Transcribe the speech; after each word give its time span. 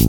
А, 0.00 0.06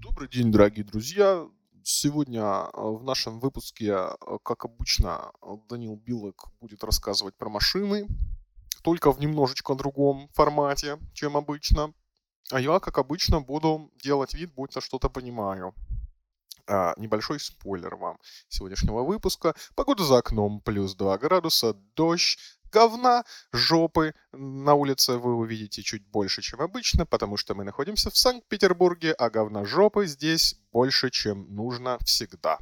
Добрый 0.00 0.28
день, 0.30 0.50
дорогие 0.50 0.84
друзья. 0.84 1.46
Сегодня 1.82 2.42
а, 2.42 2.70
в 2.72 3.04
нашем 3.04 3.40
выпуске, 3.40 3.92
а, 3.92 4.38
как 4.42 4.64
обычно, 4.64 5.32
Данил 5.68 5.96
Билок 5.96 6.46
будет 6.60 6.82
рассказывать 6.82 7.36
про 7.36 7.50
машины, 7.50 8.08
только 8.82 9.12
в 9.12 9.20
немножечко 9.20 9.74
другом 9.74 10.30
формате, 10.32 10.98
чем 11.12 11.36
обычно. 11.36 11.92
А 12.50 12.58
я, 12.58 12.80
как 12.80 12.96
обычно, 12.96 13.42
буду 13.42 13.92
делать 14.02 14.32
вид, 14.32 14.54
будто 14.54 14.80
что-то 14.80 15.10
понимаю. 15.10 15.74
А, 16.68 16.94
небольшой 16.96 17.38
спойлер 17.40 17.94
вам 17.96 18.18
сегодняшнего 18.48 19.02
выпуска. 19.02 19.54
Погода 19.74 20.04
за 20.04 20.18
окном 20.18 20.60
плюс 20.60 20.94
2 20.94 21.18
градуса, 21.18 21.74
дождь, 21.94 22.38
говна, 22.72 23.24
жопы. 23.52 24.14
На 24.32 24.74
улице 24.74 25.16
вы 25.18 25.34
увидите 25.36 25.82
чуть 25.82 26.06
больше, 26.06 26.42
чем 26.42 26.60
обычно, 26.60 27.06
потому 27.06 27.36
что 27.36 27.54
мы 27.54 27.64
находимся 27.64 28.10
в 28.10 28.16
Санкт-Петербурге, 28.16 29.12
а 29.12 29.30
говна 29.30 29.64
жопы 29.64 30.06
здесь 30.06 30.56
больше, 30.72 31.10
чем 31.10 31.54
нужно 31.54 31.98
всегда. 32.04 32.58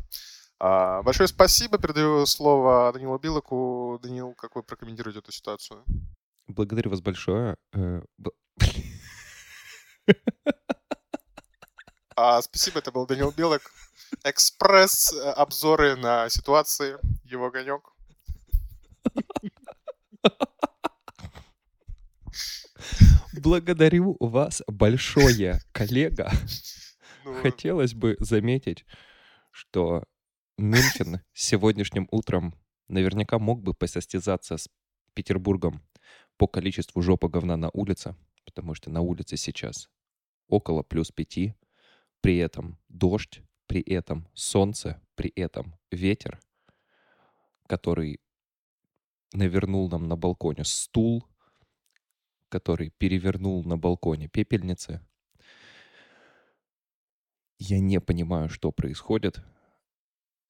А, 0.60 1.02
большое 1.02 1.28
спасибо. 1.28 1.78
Передаю 1.78 2.26
слово 2.26 2.92
Данилу 2.92 3.18
Билоку. 3.18 3.98
Данил, 4.02 4.34
как 4.34 4.54
вы 4.54 4.62
прокомментируете 4.62 5.20
эту 5.20 5.32
ситуацию? 5.32 5.84
Благодарю 6.46 6.90
вас 6.90 7.00
большое. 7.00 7.56
Э, 7.72 8.02
А, 12.16 12.40
спасибо, 12.42 12.78
это 12.78 12.92
был 12.92 13.06
Данил 13.06 13.32
Белок. 13.32 13.62
Экспресс-обзоры 14.24 15.96
на 15.96 16.28
ситуации. 16.28 16.96
Его 17.24 17.50
конек. 17.50 17.92
Благодарю 23.40 24.16
вас 24.20 24.62
большое, 24.66 25.60
коллега. 25.72 26.30
Ну, 27.24 27.34
Хотелось 27.40 27.94
бы 27.94 28.16
заметить, 28.20 28.84
что 29.50 30.04
Мюнхен 30.56 31.20
сегодняшним 31.32 32.06
утром 32.10 32.54
наверняка 32.88 33.38
мог 33.38 33.62
бы 33.62 33.74
посостязаться 33.74 34.56
с 34.56 34.68
Петербургом 35.14 35.82
по 36.36 36.46
количеству 36.46 37.02
жопа 37.02 37.28
говна 37.28 37.56
на 37.56 37.70
улице, 37.72 38.14
потому 38.44 38.74
что 38.74 38.90
на 38.90 39.00
улице 39.00 39.36
сейчас 39.36 39.88
около 40.48 40.82
плюс 40.82 41.10
пяти, 41.10 41.54
при 42.20 42.36
этом 42.38 42.78
дождь, 42.88 43.42
при 43.66 43.80
этом 43.80 44.28
солнце, 44.34 45.00
при 45.14 45.30
этом 45.30 45.74
ветер, 45.90 46.40
который 47.66 48.20
навернул 49.32 49.88
нам 49.88 50.08
на 50.08 50.16
балконе 50.16 50.64
стул, 50.64 51.26
который 52.48 52.90
перевернул 52.90 53.64
на 53.64 53.76
балконе 53.76 54.28
пепельницы. 54.28 55.00
Я 57.58 57.80
не 57.80 58.00
понимаю, 58.00 58.48
что 58.48 58.72
происходит. 58.72 59.42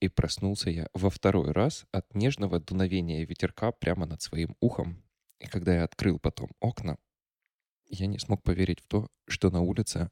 И 0.01 0.09
проснулся 0.09 0.69
я 0.69 0.87
во 0.93 1.09
второй 1.09 1.51
раз 1.51 1.85
от 1.91 2.13
нежного 2.13 2.59
дуновения 2.59 3.25
ветерка 3.25 3.71
прямо 3.71 4.05
над 4.05 4.21
своим 4.21 4.55
ухом. 4.59 5.03
И 5.39 5.47
когда 5.47 5.73
я 5.73 5.83
открыл 5.83 6.19
потом 6.19 6.51
окна, 6.59 6.97
я 7.87 8.07
не 8.07 8.19
смог 8.19 8.43
поверить 8.43 8.81
в 8.81 8.87
то, 8.87 9.07
что 9.27 9.49
на 9.49 9.61
улице 9.61 10.11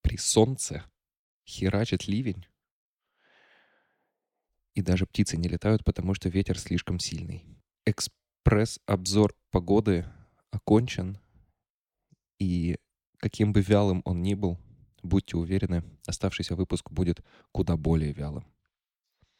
при 0.00 0.16
солнце 0.16 0.84
херачит 1.46 2.06
ливень. 2.06 2.46
И 4.74 4.82
даже 4.82 5.06
птицы 5.06 5.36
не 5.36 5.48
летают, 5.48 5.84
потому 5.84 6.14
что 6.14 6.28
ветер 6.28 6.58
слишком 6.58 6.98
сильный. 6.98 7.44
Экспресс-обзор 7.86 9.34
погоды 9.50 10.04
окончен. 10.50 11.20
И 12.38 12.76
каким 13.18 13.52
бы 13.52 13.62
вялым 13.62 14.02
он 14.04 14.22
ни 14.22 14.34
был, 14.34 14.58
будьте 15.02 15.36
уверены, 15.36 15.84
оставшийся 16.06 16.56
выпуск 16.56 16.90
будет 16.90 17.24
куда 17.52 17.76
более 17.76 18.12
вялым. 18.12 18.44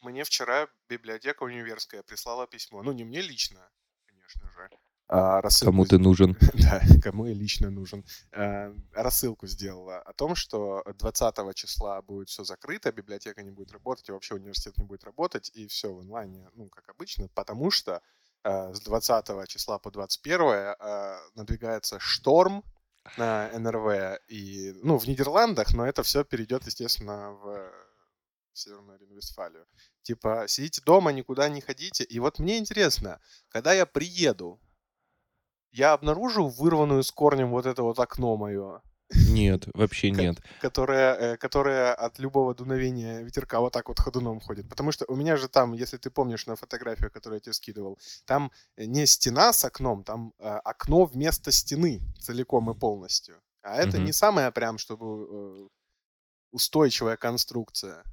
Мне 0.01 0.23
вчера 0.25 0.69
библиотека 0.89 1.43
универская 1.43 2.03
прислала 2.03 2.47
письмо. 2.47 2.83
Ну, 2.83 2.93
не 2.93 3.05
мне 3.05 3.23
лично, 3.23 3.71
конечно 4.07 4.51
же. 4.51 4.71
А 5.07 5.43
рассылку 5.43 5.73
Кому 5.73 5.85
ты 5.85 5.99
нужен? 5.99 6.37
Да, 6.55 6.81
кому 7.03 7.27
я 7.27 7.35
лично 7.35 7.71
нужен. 7.71 8.05
Э, 8.33 8.75
Рассылку 8.93 9.47
сделала 9.47 9.99
о 9.99 10.13
том, 10.15 10.35
что 10.35 10.83
20 10.99 11.55
числа 11.55 12.01
будет 12.01 12.29
все 12.29 12.45
закрыто, 12.45 12.91
библиотека 12.91 13.43
не 13.43 13.51
будет 13.51 13.73
работать, 13.73 14.09
и 14.09 14.13
вообще 14.13 14.35
университет 14.35 14.79
не 14.79 14.85
будет 14.85 15.05
работать, 15.05 15.51
и 15.55 15.67
все 15.67 15.93
в 15.93 16.01
онлайне, 16.01 16.49
ну, 16.55 16.69
как 16.69 16.89
обычно, 16.89 17.29
потому 17.35 17.71
что 17.71 18.01
э, 18.45 18.75
с 18.75 18.81
20 18.81 19.49
числа 19.49 19.79
по 19.79 19.91
21 19.91 20.41
э, 20.41 21.17
надвигается 21.35 21.99
шторм 22.01 22.65
на 23.19 23.51
НРВ, 23.59 24.21
и, 24.29 24.73
ну, 24.83 24.97
в 24.97 25.07
Нидерландах, 25.07 25.75
но 25.75 25.87
это 25.87 26.03
все 26.03 26.25
перейдет, 26.25 26.65
естественно, 26.65 27.33
в 27.33 27.71
Северную 28.55 28.99
Рейн-Вестфалию. 28.99 29.67
Типа, 30.03 30.47
сидите 30.49 30.81
дома, 30.83 31.13
никуда 31.13 31.49
не 31.49 31.61
ходите. 31.61 32.05
И 32.05 32.19
вот 32.21 32.39
мне 32.39 32.57
интересно, 32.57 33.21
когда 33.49 33.73
я 33.75 33.85
приеду, 33.85 34.61
я 35.75 35.93
обнаружу 35.93 36.49
вырванную 36.49 37.03
с 37.03 37.11
корнем 37.11 37.51
вот 37.51 37.67
это 37.67 37.83
вот 37.83 37.99
окно 37.99 38.37
мое, 38.37 38.81
Нет, 39.29 39.67
вообще 39.75 40.11
нет. 40.11 40.39
которое, 40.61 41.15
э, 41.15 41.37
которое 41.37 41.93
от 41.95 42.19
любого 42.21 42.55
дуновения 42.55 43.21
ветерка 43.23 43.61
вот 43.61 43.73
так 43.73 43.89
вот 43.89 43.99
ходуном 43.99 44.41
ходит. 44.41 44.69
Потому 44.69 44.93
что 44.93 45.05
у 45.09 45.17
меня 45.17 45.37
же 45.37 45.49
там, 45.49 45.73
если 45.73 45.97
ты 45.99 46.11
помнишь 46.11 46.47
на 46.47 46.55
фотографию, 46.57 47.11
которую 47.11 47.37
я 47.39 47.41
тебе 47.41 47.53
скидывал, 47.53 47.99
там 48.25 48.51
э, 48.77 48.85
не 48.87 49.07
стена 49.07 49.53
с 49.53 49.65
окном, 49.65 50.05
там 50.05 50.33
э, 50.39 50.45
окно 50.65 51.05
вместо 51.07 51.51
стены 51.53 52.01
целиком 52.21 52.71
и 52.71 52.75
полностью. 52.79 53.35
А 53.63 53.77
это 53.77 53.97
Мгм. 53.97 54.07
не 54.07 54.13
самая 54.13 54.51
прям, 54.53 54.79
чтобы 54.79 55.05
э, 55.07 55.69
устойчивая 56.53 57.17
конструкция. 57.17 58.05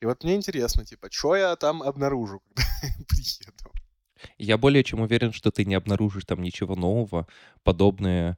И 0.00 0.06
вот 0.06 0.24
мне 0.24 0.34
интересно, 0.36 0.84
типа, 0.84 1.08
что 1.10 1.36
я 1.36 1.56
там 1.56 1.82
обнаружу, 1.82 2.40
когда 2.54 3.04
приеду? 3.08 3.72
Я 4.38 4.58
более 4.58 4.84
чем 4.84 5.00
уверен, 5.00 5.32
что 5.32 5.50
ты 5.50 5.64
не 5.64 5.74
обнаружишь 5.74 6.24
там 6.24 6.42
ничего 6.42 6.76
нового. 6.76 7.26
Подобные 7.62 8.36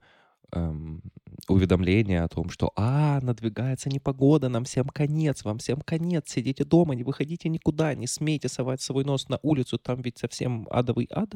эм, 0.53 1.03
уведомления 1.49 2.25
о 2.25 2.29
том, 2.29 2.51
что 2.51 2.73
«А, 2.77 3.21
надвигается 3.23 3.89
непогода, 3.89 4.49
нам 4.49 4.65
всем 4.65 4.89
конец, 4.89 5.45
вам 5.45 5.59
всем 5.59 5.81
конец, 5.81 6.31
сидите 6.31 6.65
дома, 6.65 6.95
не 6.95 7.05
выходите 7.05 7.49
никуда, 7.49 7.95
не 7.95 8.07
смейте 8.07 8.49
совать 8.49 8.83
свой 8.83 9.05
нос 9.05 9.29
на 9.29 9.39
улицу, 9.43 9.79
там 9.79 10.03
ведь 10.03 10.19
совсем 10.19 10.67
адовый 10.71 11.09
ад». 11.11 11.35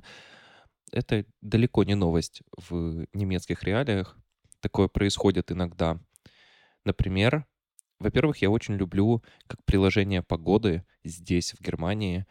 Это 0.92 1.24
далеко 1.40 1.84
не 1.84 1.94
новость 1.94 2.42
в 2.56 3.06
немецких 3.12 3.64
реалиях. 3.64 4.16
Такое 4.60 4.88
происходит 4.88 5.50
иногда. 5.50 6.00
Например, 6.84 7.44
во-первых, 7.98 8.38
я 8.38 8.50
очень 8.50 8.74
люблю, 8.74 9.22
как 9.46 9.64
приложение 9.64 10.22
погоды 10.22 10.84
здесь, 11.02 11.52
в 11.52 11.60
Германии, 11.60 12.26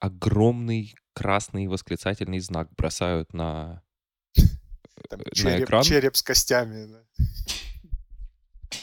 огромный 0.00 0.94
красный 1.14 1.66
восклицательный 1.68 2.40
знак 2.40 2.70
бросают 2.76 3.32
на... 3.32 3.82
Там 5.08 5.20
Э, 5.20 5.24
на 5.24 5.30
череп, 5.34 5.64
экран? 5.64 5.82
череп 5.82 6.16
с 6.16 6.22
костями, 6.22 6.86
да. 6.86 7.04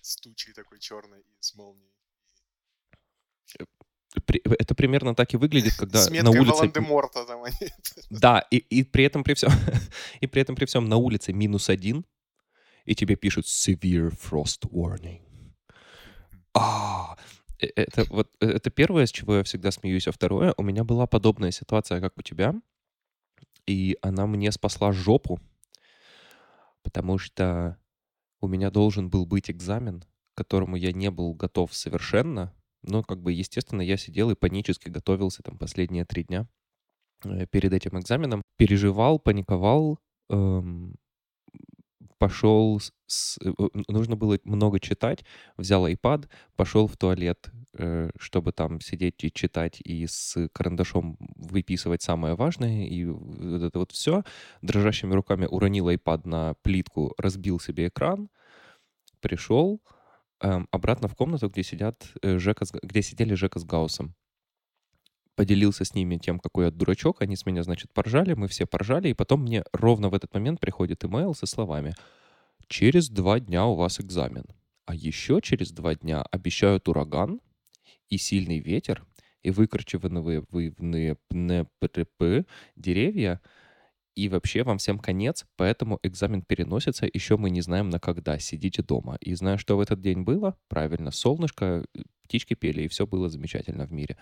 С 0.00 0.16
тучей 0.16 0.52
такой 0.52 0.78
черной 0.78 1.20
и 1.20 1.24
с 1.40 1.54
молнией. 1.54 1.90
при- 4.26 4.42
Это 4.58 4.74
примерно 4.74 5.14
так 5.14 5.32
и 5.34 5.36
выглядит, 5.36 5.74
когда 5.78 5.98
с 6.02 6.10
на 6.10 6.30
улице... 6.30 6.68
Там 6.70 7.42
они. 7.42 7.56
Да, 8.10 8.40
и, 8.50 8.58
и 8.58 8.82
при 8.84 9.04
этом 9.04 9.24
при 9.24 9.34
всем, 9.34 9.50
и 10.20 10.26
при 10.26 10.42
этом 10.42 10.56
при 10.56 10.66
всем 10.66 10.84
на 10.88 10.96
улице 10.96 11.32
минус 11.32 11.68
один, 11.70 12.04
и 12.84 12.94
тебе 12.94 13.16
пишут 13.16 13.46
severe 13.46 14.10
frost 14.10 14.68
warning. 14.70 15.22
А, 16.52 17.16
э, 17.16 17.43
это 17.76 18.04
вот 18.10 18.32
э, 18.40 18.46
это 18.46 18.70
первое, 18.70 19.06
с 19.06 19.12
чего 19.12 19.36
я 19.36 19.42
всегда 19.42 19.70
смеюсь, 19.70 20.08
а 20.08 20.12
второе, 20.12 20.54
у 20.56 20.62
меня 20.62 20.84
была 20.84 21.06
подобная 21.06 21.50
ситуация, 21.50 22.00
как 22.00 22.16
у 22.18 22.22
тебя, 22.22 22.54
и 23.66 23.96
она 24.02 24.26
мне 24.26 24.52
спасла 24.52 24.92
жопу, 24.92 25.40
потому 26.82 27.18
что 27.18 27.78
у 28.40 28.48
меня 28.48 28.70
должен 28.70 29.08
был 29.10 29.26
быть 29.26 29.50
экзамен, 29.50 30.02
к 30.34 30.38
которому 30.38 30.76
я 30.76 30.92
не 30.92 31.10
был 31.10 31.34
готов 31.34 31.74
совершенно, 31.74 32.52
но 32.82 33.02
как 33.02 33.22
бы 33.22 33.32
естественно 33.32 33.80
я 33.80 33.96
сидел 33.96 34.30
и 34.30 34.34
панически 34.34 34.88
готовился 34.88 35.42
там 35.42 35.58
последние 35.58 36.04
три 36.04 36.24
дня 36.24 36.46
э, 37.24 37.46
перед 37.46 37.72
этим 37.72 37.98
экзаменом, 37.98 38.42
переживал, 38.56 39.18
паниковал, 39.18 39.98
эм, 40.28 40.96
пошел, 42.24 42.80
с- 43.06 43.38
э, 43.44 43.52
нужно 43.88 44.16
было 44.16 44.38
много 44.44 44.80
читать, 44.80 45.24
взял 45.58 45.86
iPad, 45.88 46.28
пошел 46.56 46.86
в 46.86 46.96
туалет, 46.96 47.50
э, 47.78 48.10
чтобы 48.18 48.52
там 48.52 48.80
сидеть 48.80 49.24
и 49.24 49.30
читать 49.32 49.80
и 49.84 50.06
с 50.06 50.48
карандашом 50.52 51.16
выписывать 51.36 52.02
самое 52.02 52.34
важное, 52.34 52.86
и 52.86 53.04
вот 53.06 53.62
это 53.62 53.78
вот 53.78 53.92
все. 53.92 54.22
Дрожащими 54.62 55.14
руками 55.14 55.46
уронил 55.50 55.90
iPad 55.90 56.22
на 56.28 56.54
плитку, 56.62 57.14
разбил 57.18 57.60
себе 57.60 57.88
экран, 57.88 58.28
пришел 59.20 59.80
эм, 60.42 60.68
обратно 60.70 61.08
в 61.08 61.14
комнату, 61.16 61.48
где 61.48 61.62
сидят 61.62 62.12
э, 62.22 62.38
Жека, 62.38 62.66
где 62.82 63.02
сидели 63.02 63.34
Жека 63.34 63.58
с 63.58 63.64
Гаусом. 63.64 64.14
Поделился 65.36 65.84
с 65.84 65.94
ними 65.94 66.16
тем, 66.16 66.38
какой 66.38 66.66
я 66.66 66.70
дурачок. 66.70 67.22
Они 67.22 67.36
с 67.36 67.46
меня, 67.46 67.62
значит, 67.62 67.92
поржали, 67.92 68.34
мы 68.34 68.48
все 68.48 68.66
поржали. 68.66 69.08
И 69.08 69.14
потом 69.14 69.42
мне 69.42 69.64
ровно 69.72 70.08
в 70.08 70.14
этот 70.14 70.32
момент 70.34 70.60
приходит 70.60 71.04
имейл 71.04 71.34
со 71.34 71.46
словами 71.46 71.94
«Через 72.68 73.08
два 73.08 73.40
дня 73.40 73.66
у 73.66 73.74
вас 73.74 74.00
экзамен, 74.00 74.44
а 74.86 74.94
еще 74.94 75.40
через 75.42 75.70
два 75.72 75.94
дня 75.94 76.22
обещают 76.30 76.88
ураган 76.88 77.40
и 78.08 78.18
сильный 78.18 78.58
ветер, 78.58 79.04
и 79.42 79.50
выкорчеванные 79.50 80.44
деревья, 82.76 83.40
и 84.14 84.28
вообще 84.28 84.62
вам 84.62 84.78
всем 84.78 84.98
конец, 84.98 85.44
поэтому 85.56 85.98
экзамен 86.02 86.42
переносится, 86.42 87.06
еще 87.12 87.36
мы 87.36 87.50
не 87.50 87.60
знаем 87.60 87.90
на 87.90 87.98
когда, 87.98 88.38
сидите 88.38 88.82
дома. 88.82 89.16
И 89.20 89.34
знаю, 89.34 89.58
что 89.58 89.76
в 89.76 89.80
этот 89.80 90.00
день 90.00 90.22
было, 90.22 90.56
правильно, 90.68 91.10
солнышко, 91.10 91.84
птички 92.22 92.54
пели, 92.54 92.82
и 92.82 92.88
все 92.88 93.06
было 93.06 93.28
замечательно 93.28 93.86
в 93.86 93.92
мире. 93.92 94.16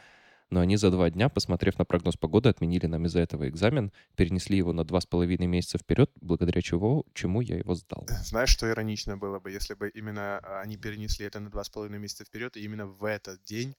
Но 0.52 0.60
они 0.60 0.76
за 0.76 0.90
два 0.90 1.08
дня, 1.08 1.30
посмотрев 1.30 1.78
на 1.78 1.86
прогноз 1.86 2.18
погоды, 2.18 2.50
отменили 2.50 2.84
нам 2.84 3.06
из-за 3.06 3.20
этого 3.20 3.48
экзамен, 3.48 3.90
перенесли 4.16 4.58
его 4.58 4.74
на 4.74 4.84
два 4.84 5.00
с 5.00 5.06
половиной 5.06 5.46
месяца 5.46 5.78
вперед, 5.78 6.10
благодаря 6.20 6.60
чего, 6.60 7.06
чему 7.14 7.40
я 7.40 7.56
его 7.56 7.74
сдал. 7.74 8.06
Знаешь, 8.22 8.50
что 8.50 8.68
иронично 8.68 9.16
было 9.16 9.40
бы, 9.40 9.50
если 9.50 9.72
бы 9.72 9.88
именно 9.88 10.40
а, 10.40 10.60
они 10.60 10.76
перенесли 10.76 11.24
это 11.24 11.40
на 11.40 11.48
два 11.48 11.64
с 11.64 11.70
половиной 11.70 12.00
месяца 12.00 12.26
вперед, 12.26 12.58
и 12.58 12.64
именно 12.64 12.84
в 12.86 13.02
этот 13.02 13.42
день 13.44 13.74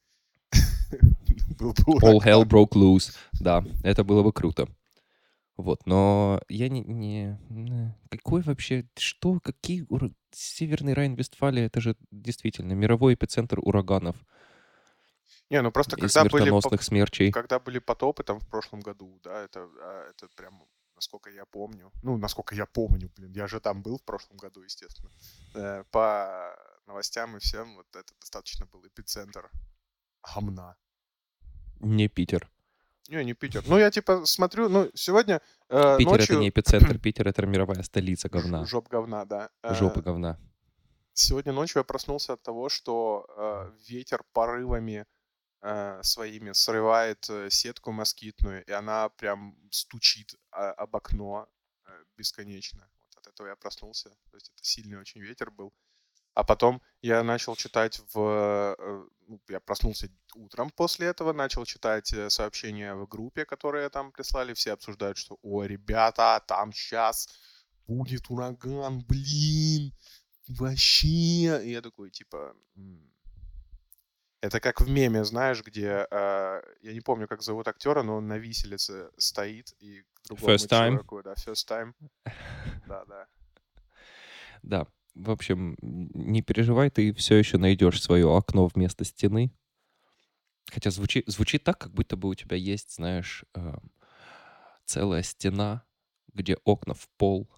был 1.60 1.74
бы 1.74 1.84
All 2.02 2.18
hell 2.18 2.44
broke 2.44 2.72
loose. 2.74 3.14
Да, 3.40 3.64
это 3.84 4.04
было 4.04 4.24
бы 4.24 4.34
круто. 4.34 4.68
Вот, 5.56 5.86
но 5.86 6.42
я 6.50 6.70
не, 6.70 6.82
не... 6.82 7.38
Какой 8.10 8.42
вообще... 8.42 8.88
Что? 8.98 9.40
Какие... 9.40 9.86
Ура... 9.90 10.10
Северный 10.32 10.94
Райн-Вестфалия, 10.94 11.68
это 11.68 11.82
же 11.82 11.96
действительно 12.10 12.74
мировой 12.74 13.14
эпицентр 13.14 13.60
ураганов. 13.62 14.16
Не, 15.50 15.62
ну 15.62 15.72
просто 15.72 15.98
когда 15.98 16.24
были, 16.26 16.78
смерчей. 16.82 17.32
когда 17.32 17.60
были 17.60 17.80
потопы 17.80 18.24
там 18.24 18.40
в 18.40 18.48
прошлом 18.48 18.80
году, 18.80 19.20
да, 19.24 19.44
это, 19.44 19.70
а, 19.82 20.10
это 20.10 20.28
прям, 20.36 20.64
насколько 20.96 21.30
я 21.30 21.46
помню, 21.46 21.92
ну, 22.02 22.18
насколько 22.18 22.56
я 22.56 22.66
помню, 22.66 23.12
блин, 23.16 23.32
я 23.34 23.48
же 23.48 23.60
там 23.60 23.82
был 23.84 23.98
в 23.98 24.04
прошлом 24.04 24.38
году, 24.38 24.64
естественно, 24.64 25.12
э, 25.56 25.84
по 25.92 26.56
новостям 26.88 27.38
и 27.38 27.40
всем, 27.40 27.76
вот 27.76 27.88
это 27.96 28.14
достаточно 28.20 28.66
был 28.66 28.86
эпицентр 28.88 29.52
гамна. 30.24 30.76
Не 31.80 32.08
Питер. 32.08 32.50
Не, 33.10 33.24
не 33.26 33.34
Питер. 33.34 33.64
Ну, 33.68 33.78
я 33.78 33.92
типа 33.92 34.26
смотрю, 34.26 34.70
ну, 34.70 34.90
сегодня 34.94 35.42
э, 35.70 35.98
Питер 35.98 36.12
ночью... 36.12 36.36
это 36.36 36.42
не 36.42 36.50
эпицентр, 36.50 36.98
Питер 36.98 37.28
это 37.28 37.46
мировая 37.46 37.84
столица 37.84 38.30
говна. 38.30 38.66
Жоп 38.66 38.88
говна, 38.88 39.26
да. 39.26 39.50
Э, 39.62 39.76
Жопы 39.76 40.02
говна. 40.02 40.40
Сегодня 41.14 41.52
ночью 41.52 41.80
я 41.80 41.84
проснулся 41.84 42.34
от 42.34 42.42
того, 42.42 42.70
что 42.70 43.28
э, 43.38 43.72
ветер 43.90 44.24
порывами 44.32 45.06
своими 46.04 46.52
срывает 46.52 47.30
э, 47.30 47.50
сетку 47.50 47.92
москитную, 47.92 48.66
и 48.66 48.72
она 48.72 49.10
прям 49.10 49.56
стучит 49.72 50.36
а, 50.52 50.72
об 50.72 50.96
окно 50.96 51.48
э, 51.86 52.04
бесконечно. 52.18 52.90
Вот 53.08 53.18
от 53.18 53.34
этого 53.34 53.48
я 53.48 53.56
проснулся. 53.56 54.10
То 54.10 54.36
есть 54.36 54.50
это 54.50 54.64
сильный 54.64 54.98
очень 55.00 55.22
ветер 55.22 55.52
был. 55.52 55.74
А 56.34 56.44
потом 56.44 56.82
я 57.02 57.24
начал 57.24 57.56
читать 57.56 58.02
в... 58.14 58.76
Э, 58.78 59.06
ну, 59.28 59.40
я 59.48 59.60
проснулся 59.60 60.10
утром 60.36 60.70
после 60.72 61.08
этого, 61.08 61.32
начал 61.32 61.64
читать 61.66 62.12
э, 62.12 62.30
сообщения 62.30 62.96
в 62.96 63.08
группе, 63.08 63.46
которые 63.46 63.90
там 63.90 64.12
прислали. 64.12 64.54
Все 64.54 64.74
обсуждают, 64.74 65.18
что, 65.18 65.38
о, 65.44 65.64
ребята, 65.64 66.44
там 66.48 66.74
сейчас 66.74 67.30
будет 67.88 68.30
ураган, 68.30 69.02
блин, 69.08 69.94
вообще. 70.48 71.64
И 71.64 71.72
я 71.72 71.82
такой, 71.82 72.10
типа, 72.10 72.56
это 74.44 74.60
как 74.60 74.82
в 74.82 74.90
меме, 74.90 75.24
знаешь, 75.24 75.64
где 75.64 76.06
э, 76.12 76.62
я 76.82 76.94
не 76.94 77.00
помню, 77.00 77.28
как 77.30 77.42
зовут 77.42 77.70
актера, 77.70 78.04
но 78.04 78.18
он 78.18 78.28
на 78.28 78.38
виселице 78.38 79.10
стоит 79.18 79.74
и 79.80 80.02
к 80.02 80.28
другому 80.28 80.54
first 80.54 80.68
time. 80.68 80.90
человеку, 80.90 81.24
да, 81.24 81.34
first 81.34 81.66
time. 81.70 81.94
Да, 82.88 83.06
да. 83.06 83.28
Да, 84.64 84.88
в 85.16 85.32
общем, 85.32 85.78
не 85.82 86.42
переживай, 86.42 86.90
ты 86.90 87.14
все 87.14 87.36
еще 87.38 87.58
найдешь 87.58 88.02
свое 88.02 88.36
окно 88.36 88.68
вместо 88.68 89.06
стены. 89.06 89.54
Хотя 90.70 90.92
звучит, 90.92 91.24
звучит 91.28 91.64
так, 91.64 91.78
как 91.78 91.94
будто 91.94 92.18
бы 92.18 92.28
у 92.28 92.36
тебя 92.36 92.58
есть, 92.58 92.96
знаешь, 92.96 93.46
э, 93.56 93.74
целая 94.84 95.24
стена, 95.24 95.86
где 96.34 96.58
окна 96.66 96.94
в 96.94 97.08
пол, 97.16 97.50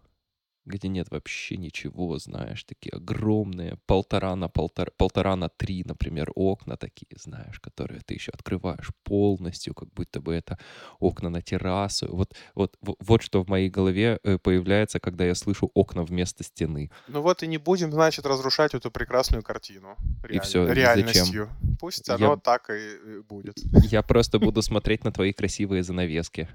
где 0.65 0.88
нет 0.88 1.07
вообще 1.12 1.57
ничего, 1.57 2.17
знаешь, 2.17 2.63
такие 2.63 2.91
огромные, 2.91 3.77
полтора 3.85 4.35
на 4.35 4.50
полтора, 4.50 4.91
полтора 4.97 5.35
на 5.35 5.50
три, 5.50 5.83
например, 5.85 6.31
окна 6.35 6.77
такие, 6.77 7.17
знаешь, 7.17 7.59
которые 7.59 8.01
ты 8.01 8.15
еще 8.15 8.31
открываешь 8.31 8.91
полностью, 9.03 9.73
как 9.73 9.89
будто 9.94 10.19
бы 10.19 10.33
это 10.33 10.57
окна 11.00 11.29
на 11.29 11.41
террасу. 11.41 12.07
Вот, 12.15 12.35
вот, 12.56 12.77
вот 12.81 13.21
что 13.21 13.44
в 13.44 13.47
моей 13.47 13.69
голове 13.69 14.19
э, 14.23 14.38
появляется, 14.38 15.00
когда 15.00 15.25
я 15.25 15.35
слышу 15.35 15.71
окна 15.73 16.03
вместо 16.03 16.44
стены. 16.44 16.91
Ну 17.07 17.21
вот 17.21 17.44
и 17.44 17.47
не 17.47 17.57
будем, 17.57 17.91
значит, 17.91 18.25
разрушать 18.25 18.73
эту 18.73 18.91
прекрасную 18.91 19.44
картину. 19.44 19.95
Реаль... 20.23 20.38
И 20.38 20.39
все, 20.39 20.71
реальностью. 20.71 21.50
Зачем? 21.62 21.77
Пусть 21.79 22.09
оно 22.09 22.31
я... 22.31 22.38
так 22.38 22.69
и 22.69 23.21
будет. 23.21 23.57
Я 23.91 24.01
просто 24.01 24.39
буду 24.39 24.62
смотреть 24.62 25.03
на 25.03 25.12
твои 25.12 25.33
красивые 25.33 25.83
занавески. 25.83 26.50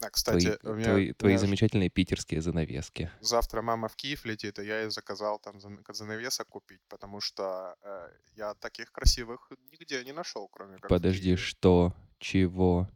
А, 0.00 0.10
кстати, 0.10 0.56
твои, 0.56 0.76
меня, 0.76 0.84
твои, 0.84 1.12
твои 1.12 1.32
меня 1.32 1.38
замечательные 1.38 1.90
питерские 1.90 2.40
занавески. 2.40 3.10
Завтра 3.20 3.62
мама 3.62 3.88
в 3.88 3.96
Киев 3.96 4.24
летит, 4.24 4.58
и 4.58 4.64
я 4.64 4.82
ей 4.82 4.90
заказал 4.90 5.38
там 5.40 5.58
занавесок 5.60 6.48
купить, 6.48 6.80
потому 6.88 7.20
что 7.20 7.74
э, 7.82 8.08
я 8.36 8.54
таких 8.54 8.92
красивых 8.92 9.50
нигде 9.72 10.04
не 10.04 10.12
нашел, 10.12 10.48
кроме 10.48 10.78
как 10.78 10.88
Подожди, 10.88 11.34
что? 11.36 11.94
Чего? 12.18 12.88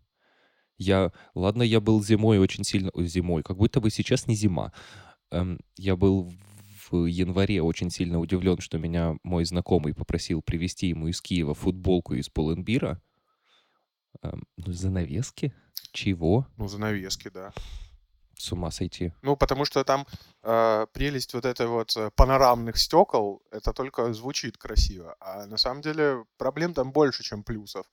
Я, 0.78 1.12
ладно, 1.34 1.62
я 1.62 1.81
был 1.81 2.02
зимой 2.02 2.38
очень 2.38 2.64
сильно, 2.64 2.90
зимой, 2.96 3.43
как 3.43 3.56
будто 3.56 3.81
бы 3.81 3.90
сейчас 3.90 4.26
не 4.26 4.34
зима. 4.34 4.72
Эм, 5.31 5.58
я 5.76 5.96
был 5.96 6.32
в 6.90 7.06
январе 7.06 7.62
очень 7.62 7.90
сильно 7.90 8.19
удивлен, 8.19 8.58
что 8.60 8.78
меня 8.78 9.16
мой 9.22 9.44
знакомый 9.44 9.94
попросил 9.94 10.43
привезти 10.43 10.88
ему 10.88 11.08
из 11.08 11.20
Киева 11.20 11.54
футболку 11.54 12.14
из 12.14 12.28
Поленбира. 12.28 13.02
Эм, 14.22 14.44
ну, 14.56 14.72
занавески? 14.72 15.54
Чего? 15.93 16.47
Ну, 16.56 16.69
занавески, 16.69 17.29
да. 17.29 17.53
С 18.37 18.50
ума 18.53 18.71
сойти. 18.71 19.12
Ну, 19.23 19.37
потому 19.37 19.65
что 19.65 19.85
там 19.85 20.06
э, 20.43 20.87
прелесть 20.93 21.35
вот 21.35 21.44
этой 21.44 21.67
вот 21.67 21.97
э, 21.97 22.11
панорамных 22.17 22.77
стекол, 22.77 23.43
это 23.53 23.73
только 23.73 24.12
звучит 24.12 24.56
красиво. 24.56 25.17
А 25.21 25.47
на 25.47 25.59
самом 25.59 25.83
деле 25.83 26.25
проблем 26.38 26.75
там 26.75 26.93
больше, 26.93 27.23
чем 27.23 27.45
плюсов. 27.45 27.87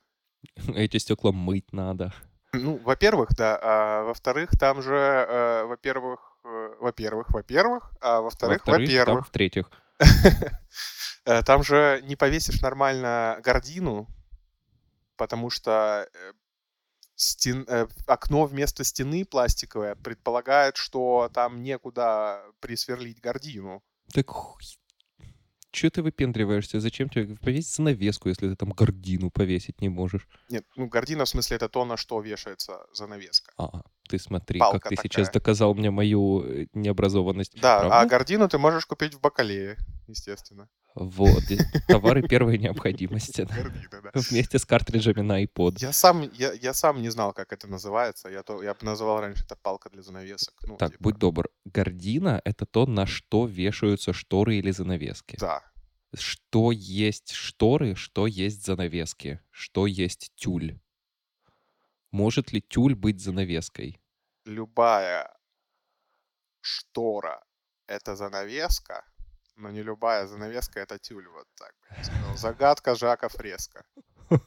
Эти 0.75 0.97
стекла 0.97 1.31
мыть 1.31 1.71
надо. 1.71 2.13
Ну, 2.53 2.77
во-первых, 2.77 3.29
да. 3.37 3.59
А 3.61 4.03
во-вторых, 4.03 4.51
там 4.57 4.81
же, 4.81 4.95
э, 4.95 5.65
во-первых, 5.65 6.19
э, 6.43 6.75
во-первых, 6.79 7.29
во-первых, 7.29 7.91
а 8.01 8.21
во-вторых, 8.21 8.65
во-первых. 8.65 9.27
в-третьих. 9.27 9.69
Э, 11.25 11.43
там 11.43 11.63
же 11.63 12.01
не 12.05 12.15
повесишь 12.15 12.61
нормально 12.61 13.39
гордину, 13.43 14.07
потому 15.17 15.49
что 15.49 16.07
э, 16.11 16.31
стен, 17.19 17.65
э, 17.67 17.87
окно 18.07 18.45
вместо 18.45 18.83
стены 18.83 19.25
пластиковое 19.25 19.95
предполагает, 19.95 20.77
что 20.77 21.29
там 21.33 21.61
некуда 21.61 22.41
присверлить 22.61 23.19
гордину. 23.19 23.83
Так 24.13 24.27
Че 25.71 25.89
ты 25.91 26.01
выпендриваешься? 26.01 26.79
Зачем 26.79 27.09
тебе 27.09 27.35
повесить 27.35 27.75
занавеску, 27.75 28.29
если 28.29 28.49
ты 28.49 28.55
там 28.55 28.71
гордину 28.71 29.29
повесить 29.29 29.81
не 29.81 29.89
можешь? 29.89 30.27
Нет, 30.49 30.65
ну 30.75 30.87
гордина 30.87 31.25
в 31.25 31.29
смысле 31.29 31.57
это 31.57 31.69
то, 31.69 31.85
на 31.85 31.95
что 31.95 32.21
вешается 32.21 32.87
занавеска. 32.91 33.53
А, 33.57 33.83
ты 34.09 34.17
смотри, 34.17 34.59
Палка 34.59 34.79
как 34.79 34.89
ты 34.89 34.95
такая. 34.95 35.09
сейчас 35.09 35.29
доказал 35.29 35.75
мне 35.75 35.91
мою 35.91 36.43
э, 36.43 36.65
необразованность. 36.73 37.53
Да, 37.61 37.79
Правда? 37.79 37.99
а 37.99 38.05
гордину 38.05 38.49
ты 38.49 38.57
можешь 38.57 38.87
купить 38.87 39.13
в 39.13 39.21
бакалее, 39.21 39.77
естественно. 40.07 40.67
Вот, 40.95 41.43
товары 41.87 42.23
первой 42.27 42.57
необходимости. 42.57 43.47
Вместе 44.15 44.57
с 44.57 44.65
картриджами 44.65 45.21
на 45.21 45.43
iPod. 45.43 45.77
Я 45.77 45.93
сам, 45.93 46.29
я, 46.33 46.53
я 46.53 46.73
сам 46.73 47.01
не 47.03 47.09
знал, 47.09 47.33
как 47.33 47.53
это 47.53 47.67
называется. 47.67 48.29
Я, 48.29 48.41
то, 48.41 48.63
я 48.63 48.73
бы 48.73 48.79
называл 48.81 49.21
раньше 49.21 49.43
это 49.45 49.55
палка 49.55 49.89
для 49.91 50.01
занавесок. 50.01 50.55
Ну, 50.63 50.77
так, 50.77 50.91
типа. 50.91 51.03
будь 51.03 51.17
добр. 51.17 51.49
Гордина— 51.65 52.41
это 52.43 52.65
то, 52.65 52.87
на 52.87 53.05
что 53.05 53.45
вешаются 53.45 54.11
шторы 54.11 54.55
или 54.55 54.71
занавески. 54.71 55.37
Да. 55.39 55.61
Что 56.15 56.71
есть 56.71 57.31
шторы, 57.33 57.93
что 57.93 58.25
есть 58.25 58.65
занавески, 58.65 59.39
что 59.51 59.85
есть 59.85 60.31
тюль. 60.35 60.79
Может 62.11 62.51
ли 62.51 62.61
тюль 62.61 62.95
быть 62.95 63.21
занавеской? 63.21 63.99
Любая 64.45 65.31
штора— 66.61 67.43
это 67.87 68.15
занавеска, 68.15 69.05
но 69.55 69.69
не 69.69 69.83
любая 69.83 70.27
занавеска— 70.27 70.79
это 70.81 70.97
тюль. 70.97 71.27
Вот 71.27 71.47
так. 71.55 71.73
Загадка 72.37 72.95
Жака 72.95 73.29
Фреско. 73.29 73.85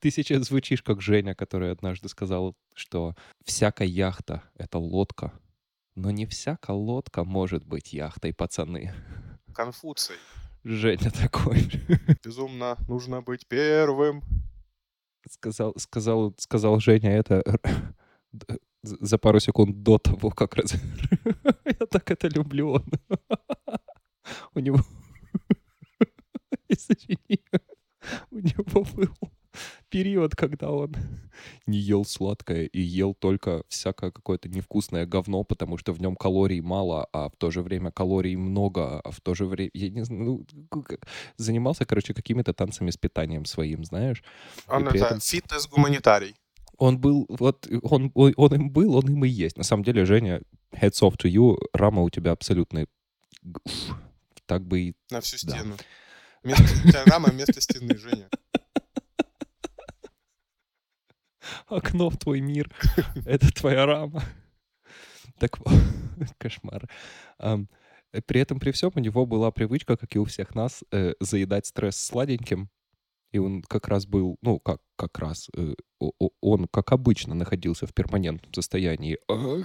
Ты 0.00 0.10
сейчас 0.10 0.44
звучишь 0.46 0.82
как 0.82 1.00
Женя, 1.00 1.34
который 1.34 1.72
однажды 1.72 2.08
сказал, 2.08 2.56
что 2.74 3.14
всякая 3.44 3.88
яхта— 3.88 4.42
это 4.54 4.78
лодка, 4.78 5.32
но 5.94 6.10
не 6.10 6.26
всякая 6.26 6.76
лодка 6.76 7.24
может 7.24 7.64
быть 7.64 7.92
яхтой, 7.92 8.32
пацаны. 8.32 8.94
Конфуций. 9.54 10.16
Женя 10.64 11.10
такой. 11.10 11.70
Безумно 12.24 12.76
нужно 12.88 13.22
быть 13.22 13.46
первым. 13.48 14.22
Сказал, 15.30 15.74
сказал, 15.76 16.34
сказал 16.38 16.80
Женя 16.80 17.10
это 17.10 17.42
за 18.82 19.18
пару 19.18 19.40
секунд 19.40 19.82
до 19.82 19.98
того, 19.98 20.30
как 20.30 20.56
раз... 20.56 20.74
Я 21.64 21.86
так 21.86 22.10
это 22.10 22.28
люблю. 22.28 22.70
Он. 22.70 22.84
У 24.54 24.60
него... 24.60 24.78
Извини. 26.68 27.40
У 28.30 28.38
него 28.38 28.64
был 28.64 28.86
период, 29.88 30.34
когда 30.36 30.70
он 30.70 30.94
не 31.66 31.78
ел 31.78 32.04
сладкое 32.04 32.66
и 32.66 32.80
ел 32.80 33.14
только 33.14 33.62
всякое 33.68 34.10
какое-то 34.10 34.48
невкусное 34.48 35.06
говно, 35.06 35.44
потому 35.44 35.78
что 35.78 35.92
в 35.92 36.00
нем 36.00 36.16
калорий 36.16 36.60
мало, 36.60 37.08
а 37.12 37.28
в 37.28 37.36
то 37.36 37.50
же 37.50 37.62
время 37.62 37.90
калорий 37.90 38.36
много, 38.36 39.00
а 39.00 39.10
в 39.10 39.20
то 39.20 39.34
же 39.34 39.46
время, 39.46 39.70
я 39.74 39.90
не 39.90 40.04
знаю, 40.04 40.46
ну, 40.70 40.86
занимался, 41.36 41.84
короче, 41.84 42.14
какими-то 42.14 42.52
танцами 42.52 42.90
с 42.90 42.96
питанием 42.96 43.44
своим, 43.44 43.84
знаешь. 43.84 44.22
Он 44.66 44.86
это 44.86 44.96
этом... 44.96 45.20
фитнес-гуманитарий. 45.20 46.34
Он 46.76 46.98
был, 46.98 47.26
вот, 47.28 47.68
он, 47.82 48.12
он 48.14 48.54
им 48.54 48.70
был, 48.70 48.94
он 48.94 49.08
им 49.08 49.24
и 49.24 49.28
есть. 49.28 49.56
На 49.58 49.64
самом 49.64 49.82
деле, 49.82 50.04
Женя, 50.04 50.42
heads 50.72 51.02
off 51.02 51.16
to 51.16 51.28
you, 51.28 51.58
рама 51.72 52.02
у 52.02 52.10
тебя 52.10 52.32
абсолютно... 52.32 52.86
Так 54.46 54.64
бы 54.64 54.80
и... 54.80 54.94
На 55.10 55.20
всю 55.20 55.36
стену. 55.36 55.76
Да. 55.76 55.84
Вместо, 56.42 56.62
у 56.62 56.88
тебя 56.88 57.04
рама 57.04 57.28
вместо 57.28 57.60
стены, 57.60 57.96
Женя. 57.96 58.28
Окно 61.68 62.10
в 62.10 62.16
твой 62.16 62.40
мир. 62.40 62.70
Это 63.26 63.52
твоя 63.52 63.86
рама. 63.86 64.22
Так 65.38 65.58
кошмар. 66.38 66.88
При 68.26 68.40
этом, 68.40 68.58
при 68.58 68.70
всем, 68.70 68.90
у 68.94 69.00
него 69.00 69.26
была 69.26 69.50
привычка, 69.50 69.96
как 69.96 70.14
и 70.16 70.18
у 70.18 70.24
всех 70.24 70.54
нас, 70.54 70.82
э, 70.92 71.12
заедать 71.20 71.66
стресс 71.66 71.96
сладеньким. 71.96 72.70
И 73.30 73.38
он 73.38 73.62
как 73.62 73.88
раз 73.88 74.06
был, 74.06 74.38
ну, 74.40 74.58
как, 74.58 74.80
как 74.96 75.18
раз, 75.18 75.50
э, 75.54 75.74
он, 76.40 76.66
как 76.68 76.92
обычно, 76.92 77.34
находился 77.34 77.86
в 77.86 77.92
перманентном 77.92 78.54
состоянии 78.54 79.18
э, 79.28 79.62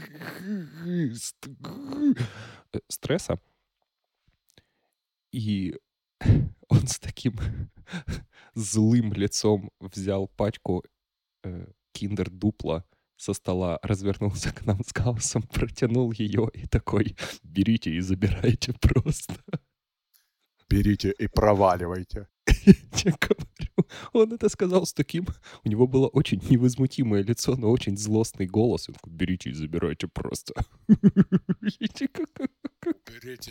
стресса. 2.90 3.40
И 5.32 5.78
он 6.68 6.88
с 6.88 7.00
таким 7.00 7.38
злым 8.54 9.14
лицом 9.14 9.72
взял 9.80 10.28
пачку 10.28 10.84
киндер 11.94 12.30
дупло 12.30 12.84
со 13.18 13.34
стола, 13.34 13.80
развернулся 13.84 14.52
к 14.52 14.66
нам 14.66 14.84
с 14.84 14.92
гаусом, 14.92 15.44
протянул 15.54 16.12
ее 16.12 16.50
и 16.54 16.68
такой, 16.68 17.16
берите 17.44 17.92
и 17.92 18.02
забирайте 18.02 18.74
просто. 18.74 19.36
Берите 20.70 21.12
и 21.12 21.28
проваливайте. 21.28 22.28
Я 22.66 23.14
говорю, 23.22 23.88
он 24.12 24.34
это 24.34 24.50
сказал 24.50 24.86
с 24.86 24.94
таким... 24.94 25.26
У 25.64 25.70
него 25.70 25.88
было 25.88 26.08
очень 26.08 26.42
невозмутимое 26.50 27.24
лицо, 27.24 27.56
но 27.56 27.70
очень 27.70 27.98
злостный 27.98 28.48
голос. 28.48 28.90
Он 28.90 28.96
такой, 28.96 29.14
берите 29.14 29.50
и 29.50 29.54
забирайте 29.54 30.08
просто. 30.08 30.54
Уберите 30.88 32.10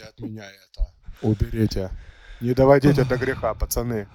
от 0.03 0.21
меня 0.21 0.45
это. 0.45 0.93
Уберите. 1.23 1.91
Не 2.41 2.55
доводите 2.55 3.05
до 3.05 3.17
греха, 3.17 3.55
пацаны. 3.55 4.09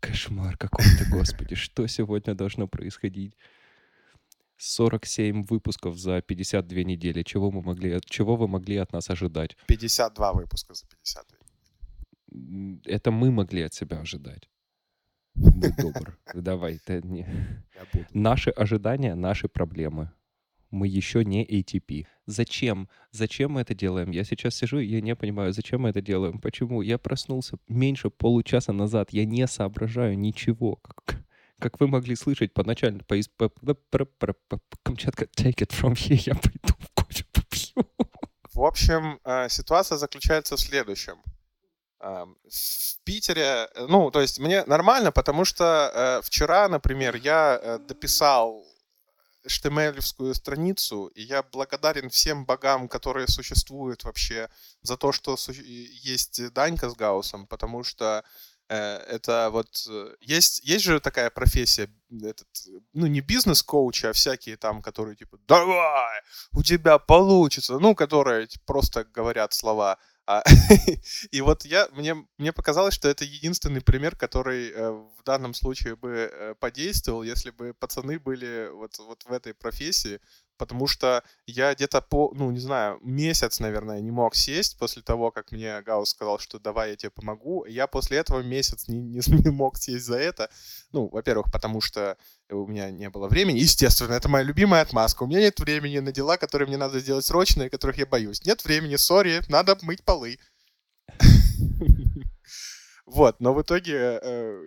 Кошмар 0.00 0.56
какой-то, 0.56 1.04
господи. 1.10 1.56
Что 1.56 1.86
сегодня 1.86 2.34
должно 2.34 2.68
происходить? 2.68 3.36
47 4.56 5.44
выпусков 5.44 5.98
за 5.98 6.20
52 6.22 6.82
недели. 6.82 7.22
Чего 7.22 7.50
мы 7.50 7.62
могли, 7.62 8.00
чего 8.06 8.36
вы 8.36 8.48
могли 8.48 8.76
от 8.76 8.92
нас 8.92 9.10
ожидать? 9.10 9.56
52 9.66 10.32
выпуска 10.32 10.74
за 10.74 10.86
52 10.86 11.38
Это 12.84 13.10
мы 13.10 13.30
могли 13.30 13.62
от 13.62 13.74
себя 13.74 14.00
ожидать. 14.00 14.48
Будь 15.34 15.76
добр. 15.76 16.18
Давай. 16.34 16.80
Не... 16.88 17.26
Наши 18.12 18.50
ожидания, 18.50 19.14
наши 19.14 19.48
проблемы. 19.48 20.10
Мы 20.70 20.88
еще 20.88 21.24
не 21.24 21.44
ATP. 21.44 22.06
Зачем? 22.26 22.88
Зачем 23.12 23.52
мы 23.52 23.60
это 23.60 23.74
делаем? 23.74 24.10
Я 24.10 24.24
сейчас 24.24 24.56
сижу, 24.56 24.78
и 24.78 24.86
я 24.86 25.00
не 25.00 25.14
понимаю, 25.14 25.52
зачем 25.52 25.82
мы 25.82 25.90
это 25.90 26.00
делаем. 26.00 26.40
Почему? 26.40 26.82
Я 26.82 26.98
проснулся 26.98 27.58
меньше 27.68 28.10
получаса 28.10 28.72
назад. 28.72 29.12
Я 29.12 29.24
не 29.24 29.46
соображаю 29.46 30.18
ничего. 30.18 30.76
Как, 30.76 31.24
как 31.60 31.80
вы 31.80 31.86
могли 31.86 32.16
слышать 32.16 32.52
поначально 32.52 33.04
по, 33.04 33.16
по 33.38 34.60
Камчатка 34.82 35.24
take 35.24 35.60
it 35.60 35.70
from 35.70 35.94
here, 35.94 36.20
я 36.26 36.34
пойду 36.34 36.74
в 36.78 37.02
кофе 37.02 37.24
попью. 37.32 37.86
В 38.52 38.62
общем, 38.64 39.18
э, 39.24 39.48
ситуация 39.48 39.98
заключается 39.98 40.56
в 40.56 40.60
следующем. 40.60 41.16
Эм, 42.00 42.36
в 42.44 43.04
Питере, 43.04 43.68
э, 43.74 43.86
ну, 43.88 44.10
то 44.10 44.20
есть 44.20 44.38
мне 44.38 44.64
нормально, 44.64 45.12
потому 45.12 45.44
что 45.44 45.90
э, 45.94 46.20
вчера, 46.22 46.68
например, 46.68 47.16
я 47.16 47.78
дописал 47.88 48.64
html 49.46 50.34
страницу, 50.34 51.06
и 51.08 51.22
я 51.22 51.42
благодарен 51.42 52.08
всем 52.08 52.46
богам, 52.46 52.88
которые 52.88 53.28
существуют 53.28 54.04
вообще 54.04 54.48
за 54.82 54.96
то, 54.96 55.12
что 55.12 55.36
есть 56.02 56.52
Данька 56.52 56.88
с 56.88 56.94
Гаусом, 56.94 57.46
потому 57.46 57.84
что 57.84 58.04
Э, 58.16 58.22
это 58.74 59.48
вот 59.50 59.86
э, 59.88 60.14
есть, 60.20 60.60
есть 60.64 60.84
же 60.84 61.00
такая 61.00 61.30
профессия, 61.30 61.88
этот, 62.10 62.48
ну 62.92 63.06
не 63.06 63.20
бизнес-коучи, 63.20 64.06
а 64.06 64.12
всякие 64.12 64.56
там, 64.56 64.82
которые 64.82 65.16
типа 65.16 65.38
давай, 65.48 66.20
у 66.52 66.62
тебя 66.62 66.98
получится, 66.98 67.78
ну, 67.78 67.94
которые 67.94 68.48
просто 68.66 69.04
говорят 69.04 69.52
слова. 69.52 69.98
А, 70.26 70.42
и 71.30 71.40
вот 71.42 71.66
я, 71.66 71.88
мне, 71.92 72.16
мне 72.38 72.52
показалось, 72.52 72.94
что 72.94 73.08
это 73.08 73.24
единственный 73.24 73.82
пример, 73.82 74.16
который 74.16 74.70
э, 74.70 74.90
в 74.90 75.22
данном 75.24 75.52
случае 75.52 75.96
бы 75.96 76.30
э, 76.32 76.54
подействовал, 76.58 77.22
если 77.22 77.50
бы 77.50 77.74
пацаны 77.74 78.18
были 78.18 78.70
вот, 78.72 78.98
вот 78.98 79.24
в 79.24 79.32
этой 79.32 79.52
профессии, 79.52 80.20
потому 80.56 80.86
что 80.86 81.22
я 81.46 81.74
где-то 81.74 82.00
по, 82.00 82.32
ну, 82.34 82.50
не 82.50 82.60
знаю, 82.60 82.98
месяц, 83.02 83.60
наверное, 83.60 84.00
не 84.00 84.10
мог 84.10 84.34
сесть 84.34 84.78
после 84.78 85.02
того, 85.02 85.30
как 85.30 85.52
мне 85.52 85.80
Гаус 85.82 86.10
сказал, 86.10 86.38
что 86.38 86.58
давай 86.58 86.90
я 86.90 86.96
тебе 86.96 87.10
помогу. 87.10 87.64
Я 87.66 87.86
после 87.86 88.18
этого 88.18 88.42
месяц 88.42 88.88
не, 88.88 88.98
не, 89.00 89.20
не 89.26 89.50
мог 89.50 89.76
сесть 89.78 90.06
за 90.06 90.16
это. 90.16 90.50
Ну, 90.92 91.08
во-первых, 91.08 91.50
потому 91.52 91.80
что 91.80 92.16
у 92.50 92.66
меня 92.66 92.90
не 92.90 93.10
было 93.10 93.28
времени. 93.28 93.58
Естественно, 93.58 94.14
это 94.14 94.28
моя 94.28 94.44
любимая 94.44 94.82
отмазка. 94.82 95.22
У 95.22 95.26
меня 95.26 95.40
нет 95.40 95.58
времени 95.60 95.98
на 95.98 96.12
дела, 96.12 96.36
которые 96.36 96.68
мне 96.68 96.76
надо 96.76 97.00
сделать 97.00 97.24
срочно 97.24 97.64
и 97.64 97.68
которых 97.68 97.98
я 97.98 98.06
боюсь. 98.06 98.44
Нет 98.44 98.64
времени, 98.64 98.96
сори, 98.96 99.42
надо 99.48 99.78
мыть 99.82 100.04
полы. 100.04 100.38
Вот, 103.06 103.38
но 103.38 103.52
в 103.52 103.60
итоге 103.60 104.18
э, 104.22 104.62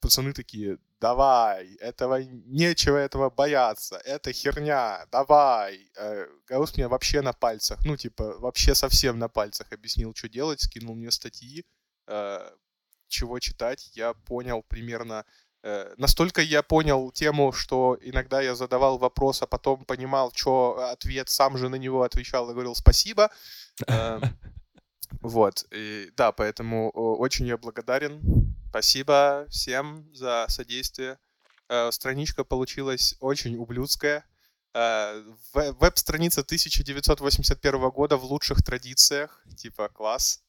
пацаны 0.00 0.32
такие, 0.32 0.78
давай, 1.00 1.74
этого 1.76 2.22
нечего 2.22 2.96
этого 2.96 3.30
бояться, 3.30 4.00
это 4.04 4.32
херня, 4.32 5.06
давай. 5.10 5.90
Э, 5.96 6.26
Гаус 6.46 6.76
мне 6.76 6.88
вообще 6.88 7.20
на 7.20 7.32
пальцах, 7.32 7.84
ну, 7.84 7.96
типа, 7.96 8.38
вообще 8.38 8.74
совсем 8.74 9.18
на 9.18 9.28
пальцах 9.28 9.72
объяснил, 9.72 10.14
что 10.14 10.28
делать, 10.28 10.60
скинул 10.60 10.94
мне 10.94 11.10
статьи, 11.10 11.64
э, 12.06 12.50
чего 13.08 13.38
читать, 13.38 13.90
я 13.94 14.14
понял 14.14 14.62
примерно 14.68 15.24
э, 15.62 15.94
Настолько 15.98 16.42
я 16.42 16.62
понял 16.62 17.10
тему, 17.12 17.52
что 17.52 17.98
иногда 18.00 18.40
я 18.40 18.54
задавал 18.54 18.98
вопрос, 18.98 19.42
а 19.42 19.46
потом 19.46 19.84
понимал, 19.84 20.32
что 20.34 20.90
ответ, 20.92 21.28
сам 21.28 21.58
же 21.58 21.68
на 21.68 21.76
него 21.76 22.02
отвечал 22.02 22.48
и 22.50 22.52
говорил 22.52 22.74
спасибо. 22.74 23.30
Эм, 23.86 24.22
вот, 25.20 25.64
и, 25.72 26.10
да, 26.16 26.32
поэтому 26.32 26.90
очень 26.90 27.46
я 27.46 27.56
благодарен. 27.58 28.45
Спасибо 28.76 29.46
всем 29.48 30.06
за 30.14 30.44
содействие. 30.50 31.18
Э, 31.70 31.90
страничка 31.90 32.44
получилась 32.44 33.14
очень 33.20 33.56
ублюдская. 33.56 34.26
Э, 34.74 35.24
веб-страница 35.54 36.42
1981 36.42 37.88
года 37.88 38.18
в 38.18 38.24
лучших 38.24 38.62
традициях. 38.62 39.42
Типа, 39.56 39.88
класс. 39.88 40.42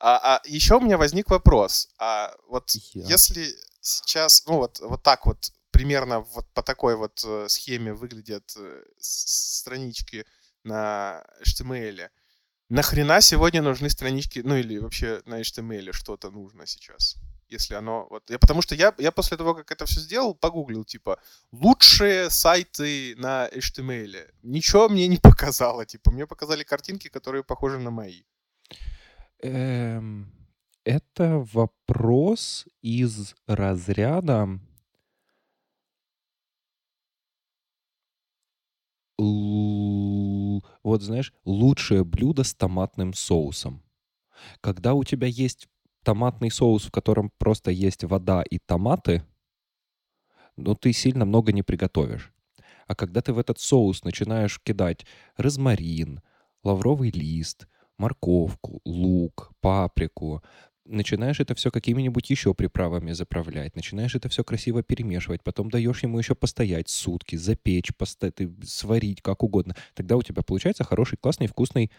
А, 0.00 0.16
а 0.16 0.40
еще 0.46 0.76
у 0.76 0.80
меня 0.80 0.96
возник 0.96 1.28
вопрос. 1.28 1.90
А 1.98 2.34
вот 2.48 2.70
yeah. 2.70 3.02
если 3.06 3.54
сейчас, 3.82 4.46
ну 4.46 4.56
вот, 4.56 4.80
вот 4.80 5.02
так 5.02 5.26
вот, 5.26 5.52
примерно 5.70 6.20
вот 6.20 6.46
по 6.54 6.62
такой 6.62 6.96
вот 6.96 7.22
э, 7.22 7.48
схеме 7.50 7.92
выглядят 7.92 8.56
странички 8.98 10.24
на 10.64 11.22
HTML, 11.46 12.08
Нахрена 12.70 13.20
сегодня 13.20 13.60
нужны 13.60 13.90
странички, 13.90 14.40
ну 14.40 14.56
или 14.56 14.78
вообще 14.78 15.20
на 15.26 15.40
HTML 15.40 15.92
что-то 15.92 16.30
нужно 16.30 16.66
сейчас? 16.66 17.16
Если 17.48 17.74
оно... 17.74 18.06
Вот, 18.10 18.30
я, 18.30 18.38
потому 18.38 18.62
что 18.62 18.74
я, 18.74 18.94
я 18.98 19.10
после 19.10 19.36
того, 19.36 19.54
как 19.54 19.70
это 19.70 19.86
все 19.86 20.00
сделал, 20.00 20.34
погуглил, 20.34 20.84
типа, 20.84 21.18
лучшие 21.52 22.30
сайты 22.30 23.14
на 23.16 23.48
HTML. 23.48 24.30
Ничего 24.42 24.88
мне 24.88 25.08
не 25.08 25.16
показало, 25.22 25.86
типа, 25.86 26.10
мне 26.10 26.26
показали 26.26 26.64
картинки, 26.64 27.08
которые 27.08 27.42
похожи 27.42 27.78
на 27.78 27.90
мои. 27.90 28.22
Эм, 29.40 30.32
это 30.84 31.46
вопрос 31.52 32.66
из 32.82 33.34
разряда 33.46 34.60
вот 40.88 41.02
знаешь, 41.02 41.32
лучшее 41.44 42.04
блюдо 42.04 42.44
с 42.44 42.54
томатным 42.54 43.12
соусом. 43.14 43.82
Когда 44.60 44.94
у 44.94 45.04
тебя 45.04 45.26
есть 45.26 45.68
томатный 46.08 46.50
соус, 46.50 46.86
в 46.86 46.90
котором 46.90 47.30
просто 47.36 47.70
есть 47.70 48.02
вода 48.02 48.40
и 48.40 48.58
томаты, 48.58 49.24
ну, 50.56 50.74
ты 50.74 50.94
сильно 50.94 51.26
много 51.26 51.52
не 51.52 51.62
приготовишь. 51.62 52.32
А 52.86 52.94
когда 52.94 53.20
ты 53.20 53.34
в 53.34 53.38
этот 53.38 53.60
соус 53.60 54.04
начинаешь 54.04 54.58
кидать 54.58 55.04
розмарин, 55.36 56.22
лавровый 56.64 57.10
лист, 57.10 57.68
морковку, 57.98 58.80
лук, 58.86 59.52
паприку, 59.60 60.42
начинаешь 60.86 61.40
это 61.40 61.54
все 61.54 61.70
какими-нибудь 61.70 62.30
еще 62.30 62.54
приправами 62.54 63.12
заправлять, 63.12 63.76
начинаешь 63.76 64.14
это 64.14 64.30
все 64.30 64.42
красиво 64.42 64.82
перемешивать, 64.82 65.44
потом 65.44 65.68
даешь 65.68 66.02
ему 66.02 66.18
еще 66.18 66.34
постоять 66.34 66.88
сутки, 66.88 67.36
запечь, 67.36 67.92
ты, 68.18 68.50
сварить, 68.64 69.20
как 69.20 69.42
угодно. 69.42 69.76
Тогда 69.92 70.16
у 70.16 70.22
тебя 70.22 70.42
получается 70.42 70.84
хороший, 70.84 71.18
классный, 71.18 71.48
вкусный 71.48 71.90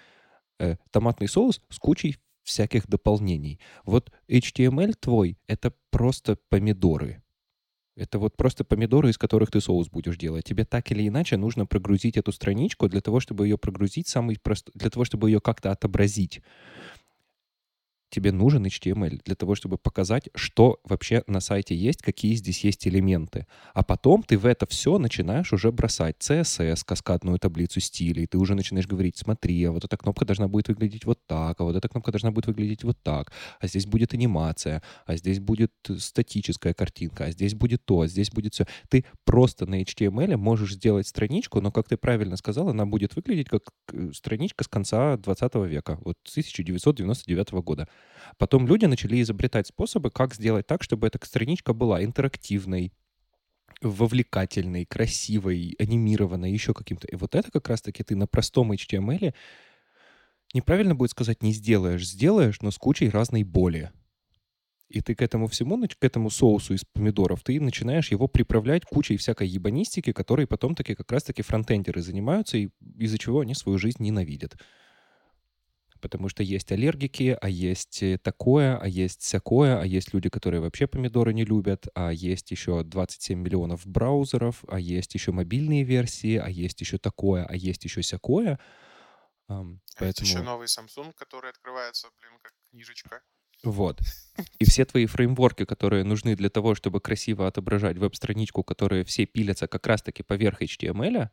э, 0.58 0.78
томатный 0.89 1.28
соус 1.28 1.62
с 1.70 1.78
кучей 1.78 2.18
всяких 2.50 2.88
дополнений. 2.88 3.60
Вот 3.86 4.12
HTML 4.27 4.94
твой— 5.00 5.38
это 5.48 5.74
просто 5.91 6.38
помидоры. 6.50 7.22
Это 7.96 8.18
вот 8.18 8.38
просто 8.38 8.63
помидоры, 8.63 9.10
из 9.10 9.18
которых 9.18 9.51
ты 9.51 9.60
соус 9.60 9.89
будешь 9.89 10.18
делать. 10.18 10.46
Тебе 10.46 10.65
так 10.65 10.89
или 10.91 11.08
иначе 11.08 11.38
нужно 11.38 11.65
прогрузить 11.65 12.18
эту 12.18 12.32
страничку 12.32 12.88
для 12.88 13.01
того, 13.01 13.20
чтобы 13.20 13.46
ее 13.46 13.58
прогрузить, 13.58 14.08
самый 14.08 14.38
прост... 14.41 14.70
для 14.74 14.89
того, 14.89 15.03
чтобы 15.06 15.29
ее 15.29 15.41
как-то 15.41 15.72
отобразить 15.72 16.41
тебе 18.10 18.32
нужен 18.32 18.66
HTML 18.66 19.22
для 19.24 19.36
того, 19.36 19.56
чтобы 19.56 19.78
показать, 19.78 20.30
что 20.36 20.80
вообще 20.84 21.24
на 21.28 21.39
сайте 21.39 21.75
есть, 21.75 22.01
какие 22.01 22.36
здесь 22.36 22.63
есть 22.63 22.88
элементы. 22.88 23.46
А 23.74 23.84
потом 23.84 24.24
ты 24.24 24.38
в 24.38 24.46
это 24.46 24.66
все 24.68 24.98
начинаешь 24.98 25.54
уже 25.54 25.72
бросать 25.72 26.18
CSS, 26.20 26.84
каскадную 26.86 27.39
таблицу 27.39 27.80
стилей. 27.80 28.25
Ты 28.25 28.38
уже 28.38 28.56
начинаешь 28.56 28.88
говорить, 28.88 29.18
смотри, 29.18 29.63
а 29.66 29.72
вот 29.72 29.86
эта 29.86 29.98
кнопка 29.98 30.25
должна 30.25 30.48
будет 30.48 30.68
выглядеть 30.68 31.06
вот 31.06 31.20
так, 31.28 31.60
а 31.60 31.63
вот 31.63 31.75
эта 31.75 31.88
кнопка 31.88 32.12
должна 32.12 32.32
будет 32.32 32.48
выглядеть 32.48 32.84
вот 32.84 32.98
так, 33.04 33.32
а 33.60 33.68
здесь 33.68 33.86
будет 33.86 34.13
анимация, 34.13 34.82
а 35.06 35.16
здесь 35.16 35.39
будет 35.39 35.72
статическая 35.98 36.74
картинка, 36.74 37.25
а 37.25 37.32
здесь 37.32 37.54
будет 37.54 37.86
то, 37.86 38.01
а 38.01 38.08
здесь 38.08 38.32
будет 38.32 38.54
все. 38.54 38.66
Ты 38.89 39.06
просто 39.25 39.66
на 39.66 39.82
HTML 39.82 40.38
можешь 40.38 40.74
сделать 40.74 41.08
страничку, 41.08 41.62
но, 41.62 41.72
как 41.72 41.88
ты 41.88 41.98
правильно 41.98 42.38
сказал, 42.38 42.70
она 42.70 42.86
будет 42.86 43.16
выглядеть 43.16 43.50
как 43.50 43.63
э, 43.94 44.12
страничка 44.13 44.63
с 44.63 44.68
конца 44.68 45.18
20 45.18 45.56
века, 45.68 46.00
вот 46.04 46.18
1999 46.32 47.51
года. 47.63 47.88
Потом 48.38 48.68
люди 48.68 48.86
начали 48.86 49.22
изобретать 49.22 49.68
способы, 49.68 50.12
как 50.12 50.34
сделать 50.34 50.68
так, 50.68 50.84
чтобы 50.84 51.08
эта 51.08 51.20
страничка 51.25 51.74
была 51.74 52.03
интерактивной, 52.03 52.94
вовлекательной, 53.82 54.86
красивой, 54.86 55.75
анимированной, 55.79 56.51
еще 56.51 56.74
каким-то. 56.74 57.08
И 57.08 57.15
вот 57.15 57.36
это 57.36 57.51
как 57.51 57.70
раз-таки 57.70 58.03
ты 58.03 58.15
на 58.15 58.27
простом 58.27 58.72
HTML 58.72 59.34
неправильно 60.53 60.96
будет 60.96 61.12
сказать 61.12 61.44
не 61.44 61.53
сделаешь, 61.53 62.08
сделаешь, 62.08 62.62
но 62.62 62.72
с 62.72 62.77
кучей 62.77 63.10
разной 63.10 63.44
боли. 63.44 63.91
И 64.89 65.01
ты 65.01 65.13
к 65.13 65.22
этому 65.22 65.48
всему, 65.48 65.79
к 65.88 66.03
этому 66.03 66.32
соусу 66.32 66.74
из 66.74 66.84
помидоров, 66.84 67.44
ты 67.44 67.62
начинаешь 67.62 68.10
его 68.10 68.27
приправлять 68.27 68.86
кучей 68.86 69.18
всякой 69.18 69.48
ебанистики, 69.48 70.12
которой 70.12 70.48
потом 70.48 70.74
таки 70.74 70.96
как 70.96 71.12
раз-таки 71.12 71.44
фронтендеры 71.44 72.01
занимаются, 72.01 72.58
и 72.58 72.70
из-за 72.98 73.20
чего 73.20 73.41
они 73.41 73.53
свою 73.53 73.77
жизнь 73.77 74.01
ненавидят 74.01 74.58
потому 76.00 76.29
что 76.29 76.44
есть 76.44 76.72
аллергики, 76.72 77.38
а 77.39 77.50
есть 77.50 78.03
э, 78.03 78.18
такое, 78.18 78.77
а 78.77 78.88
есть 78.88 79.22
всякое, 79.22 79.79
а 79.79 79.86
есть 79.86 80.13
люди, 80.13 80.29
которые 80.29 80.62
вообще 80.62 80.88
помидоры 80.88 81.34
не 81.34 81.46
любят, 81.46 81.88
а 81.96 82.12
есть 82.12 82.51
еще 82.51 82.84
27 82.84 83.39
миллионов 83.39 83.86
браузеров, 83.86 84.63
а 84.68 84.79
есть 84.79 85.13
еще 85.13 85.32
мобильные 85.32 85.84
версии, 85.84 86.38
а 86.38 86.50
есть 86.50 86.82
еще 86.82 86.98
такое, 86.98 87.46
а 87.46 87.56
есть 87.56 87.84
еще 87.84 88.01
всякое. 88.01 88.60
А 89.48 89.63
поэтому... 89.98 90.08
есть 90.08 90.20
еще 90.22 90.41
новый 90.41 90.68
Samsung, 90.68 91.13
который 91.15 91.50
открывается, 91.50 92.08
блин, 92.20 92.39
как 92.41 92.53
книжечка. 92.70 93.22
Вот. 93.63 94.00
И 94.60 94.65
все 94.65 94.86
твои 94.86 95.06
фреймворки, 95.06 95.65
которые 95.65 96.03
нужны 96.03 96.36
для 96.36 96.50
того, 96.50 96.76
чтобы 96.76 97.02
красиво 97.02 97.47
отображать 97.47 97.97
веб-страничку, 97.97 98.63
которые 98.63 99.04
все 99.04 99.26
пилятся 99.26 99.67
как 99.67 99.86
раз-таки 99.88 100.24
поверх 100.24 100.62
HTML, 100.62 101.30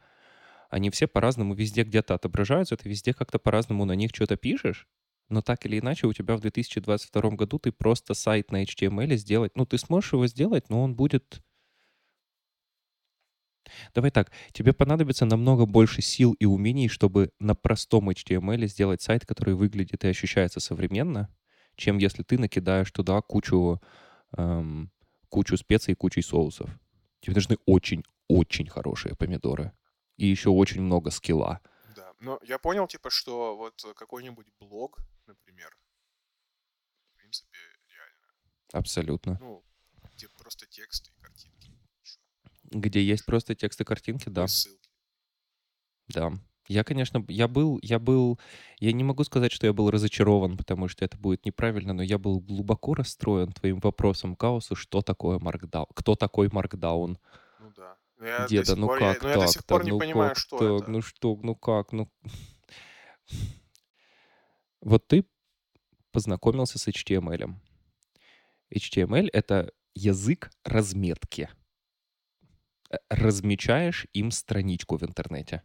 они 0.71 0.91
все 0.91 1.07
по-разному 1.07 1.55
везде 1.55 1.83
где-то 1.83 2.15
отображаются, 2.15 2.77
ты 2.77 2.89
везде 2.89 3.13
как-то 3.13 3.39
по-разному 3.39 3.85
на 3.85 3.93
них 3.93 4.11
что-то 4.15 4.37
пишешь, 4.37 4.89
но 5.29 5.43
так 5.43 5.67
или 5.67 5.79
иначе 5.81 6.07
у 6.07 6.13
тебя 6.13 6.37
в 6.37 6.41
2022 6.41 7.31
году 7.31 7.59
ты 7.59 7.73
просто 7.73 8.15
сайт 8.15 8.51
на 8.51 8.63
HTML 8.63 9.17
сделать, 9.17 9.53
ну 9.57 9.67
ты 9.67 9.79
сможешь 9.79 10.13
его 10.13 10.27
сделать, 10.27 10.69
но 10.69 10.83
он 10.83 10.95
будет... 10.95 11.43
Давай 13.95 14.13
так, 14.13 14.31
тебе 14.53 14.73
понадобится 14.73 15.25
намного 15.25 15.67
больше 15.67 16.01
сил 16.01 16.35
и 16.35 16.45
умений, 16.45 16.89
чтобы 16.89 17.33
на 17.41 17.57
простом 17.57 18.11
HTML 18.11 18.67
сделать 18.69 19.03
сайт, 19.03 19.27
который 19.27 19.55
выглядит 19.55 20.05
и 20.05 20.09
ощущается 20.09 20.61
современно, 20.61 21.35
чем 21.75 21.99
если 21.99 22.23
ты 22.23 22.39
накидаешь 22.39 22.93
туда 22.93 23.21
кучу, 23.23 23.81
эм, 24.37 24.93
кучу 25.29 25.57
специй 25.57 25.93
и 25.93 25.97
кучей 25.97 26.23
соусов. 26.23 26.71
Тебе 27.21 27.35
нужны 27.35 27.57
очень-очень 27.67 28.69
хорошие 28.69 29.17
помидоры 29.17 29.73
и 30.17 30.27
еще 30.27 30.51
очень 30.51 30.83
много 30.83 31.11
скилла. 31.11 31.61
Да, 31.95 32.13
но 32.21 32.39
я 32.43 32.59
понял, 32.59 32.87
типа, 32.87 33.11
что 33.11 33.57
вот 33.57 33.83
какой-нибудь 33.97 34.47
блог, 34.59 34.99
например, 35.27 35.77
в 37.15 37.19
принципе, 37.19 37.59
реально. 37.89 38.27
Абсолютно. 38.73 39.39
Ну, 39.41 39.65
где 40.15 40.29
просто 40.29 40.67
текст 40.67 41.09
и 41.09 41.21
картинки. 41.21 41.73
Где 42.65 43.03
есть 43.03 43.25
просто 43.27 43.55
текст 43.55 43.81
и 43.81 43.85
картинки, 43.85 44.29
да. 44.29 44.45
И 44.45 44.49
ссылки. 44.49 44.91
Да. 46.09 46.33
Я, 46.69 46.83
конечно, 46.83 47.25
я 47.29 47.47
был, 47.47 47.79
я 47.83 47.99
был, 47.99 48.41
я 48.81 48.93
не 48.93 49.05
могу 49.05 49.23
сказать, 49.25 49.53
что 49.53 49.67
я 49.67 49.73
был 49.73 49.91
разочарован, 49.91 50.57
потому 50.57 50.89
что 50.89 51.05
это 51.05 51.17
будет 51.17 51.45
неправильно, 51.45 51.93
но 51.93 52.03
я 52.03 52.19
был 52.19 52.41
глубоко 52.41 52.95
расстроен 52.95 53.53
твоим 53.53 53.79
вопросом 53.79 54.35
Каосу, 54.35 54.75
что 54.75 55.01
такое 55.01 55.39
Markdown, 55.39 55.87
кто 55.95 56.17
такой 56.17 56.49
Markdown. 56.49 57.19
Ну 58.19 58.27
я 58.27 58.47
Деда, 58.47 58.77
ну 58.77 58.87
пор, 58.87 58.99
как 58.99 59.23
я, 59.23 59.35
ну, 59.37 59.47
так? 59.47 59.79
Я 59.79 59.85
не 59.85 59.91
ну 59.91 59.99
понимаю, 59.99 60.31
как 60.31 60.39
что 60.39 60.59
так? 60.59 60.83
Это. 60.83 60.91
Ну 60.91 61.03
что, 61.03 61.39
ну 61.43 61.55
как, 61.55 61.93
ну... 61.93 62.11
Вот 64.81 65.07
ты 65.09 65.27
познакомился 66.13 66.79
с 66.79 66.89
HTML. 66.89 67.55
HTML— 68.75 69.29
это 69.33 69.73
язык 69.95 70.51
разметки. 70.65 71.51
Э, 72.91 72.97
размечаешь 73.11 74.07
им 74.13 74.31
страничку 74.31 74.97
в 74.97 75.03
интернете. 75.03 75.63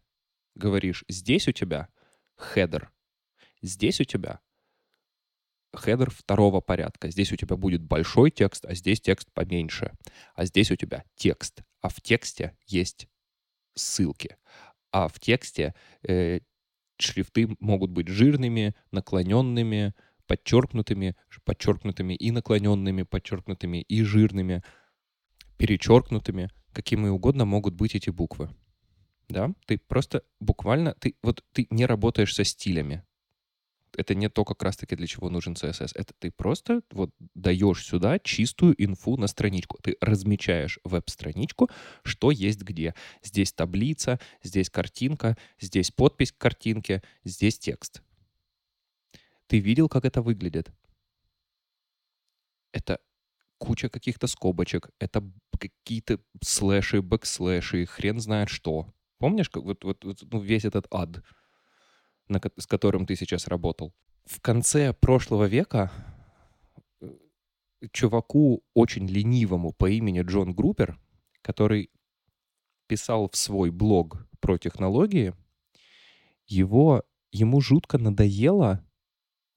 Говоришь, 0.56 1.06
здесь 1.08 1.48
у 1.48 1.52
тебя 1.52 1.88
header, 2.36 2.92
здесь 3.62 4.02
у 4.02 4.04
тебя 4.04 4.42
header 5.74 6.10
второго 6.10 6.62
порядка. 6.62 7.10
Здесь 7.10 7.32
у 7.32 7.36
тебя 7.36 7.56
будет 7.56 7.82
большой 7.82 8.32
текст, 8.32 8.66
а 8.66 8.74
здесь 8.74 9.00
текст 9.00 9.32
поменьше. 9.34 9.94
А 10.36 10.46
здесь 10.46 10.72
у 10.72 10.76
тебя 10.76 11.06
текст. 11.16 11.62
А 11.82 11.90
в 11.90 12.02
тексте 12.02 12.56
есть 12.68 13.08
ссылки. 13.76 14.38
А 14.92 15.08
в 15.08 15.20
тексте 15.20 15.74
э, 16.04 16.40
шрифты 17.00 17.56
могут 17.60 17.92
быть 17.92 18.08
жирными, 18.08 18.76
наклоненными, 18.92 19.94
подчеркнутыми, 20.28 21.16
подчеркнутыми 21.44 22.14
и 22.14 22.32
наклоненными, 22.32 23.04
подчеркнутыми 23.04 23.82
и 23.82 24.04
жирными, 24.04 24.64
перечеркнутыми, 25.58 26.50
какими 26.74 27.08
угодно 27.08 27.46
могут 27.46 27.74
быть 27.74 27.96
эти 27.96 28.10
буквы. 28.10 28.50
Да, 29.30 29.54
ты 29.66 29.78
просто 29.78 30.24
буквально, 30.40 30.94
ты 30.96 31.16
вот 31.24 31.44
ты 31.54 31.68
не 31.70 31.86
работаешь 31.86 32.36
со 32.36 32.44
стилями, 32.44 33.04
это 33.98 34.16
не 34.16 34.30
то 34.30 34.46
как 34.46 34.62
раз-таки 34.64 34.96
для 34.96 35.08
чего 35.08 35.30
нужен 35.30 35.54
CSS. 35.54 35.92
Это 35.96 36.14
ты 36.18 36.32
просто 36.32 36.82
вот 36.92 37.12
даешь 37.36 37.86
сюда 37.86 38.20
чистую 38.20 38.76
инфу 38.84 39.18
на 39.18 39.28
страничку. 39.28 39.78
Ты 39.82 39.98
размечаешь 40.02 40.80
веб-страничку, 40.84 41.70
что 42.04 42.32
есть 42.32 42.62
где. 42.62 42.96
Здесь 43.24 43.54
таблица, 43.54 44.20
здесь 44.44 44.70
картинка, 44.70 45.38
здесь 45.60 45.92
подпись 45.92 46.32
к 46.32 46.38
картинке, 46.38 47.02
здесь 47.24 47.60
текст. 47.60 48.02
Ты 49.48 49.60
видел, 49.60 49.90
как 49.90 50.06
это 50.06 50.22
выглядит? 50.22 50.72
Это 52.72 53.00
куча 53.58 53.90
каких-то 53.90 54.28
скобочек, 54.28 54.90
это 55.00 55.24
какие-то 55.60 56.20
слэши, 56.42 57.02
бэкслэши, 57.02 57.86
хрен 57.86 58.20
знает 58.20 58.50
что. 58.50 58.94
Помнишь, 59.20 59.50
как 59.50 59.64
вот, 59.64 59.84
вот, 59.84 60.04
вот 60.04 60.24
ну, 60.32 60.40
весь 60.40 60.66
этот 60.66 60.88
ад? 60.90 61.22
На, 62.32 62.42
с 62.58 62.66
которым 62.66 63.06
ты 63.06 63.16
сейчас 63.16 63.48
работал. 63.48 63.94
В 64.26 64.42
конце 64.42 64.94
прошлого 64.94 65.46
века 65.46 65.92
э, 67.00 67.08
чуваку 67.92 68.64
очень 68.74 69.08
ленивому 69.08 69.74
по 69.74 69.90
имени 69.90 70.22
Джон 70.22 70.54
Группер, 70.54 71.00
который 71.42 71.92
писал 72.88 73.30
в 73.30 73.36
свой 73.36 73.70
блог 73.70 74.28
про 74.40 74.58
технологии, 74.58 75.34
его, 76.48 77.04
ему 77.32 77.62
жутко 77.62 77.98
надоело 77.98 78.84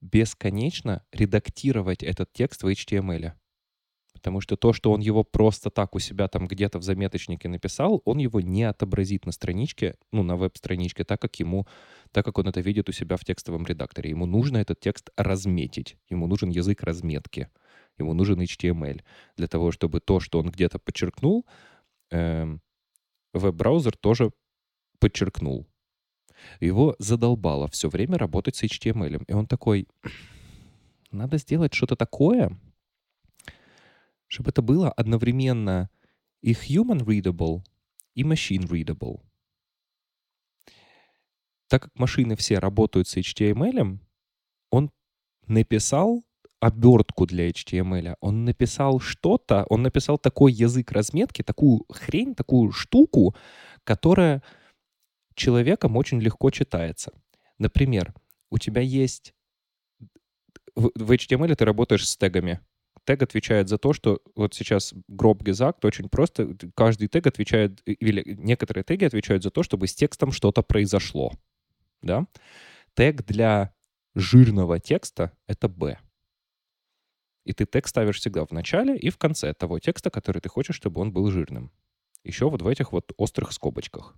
бесконечно 0.01 1.03
редактировать 1.11 2.03
этот 2.03 2.31
текст 2.31 2.63
в 2.63 2.67
HTML. 2.67 3.33
Потому 4.25 4.41
что 4.41 4.55
то, 4.57 4.73
что 4.73 4.91
он 4.91 5.01
его 5.01 5.23
просто 5.23 5.69
так 5.69 5.93
у 5.93 5.99
себя 5.99 6.27
там 6.27 6.47
где-то 6.47 6.79
в 6.79 6.83
заметочнике 6.83 7.47
написал, 7.47 8.01
он 8.05 8.17
его 8.17 8.41
не 8.41 8.63
отобразит 8.63 9.27
на 9.27 9.31
страничке, 9.31 9.97
ну, 10.11 10.23
на 10.23 10.35
веб-страничке, 10.35 11.03
так 11.03 11.21
как 11.21 11.39
ему, 11.39 11.67
так 12.11 12.25
как 12.25 12.39
он 12.39 12.47
это 12.47 12.59
видит 12.59 12.89
у 12.89 12.91
себя 12.91 13.17
в 13.17 13.23
текстовом 13.23 13.67
редакторе. 13.67 14.09
Ему 14.09 14.25
нужно 14.25 14.57
этот 14.57 14.79
текст 14.79 15.11
разметить. 15.15 15.97
Ему 16.09 16.25
нужен 16.25 16.49
язык 16.49 16.81
разметки. 16.81 17.49
Ему 17.99 18.15
нужен 18.15 18.41
HTML 18.41 19.03
для 19.37 19.47
того, 19.47 19.71
чтобы 19.71 19.99
то, 19.99 20.19
что 20.19 20.39
он 20.39 20.49
где-то 20.49 20.79
подчеркнул, 20.79 21.45
э, 22.09 22.57
веб-браузер 23.31 23.95
тоже 23.95 24.31
подчеркнул. 24.97 25.67
Его 26.59 26.95
задолбало 26.97 27.67
все 27.67 27.89
время 27.89 28.17
работать 28.17 28.55
с 28.55 28.63
HTML. 28.63 29.23
И 29.27 29.33
он 29.33 29.45
такой, 29.45 29.87
надо 31.11 31.37
сделать 31.37 31.75
что-то 31.75 31.95
такое, 31.95 32.57
чтобы 34.35 34.49
это 34.49 34.61
было 34.61 34.91
одновременно 34.91 35.89
и 36.41 36.51
human 36.51 37.05
readable, 37.05 37.63
и 38.15 38.23
machine 38.23 38.67
readable. 38.67 39.21
Так 41.67 41.83
как 41.83 41.95
машины 41.95 42.35
все 42.35 42.59
работают 42.59 43.07
с 43.07 43.15
HTML, 43.15 43.97
он 44.71 44.91
написал 45.47 46.23
обертку 46.59 47.25
для 47.25 47.49
HTML. 47.49 48.15
Он 48.19 48.43
написал 48.43 48.99
что-то, 48.99 49.65
он 49.69 49.83
написал 49.83 50.17
такой 50.17 50.51
язык 50.51 50.91
разметки, 50.91 51.41
такую 51.41 51.85
хрень, 51.89 52.35
такую 52.35 52.73
штуку, 52.73 53.35
которая 53.85 54.43
человеком 55.33 55.95
очень 55.95 56.19
легко 56.19 56.51
читается. 56.51 57.13
Например, 57.57 58.13
у 58.49 58.57
тебя 58.57 58.81
есть... 58.81 59.33
В, 60.75 61.11
HTML 61.11 61.55
ты 61.55 61.63
работаешь 61.63 62.05
с 62.05 62.17
тегами. 62.17 62.59
Тег 63.05 63.21
отвечает 63.21 63.69
за 63.69 63.77
то, 63.77 63.93
что 63.93 64.19
вот 64.35 64.53
сейчас 64.55 64.93
гроб 65.07 65.43
Gesagt 65.43 65.85
очень 65.85 66.09
просто. 66.09 66.57
Каждый 66.75 67.07
тег 67.07 67.27
отвечает, 67.27 67.81
или 67.85 68.23
некоторые 68.37 68.83
теги 68.83 69.05
отвечают 69.05 69.43
за 69.43 69.51
то, 69.51 69.63
чтобы 69.63 69.87
с 69.87 69.93
текстом 69.93 70.31
что-то 70.31 70.63
произошло. 70.63 71.31
Да? 72.01 72.25
Тег 72.95 73.23
для 73.25 73.73
жирного 74.15 74.79
текста— 74.79 75.31
это 75.47 75.69
B. 75.69 75.97
И 77.45 77.53
ты 77.53 77.65
тег 77.65 77.87
ставишь 77.87 78.19
всегда 78.19 78.43
в 78.43 78.51
начале 78.51 78.97
и 78.97 79.11
в 79.11 79.17
конце 79.17 79.53
того 79.53 79.79
текста, 79.79 80.09
который 80.09 80.41
ты 80.41 80.49
хочешь, 80.49 80.75
чтобы 80.75 81.01
он 81.01 81.13
был 81.13 81.29
жирным. 81.29 81.71
Еще 82.23 82.49
вот 82.49 82.63
в 82.63 82.67
этих 82.67 82.91
вот 82.91 83.11
острых 83.17 83.51
скобочках. 83.51 84.15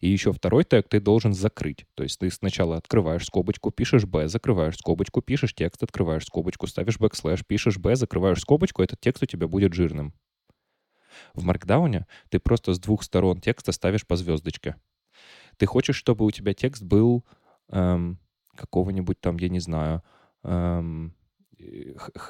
И 0.00 0.08
еще 0.08 0.32
второй 0.32 0.64
тег 0.64 0.88
ты 0.88 1.00
должен 1.00 1.32
закрыть. 1.32 1.86
То 1.94 2.02
есть 2.02 2.18
ты 2.18 2.30
сначала 2.30 2.76
открываешь 2.76 3.26
скобочку, 3.26 3.70
пишешь 3.70 4.04
b, 4.04 4.28
закрываешь 4.28 4.76
скобочку, 4.76 5.22
пишешь 5.22 5.54
текст, 5.54 5.82
открываешь 5.82 6.26
скобочку, 6.26 6.66
ставишь 6.66 6.98
бэкслэш, 6.98 7.44
пишешь 7.46 7.78
b, 7.78 7.94
закрываешь 7.96 8.40
скобочку, 8.40 8.82
этот 8.82 9.00
текст 9.00 9.22
у 9.22 9.26
тебя 9.26 9.48
будет 9.48 9.74
жирным. 9.74 10.14
В 11.34 11.44
Markdown 11.44 11.99
е 11.99 12.06
ты 12.28 12.38
просто 12.38 12.72
с 12.72 12.78
двух 12.78 13.02
сторон 13.02 13.40
текста 13.40 13.72
ставишь 13.72 14.06
по 14.06 14.16
звездочке. 14.16 14.76
Ты 15.56 15.66
хочешь, 15.66 15.96
чтобы 15.96 16.24
у 16.24 16.30
тебя 16.30 16.54
текст 16.54 16.82
был 16.82 17.24
эм, 17.68 18.18
какого-нибудь 18.56 19.20
там, 19.20 19.36
я 19.36 19.48
не 19.48 19.60
знаю, 19.60 20.02
эм, 20.42 21.14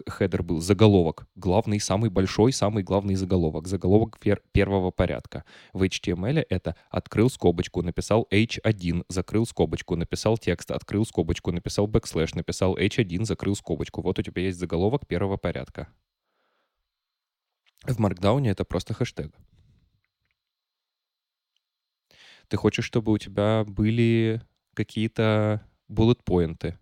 header 0.08 0.42
был 0.42 0.60
заголовок. 0.60 1.26
Главный, 1.34 1.80
самый 1.80 2.10
большой, 2.10 2.52
самый 2.52 2.82
главный 2.82 3.14
заголовок. 3.14 3.68
Заголовок 3.68 4.18
пер 4.18 4.42
первого 4.52 4.90
порядка. 4.90 5.44
В 5.72 5.82
HTML 5.82 6.44
это 6.48 6.76
открыл 6.90 7.30
скобочку, 7.30 7.82
написал 7.82 8.26
h1, 8.30 9.04
закрыл 9.08 9.46
скобочку, 9.46 9.96
написал 9.96 10.38
текст, 10.38 10.70
открыл 10.70 11.04
скобочку, 11.04 11.52
написал 11.52 11.86
бэкслэш, 11.86 12.34
написал 12.34 12.76
h1, 12.76 13.24
закрыл 13.24 13.54
скобочку. 13.54 14.02
Вот 14.02 14.18
у 14.18 14.22
тебя 14.22 14.42
есть 14.42 14.58
заголовок 14.58 15.06
первого 15.06 15.36
порядка. 15.36 15.88
В 17.84 17.98
Markdown 17.98 18.45
е 18.45 18.50
это 18.50 18.64
просто 18.64 18.94
хэштег. 18.94 19.32
Ты 22.48 22.56
хочешь, 22.56 22.84
чтобы 22.84 23.12
у 23.12 23.18
тебя 23.18 23.64
были 23.66 24.42
какие-то 24.74 25.64
bullet-поинты, 25.88 26.78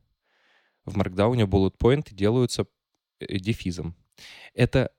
в 0.88 0.96
маркдауне 0.96 1.44
bullet 1.44 1.76
point 1.76 2.12
делаются 2.12 2.66
э, 3.20 3.38
дефизом. 3.38 3.96
Это 4.54 4.92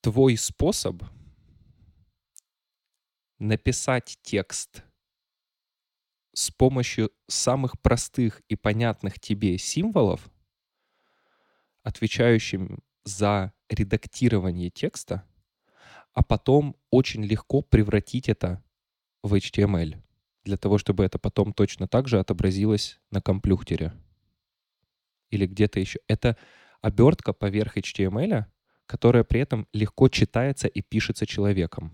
твой 0.00 0.36
способ 0.36 1.02
написать 3.38 4.18
текст 4.22 4.82
с 6.34 6.50
помощью 6.50 7.10
самых 7.28 7.80
простых 7.80 8.40
и 8.48 8.56
понятных 8.56 9.20
тебе 9.20 9.58
символов, 9.58 10.30
отвечающим 11.82 12.82
за 13.04 13.52
редактирование 13.68 14.70
текста, 14.70 15.28
а 16.12 16.22
потом 16.22 16.76
очень 16.90 17.24
легко 17.24 17.62
превратить 17.62 18.28
это 18.28 18.62
в 19.22 19.34
HTML 19.34 20.02
для 20.44 20.56
того, 20.56 20.78
чтобы 20.78 21.04
это 21.04 21.18
потом 21.18 21.52
точно 21.52 21.86
так 21.88 22.08
же 22.08 22.18
отобразилось 22.18 23.00
на 23.10 23.20
комплюхтере 23.20 23.92
или 25.30 25.46
где-то 25.46 25.80
еще. 25.80 25.98
Это 26.08 26.36
обертка 26.80 27.32
поверх 27.32 27.76
HTML, 27.76 28.44
которая 28.86 29.24
при 29.24 29.40
этом 29.40 29.66
легко 29.72 30.08
читается 30.08 30.68
и 30.68 30.82
пишется 30.82 31.26
человеком. 31.26 31.92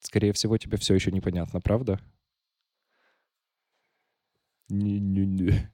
Скорее 0.00 0.32
всего, 0.32 0.58
тебе 0.58 0.76
все 0.78 0.94
еще 0.94 1.12
непонятно, 1.12 1.60
правда? 1.60 2.00
Не-не-не. 4.68 5.72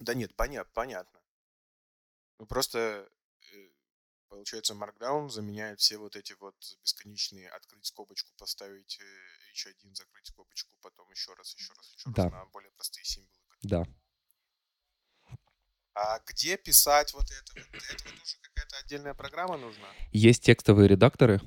Да 0.00 0.14
нет, 0.14 0.34
понятно, 0.36 0.70
понятно. 0.74 1.20
Ну 2.38 2.46
просто 2.46 3.08
Получается, 4.28 4.74
Markdown 4.74 5.30
заменяет 5.30 5.80
все 5.80 5.96
вот 5.96 6.14
эти 6.14 6.34
вот 6.34 6.54
бесконечные 6.82 7.48
открыть 7.48 7.86
скобочку, 7.86 8.30
поставить 8.36 9.00
H1, 9.54 9.90
э, 9.90 9.94
закрыть 9.94 10.26
скобочку, 10.26 10.76
потом 10.82 11.10
еще 11.10 11.32
раз, 11.34 11.54
еще 11.54 11.72
раз, 11.72 11.94
еще 11.96 12.10
да. 12.10 12.24
раз 12.24 12.32
на 12.32 12.46
более 12.46 12.70
простые 12.72 13.04
символы. 13.04 13.32
Да. 13.62 13.84
А 15.94 16.20
где 16.26 16.56
писать 16.56 17.12
вот 17.14 17.24
это? 17.24 17.52
Для 17.54 17.88
этого 17.90 18.10
тоже 18.10 18.36
какая-то 18.42 18.76
отдельная 18.78 19.14
программа 19.14 19.56
нужна? 19.56 19.88
Есть 20.12 20.44
текстовые 20.44 20.88
редакторы, 20.88 21.40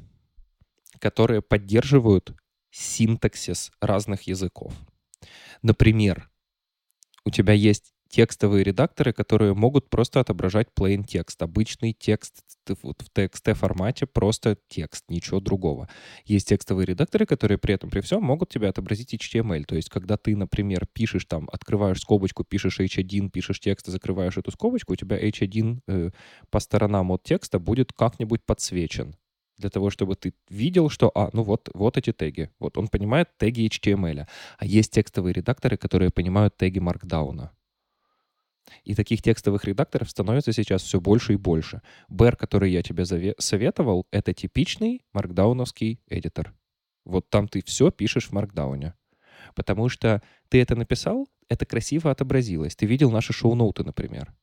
которые 0.99 1.41
поддерживают 1.41 2.33
синтаксис 2.71 3.71
разных 3.79 4.23
языков. 4.23 4.73
Например, 5.61 6.29
у 7.23 7.29
тебя 7.29 7.53
есть 7.53 7.93
текстовые 8.11 8.63
редакторы, 8.63 9.13
которые 9.13 9.53
могут 9.53 9.89
просто 9.89 10.19
отображать 10.19 10.67
plain 10.77 11.03
текст, 11.03 11.41
обычный 11.41 11.93
текст 11.93 12.43
вот 12.83 13.01
в 13.01 13.17
TXT 13.17 13.53
формате, 13.53 14.05
просто 14.05 14.57
текст, 14.67 15.05
ничего 15.09 15.39
другого. 15.39 15.89
Есть 16.25 16.49
текстовые 16.49 16.85
редакторы, 16.85 17.25
которые 17.25 17.57
при 17.57 17.73
этом 17.73 17.89
при 17.89 18.01
всем 18.01 18.21
могут 18.21 18.49
тебе 18.49 18.67
отобразить 18.67 19.13
HTML. 19.13 19.63
То 19.63 19.75
есть, 19.75 19.89
когда 19.89 20.17
ты, 20.17 20.35
например, 20.35 20.85
пишешь 20.91 21.25
там, 21.25 21.49
открываешь 21.51 22.01
скобочку, 22.01 22.43
пишешь 22.43 22.79
H1, 22.79 23.29
пишешь 23.29 23.61
текст 23.61 23.87
закрываешь 23.87 24.37
эту 24.37 24.51
скобочку, 24.51 24.93
у 24.93 24.95
тебя 24.97 25.17
H1 25.17 25.79
э, 25.87 26.11
по 26.49 26.59
сторонам 26.59 27.11
от 27.11 27.23
текста 27.23 27.59
будет 27.59 27.93
как-нибудь 27.93 28.43
подсвечен 28.45 29.15
для 29.57 29.69
того, 29.69 29.89
чтобы 29.89 30.15
ты 30.15 30.33
видел, 30.49 30.89
что, 30.89 31.11
а, 31.15 31.29
ну 31.33 31.43
вот, 31.43 31.69
вот 31.73 31.97
эти 31.97 32.11
теги. 32.11 32.49
Вот 32.59 32.77
он 32.77 32.87
понимает 32.87 33.29
теги 33.37 33.67
HTML. 33.67 34.25
А 34.57 34.65
есть 34.65 34.91
текстовые 34.91 35.33
редакторы, 35.33 35.77
которые 35.77 36.09
понимают 36.09 36.57
теги 36.57 36.79
Markdown. 36.79 37.49
И 38.83 38.95
таких 38.95 39.21
текстовых 39.21 39.65
редакторов 39.65 40.09
становится 40.09 40.53
сейчас 40.53 40.83
все 40.83 40.99
больше 40.99 41.33
и 41.33 41.37
больше. 41.37 41.81
Bear, 42.09 42.35
который 42.35 42.71
я 42.71 42.81
тебе 42.83 43.05
советовал, 43.37 44.07
это 44.11 44.33
типичный 44.33 45.03
маркдауновский 45.13 45.99
эдитор. 46.07 46.53
Вот 47.05 47.29
там 47.29 47.47
ты 47.47 47.63
все 47.63 47.91
пишешь 47.91 48.27
в 48.27 48.31
маркдауне. 48.31 48.93
Потому 49.55 49.89
что 49.89 50.21
ты 50.49 50.61
это 50.61 50.75
написал, 50.75 51.27
это 51.49 51.65
красиво 51.65 52.11
отобразилось. 52.11 52.75
Ты 52.75 52.85
видел 52.85 53.11
наши 53.11 53.33
шоу-ноуты, 53.33 53.83
например. 53.83 54.33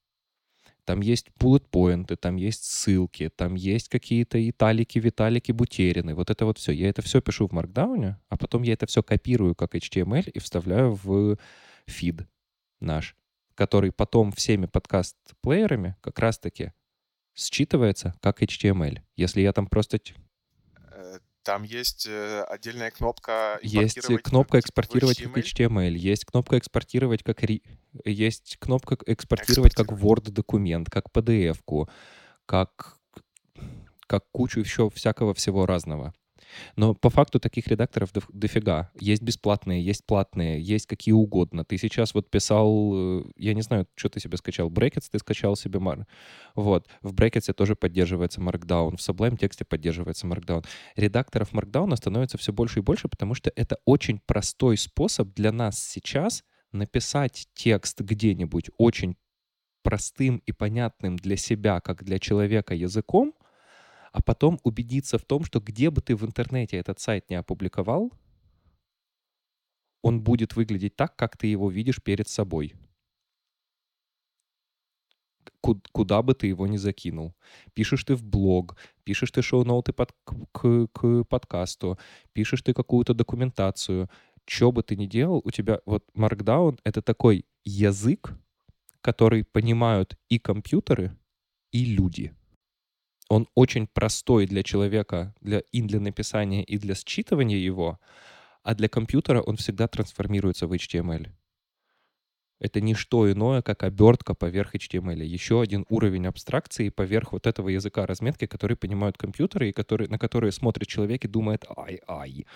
Там 0.85 1.01
есть 1.01 1.29
bullet-поинты, 1.39 2.17
там 2.17 2.37
есть 2.37 2.65
ссылки, 2.65 3.29
там 3.29 3.57
есть 3.57 3.91
какие-то 3.91 4.39
италики, 4.49 4.99
виталики, 4.99 5.53
бутерины. 5.53 6.15
Вот 6.15 6.31
это 6.31 6.47
вот 6.47 6.57
все. 6.57 6.73
Я 6.73 6.89
это 6.89 7.03
все 7.03 7.21
пишу 7.21 7.47
в 7.47 7.53
маркдауне, 7.53 8.19
а 8.31 8.37
потом 8.39 8.63
я 8.63 8.73
это 8.73 8.87
все 8.87 9.03
копирую 9.03 9.55
как 9.55 9.75
HTML 9.75 10.31
и 10.31 10.39
вставляю 10.39 10.93
в 10.95 11.37
фид 11.87 12.27
наш 12.81 13.17
который 13.59 13.91
потом 13.91 14.31
всеми 14.31 14.67
подкаст-плеерами 14.67 15.97
как 16.01 16.21
раз-таки 16.21 16.73
считывается 17.37 18.15
как 18.23 18.41
HTML. 18.41 19.01
Если 19.17 19.41
я 19.41 19.53
там 19.53 19.67
просто... 19.67 19.99
Э, 20.93 21.19
там 21.43 21.65
есть 21.65 22.07
э, 22.09 22.45
отдельная 22.45 22.93
кнопка 22.93 23.59
Есть 23.63 23.99
кнопка 24.23 24.61
экспортировать 24.61 25.21
как 25.21 25.37
HTML, 25.37 25.91
есть 25.91 26.25
кнопка 26.25 26.59
экспортировать 26.59 27.25
как... 27.25 27.41
Есть 28.05 28.59
кнопка 28.61 28.97
экспортировать 29.07 29.75
как 29.75 29.89
Word-документ, 29.89 30.89
как 30.89 31.07
PDF-ку, 31.13 31.91
как... 32.47 32.97
как 34.07 34.25
кучу 34.31 34.61
еще 34.61 34.89
всякого 34.89 35.35
всего 35.35 35.67
разного. 35.67 36.15
Но 36.77 36.95
по 36.95 37.11
факту 37.11 37.41
таких 37.41 37.67
редакторов 37.69 38.13
доф- 38.13 38.29
дофига. 38.33 38.91
Есть 38.99 39.23
бесплатные, 39.23 39.85
есть 39.85 40.05
платные, 40.07 40.61
есть 40.61 40.87
какие 40.87 41.13
угодно. 41.13 41.65
Ты 41.65 41.79
сейчас 41.79 42.15
вот 42.15 42.31
писал, 42.31 42.93
э, 42.95 43.25
я 43.37 43.55
не 43.55 43.63
знаю, 43.63 43.87
что 43.95 44.09
ты 44.09 44.21
себе 44.21 44.37
скачал, 44.37 44.71
Brackets 44.71 45.09
ты 45.11 45.19
скачал 45.19 45.57
себе, 45.57 45.79
Mar... 45.79 46.05
вот. 46.55 46.89
В 47.03 47.15
Brackets 47.15 47.53
тоже 47.53 47.77
поддерживается 47.77 48.41
Markdown, 48.41 48.97
в 48.97 49.01
Sublime 49.01 49.37
тексте 49.37 49.65
поддерживается 49.65 50.27
Markdown. 50.27 50.65
Редакторов 50.97 51.53
Markdown 51.53 51.95
становится 51.97 52.39
все 52.39 52.53
больше 52.53 52.81
и 52.81 52.83
больше, 52.83 53.09
потому 53.09 53.35
что 53.35 53.53
это 53.55 53.79
очень 53.85 54.21
простой 54.27 54.77
способ 54.77 55.35
для 55.35 55.53
нас 55.53 55.79
сейчас 55.79 56.45
написать 56.73 57.49
текст 57.55 58.01
где-нибудь 58.01 58.71
очень 58.77 59.17
простым 59.83 60.43
и 60.45 60.53
понятным 60.53 61.17
для 61.17 61.37
себя, 61.37 61.81
как 61.81 62.05
для 62.05 62.19
человека 62.19 62.75
языком, 62.75 63.33
а 64.13 64.23
потом 64.23 64.59
убедиться 64.63 65.19
в 65.19 65.25
том, 65.25 65.45
что 65.45 65.61
где 65.61 65.91
бы 65.91 66.01
ты 66.01 66.17
в 66.17 66.25
интернете 66.25 66.77
этот 66.77 67.01
сайт 67.01 67.31
не 67.31 67.37
опубликовал, 67.37 68.13
он 70.03 70.21
будет 70.21 70.57
выглядеть 70.57 70.97
так, 70.97 71.17
как 71.17 71.37
ты 71.37 71.49
его 71.49 71.71
видишь 71.71 72.03
перед 72.03 72.29
собой. 72.29 72.75
Куда 75.61 76.23
бы 76.23 76.35
ты 76.35 76.47
его 76.47 76.67
ни 76.67 76.77
закинул. 76.77 77.35
Пишешь 77.75 78.05
ты 78.05 78.15
в 78.15 78.23
блог, 78.23 78.77
пишешь 79.05 79.33
ты 79.33 79.43
шоу-ноуты 79.43 79.93
под, 79.93 80.13
к, 80.53 80.87
к 80.87 81.25
подкасту, 81.25 81.99
пишешь 82.33 82.63
ты 82.63 82.73
какую-то 82.73 83.13
документацию. 83.13 84.09
Что 84.47 84.73
бы 84.73 84.83
ты 84.83 84.97
ни 84.97 85.07
делал, 85.07 85.43
у 85.45 85.51
тебя 85.51 85.81
вот 85.85 86.05
Markdown— 86.15 86.79
это 86.85 87.03
такой 87.03 87.45
язык, 87.65 88.33
который 89.03 89.45
понимают 89.45 90.17
и 90.31 90.39
компьютеры, 90.39 91.17
и 91.71 91.85
люди— 91.85 92.35
он 93.29 93.47
очень 93.55 93.87
простой 93.87 94.47
для 94.47 94.63
человека, 94.63 95.35
для, 95.41 95.61
и 95.73 95.83
для 95.83 96.01
написания, 96.01 96.63
и 96.65 96.79
для 96.79 96.95
считывания 96.95 97.59
его, 97.59 97.99
а 98.63 98.75
для 98.75 98.89
компьютера 98.89 99.41
он 99.41 99.57
всегда 99.57 99.87
трансформируется 99.89 100.67
в 100.67 100.73
HTML. 100.73 101.29
Это 102.61 102.81
не 102.81 102.95
что 102.95 103.31
иное, 103.31 103.63
как 103.63 103.85
обертка 103.85 104.35
поверх 104.35 104.75
HTML. 104.75 105.23
Еще 105.23 105.61
один 105.61 105.87
уровень 105.89 106.27
абстракции 106.27 106.89
поверх 106.89 107.33
вот 107.33 107.47
этого 107.47 107.69
языка 107.69 108.05
разметки, 108.05 108.47
который 108.47 108.77
понимают 108.77 109.17
компьютеры, 109.17 109.69
и 109.69 109.73
который, 109.73 110.09
на 110.09 110.19
которые 110.19 110.51
смотрит 110.51 110.89
человек 110.89 111.25
и 111.25 111.29
думает, 111.29 111.65
ай-ай, 111.77 112.47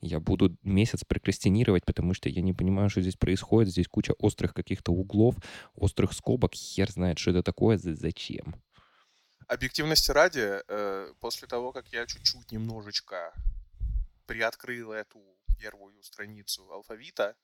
я 0.00 0.20
буду 0.20 0.56
месяц 0.62 1.04
прокрастинировать, 1.04 1.84
потому 1.84 2.14
что 2.14 2.28
я 2.28 2.40
не 2.40 2.52
понимаю, 2.52 2.88
что 2.88 3.00
здесь 3.00 3.16
происходит. 3.16 3.72
Здесь 3.72 3.88
куча 3.88 4.12
острых 4.12 4.54
каких-то 4.54 4.92
углов, 4.92 5.34
острых 5.74 6.12
скобок. 6.12 6.54
Хер 6.54 6.90
знает, 6.90 7.18
что 7.18 7.32
это 7.32 7.42
такое, 7.42 7.78
зачем 7.78 8.54
объективности 9.48 10.10
ради, 10.10 10.62
э, 10.68 11.14
после 11.20 11.48
того, 11.48 11.72
как 11.72 11.88
я 11.88 12.06
чуть-чуть 12.06 12.52
немножечко 12.52 13.34
приоткрыл 14.26 14.92
эту 14.92 15.20
первую 15.58 16.02
страницу 16.02 16.70
алфавита, 16.70 17.34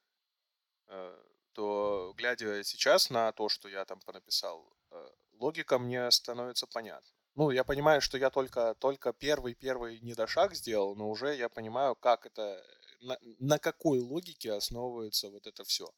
э, 0.86 1.24
то, 1.52 2.12
глядя 2.16 2.62
сейчас 2.62 3.10
на 3.10 3.32
то, 3.32 3.48
что 3.48 3.68
я 3.68 3.84
там 3.84 4.00
понаписал, 4.00 4.76
э, 4.90 5.08
логика 5.32 5.78
мне 5.78 6.10
становится 6.10 6.66
понятна. 6.66 7.10
Ну, 7.36 7.50
я 7.50 7.64
понимаю, 7.64 8.00
что 8.00 8.18
я 8.18 8.30
только, 8.30 8.74
только 8.74 9.12
первый-первый 9.12 9.98
недошаг 10.00 10.54
сделал, 10.54 10.94
но 10.94 11.10
уже 11.10 11.34
я 11.34 11.48
понимаю, 11.48 11.96
как 11.96 12.26
это, 12.26 12.64
на, 13.00 13.18
на 13.40 13.58
какой 13.58 13.98
логике 13.98 14.52
основывается 14.52 15.30
вот 15.30 15.46
это 15.46 15.64
все. 15.64 15.90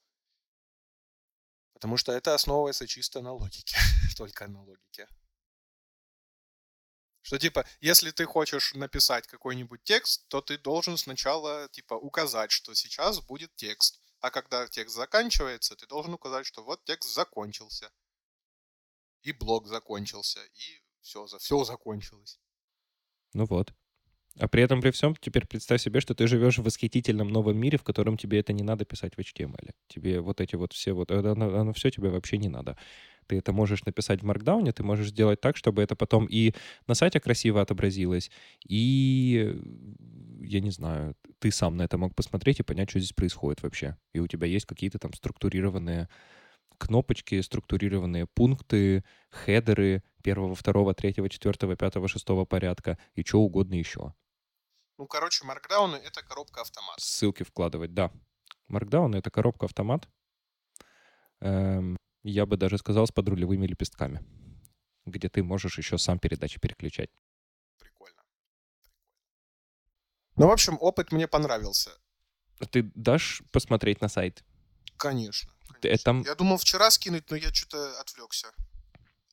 Потому 1.74 1.96
что 1.98 2.12
это 2.12 2.32
основывается 2.34 2.86
чисто 2.86 3.20
на 3.20 3.32
логике, 3.32 3.76
только 4.16 4.46
на 4.46 4.62
логике. 4.62 5.08
Что 7.26 7.40
типа, 7.40 7.66
если 7.80 8.12
ты 8.12 8.24
хочешь 8.24 8.72
написать 8.74 9.26
какой-нибудь 9.26 9.82
текст, 9.82 10.28
то 10.28 10.40
ты 10.40 10.58
должен 10.58 10.96
сначала 10.96 11.68
типа 11.70 11.94
указать, 11.94 12.52
что 12.52 12.72
сейчас 12.74 13.20
будет 13.20 13.52
текст. 13.56 14.00
А 14.20 14.30
когда 14.30 14.68
текст 14.68 14.94
заканчивается, 14.94 15.74
ты 15.74 15.88
должен 15.88 16.14
указать, 16.14 16.46
что 16.46 16.62
вот 16.62 16.84
текст 16.84 17.12
закончился. 17.12 17.90
И 19.22 19.32
блок 19.32 19.66
закончился, 19.66 20.38
и 20.54 20.80
все, 21.00 21.26
все 21.26 21.64
закончилось. 21.64 22.38
Ну 23.32 23.44
вот. 23.46 23.74
А 24.38 24.46
при 24.46 24.62
этом, 24.62 24.80
при 24.80 24.92
всем, 24.92 25.16
теперь 25.16 25.48
представь 25.48 25.82
себе, 25.82 26.00
что 26.00 26.14
ты 26.14 26.28
живешь 26.28 26.58
в 26.58 26.62
восхитительном 26.62 27.28
новом 27.28 27.58
мире, 27.58 27.76
в 27.76 27.82
котором 27.82 28.16
тебе 28.18 28.38
это 28.38 28.52
не 28.52 28.62
надо 28.62 28.84
писать 28.84 29.16
в 29.16 29.18
HTML. 29.18 29.72
Тебе 29.88 30.20
вот 30.20 30.40
эти 30.40 30.54
вот 30.54 30.72
все 30.74 30.92
вот, 30.92 31.10
оно, 31.10 31.58
оно 31.58 31.72
все 31.72 31.90
тебе 31.90 32.10
вообще 32.10 32.38
не 32.38 32.48
надо. 32.48 32.78
Ты 33.26 33.38
это 33.38 33.52
можешь 33.52 33.84
написать 33.84 34.22
в 34.22 34.30
Markdown, 34.30 34.70
ты 34.72 34.82
можешь 34.82 35.08
сделать 35.08 35.40
так, 35.40 35.56
чтобы 35.56 35.82
это 35.82 35.96
потом 35.96 36.26
и 36.26 36.54
на 36.86 36.94
сайте 36.94 37.20
красиво 37.20 37.60
отобразилось, 37.60 38.30
и, 38.68 39.60
я 40.40 40.60
не 40.60 40.70
знаю, 40.70 41.16
ты 41.38 41.50
сам 41.50 41.76
на 41.76 41.82
это 41.82 41.98
мог 41.98 42.14
посмотреть 42.14 42.60
и 42.60 42.62
понять, 42.62 42.90
что 42.90 43.00
здесь 43.00 43.12
происходит 43.12 43.62
вообще. 43.62 43.96
И 44.12 44.20
у 44.20 44.26
тебя 44.26 44.46
есть 44.46 44.66
какие-то 44.66 44.98
там 44.98 45.12
структурированные 45.12 46.08
кнопочки, 46.78 47.40
структурированные 47.40 48.26
пункты, 48.26 49.04
хедеры 49.30 50.02
первого, 50.22 50.54
второго, 50.54 50.94
третьего, 50.94 51.28
четвертого, 51.28 51.76
пятого, 51.76 52.08
шестого 52.08 52.44
порядка 52.44 52.98
и 53.14 53.24
что 53.24 53.40
угодно 53.40 53.74
еще. 53.74 54.14
Ну, 54.98 55.06
короче, 55.06 55.44
Markdown— 55.44 55.96
это 56.04 56.22
коробка 56.22 56.62
автомат. 56.62 56.98
Ссылки 57.00 57.42
вкладывать, 57.42 57.92
да. 57.92 58.10
Markdown— 58.70 59.16
это 59.18 59.30
коробка 59.30 59.66
автомат. 59.66 60.08
Эм, 61.40 61.96
я 62.30 62.46
бы 62.46 62.56
даже 62.56 62.78
сказал, 62.78 63.06
с 63.06 63.12
подрулевыми 63.12 63.66
лепестками, 63.66 64.24
где 65.06 65.28
ты 65.28 65.42
можешь 65.42 65.78
еще 65.78 65.98
сам 65.98 66.18
передачи 66.18 66.60
переключать. 66.60 67.10
Прикольно. 67.78 68.22
Ну, 70.36 70.48
в 70.48 70.50
общем, 70.50 70.76
опыт 70.80 71.12
мне 71.12 71.28
понравился. 71.28 71.90
Ты 72.70 72.90
дашь 72.94 73.42
посмотреть 73.52 74.00
на 74.00 74.08
сайт? 74.08 74.44
Конечно. 74.96 75.52
Э, 75.82 75.98
там... 75.98 76.22
Я 76.22 76.34
думал 76.34 76.56
вчера 76.56 76.90
скинуть, 76.90 77.30
но 77.30 77.36
я 77.36 77.52
что-то 77.52 78.00
отвлекся. 78.00 78.48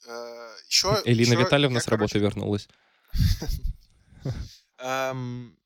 Э, 0.05 0.55
еще, 0.67 1.01
Элина 1.05 1.33
еще 1.33 1.43
Витальевна 1.43 1.77
я, 1.77 1.81
с 1.81 1.87
работы 1.87 2.19
короче... 2.19 2.25
вернулась. 2.25 2.67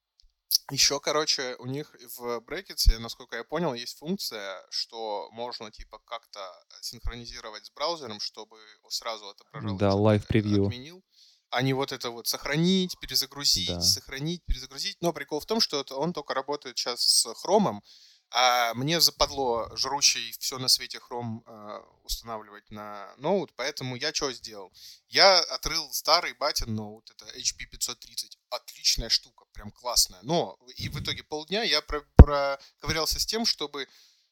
Еще, 0.70 1.00
короче, 1.00 1.56
у 1.60 1.66
них 1.66 1.96
в 2.18 2.40
Brackets, 2.40 2.98
насколько 3.00 3.38
я 3.38 3.44
понял, 3.46 3.74
есть 3.74 3.98
функция, 4.00 4.66
что 4.70 5.30
можно 5.32 5.72
типа 5.72 6.00
как-то 6.00 6.40
синхронизировать 6.82 7.66
с 7.66 7.72
браузером, 7.72 8.20
чтобы 8.20 8.58
сразу 8.90 9.30
отображалось. 9.30 9.80
Да, 9.80 9.92
live 9.92 10.28
превью. 10.28 10.66
Отменил. 10.66 11.04
А 11.50 11.62
не 11.62 11.74
вот 11.74 11.94
это 11.94 12.10
вот 12.10 12.28
сохранить, 12.28 13.00
перезагрузить, 13.00 13.70
да. 13.70 13.80
сохранить, 13.82 14.44
перезагрузить. 14.46 14.98
Но 15.00 15.14
прикол 15.14 15.40
в 15.40 15.46
том, 15.46 15.62
что 15.62 15.86
он 15.92 16.12
только 16.12 16.34
работает 16.34 16.78
сейчас 16.78 17.02
с 17.02 17.34
хромом, 17.36 17.82
а 18.30 18.74
мне 18.74 19.00
западло 19.00 19.70
жрущий 19.76 20.34
все 20.40 20.58
на 20.58 20.68
свете 20.68 21.00
хром 21.00 21.44
э, 21.46 21.80
устанавливать 22.04 22.70
на 22.70 23.14
ноут, 23.18 23.54
поэтому 23.56 23.96
я 23.96 24.14
что 24.14 24.32
сделал? 24.34 24.72
Я 25.08 25.40
отрыл 25.40 25.90
старый 25.94 26.34
батин 26.34 26.76
ноут, 26.76 27.10
это 27.12 27.26
HP 27.38 27.66
530. 27.72 28.38
Отличная 28.50 29.10
штука, 29.10 29.46
прям 29.54 29.72
классная. 29.72 30.20
Но 30.24 30.58
и 30.76 30.90
в 30.90 31.00
итоге 31.00 31.24
полдня 31.24 31.64
я 31.64 31.82
про 31.82 32.02
проковырялся 32.18 33.20
с 33.20 33.26
тем, 33.26 33.46
чтобы 33.46 33.88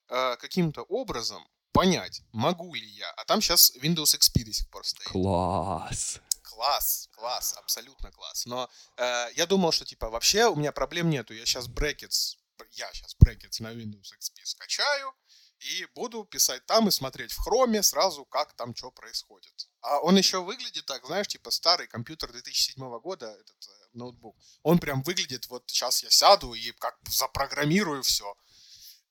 э, 0.10 0.36
каким-то 0.38 0.82
образом 0.84 1.48
понять, 1.72 2.22
могу 2.34 2.74
ли 2.74 2.88
я. 2.88 3.10
А 3.12 3.24
там 3.26 3.42
сейчас 3.42 3.74
Windows 3.78 4.18
XP 4.18 4.44
до 4.44 4.54
сих 4.54 4.70
пор 4.70 4.86
стоит. 4.86 5.08
Класс 5.08 6.20
класс, 6.56 7.10
класс, 7.12 7.56
абсолютно 7.58 8.12
класс. 8.12 8.46
Но 8.46 8.70
э, 8.98 9.28
я 9.36 9.46
думал, 9.46 9.72
что 9.72 9.84
типа 9.84 10.10
вообще 10.10 10.46
у 10.46 10.56
меня 10.56 10.72
проблем 10.72 11.10
нету. 11.10 11.34
Я 11.34 11.46
сейчас 11.46 11.68
брекетс 11.68 12.38
я 12.78 12.92
сейчас 12.94 13.16
брекетс 13.20 13.60
на 13.60 13.74
Windows 13.74 14.12
XP 14.20 14.44
скачаю 14.44 15.14
и 15.60 15.88
буду 15.96 16.26
писать 16.26 16.66
там 16.66 16.88
и 16.88 16.92
смотреть 16.92 17.32
в 17.32 17.40
хроме 17.40 17.82
сразу, 17.82 18.26
как 18.26 18.54
там 18.56 18.76
что 18.76 18.92
происходит. 18.92 19.54
А 19.82 20.00
он 20.00 20.18
еще 20.18 20.44
выглядит 20.44 20.86
так, 20.86 21.06
знаешь, 21.06 21.28
типа 21.28 21.52
старый 21.52 21.88
компьютер 21.88 22.32
2007 22.32 23.00
года, 23.00 23.28
этот 23.28 23.68
э, 23.68 23.72
ноутбук. 23.94 24.36
Он 24.64 24.80
прям 24.80 25.02
выглядит, 25.04 25.48
вот 25.48 25.64
сейчас 25.68 26.04
я 26.04 26.10
сяду 26.10 26.54
и 26.54 26.72
как 26.74 26.98
запрограммирую 27.10 28.04
все. 28.04 28.36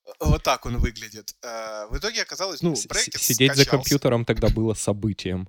Э, 0.06 0.10
вот 0.20 0.42
так 0.42 0.66
он 0.66 0.78
выглядит. 0.78 1.34
Э, 1.42 1.86
в 1.86 1.98
итоге 1.98 2.22
оказалось, 2.22 2.62
ну, 2.62 2.74
брекет 2.88 3.20
Сидеть 3.20 3.52
скачался. 3.52 3.64
за 3.64 3.70
компьютером 3.70 4.24
тогда 4.24 4.48
было 4.48 4.74
событием. 4.74 5.48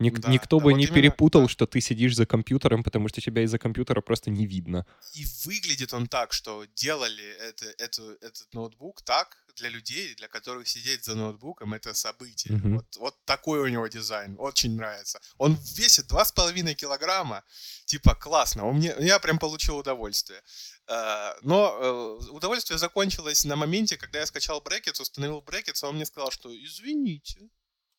Ник- 0.00 0.18
да, 0.18 0.28
никто 0.28 0.58
да, 0.58 0.64
бы 0.64 0.70
вот 0.72 0.78
не 0.78 0.84
именно, 0.84 0.94
перепутал, 0.94 1.42
да. 1.42 1.48
что 1.48 1.66
ты 1.66 1.80
сидишь 1.80 2.16
за 2.16 2.26
компьютером, 2.26 2.82
потому 2.82 3.08
что 3.08 3.20
тебя 3.20 3.42
из-за 3.42 3.58
компьютера 3.58 4.00
просто 4.00 4.30
не 4.30 4.46
видно. 4.46 4.86
И 5.12 5.24
выглядит 5.44 5.94
он 5.94 6.08
так, 6.08 6.32
что 6.32 6.64
делали 6.74 7.24
это, 7.48 7.66
это, 7.78 8.16
этот 8.20 8.52
ноутбук 8.52 9.02
так 9.02 9.44
для 9.56 9.68
людей, 9.68 10.14
для 10.16 10.26
которых 10.26 10.66
сидеть 10.66 11.04
за 11.04 11.14
ноутбуком 11.14 11.74
это 11.74 11.94
событие. 11.94 12.54
Mm-hmm. 12.54 12.74
Вот, 12.74 12.96
вот 12.96 13.24
такой 13.24 13.60
у 13.60 13.68
него 13.68 13.86
дизайн, 13.86 14.34
очень 14.38 14.74
нравится. 14.74 15.20
Он 15.38 15.56
весит 15.76 16.10
2,5 16.10 16.74
килограмма, 16.74 17.44
типа 17.84 18.16
классно, 18.16 18.66
он 18.66 18.76
мне, 18.76 18.94
я 18.98 19.20
прям 19.20 19.38
получил 19.38 19.76
удовольствие. 19.76 20.42
Uh, 20.86 21.34
но 21.42 22.18
uh, 22.20 22.30
удовольствие 22.30 22.78
закончилось 22.78 23.44
на 23.44 23.56
моменте, 23.56 23.96
когда 23.96 24.18
я 24.18 24.26
скачал 24.26 24.60
Brackets, 24.60 25.00
установил 25.00 25.38
Brackets, 25.38 25.82
а 25.82 25.88
он 25.88 25.94
мне 25.94 26.04
сказал, 26.04 26.30
что 26.30 26.54
извините, 26.54 27.48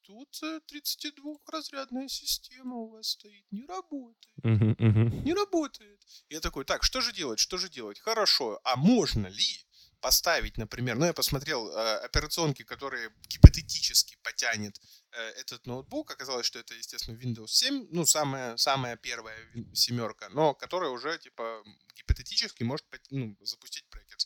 тут 0.05 0.41
32-разрядная 0.71 2.07
система 2.07 2.75
у 2.75 2.89
вас 2.89 3.09
стоит, 3.09 3.45
не 3.51 3.65
работает. 3.65 4.33
Мгм, 4.43 4.75
мгм. 4.79 5.23
Не 5.23 5.33
работает. 5.33 6.01
Я 6.29 6.39
такой, 6.39 6.65
так, 6.65 6.83
что 6.83 7.01
же 7.01 7.13
делать, 7.13 7.39
что 7.39 7.57
же 7.57 7.69
делать? 7.69 7.99
Хорошо, 7.99 8.59
а 8.63 8.75
можно 8.75 9.27
ли 9.27 9.65
поставить, 10.01 10.57
например, 10.57 10.97
ну, 10.97 11.05
я 11.05 11.13
посмотрел 11.13 11.67
э, 11.71 11.97
операционки, 12.05 12.63
которые 12.63 13.09
гипотетически 13.27 14.17
потянет 14.21 14.79
э, 15.11 15.19
этот 15.41 15.65
ноутбук. 15.65 16.11
Оказалось, 16.11 16.45
что 16.45 16.59
это, 16.59 16.75
естественно, 16.75 17.17
Windows 17.17 17.47
7, 17.47 17.87
ну, 17.89 18.05
самая, 18.05 18.55
самая 18.57 18.97
первая 18.97 19.37
семерка, 19.73 20.29
но 20.29 20.53
которая 20.53 20.91
уже, 20.91 21.17
типа, 21.17 21.63
гипотетически 21.95 22.61
может 22.61 22.85
ну, 23.09 23.35
запустить 23.41 23.85
брекетс. 23.89 24.25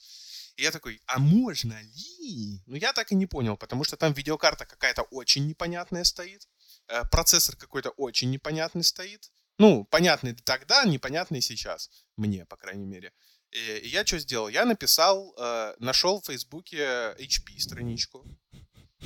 Я 0.60 0.72
такой, 0.72 1.02
а 1.06 1.20
можно 1.20 1.82
ли? 1.82 2.62
Ну, 2.66 2.76
я 2.76 2.92
так 2.92 3.12
и 3.12 3.16
не 3.16 3.28
понял, 3.28 3.56
потому 3.58 3.86
что 3.86 3.96
там 3.96 4.14
видеокарта 4.14 4.66
какая-то 4.66 5.04
очень 5.04 5.48
непонятная 5.48 6.04
стоит, 6.04 6.48
э, 6.88 7.04
процессор 7.10 7.56
какой-то 7.56 7.92
очень 7.92 8.30
непонятный 8.30 8.84
стоит. 8.84 9.32
Ну, 9.58 9.86
понятный 9.86 10.34
тогда, 10.36 10.84
непонятный 10.84 11.42
сейчас. 11.42 11.90
Мне, 12.18 12.46
по 12.46 12.58
крайней 12.58 12.86
мере. 12.86 13.14
И, 13.52 13.88
я 13.88 14.06
что 14.06 14.20
сделал? 14.20 14.50
Я 14.50 14.66
написал, 14.66 15.34
э, 15.38 15.76
нашел 15.80 16.22
в 16.22 16.26
Фейсбуке 16.26 17.16
HP 17.18 17.60
страничку, 17.60 18.26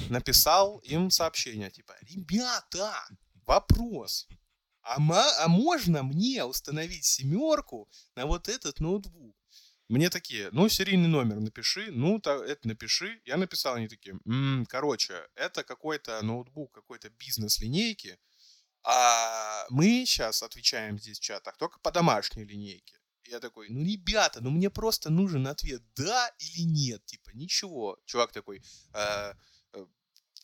написал 0.09 0.79
им 0.79 1.11
сообщение, 1.11 1.69
типа, 1.69 1.95
ребята, 2.01 2.93
вопрос, 3.45 4.27
а, 4.81 4.97
а 4.97 5.47
можно 5.47 6.01
мне 6.03 6.43
установить 6.43 7.05
семерку 7.05 7.87
на 8.15 8.25
вот 8.25 8.49
этот 8.49 8.79
ноутбук? 8.79 9.35
Мне 9.89 10.09
такие, 10.09 10.49
ну, 10.51 10.69
серийный 10.69 11.09
номер 11.09 11.39
напиши, 11.39 11.91
ну, 11.91 12.19
то, 12.19 12.43
это 12.43 12.67
напиши. 12.67 13.21
Я 13.25 13.37
написал, 13.37 13.75
они 13.75 13.87
такие, 13.87 14.17
«М, 14.25 14.65
короче, 14.67 15.27
это 15.35 15.63
какой-то 15.63 16.21
ноутбук 16.21 16.71
какой-то 16.71 17.09
бизнес-линейки, 17.09 18.17
а 18.83 19.65
мы 19.69 20.05
сейчас 20.05 20.43
отвечаем 20.43 20.99
здесь 20.99 21.19
в 21.19 21.23
чатах 21.23 21.57
только 21.57 21.79
по 21.79 21.91
домашней 21.91 22.45
линейке. 22.45 22.99
Я 23.25 23.39
такой, 23.39 23.69
ну, 23.69 23.83
ребята, 23.83 24.41
ну 24.41 24.49
мне 24.49 24.69
просто 24.69 25.09
нужен 25.09 25.47
ответ, 25.47 25.81
да 25.95 26.29
или 26.39 26.63
нет, 26.63 27.05
типа, 27.05 27.31
ничего. 27.33 27.97
Чувак 28.05 28.33
такой, 28.33 28.61
«Э, 28.93 29.33
э, 29.73 29.85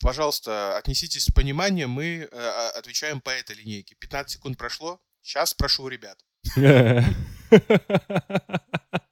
пожалуйста, 0.00 0.76
отнеситесь 0.78 1.24
с 1.24 1.32
пониманием, 1.32 1.90
мы 1.90 2.04
э, 2.04 2.28
а- 2.32 2.70
отвечаем 2.78 3.20
по 3.20 3.30
этой 3.30 3.56
линейке. 3.56 3.94
15 3.96 4.32
секунд 4.32 4.58
прошло, 4.58 5.00
сейчас 5.22 5.50
спрошу 5.50 5.84
у 5.84 5.88
ребят. 5.88 6.24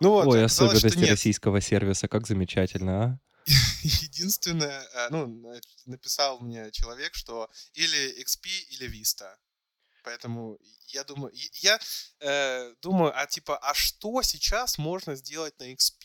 Ну 0.00 0.10
вот, 0.10 0.28
Ой, 0.28 0.44
оказалось, 0.44 0.74
особенности 0.74 0.98
нет. 1.00 1.10
российского 1.10 1.60
сервиса, 1.60 2.08
как 2.08 2.26
замечательно, 2.26 3.04
а? 3.04 3.18
Единственное, 3.82 4.86
э, 4.94 5.08
ну, 5.10 5.26
на- 5.26 5.60
написал 5.86 6.40
мне 6.40 6.70
человек, 6.70 7.14
что 7.14 7.50
или 7.74 8.22
XP, 8.22 8.46
или 8.70 8.88
Vista. 8.88 9.34
Поэтому 10.04 10.58
я 10.88 11.04
думаю, 11.04 11.32
я 11.62 11.78
э, 12.20 12.74
думаю, 12.80 13.12
а 13.14 13.26
типа, 13.26 13.58
а 13.58 13.74
что 13.74 14.22
сейчас 14.22 14.78
можно 14.78 15.16
сделать 15.16 15.58
на 15.58 15.72
XP? 15.72 16.04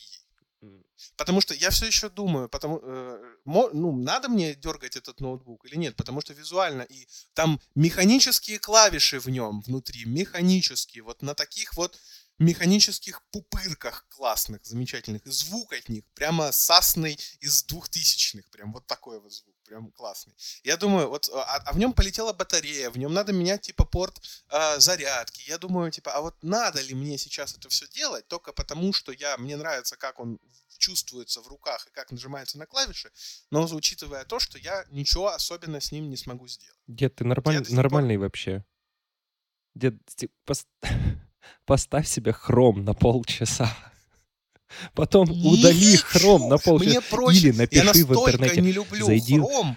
Потому 1.16 1.40
что 1.40 1.54
я 1.54 1.70
все 1.70 1.86
еще 1.86 2.08
думаю, 2.08 2.48
потому, 2.48 2.80
э, 2.82 3.36
мо- 3.44 3.70
ну, 3.72 3.92
надо 3.96 4.28
мне 4.28 4.54
дергать 4.54 4.96
этот 4.96 5.20
ноутбук 5.20 5.64
или 5.66 5.76
нет, 5.76 5.96
потому 5.96 6.20
что 6.20 6.32
визуально 6.32 6.82
и 6.82 7.06
там 7.34 7.60
механические 7.74 8.58
клавиши 8.58 9.20
в 9.20 9.28
нем 9.28 9.60
внутри, 9.62 10.04
механические, 10.06 11.02
вот 11.02 11.22
на 11.22 11.34
таких 11.34 11.74
вот 11.74 11.98
механических 12.38 13.22
пупырках 13.30 14.06
классных, 14.08 14.64
замечательных, 14.64 15.24
и 15.26 15.30
звук 15.30 15.72
от 15.72 15.88
них 15.88 16.04
прямо 16.14 16.50
сасный 16.52 17.18
из 17.40 17.62
двухтысячных, 17.64 18.50
прям 18.50 18.72
вот 18.72 18.86
такой 18.86 19.20
вот 19.20 19.32
звук, 19.32 19.54
прям 19.64 19.92
классный. 19.92 20.34
Я 20.64 20.76
думаю, 20.76 21.08
вот, 21.08 21.28
а, 21.32 21.56
а 21.58 21.72
в 21.72 21.78
нем 21.78 21.92
полетела 21.92 22.32
батарея, 22.32 22.90
в 22.90 22.98
нем 22.98 23.12
надо 23.14 23.32
менять, 23.32 23.62
типа, 23.62 23.84
порт 23.84 24.20
а, 24.48 24.80
зарядки. 24.80 25.48
Я 25.48 25.58
думаю, 25.58 25.90
типа, 25.90 26.12
а 26.12 26.20
вот 26.20 26.42
надо 26.42 26.80
ли 26.80 26.94
мне 26.94 27.18
сейчас 27.18 27.56
это 27.56 27.68
все 27.68 27.86
делать 27.88 28.26
только 28.26 28.52
потому, 28.52 28.92
что 28.92 29.12
я, 29.12 29.36
мне 29.38 29.56
нравится, 29.56 29.96
как 29.96 30.18
он 30.18 30.40
чувствуется 30.78 31.40
в 31.40 31.46
руках 31.46 31.86
и 31.86 31.90
как 31.92 32.10
нажимается 32.10 32.58
на 32.58 32.66
клавиши, 32.66 33.10
но 33.50 33.64
учитывая 33.64 34.24
то, 34.24 34.40
что 34.40 34.58
я 34.58 34.84
ничего 34.90 35.28
особенно 35.28 35.80
с 35.80 35.92
ним 35.92 36.10
не 36.10 36.16
смогу 36.16 36.48
сделать. 36.48 36.78
Дед, 36.88 37.14
ты 37.14 37.24
нормаль- 37.24 37.58
до 37.58 37.64
сих 37.64 37.68
пор- 37.68 37.76
нормальный 37.76 38.16
вообще. 38.16 38.64
Дед, 39.74 39.94
пос- 40.46 40.66
поставь 41.66 42.06
себе 42.08 42.32
хром 42.32 42.84
на 42.84 42.94
полчаса. 42.94 43.74
Потом 44.94 45.30
удали 45.30 45.92
Не 45.92 45.96
хром 45.96 46.48
на 46.48 46.56
хочу. 46.58 46.70
полчаса. 46.70 46.90
Мне 46.90 47.00
проще. 47.02 47.38
Или 47.38 47.46
Я 47.70 47.84
напиши 47.84 48.04
в 48.04 48.10
настолько 48.10 48.30
интернете. 48.32 48.60
не 48.62 48.72
люблю 48.72 49.06
зайди- 49.06 49.38
Chrome, 49.38 49.76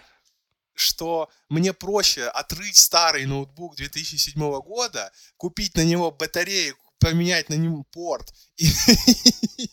что 0.73 1.29
мне 1.49 1.73
проще 1.73 2.23
отрыть 2.23 2.77
старый 2.77 3.25
ноутбук 3.25 3.75
2007 3.75 4.39
года, 4.61 5.11
купить 5.37 5.75
на 5.75 5.83
него 5.83 6.11
батарею, 6.11 6.75
поменять 6.99 7.49
на 7.49 7.55
нем 7.55 7.83
порт. 7.91 8.33
и- 8.57 8.67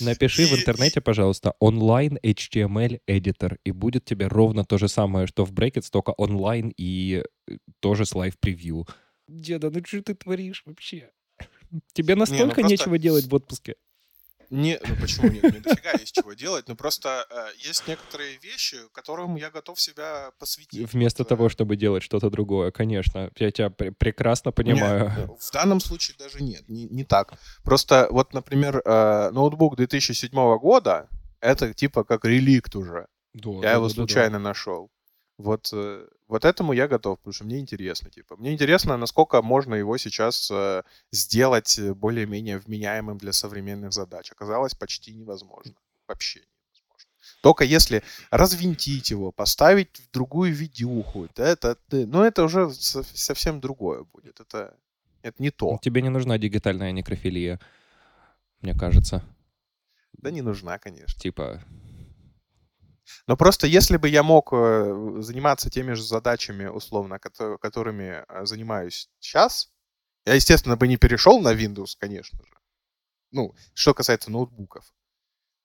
Напиши 0.00 0.46
в 0.46 0.52
И- 0.52 0.60
интернете, 0.60 1.00
пожалуйста, 1.00 1.54
онлайн 1.58 2.18
HTML 2.22 3.00
editor, 3.08 3.56
и 3.64 3.72
будет 3.72 4.04
тебе 4.04 4.26
ровно 4.26 4.64
то 4.64 4.76
же 4.78 4.88
самое, 4.88 5.26
что 5.26 5.44
в 5.44 5.52
Brackets, 5.52 5.88
только 5.90 6.10
онлайн 6.10 6.72
и 6.76 7.24
э, 7.48 7.56
тоже 7.80 8.04
с 8.04 8.12
live 8.14 8.34
превью. 8.38 8.86
Деда, 9.26 9.70
ну 9.70 9.80
что 9.84 10.02
ты 10.02 10.14
творишь 10.14 10.62
вообще? 10.66 11.10
Тебе 11.92 12.14
настолько 12.14 12.54
просто- 12.60 12.68
нечего 12.70 12.98
делать 12.98 13.26
в 13.26 13.34
отпуске. 13.34 13.74
Не, 14.48 14.78
ну 14.86 14.94
почему 15.00 15.28
нет? 15.28 15.42
Мне 15.42 15.60
дофига 15.60 15.90
есть 15.98 16.14
чего 16.14 16.32
делать. 16.34 16.68
Но 16.68 16.76
просто 16.76 17.26
э, 17.30 17.48
есть 17.58 17.88
некоторые 17.88 18.38
вещи, 18.38 18.76
которым 18.92 19.34
я 19.34 19.50
готов 19.50 19.80
себя 19.80 20.30
посвятить. 20.38 20.92
Вместо 20.92 21.24
Вот, 21.24 21.26
э, 21.26 21.28
того, 21.30 21.48
чтобы 21.48 21.76
делать 21.76 22.04
что-то 22.04 22.30
другое, 22.30 22.70
конечно. 22.70 23.30
Я 23.38 23.50
тебя 23.50 23.70
пр- 23.70 23.92
прекрасно 23.92 24.50
Не, 24.50 24.52
понимаю. 24.52 25.06
э, 25.16 25.26
в 25.40 25.52
данном 25.52 25.80
случае 25.80 26.16
даже 26.16 26.42
нет, 26.44 26.68
не, 26.68 26.84
не 26.86 27.02
так. 27.04 27.32
Просто 27.64 28.06
вот, 28.10 28.34
например, 28.34 28.82
э, 28.84 29.30
ноутбук 29.32 29.76
2007 29.76 30.30
года, 30.58 31.08
это 31.40 31.74
типа 31.74 32.04
как 32.04 32.24
реликт 32.24 32.76
уже. 32.76 33.08
Я 33.34 33.72
его 33.72 33.88
случайно 33.88 34.38
нашел. 34.38 34.90
Вот, 35.38 35.68
э, 35.72 36.06
вот 36.28 36.44
этому 36.44 36.72
я 36.72 36.88
готов, 36.88 37.18
потому 37.18 37.32
что 37.32 37.44
мне 37.44 37.58
интересно. 37.58 38.10
Типа. 38.10 38.36
Мне 38.36 38.52
интересно, 38.52 38.96
насколько 38.96 39.42
можно 39.42 39.74
его 39.74 39.96
сейчас 39.98 40.50
э, 40.50 40.82
сделать 41.12 41.78
э, 41.78 41.94
более-менее 41.94 42.58
вменяемым 42.58 43.18
для 43.18 43.32
современных 43.32 43.92
задач. 43.92 44.32
Оказалось, 44.32 44.74
почти 44.74 45.14
невозможно. 45.14 45.74
Вообще 46.08 46.40
невозможно. 46.40 47.10
Только 47.42 47.64
если 47.64 48.02
развинтить 48.30 49.10
его, 49.10 49.30
поставить 49.30 50.00
в 50.00 50.10
другую 50.10 50.52
видюху, 50.52 51.28
да, 51.36 51.48
это, 51.48 51.76
ну 51.90 52.22
это 52.22 52.44
уже 52.44 52.72
со- 52.72 53.04
совсем 53.04 53.60
другое 53.60 54.04
будет. 54.12 54.40
Это, 54.40 54.76
это 55.22 55.42
не 55.42 55.50
то. 55.50 55.78
Тебе 55.80 56.02
не 56.02 56.10
нужна 56.10 56.38
дигитальная 56.38 56.90
некрофилия, 56.90 57.60
мне 58.62 58.74
кажется. 58.74 59.22
Да 60.12 60.30
не 60.30 60.42
нужна, 60.42 60.78
конечно. 60.78 61.20
Типа, 61.20 61.62
Но 63.26 63.36
просто 63.36 63.66
если 63.66 63.96
бы 63.96 64.08
я 64.08 64.22
мог 64.22 64.52
э, 64.52 65.16
заниматься 65.18 65.70
теми 65.70 65.94
же 65.94 66.02
задачами, 66.02 66.66
условно, 66.66 67.18
кото- 67.18 67.58
которыми 67.58 68.24
э, 68.28 68.46
занимаюсь 68.46 69.08
сейчас, 69.18 69.72
я, 70.24 70.34
естественно, 70.34 70.76
бы 70.76 70.88
не 70.88 70.96
перешел 70.96 71.40
на 71.40 71.54
Windows, 71.54 71.96
конечно 71.98 72.38
же. 72.44 72.52
Ну, 73.30 73.54
что 73.74 73.94
касается 73.94 74.30
ноутбуков. 74.30 74.92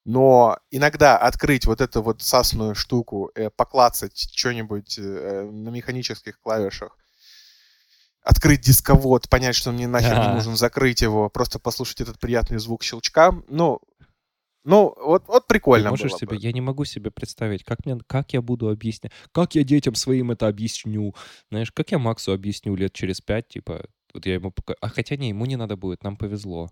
Но 0.03 0.57
иногда 0.71 1.17
открыть 1.17 1.65
вот 1.65 1.79
эту 1.79 2.01
вот 2.01 2.21
сасную 2.21 2.73
штуку, 2.73 3.31
поклацать 3.55 4.17
что-нибудь 4.35 4.97
э, 4.97 5.49
на 5.51 5.69
механических 5.69 6.39
клавишах, 6.39 6.97
открыть 8.23 8.61
дисковод, 8.61 9.29
понять, 9.29 9.55
что 9.55 9.71
мне 9.71 9.87
нахер 9.87 10.17
не 10.17 10.33
нужен, 10.35 10.55
закрыть 10.55 11.01
его, 11.01 11.29
просто 11.29 11.59
послушать 11.59 12.01
этот 12.01 12.19
приятный 12.19 12.59
звук 12.59 12.83
щелчка, 12.83 13.33
ну, 13.47 13.79
ну, 14.63 14.93
вот, 14.97 15.27
вот 15.27 15.47
ты 15.47 15.53
прикольно 15.53 15.89
можешь 15.89 16.11
было 16.11 16.19
себе... 16.19 16.29
бы. 16.29 16.35
Я 16.37 16.51
не 16.51 16.61
могу 16.61 16.85
себе 16.85 17.11
представить, 17.11 17.63
как, 17.63 17.85
мне, 17.85 17.97
как 18.07 18.33
я 18.33 18.41
буду 18.41 18.69
объяснять, 18.69 19.11
как 19.31 19.55
я 19.55 19.63
детям 19.63 19.95
своим 19.95 20.31
это 20.31 20.47
объясню. 20.47 21.15
Знаешь, 21.49 21.71
как 21.71 21.91
я 21.91 21.99
Максу 21.99 22.31
объясню 22.31 22.75
лет 22.75 22.93
через 22.93 23.21
пять, 23.21 23.47
типа, 23.47 23.85
вот 24.13 24.25
я 24.25 24.35
ему 24.35 24.51
пока... 24.51 24.75
А 24.81 24.89
хотя 24.89 25.15
не, 25.15 25.29
ему 25.29 25.45
не 25.45 25.55
надо 25.55 25.77
будет, 25.77 26.03
нам 26.03 26.15
повезло. 26.15 26.69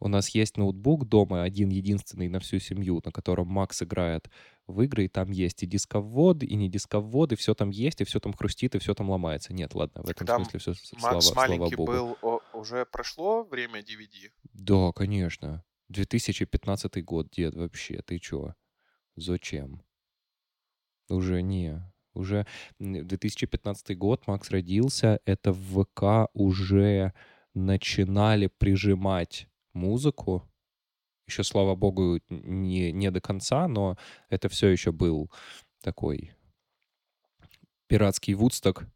У 0.00 0.08
нас 0.08 0.28
есть 0.30 0.56
ноутбук 0.56 1.08
дома, 1.08 1.44
один 1.44 1.70
единственный 1.70 2.28
на 2.28 2.40
всю 2.40 2.58
семью, 2.58 3.00
на 3.04 3.12
котором 3.12 3.46
Макс 3.46 3.80
играет 3.80 4.28
в 4.66 4.82
игры, 4.82 5.04
и 5.04 5.08
там 5.08 5.30
есть 5.30 5.62
и 5.62 5.66
дисковод, 5.66 6.42
и 6.42 6.54
не 6.56 6.68
дисковод, 6.68 7.32
и 7.32 7.36
все 7.36 7.54
там 7.54 7.70
есть, 7.70 8.00
и 8.00 8.04
все 8.04 8.18
там 8.18 8.32
хрустит, 8.32 8.74
и 8.74 8.78
все 8.78 8.94
там 8.94 9.08
ломается. 9.08 9.54
Нет, 9.54 9.74
ладно, 9.74 10.02
в 10.02 10.10
этом 10.10 10.26
Когда 10.26 10.36
смысле 10.36 10.58
все, 10.58 10.70
Макс 10.70 11.00
слава, 11.00 11.20
слава 11.20 11.48
маленький 11.48 11.76
богу. 11.76 11.92
был, 11.92 12.18
о- 12.22 12.40
уже 12.54 12.84
прошло 12.86 13.44
время 13.44 13.80
DVD? 13.80 14.30
Да, 14.52 14.92
конечно. 14.92 15.64
2015 15.94 17.02
год, 17.02 17.30
дед, 17.30 17.54
вообще, 17.54 18.02
ты 18.04 18.18
чё? 18.18 18.54
Зачем? 19.16 19.82
Уже 21.08 21.42
не. 21.42 21.80
Уже 22.14 22.46
м, 22.80 23.06
2015 23.06 23.94
год 23.94 24.26
Макс 24.26 24.50
родился, 24.50 25.20
это 25.24 25.52
в 25.52 25.84
ВК 25.84 26.30
уже 26.34 27.12
начинали 27.54 28.48
прижимать 28.48 29.48
музыку. 29.72 30.42
Еще, 31.26 31.44
слава 31.44 31.74
богу, 31.76 32.20
не, 32.28 32.92
не 32.92 33.10
до 33.10 33.20
конца, 33.20 33.68
но 33.68 33.96
это 34.30 34.48
все 34.48 34.68
еще 34.68 34.92
был 34.92 35.30
такой 35.82 36.32
пиратский 37.88 38.34
Вудсток, 38.34 38.86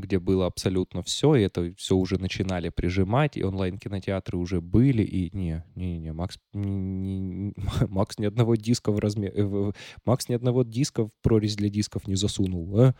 где 0.00 0.18
было 0.18 0.46
абсолютно 0.46 1.02
все, 1.02 1.34
и 1.34 1.42
это 1.42 1.74
все 1.76 1.96
уже 1.96 2.18
начинали 2.18 2.68
прижимать, 2.68 3.36
и 3.36 3.44
онлайн-кинотеатры 3.44 4.36
уже 4.36 4.60
были, 4.60 5.02
и 5.02 5.36
не, 5.36 5.64
не, 5.74 5.98
не, 5.98 6.12
Макс, 6.12 6.38
не, 6.52 7.18
не, 7.18 7.54
Макс 7.88 8.18
ни 8.18 8.26
одного 8.26 8.56
диска 8.56 8.92
в 8.92 8.98
размер, 8.98 9.32
э, 9.34 9.72
Макс 10.04 10.28
ни 10.28 10.34
одного 10.34 10.62
диска 10.62 11.06
в 11.06 11.10
прорезь 11.22 11.56
для 11.56 11.68
дисков 11.68 12.06
не 12.06 12.14
засунул, 12.16 12.78
а? 12.78 12.94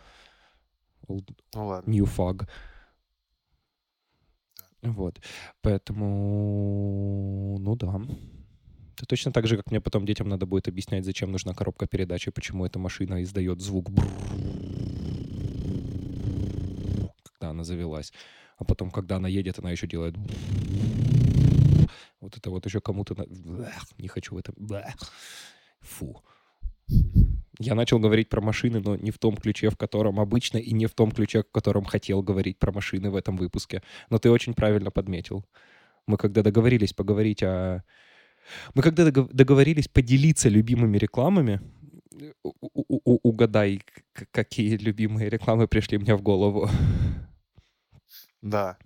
Ну 1.07 1.23
ладно. 1.55 1.91
New 1.91 2.05
Fog. 2.05 2.47
Вот, 4.81 5.19
поэтому, 5.61 7.57
ну 7.59 7.75
да. 7.75 7.99
Это 8.95 9.05
точно 9.07 9.31
так 9.31 9.47
же, 9.47 9.55
как 9.57 9.71
мне 9.71 9.79
потом 9.79 10.05
детям 10.05 10.27
надо 10.27 10.45
будет 10.45 10.67
объяснять, 10.67 11.05
зачем 11.05 11.31
нужна 11.31 11.53
коробка 11.53 11.87
передач 11.87 12.27
и 12.27 12.31
почему 12.31 12.65
эта 12.65 12.79
машина 12.79 13.23
издает 13.23 13.61
звук 13.61 13.89
она 17.49 17.63
завелась. 17.63 18.13
А 18.57 18.63
потом, 18.63 18.91
когда 18.91 19.17
она 19.17 19.27
едет, 19.27 19.59
она 19.59 19.71
еще 19.71 19.87
делает... 19.87 20.15
Вот 22.21 22.37
это 22.37 22.49
вот 22.49 22.65
еще 22.65 22.81
кому-то... 22.81 23.15
Не 23.97 24.07
хочу 24.07 24.35
в 24.35 24.37
этом... 24.37 24.55
Фу. 25.81 26.21
Я 27.59 27.75
начал 27.75 27.99
говорить 27.99 28.29
про 28.29 28.41
машины, 28.41 28.79
но 28.79 28.95
не 28.95 29.11
в 29.11 29.17
том 29.17 29.35
ключе, 29.35 29.69
в 29.69 29.77
котором 29.77 30.19
обычно, 30.19 30.57
и 30.57 30.73
не 30.73 30.85
в 30.85 30.93
том 30.93 31.11
ключе, 31.11 31.43
в 31.43 31.51
котором 31.51 31.83
хотел 31.85 32.21
говорить 32.21 32.57
про 32.57 32.71
машины 32.71 33.09
в 33.09 33.15
этом 33.15 33.37
выпуске. 33.37 33.81
Но 34.09 34.17
ты 34.17 34.29
очень 34.29 34.53
правильно 34.53 34.91
подметил. 34.91 35.45
Мы 36.07 36.17
когда 36.17 36.41
договорились 36.41 36.93
поговорить 36.93 37.43
о... 37.43 37.83
Мы 38.73 38.81
когда 38.81 39.11
договорились 39.11 39.87
поделиться 39.87 40.49
любимыми 40.49 40.97
рекламами, 40.97 41.61
угадай, 43.03 43.81
какие 44.31 44.75
любимые 44.77 45.29
рекламы 45.29 45.67
пришли 45.67 45.97
мне 45.97 46.15
в 46.15 46.21
голову. 46.21 46.69
Да. 48.41 48.77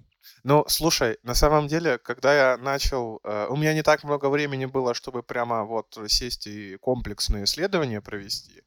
Ну, 0.43 0.65
слушай, 0.67 1.17
на 1.23 1.33
самом 1.33 1.67
деле, 1.67 1.97
когда 1.97 2.33
я 2.33 2.57
начал... 2.57 3.19
Э, 3.23 3.47
у 3.49 3.55
меня 3.55 3.73
не 3.73 3.83
так 3.83 4.03
много 4.03 4.29
времени 4.29 4.65
было, 4.65 4.93
чтобы 4.93 5.23
прямо 5.23 5.63
вот 5.63 5.97
сесть 6.07 6.47
и 6.47 6.77
комплексные 6.77 7.43
исследования 7.43 8.01
провести. 8.01 8.63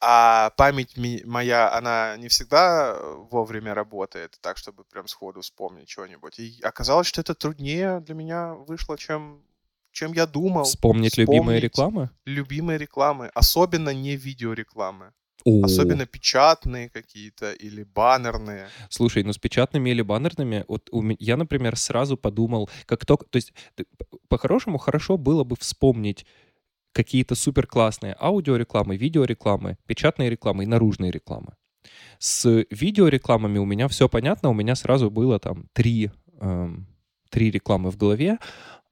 А 0.00 0.50
память 0.50 0.96
ми- 0.96 1.22
моя, 1.24 1.72
она 1.74 2.16
не 2.16 2.28
всегда 2.28 2.96
вовремя 3.30 3.74
работает, 3.74 4.38
так, 4.40 4.56
чтобы 4.56 4.84
прям 4.84 5.08
сходу 5.08 5.40
вспомнить 5.40 5.88
что-нибудь. 5.88 6.38
И 6.38 6.60
оказалось, 6.62 7.08
что 7.08 7.20
это 7.20 7.34
труднее 7.34 8.00
для 8.00 8.14
меня 8.14 8.54
вышло, 8.54 8.96
чем, 8.96 9.42
чем 9.90 10.12
я 10.12 10.26
думал. 10.26 10.64
Вспомнить, 10.64 11.16
любимые 11.16 11.60
рекламы? 11.60 12.10
Любимые 12.24 12.78
рекламы, 12.78 13.30
особенно 13.34 13.92
не 13.92 14.14
видеорекламы. 14.16 15.12
Особенно 15.44 16.06
печатные 16.06 16.88
какие-то 16.88 17.52
или 17.52 17.84
баннерные. 17.84 18.68
Слушай, 18.90 19.22
ну 19.22 19.32
с 19.32 19.38
печатными 19.38 19.90
или 19.90 20.02
баннерными, 20.02 20.64
вот 20.68 20.88
у 20.90 21.00
меня, 21.00 21.16
я, 21.20 21.36
например, 21.36 21.76
сразу 21.76 22.16
подумал, 22.16 22.68
как 22.86 23.06
только, 23.06 23.26
то 23.26 23.36
есть 23.36 23.52
по-хорошему 24.28 24.78
хорошо 24.78 25.16
было 25.16 25.44
бы 25.44 25.56
вспомнить 25.56 26.26
какие-то 26.92 27.34
супер 27.34 27.66
классные 27.66 28.16
аудиорекламы, 28.18 28.96
видеорекламы, 28.96 29.78
печатные 29.86 30.30
рекламы 30.30 30.64
и 30.64 30.66
наружные 30.66 31.12
рекламы. 31.12 31.54
С 32.18 32.64
видеорекламами 32.70 33.58
у 33.58 33.64
меня 33.64 33.88
все 33.88 34.08
понятно, 34.08 34.50
у 34.50 34.54
меня 34.54 34.74
сразу 34.74 35.10
было 35.10 35.38
там 35.38 35.68
три, 35.72 36.10
эм, 36.40 36.86
три 37.30 37.50
рекламы 37.50 37.90
в 37.90 37.96
голове, 37.96 38.38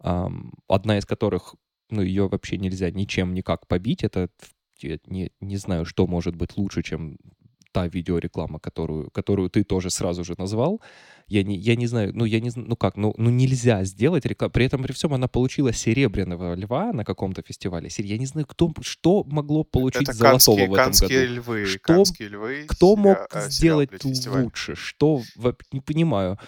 эм, 0.02 0.52
одна 0.68 0.98
из 0.98 1.04
которых 1.04 1.56
ну, 1.90 2.02
ее 2.02 2.28
вообще 2.28 2.58
нельзя 2.58 2.90
ничем 2.90 3.34
никак 3.34 3.66
побить. 3.66 4.04
Это 4.04 4.28
я 4.82 4.98
не, 5.06 5.30
не 5.40 5.56
знаю, 5.56 5.84
что 5.84 6.06
может 6.06 6.36
быть 6.36 6.56
лучше, 6.56 6.82
чем 6.82 7.18
та 7.76 7.88
видеореклама, 7.88 8.58
которую, 8.58 9.10
которую 9.10 9.50
ты 9.50 9.62
тоже 9.62 9.90
сразу 9.90 10.24
же 10.24 10.34
назвал. 10.38 10.80
Я 11.28 11.42
не, 11.42 11.58
я 11.58 11.76
не 11.76 11.86
знаю, 11.86 12.12
ну, 12.14 12.24
я 12.24 12.40
не 12.40 12.48
знаю, 12.48 12.68
ну 12.68 12.76
как, 12.76 12.96
ну, 12.96 13.12
ну 13.18 13.28
нельзя 13.28 13.84
сделать 13.84 14.24
рекламу. 14.24 14.50
При 14.50 14.64
этом, 14.64 14.82
при 14.82 14.92
всем, 14.92 15.12
она 15.12 15.28
получила 15.28 15.74
серебряного 15.74 16.54
льва 16.54 16.92
на 16.94 17.04
каком-то 17.04 17.42
фестивале. 17.42 17.90
Я 17.98 18.16
не 18.16 18.24
знаю, 18.24 18.46
кто, 18.46 18.72
что 18.80 19.24
могло 19.24 19.62
получить 19.62 20.08
Это 20.08 20.14
золотого 20.14 20.56
канские, 20.56 20.68
в 20.68 20.72
этом 20.72 20.84
канские 20.84 21.20
году. 21.20 21.34
Львы, 21.34 21.66
что, 21.66 21.78
канские 21.80 22.28
львы. 22.28 22.64
Кто 22.66 22.96
мог 22.96 23.18
а, 23.30 23.40
сделать 23.50 23.90
сериал, 24.02 24.44
лучше? 24.44 24.74
Что, 24.74 25.20
не 25.70 25.80
понимаю. 25.80 26.38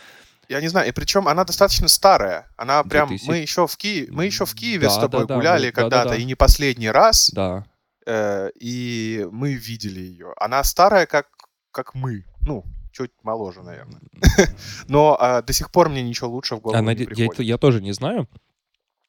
Я 0.48 0.62
не 0.62 0.68
знаю, 0.68 0.88
и 0.88 0.92
причем 0.92 1.28
она 1.28 1.44
достаточно 1.44 1.88
старая. 1.88 2.46
Она 2.56 2.82
прям, 2.84 3.08
2000... 3.08 3.28
мы 3.28 3.36
еще 3.36 3.66
в 3.66 3.76
Киеве, 3.76 4.08
мы 4.10 4.24
еще 4.24 4.46
в 4.46 4.54
Киеве 4.54 4.86
да, 4.86 4.90
с 4.90 4.98
тобой 4.98 5.26
да, 5.26 5.36
гуляли 5.36 5.66
да, 5.66 5.72
когда-то, 5.72 6.04
да, 6.04 6.10
да, 6.10 6.16
да. 6.16 6.22
и 6.22 6.24
не 6.24 6.34
последний 6.34 6.90
раз. 6.90 7.30
Да. 7.34 7.66
Э, 8.08 8.48
и 8.58 9.28
мы 9.30 9.52
видели 9.52 10.00
ее. 10.00 10.32
Она 10.38 10.64
старая, 10.64 11.04
как, 11.04 11.26
как 11.70 11.94
мы. 11.94 12.24
Ну, 12.40 12.64
чуть 12.90 13.10
моложе, 13.22 13.62
наверное. 13.62 14.00
Но 14.88 15.16
а, 15.20 15.42
до 15.42 15.52
сих 15.52 15.70
пор 15.70 15.90
мне 15.90 16.02
ничего 16.02 16.30
лучше 16.30 16.56
в 16.56 16.60
голову 16.60 16.78
Она, 16.78 16.94
не 16.94 17.04
приходит. 17.04 17.40
Я, 17.40 17.44
я 17.44 17.58
тоже 17.58 17.82
не 17.82 17.92
знаю. 17.92 18.26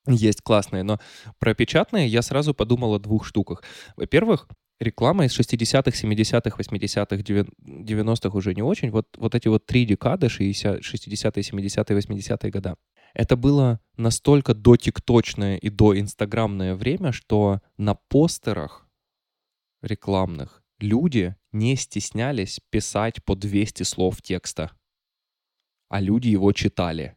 Есть 0.08 0.42
классные, 0.42 0.84
но 0.84 0.98
про 1.40 1.54
печатные 1.54 2.08
я 2.08 2.22
сразу 2.22 2.54
подумал 2.54 2.96
о 2.96 3.00
двух 3.00 3.26
штуках. 3.26 3.64
Во-первых, 3.96 4.48
реклама 4.80 5.26
из 5.26 5.40
60-х, 5.40 5.92
70-х, 5.92 6.58
80-х, 6.58 7.46
90-х 7.62 8.38
уже 8.38 8.56
не 8.56 8.64
очень. 8.64 8.92
Вот, 8.92 9.08
вот 9.18 9.36
эти 9.36 9.48
вот 9.50 9.66
три 9.66 9.86
декады, 9.86 10.30
60, 10.30 10.80
60-е, 10.80 11.44
70-е, 11.44 11.98
80-е 11.98 12.52
года. 12.52 12.76
Это 13.14 13.36
было 13.36 13.80
настолько 13.98 14.54
дотикточное 14.54 15.58
и 15.58 15.70
доинстаграмное 15.70 16.76
время, 16.76 17.12
что 17.12 17.60
на 17.78 17.96
постерах 17.96 18.89
рекламных 19.82 20.64
люди 20.80 21.36
не 21.52 21.76
стеснялись 21.76 22.60
писать 22.70 23.24
по 23.24 23.36
200 23.36 23.84
слов 23.84 24.22
текста, 24.22 24.72
а 25.90 26.02
люди 26.02 26.30
его 26.30 26.52
читали. 26.54 27.16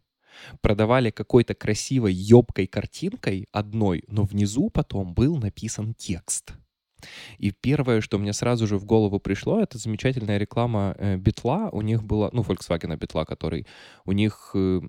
Продавали 0.62 1.10
какой-то 1.10 1.54
красивой 1.54 2.14
ёбкой 2.14 2.66
картинкой 2.66 3.46
одной, 3.52 4.02
но 4.08 4.24
внизу 4.24 4.70
потом 4.70 5.14
был 5.14 5.36
написан 5.36 5.94
текст. 5.94 6.54
И 7.38 7.50
первое, 7.50 8.00
что 8.00 8.18
мне 8.18 8.32
сразу 8.32 8.66
же 8.66 8.78
в 8.78 8.84
голову 8.84 9.18
пришло, 9.18 9.60
это 9.60 9.76
замечательная 9.76 10.38
реклама 10.38 10.94
э, 10.98 11.16
Битла. 11.16 11.68
У 11.72 11.82
них 11.82 12.02
была, 12.04 12.30
ну, 12.32 12.42
Volkswagen 12.42 12.96
Битла, 12.96 13.24
который... 13.24 13.66
У 14.04 14.12
них 14.12 14.52
э, 14.54 14.80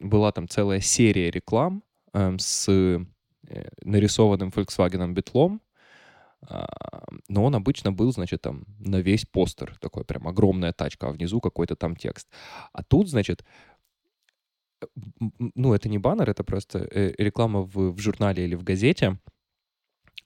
была 0.00 0.32
там 0.32 0.48
целая 0.48 0.80
серия 0.80 1.30
реклам 1.30 1.82
э, 2.12 2.36
с 2.38 3.00
нарисованным 3.82 4.48
Volkswagen 4.48 5.12
Битлом, 5.12 5.60
но 7.28 7.44
он 7.44 7.54
обычно 7.54 7.92
был, 7.92 8.12
значит, 8.12 8.42
там 8.42 8.64
на 8.78 9.00
весь 9.00 9.24
постер, 9.24 9.76
такой 9.80 10.04
прям 10.04 10.28
огромная 10.28 10.72
тачка, 10.72 11.08
а 11.08 11.12
внизу 11.12 11.40
какой-то 11.40 11.76
там 11.76 11.96
текст. 11.96 12.28
А 12.72 12.82
тут, 12.82 13.08
значит, 13.08 13.44
ну, 15.54 15.74
это 15.74 15.88
не 15.88 15.98
баннер, 15.98 16.28
это 16.28 16.44
просто 16.44 16.86
э, 16.90 17.14
реклама 17.18 17.62
в, 17.62 17.92
в 17.92 17.98
журнале 17.98 18.44
или 18.44 18.54
в 18.54 18.62
газете, 18.62 19.18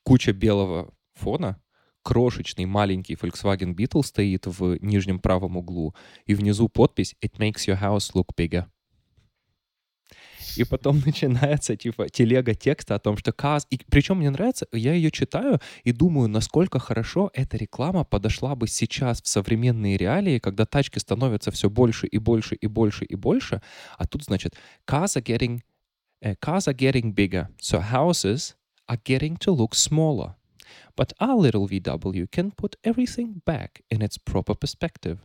куча 0.03 0.33
белого 0.33 0.93
фона, 1.15 1.63
крошечный 2.03 2.65
маленький 2.65 3.15
Volkswagen 3.15 3.75
Beetle 3.75 4.03
стоит 4.03 4.47
в 4.47 4.79
нижнем 4.83 5.21
правом 5.21 5.57
углу, 5.57 5.95
и 6.27 6.35
внизу 6.35 6.69
подпись 6.69 7.15
«It 7.23 7.37
makes 7.39 7.67
your 7.69 7.81
house 7.81 8.13
look 8.15 8.29
bigger». 8.37 8.67
И 10.59 10.65
потом 10.65 11.01
начинается, 11.07 11.77
типа, 11.77 12.09
телега 12.09 12.55
текста 12.55 12.97
о 12.97 12.99
том, 12.99 13.17
что 13.17 13.33
Каз... 13.33 13.67
И 13.71 13.79
причем 13.89 14.19
мне 14.19 14.31
нравится, 14.31 14.67
я 14.73 14.93
ее 14.93 15.11
читаю 15.11 15.61
и 15.85 15.93
думаю, 15.93 16.29
насколько 16.29 16.79
хорошо 16.79 17.31
эта 17.33 17.57
реклама 17.57 18.05
подошла 18.05 18.55
бы 18.55 18.67
сейчас 18.67 19.23
в 19.23 19.29
современные 19.29 19.97
реалии, 19.97 20.39
когда 20.39 20.65
тачки 20.65 20.99
становятся 20.99 21.51
все 21.51 21.71
больше 21.71 22.07
и 22.07 22.19
больше 22.19 22.57
и 22.57 22.67
больше 22.67 23.05
и 23.05 23.15
больше. 23.15 23.63
А 23.97 24.07
тут, 24.07 24.25
значит, 24.25 24.57
cars 24.87 25.17
are 25.17 25.23
getting, 25.23 25.61
uh, 26.25 26.37
cars 26.41 26.67
are 26.67 26.77
getting 26.77 27.15
bigger, 27.15 27.47
so 27.61 27.81
houses 27.81 28.55
are 28.89 29.01
getting 29.05 29.37
to 29.39 29.53
look 29.53 29.75
smaller. 29.75 30.35
But 30.97 31.13
our 31.21 31.37
little 31.37 31.69
VW 31.69 32.29
can 32.31 32.51
put 32.51 32.77
everything 32.83 33.41
back 33.45 33.83
in 33.91 34.03
its 34.03 34.19
proper 34.19 34.55
perspective. 34.55 35.19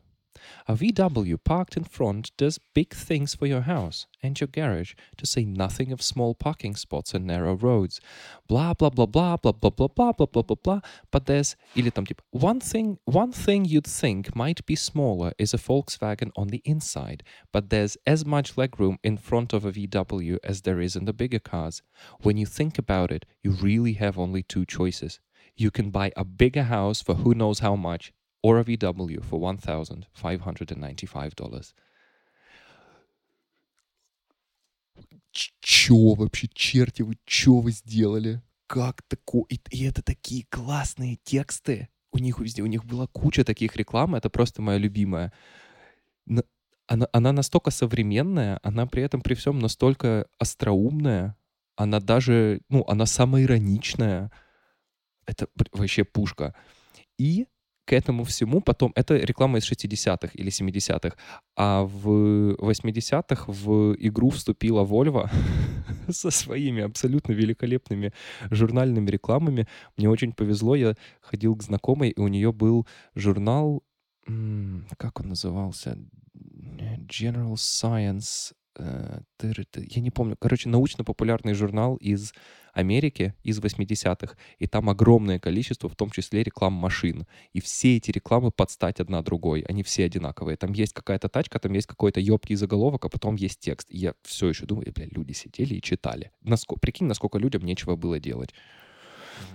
A 0.66 0.74
VW 0.74 1.42
parked 1.42 1.76
in 1.76 1.84
front 1.84 2.30
does 2.36 2.60
big 2.72 2.94
things 2.94 3.34
for 3.34 3.46
your 3.46 3.62
house 3.62 4.06
and 4.22 4.38
your 4.38 4.46
garage, 4.46 4.94
to 5.16 5.26
say 5.26 5.44
nothing 5.44 5.92
of 5.92 6.00
small 6.00 6.34
parking 6.34 6.76
spots 6.76 7.12
and 7.12 7.26
narrow 7.26 7.54
roads. 7.54 8.00
Blah 8.46 8.74
blah 8.74 8.90
blah 8.90 9.06
blah 9.06 9.36
blah 9.36 9.52
blah 9.52 9.70
blah 9.70 9.88
blah 9.88 10.12
blah 10.12 10.26
blah 10.26 10.42
blah 10.42 10.56
blah. 10.62 10.80
But 11.10 11.26
there's 11.26 11.56
или 11.74 11.90
там 11.90 12.06
типа 12.06 12.20
one 12.30 12.60
thing 12.60 12.98
one 13.04 13.32
thing 13.32 13.64
you'd 13.64 13.86
think 13.86 14.36
might 14.36 14.64
be 14.64 14.76
smaller 14.76 15.32
is 15.38 15.52
a 15.52 15.58
Volkswagen 15.58 16.30
on 16.36 16.48
the 16.48 16.62
inside, 16.64 17.22
but 17.52 17.70
there's 17.70 17.96
as 18.06 18.24
much 18.24 18.54
legroom 18.56 18.98
in 19.02 19.16
front 19.16 19.52
of 19.52 19.64
a 19.64 19.72
VW 19.72 20.38
as 20.44 20.62
there 20.62 20.80
is 20.80 20.96
in 20.96 21.04
the 21.04 21.12
bigger 21.12 21.40
cars. 21.40 21.82
When 22.20 22.36
you 22.36 22.46
think 22.46 22.78
about 22.78 23.10
it, 23.10 23.26
you 23.42 23.50
really 23.50 23.94
have 23.94 24.18
only 24.18 24.42
two 24.42 24.64
choices. 24.64 25.20
You 25.56 25.70
can 25.70 25.90
buy 25.90 26.12
a 26.16 26.24
bigger 26.24 26.64
house 26.64 27.02
for 27.02 27.14
who 27.16 27.34
knows 27.34 27.58
how 27.58 27.74
much, 27.74 28.12
or 28.43 28.59
a 28.59 28.63
VW 28.63 29.21
for 29.23 29.39
$1,595. 29.39 31.73
чё 35.61 36.13
вообще, 36.15 36.47
черти, 36.53 37.01
вы 37.01 37.17
чё 37.25 37.59
вы 37.59 37.71
сделали? 37.71 38.41
Как 38.67 39.01
такое? 39.07 39.45
И, 39.49 39.59
и 39.71 39.83
это 39.85 40.01
такие 40.03 40.45
классные 40.49 41.17
тексты. 41.23 41.89
У 42.11 42.19
них 42.19 42.39
везде, 42.39 42.61
у 42.61 42.67
них 42.67 42.85
была 42.85 43.07
куча 43.07 43.43
таких 43.43 43.75
реклам, 43.75 44.15
это 44.15 44.29
просто 44.29 44.61
моя 44.61 44.77
любимая. 44.77 45.33
Она, 46.87 47.07
она 47.13 47.31
настолько 47.31 47.71
современная, 47.71 48.59
она 48.63 48.85
при 48.85 49.03
этом 49.03 49.21
при 49.21 49.35
всем 49.35 49.59
настолько 49.59 50.27
остроумная, 50.37 51.35
она 51.75 51.99
даже, 51.99 52.61
ну, 52.69 52.83
она 52.87 53.05
самоироничная. 53.05 54.31
Это 55.27 55.47
вообще 55.73 56.05
пушка. 56.05 56.55
И 57.17 57.47
к 57.85 57.93
этому 57.93 58.23
всему 58.23 58.61
потом... 58.61 58.91
Это 58.95 59.17
реклама 59.17 59.57
из 59.57 59.71
60-х 59.71 60.29
или 60.33 60.49
70-х. 60.49 61.15
А 61.55 61.83
в 61.83 62.55
80-х 62.55 63.45
в 63.47 63.95
игру 63.99 64.29
вступила 64.29 64.83
Volvo 64.83 65.29
со 66.09 66.31
своими 66.31 66.83
абсолютно 66.83 67.33
великолепными 67.33 68.13
журнальными 68.51 69.09
рекламами. 69.09 69.67
Мне 69.97 70.09
очень 70.09 70.33
повезло, 70.33 70.75
я 70.75 70.95
ходил 71.21 71.55
к 71.55 71.63
знакомой, 71.63 72.09
и 72.09 72.19
у 72.19 72.27
нее 72.27 72.51
был 72.51 72.87
журнал... 73.15 73.83
Как 74.97 75.19
он 75.19 75.29
назывался? 75.29 75.97
General 77.07 77.55
Science 77.55 78.53
я 78.77 80.01
не 80.01 80.09
помню, 80.09 80.35
короче, 80.39 80.69
научно-популярный 80.69 81.53
журнал 81.53 81.95
из 81.97 82.33
Америки, 82.73 83.35
из 83.43 83.59
80-х, 83.59 84.35
и 84.57 84.67
там 84.67 84.89
огромное 84.89 85.39
количество, 85.39 85.87
в 85.87 85.95
том 85.95 86.09
числе 86.09 86.41
реклам 86.41 86.73
машин. 86.73 87.27
И 87.51 87.61
все 87.61 87.97
эти 87.97 88.09
рекламы 88.09 88.51
подстать 88.51 88.99
одна 88.99 89.21
другой, 89.21 89.61
они 89.61 89.83
все 89.83 90.05
одинаковые. 90.05 90.57
Там 90.57 90.73
есть 90.73 90.93
какая-то 90.93 91.29
тачка, 91.29 91.59
там 91.59 91.73
есть 91.73 91.87
какой-то 91.87 92.19
ёбкий 92.19 92.55
заголовок, 92.55 93.05
а 93.05 93.09
потом 93.09 93.35
есть 93.35 93.59
текст. 93.59 93.87
И 93.91 93.97
я 93.97 94.13
все 94.23 94.49
еще 94.49 94.65
думаю, 94.65 94.91
бля, 94.91 95.07
люди 95.11 95.33
сидели 95.33 95.75
и 95.75 95.81
читали. 95.81 96.31
Насколько, 96.41 96.81
прикинь, 96.81 97.07
насколько 97.07 97.37
людям 97.37 97.63
нечего 97.63 97.95
было 97.95 98.19
делать. 98.19 98.53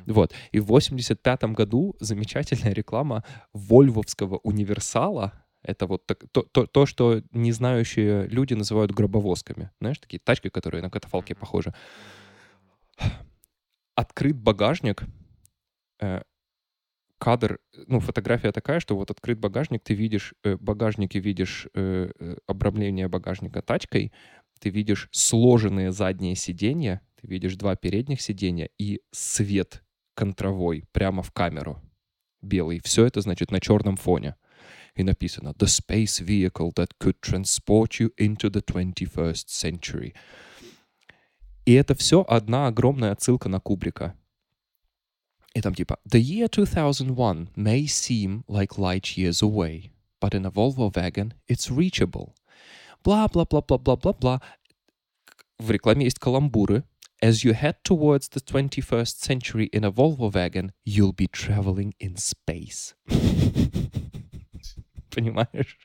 Вот. 0.07 0.33
И 0.53 0.61
в 0.61 0.67
85 0.67 1.45
году 1.55 1.97
замечательная 2.01 2.73
реклама 2.73 3.25
Вольвовского 3.53 4.39
универсала, 4.45 5.33
это 5.63 5.87
вот 5.87 6.07
так, 6.07 6.25
то, 6.33 6.43
то, 6.43 6.67
то, 6.67 6.87
что 6.87 7.23
не 7.33 7.53
знающие 7.53 8.27
люди 8.29 8.55
называют 8.55 8.93
гробовозками. 8.93 9.71
Знаешь, 9.81 9.99
такие 9.99 10.21
тачки, 10.21 10.49
которые 10.49 10.83
на 10.83 10.91
катафалке 10.91 11.35
похожи. 11.35 11.75
Открыт 13.95 14.37
багажник. 14.37 15.03
Э, 16.01 16.23
кадр, 17.19 17.59
ну, 17.87 18.01
фотография 18.01 18.53
такая, 18.53 18.81
что 18.81 18.97
вот 18.97 19.11
открыт 19.11 19.39
багажник, 19.39 19.83
ты 19.83 19.95
видишь, 19.95 20.35
э, 20.45 20.57
багажнике 20.57 21.19
видишь 21.19 21.67
э, 21.75 22.11
э, 22.19 22.37
обрамление 22.47 23.09
багажника 23.09 23.61
тачкой, 23.61 24.13
ты 24.61 24.71
видишь 24.71 25.09
сложенные 25.13 25.93
задние 25.93 26.37
сиденья, 26.37 27.01
ты 27.21 27.27
видишь 27.27 27.57
два 27.57 27.77
передних 27.77 28.21
сиденья 28.21 28.69
и 28.79 29.01
свет 29.11 29.83
контровой 30.15 30.85
прямо 30.93 31.23
в 31.23 31.33
камеру 31.33 31.81
белый. 32.41 32.81
Все 32.83 33.05
это, 33.05 33.21
значит, 33.21 33.51
на 33.51 33.61
черном 33.61 33.97
фоне 33.97 34.37
и 34.98 35.04
написано 35.04 35.54
«The 35.54 35.68
space 35.68 36.22
vehicle 36.24 36.74
that 36.76 36.92
could 37.00 37.20
transport 37.22 38.00
you 38.00 38.12
into 38.18 38.50
the 38.50 38.62
21st 38.62 39.48
century». 39.48 40.14
И 41.66 41.74
это 41.74 41.96
все 41.96 42.26
одна 42.28 42.68
огромная 42.68 43.12
отсылка 43.12 43.50
на 43.50 43.60
Кубрика. 43.60 44.16
И 45.54 45.62
там 45.62 45.76
типа 45.76 46.00
«The 46.06 46.20
year 46.20 46.48
2001 46.48 47.50
may 47.56 47.86
seem 47.86 48.44
like 48.48 48.78
light 48.78 49.16
years 49.16 49.42
away, 49.42 49.92
but 50.20 50.34
in 50.34 50.46
a 50.46 50.52
Volvo 50.52 50.92
wagon 50.96 51.34
it's 51.48 51.70
reachable». 51.70 52.34
Бла-бла-бла-бла-бла-бла-бла. 53.04 54.42
В 55.60 55.72
рекламе 55.72 56.06
есть 56.06 56.20
каламбуры. 56.20 56.84
As 57.22 57.44
you 57.46 57.54
head 57.54 57.76
towards 57.86 58.30
the 58.30 58.42
21st 58.42 59.22
century 59.22 59.70
in 59.72 59.86
a 59.86 59.92
Volvo 59.92 60.30
wagon, 60.30 60.74
you'll 60.84 61.14
be 61.14 61.28
traveling 61.28 61.94
in 62.00 62.18
space. 62.18 62.96
понимаешь? 65.15 65.79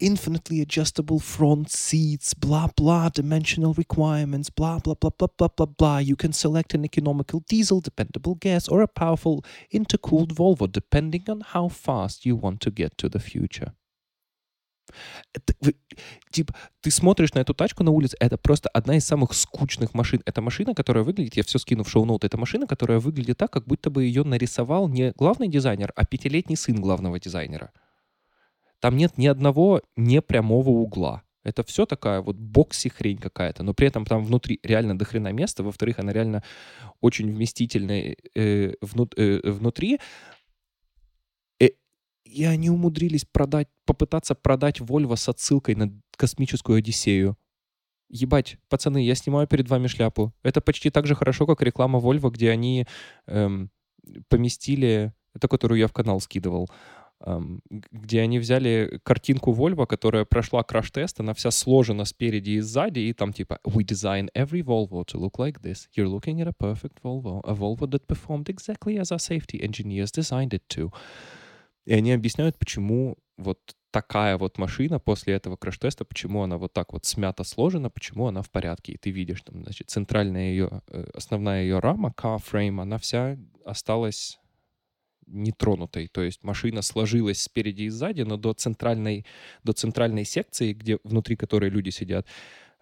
Infinitely 0.00 0.60
adjustable 0.60 1.20
front 1.20 1.70
seats, 1.70 2.34
blah, 2.34 2.68
dimensional 3.10 3.74
requirements, 3.74 4.50
blah 4.50 4.78
blah. 4.78 5.98
You 5.98 6.16
can 6.16 6.32
select 6.32 6.74
an 6.74 6.84
economical 6.84 7.40
diesel, 7.48 7.80
dependable 7.80 8.36
gas, 8.36 8.68
or 8.68 8.82
a 8.82 8.88
powerful 8.88 9.44
intercooled 9.72 10.32
Volvo, 10.32 10.70
depending 10.70 11.24
on 11.28 11.40
how 11.40 11.68
fast 11.68 12.26
you 12.26 12.36
want 12.36 12.60
to 12.60 12.70
get 12.70 12.96
to 12.98 13.08
the 13.08 13.20
future. 13.20 13.72
Это, 15.32 15.54
типа, 16.30 16.54
ты 16.80 16.90
смотришь 16.90 17.34
на 17.34 17.40
эту 17.40 17.54
тачку 17.54 17.84
на 17.84 17.90
улице, 17.90 18.16
это 18.20 18.36
просто 18.36 18.68
одна 18.70 18.96
из 18.96 19.04
самых 19.04 19.34
скучных 19.34 19.94
машин. 19.94 20.22
Это 20.24 20.40
машина, 20.40 20.74
которая 20.74 21.04
выглядит, 21.04 21.36
я 21.36 21.42
все 21.42 21.58
скину 21.58 21.84
в 21.84 21.90
шоу-ноут, 21.90 22.24
это 22.24 22.38
машина, 22.38 22.66
которая 22.66 22.98
выглядит 22.98 23.38
так, 23.38 23.50
как 23.50 23.66
будто 23.66 23.90
бы 23.90 24.04
ее 24.04 24.24
нарисовал 24.24 24.88
не 24.88 25.12
главный 25.16 25.48
дизайнер, 25.48 25.92
а 25.94 26.04
пятилетний 26.04 26.56
сын 26.56 26.80
главного 26.80 27.18
дизайнера. 27.18 27.70
Там 28.80 28.96
нет 28.96 29.18
ни 29.18 29.26
одного 29.26 29.82
непрямого 29.96 30.70
угла. 30.70 31.22
Это 31.44 31.62
все 31.64 31.86
такая 31.86 32.20
вот 32.20 32.36
бокси 32.36 32.88
хрень 32.88 33.18
какая-то, 33.18 33.62
но 33.62 33.72
при 33.72 33.86
этом 33.88 34.04
там 34.04 34.24
внутри 34.24 34.60
реально 34.62 34.98
дохрена 34.98 35.32
места. 35.32 35.62
Во-вторых, 35.62 35.98
она 35.98 36.12
реально 36.12 36.42
очень 37.00 37.30
вместительная 37.32 38.16
э, 38.34 38.74
вну, 38.82 39.08
э, 39.16 39.40
внутри. 39.50 39.98
Э, 41.60 41.68
и 42.24 42.44
они 42.44 42.70
умудрились 42.70 43.24
продать, 43.24 43.68
попытаться 43.86 44.34
продать 44.34 44.80
Volvo 44.80 45.16
с 45.16 45.28
отсылкой 45.28 45.74
на 45.74 45.90
космическую 46.16 46.78
Одиссею. 46.78 47.36
Ебать, 48.10 48.58
пацаны, 48.68 49.04
я 49.04 49.14
снимаю 49.14 49.46
перед 49.46 49.68
вами 49.68 49.86
шляпу. 49.86 50.34
Это 50.42 50.60
почти 50.60 50.90
так 50.90 51.06
же 51.06 51.14
хорошо, 51.14 51.46
как 51.46 51.62
реклама 51.62 51.98
Volvo, 51.98 52.30
где 52.30 52.50
они 52.50 52.86
эм, 53.26 53.70
поместили, 54.28 55.12
это 55.34 55.48
которую 55.48 55.78
я 55.78 55.88
в 55.88 55.92
канал 55.92 56.20
скидывал, 56.20 56.68
где 57.20 58.20
они 58.20 58.38
взяли 58.38 59.00
картинку 59.02 59.52
Volvo, 59.52 59.86
которая 59.86 60.24
прошла 60.24 60.62
краш-тест, 60.62 61.20
она 61.20 61.34
вся 61.34 61.50
сложена 61.50 62.04
спереди 62.04 62.50
и 62.50 62.60
сзади, 62.60 63.00
и 63.00 63.12
там 63.12 63.32
типа 63.32 63.58
«We 63.64 63.84
design 63.84 64.28
every 64.34 64.62
Volvo 64.62 65.04
to 65.04 65.18
look 65.18 65.38
like 65.38 65.60
this. 65.60 65.88
You're 65.96 66.08
looking 66.08 66.40
at 66.40 66.46
a 66.46 66.52
perfect 66.52 67.02
Volvo, 67.02 67.40
a 67.44 67.54
Volvo 67.54 67.86
that 67.90 68.06
performed 68.06 68.48
exactly 68.48 68.98
as 68.98 69.10
our 69.10 69.18
safety 69.18 69.60
engineers 69.60 70.12
designed 70.12 70.50
it 70.50 70.62
to». 70.68 70.92
И 71.86 71.94
они 71.94 72.12
объясняют, 72.12 72.58
почему 72.58 73.16
вот 73.36 73.58
такая 73.90 74.36
вот 74.36 74.58
машина 74.58 75.00
после 75.00 75.34
этого 75.34 75.56
краш-теста, 75.56 76.04
почему 76.04 76.42
она 76.42 76.58
вот 76.58 76.72
так 76.72 76.92
вот 76.92 77.04
смято 77.04 77.44
сложена, 77.44 77.90
почему 77.90 78.26
она 78.26 78.42
в 78.42 78.50
порядке. 78.50 78.92
И 78.92 78.96
ты 78.98 79.10
видишь, 79.10 79.42
там, 79.42 79.62
значит, 79.62 79.90
центральная 79.90 80.50
ее, 80.50 80.82
э, 80.88 81.06
основная 81.14 81.62
ее 81.62 81.78
рама, 81.78 82.12
car 82.16 82.38
frame, 82.38 82.80
она 82.80 82.98
вся 82.98 83.36
осталась 83.64 84.38
нетронутой. 85.28 86.08
То 86.08 86.22
есть 86.22 86.42
машина 86.42 86.82
сложилась 86.82 87.42
спереди 87.42 87.82
и 87.82 87.88
сзади, 87.88 88.22
но 88.22 88.36
до 88.36 88.52
центральной, 88.52 89.24
до 89.64 89.72
центральной 89.72 90.24
секции, 90.24 90.72
где, 90.72 90.98
внутри 91.04 91.36
которой 91.36 91.70
люди 91.70 91.90
сидят, 91.90 92.26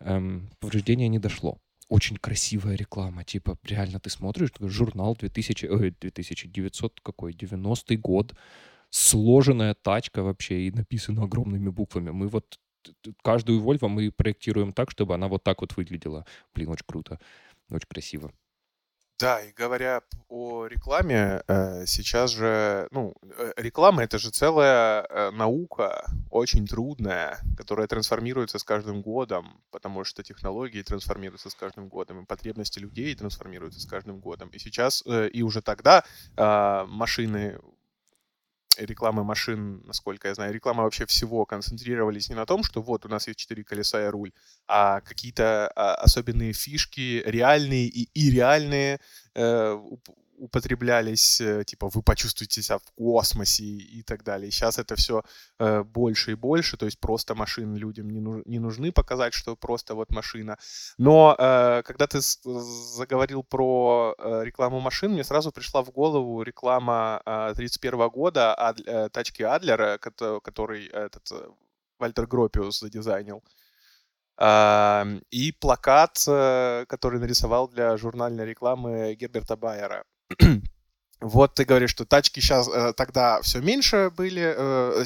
эм, 0.00 0.48
повреждения 0.60 1.08
не 1.08 1.18
дошло. 1.18 1.58
Очень 1.88 2.16
красивая 2.16 2.76
реклама. 2.76 3.24
Типа, 3.24 3.58
реально 3.64 4.00
ты 4.00 4.10
смотришь, 4.10 4.50
такой 4.50 4.68
журнал 4.68 5.16
2000, 5.16 5.66
ой, 5.66 5.94
2900 6.00 7.00
какой, 7.00 7.32
90-й 7.32 7.96
год, 7.96 8.34
сложенная 8.90 9.74
тачка 9.74 10.22
вообще 10.22 10.66
и 10.66 10.70
написано 10.70 11.22
огромными 11.22 11.68
буквами. 11.68 12.10
Мы 12.10 12.28
вот 12.28 12.58
каждую 13.22 13.60
Volvo 13.60 13.88
мы 13.88 14.10
проектируем 14.10 14.72
так, 14.72 14.90
чтобы 14.90 15.14
она 15.14 15.28
вот 15.28 15.44
так 15.44 15.60
вот 15.60 15.76
выглядела. 15.76 16.24
Блин, 16.54 16.70
очень 16.70 16.86
круто, 16.86 17.18
очень 17.70 17.88
красиво. 17.88 18.32
Да, 19.18 19.40
и 19.40 19.50
говоря 19.52 20.02
о 20.28 20.66
рекламе, 20.66 21.42
э, 21.48 21.86
сейчас 21.86 22.32
же, 22.32 22.86
ну, 22.90 23.14
э, 23.38 23.52
реклама 23.56 24.02
это 24.02 24.18
же 24.18 24.30
целая 24.30 25.06
э, 25.08 25.30
наука, 25.30 26.04
очень 26.30 26.66
трудная, 26.66 27.38
которая 27.56 27.86
трансформируется 27.86 28.58
с 28.58 28.64
каждым 28.64 29.00
годом, 29.00 29.62
потому 29.70 30.04
что 30.04 30.22
технологии 30.22 30.82
трансформируются 30.82 31.48
с 31.48 31.54
каждым 31.54 31.88
годом, 31.88 32.20
и 32.20 32.26
потребности 32.26 32.78
людей 32.78 33.14
трансформируются 33.14 33.80
с 33.80 33.86
каждым 33.86 34.20
годом. 34.20 34.50
И 34.50 34.58
сейчас, 34.58 35.02
и 35.06 35.42
уже 35.42 35.62
тогда 35.62 36.04
а, 36.36 36.84
машины 36.84 37.58
рекламы 38.78 39.24
машин, 39.24 39.82
насколько 39.84 40.28
я 40.28 40.34
знаю, 40.34 40.52
реклама 40.52 40.82
вообще 40.82 41.06
всего 41.06 41.44
концентрировались 41.44 42.28
не 42.28 42.34
на 42.34 42.46
том, 42.46 42.62
что 42.62 42.82
вот 42.82 43.04
у 43.06 43.08
нас 43.08 43.26
есть 43.26 43.38
четыре 43.38 43.64
колеса 43.64 44.04
и 44.04 44.08
руль, 44.08 44.32
а 44.66 45.00
какие-то 45.00 45.68
а, 45.74 45.94
особенные 45.96 46.52
фишки, 46.52 47.22
реальные 47.24 47.86
и 47.86 48.08
ирреальные, 48.14 49.00
э, 49.34 49.80
употреблялись, 50.38 51.40
э, 51.40 51.64
типа, 51.64 51.88
вы 51.88 52.02
почувствуете 52.02 52.62
себя 52.62 52.78
в 52.78 52.92
космосе 52.96 53.64
и 53.64 54.02
так 54.02 54.22
далее. 54.24 54.50
Сейчас 54.50 54.78
это 54.78 54.96
все 54.96 55.22
э, 55.58 55.82
больше 55.82 56.32
и 56.32 56.34
больше, 56.34 56.76
то 56.76 56.86
есть 56.86 57.00
просто 57.00 57.34
машины 57.34 57.76
людям 57.76 58.10
не, 58.10 58.20
ну, 58.20 58.42
не 58.46 58.58
нужны 58.58 58.92
показать, 58.92 59.34
что 59.34 59.56
просто 59.56 59.94
вот 59.94 60.10
машина. 60.10 60.56
Но 60.98 61.34
э, 61.38 61.82
когда 61.84 62.06
ты 62.06 62.20
заговорил 62.20 63.42
про 63.42 64.14
э, 64.18 64.44
рекламу 64.44 64.80
машин, 64.80 65.12
мне 65.12 65.24
сразу 65.24 65.52
пришла 65.52 65.82
в 65.82 65.90
голову 65.90 66.42
реклама 66.42 67.22
э, 67.26 67.54
31 67.56 68.08
года 68.08 68.54
ад, 68.58 68.80
э, 68.86 69.08
тачки 69.10 69.42
Адлера, 69.42 69.98
который 69.98 70.86
этот, 70.86 71.30
э, 71.32 71.48
Вальтер 71.98 72.26
Гропиус 72.26 72.80
задизайнил. 72.80 73.42
Ам, 74.38 75.22
И 75.30 75.52
плакат, 75.52 76.22
э, 76.28 76.84
который 76.88 77.20
нарисовал 77.20 77.68
для 77.68 77.96
журнальной 77.96 78.44
рекламы 78.44 79.14
Герберта 79.14 79.56
Байера. 79.56 80.04
Вот 81.20 81.54
ты 81.54 81.64
говоришь, 81.64 81.90
что 81.90 82.04
тачки 82.04 82.40
сейчас 82.40 82.68
тогда 82.94 83.40
все 83.40 83.60
меньше 83.60 84.12
были, 84.14 84.54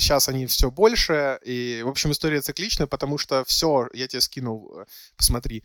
сейчас 0.01 0.29
они 0.29 0.47
все 0.47 0.68
больше. 0.68 1.39
И, 1.45 1.83
в 1.85 1.89
общем, 1.89 2.11
история 2.11 2.41
цикличная, 2.41 2.89
потому 2.89 3.16
что 3.16 3.45
все, 3.45 3.89
я 3.93 4.09
тебе 4.09 4.21
скинул, 4.21 4.81
э, 4.81 4.87
посмотри, 5.16 5.62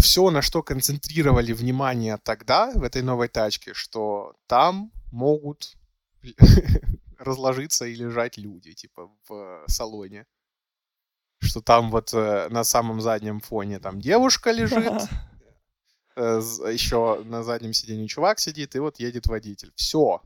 все, 0.00 0.30
на 0.30 0.42
что 0.42 0.62
концентрировали 0.62 1.54
внимание 1.54 2.18
тогда 2.22 2.70
в 2.72 2.82
этой 2.82 3.00
новой 3.00 3.28
тачке, 3.28 3.72
что 3.72 4.34
там 4.46 4.92
могут 5.10 5.78
разложиться 7.18 7.86
и 7.86 7.94
лежать 7.94 8.36
люди, 8.36 8.72
типа, 8.72 9.10
в 9.28 9.64
салоне. 9.68 10.26
Что 11.40 11.60
там 11.60 11.90
вот 11.90 12.12
э, 12.14 12.48
на 12.50 12.64
самом 12.64 13.00
заднем 13.00 13.40
фоне 13.40 13.80
там 13.80 14.00
девушка 14.00 14.52
лежит, 14.52 14.86
э, 14.86 15.06
еще 16.16 17.22
на 17.24 17.42
заднем 17.42 17.72
сиденье 17.72 18.08
чувак 18.08 18.38
сидит, 18.38 18.74
и 18.74 18.78
вот 18.78 19.00
едет 19.00 19.26
водитель. 19.26 19.72
Все. 19.76 20.20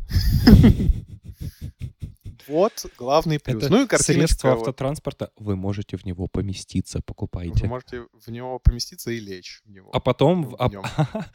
Вот 2.48 2.86
главный 2.96 3.40
плюс. 3.40 3.64
Это 3.64 3.72
ну 3.72 3.82
и 3.82 3.86
средство 3.88 3.96
картиночка. 3.96 4.46
вот. 4.48 4.58
автотранспорта, 4.58 5.30
вы 5.36 5.56
можете 5.56 5.96
в 5.96 6.04
него 6.04 6.28
поместиться, 6.28 7.00
покупайте. 7.00 7.64
Вы 7.64 7.68
можете 7.68 8.06
в 8.12 8.28
него 8.28 8.58
поместиться 8.58 9.10
и 9.10 9.18
лечь 9.18 9.62
в 9.64 9.70
него. 9.70 9.90
А 9.92 10.00
потом, 10.00 10.44
в- 10.44 10.50
в 10.50 10.56
а, 10.58 10.70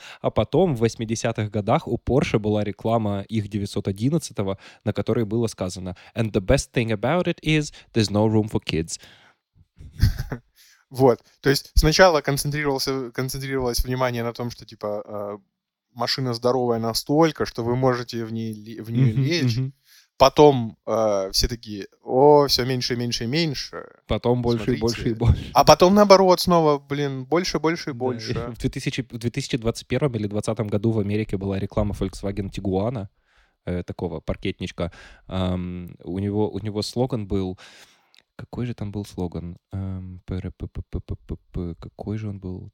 а 0.21 0.31
потом 0.31 0.75
в 0.75 0.83
80-х 0.83 1.49
годах 1.49 1.87
у 1.87 1.97
Porsche 1.97 2.39
была 2.39 2.63
реклама 2.63 3.21
их 3.27 3.49
911, 3.49 4.37
на 4.83 4.93
которой 4.93 5.25
было 5.25 5.47
сказано 5.47 5.97
«And 6.15 6.31
the 6.31 6.41
best 6.41 6.71
thing 6.73 6.91
about 6.91 7.25
it 7.25 7.39
is 7.41 7.73
there's 7.93 8.09
no 8.09 8.27
room 8.27 8.49
for 8.49 8.61
kids». 8.63 8.99
Вот. 10.91 11.19
То 11.39 11.49
есть 11.49 11.71
сначала 11.73 12.21
концентрировался, 12.21 13.11
концентрировалось 13.11 13.83
внимание 13.83 14.23
на 14.23 14.33
том, 14.33 14.51
что 14.51 14.65
типа 14.65 15.03
э, 15.05 15.37
машина 15.93 16.33
здоровая 16.33 16.79
настолько, 16.79 17.45
что 17.45 17.63
вы 17.63 17.75
можете 17.75 18.25
в, 18.25 18.31
ней, 18.33 18.79
в 18.79 18.91
нее 18.91 19.13
Мгм, 19.13 19.21
лечь. 19.23 19.57
мгм. 19.57 19.73
Потом 20.17 20.77
э, 20.85 21.29
все 21.31 21.47
такие, 21.47 21.87
о, 22.03 22.45
все 22.47 22.63
меньше, 22.65 22.95
меньше 22.95 23.23
и 23.23 23.27
меньше. 23.27 23.85
Потом 24.05 24.41
больше 24.43 24.75
и 24.75 24.79
больше 24.79 25.01
и 25.09 25.15
Смотрите. 25.15 25.19
больше. 25.19 25.51
А 25.53 25.63
потом 25.63 25.95
наоборот 25.95 26.39
снова, 26.41 26.77
блин, 26.77 27.23
больше, 27.23 27.57
больше 27.59 27.89
и 27.89 27.93
Да, 27.93 27.97
больше. 27.99 28.33
В, 28.33 28.57
2000 28.59 29.01
в 29.09 29.17
2021 29.17 30.09
или 30.15 30.27
2020 30.27 30.59
году 30.69 30.91
в 30.91 30.99
Америке 30.99 31.37
была 31.37 31.57
реклама 31.57 31.95
Volkswagen 31.99 32.51
Tiguan, 32.51 33.07
э, 33.65 33.81
такого 33.83 34.19
паркетничка. 34.19 34.91
Ам, 35.27 35.95
у, 36.03 36.19
него, 36.19 36.49
у 36.51 36.59
него 36.59 36.81
слоган 36.83 37.25
был... 37.27 37.57
Какой 38.35 38.65
же 38.65 38.73
там 38.73 38.91
был 38.91 39.05
слоган? 39.05 39.57
Пр-п-п-п-п-п, 40.25 41.75
Какой 41.79 42.17
же 42.17 42.29
он 42.29 42.39
был? 42.39 42.71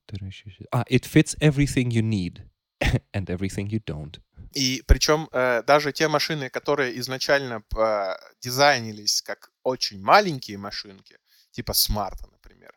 А, 0.72 0.84
it 0.89 1.03
fits 1.03 1.36
everything 1.39 1.89
you 1.89 2.01
need 2.01 2.41
and 3.14 3.28
everything 3.28 3.68
you 3.68 3.84
don't. 3.84 4.22
И 4.53 4.82
причем 4.88 5.30
э, 5.32 5.64
даже 5.64 5.91
те 5.91 6.08
машины, 6.08 6.49
которые 6.49 6.97
изначально 6.99 7.64
э, 7.76 8.16
дизайнились 8.41 9.22
как 9.22 9.51
очень 9.64 10.01
маленькие 10.01 10.58
машинки, 10.58 11.20
типа 11.51 11.74
Smart 11.74 12.12
а, 12.12 12.28
например, 12.32 12.74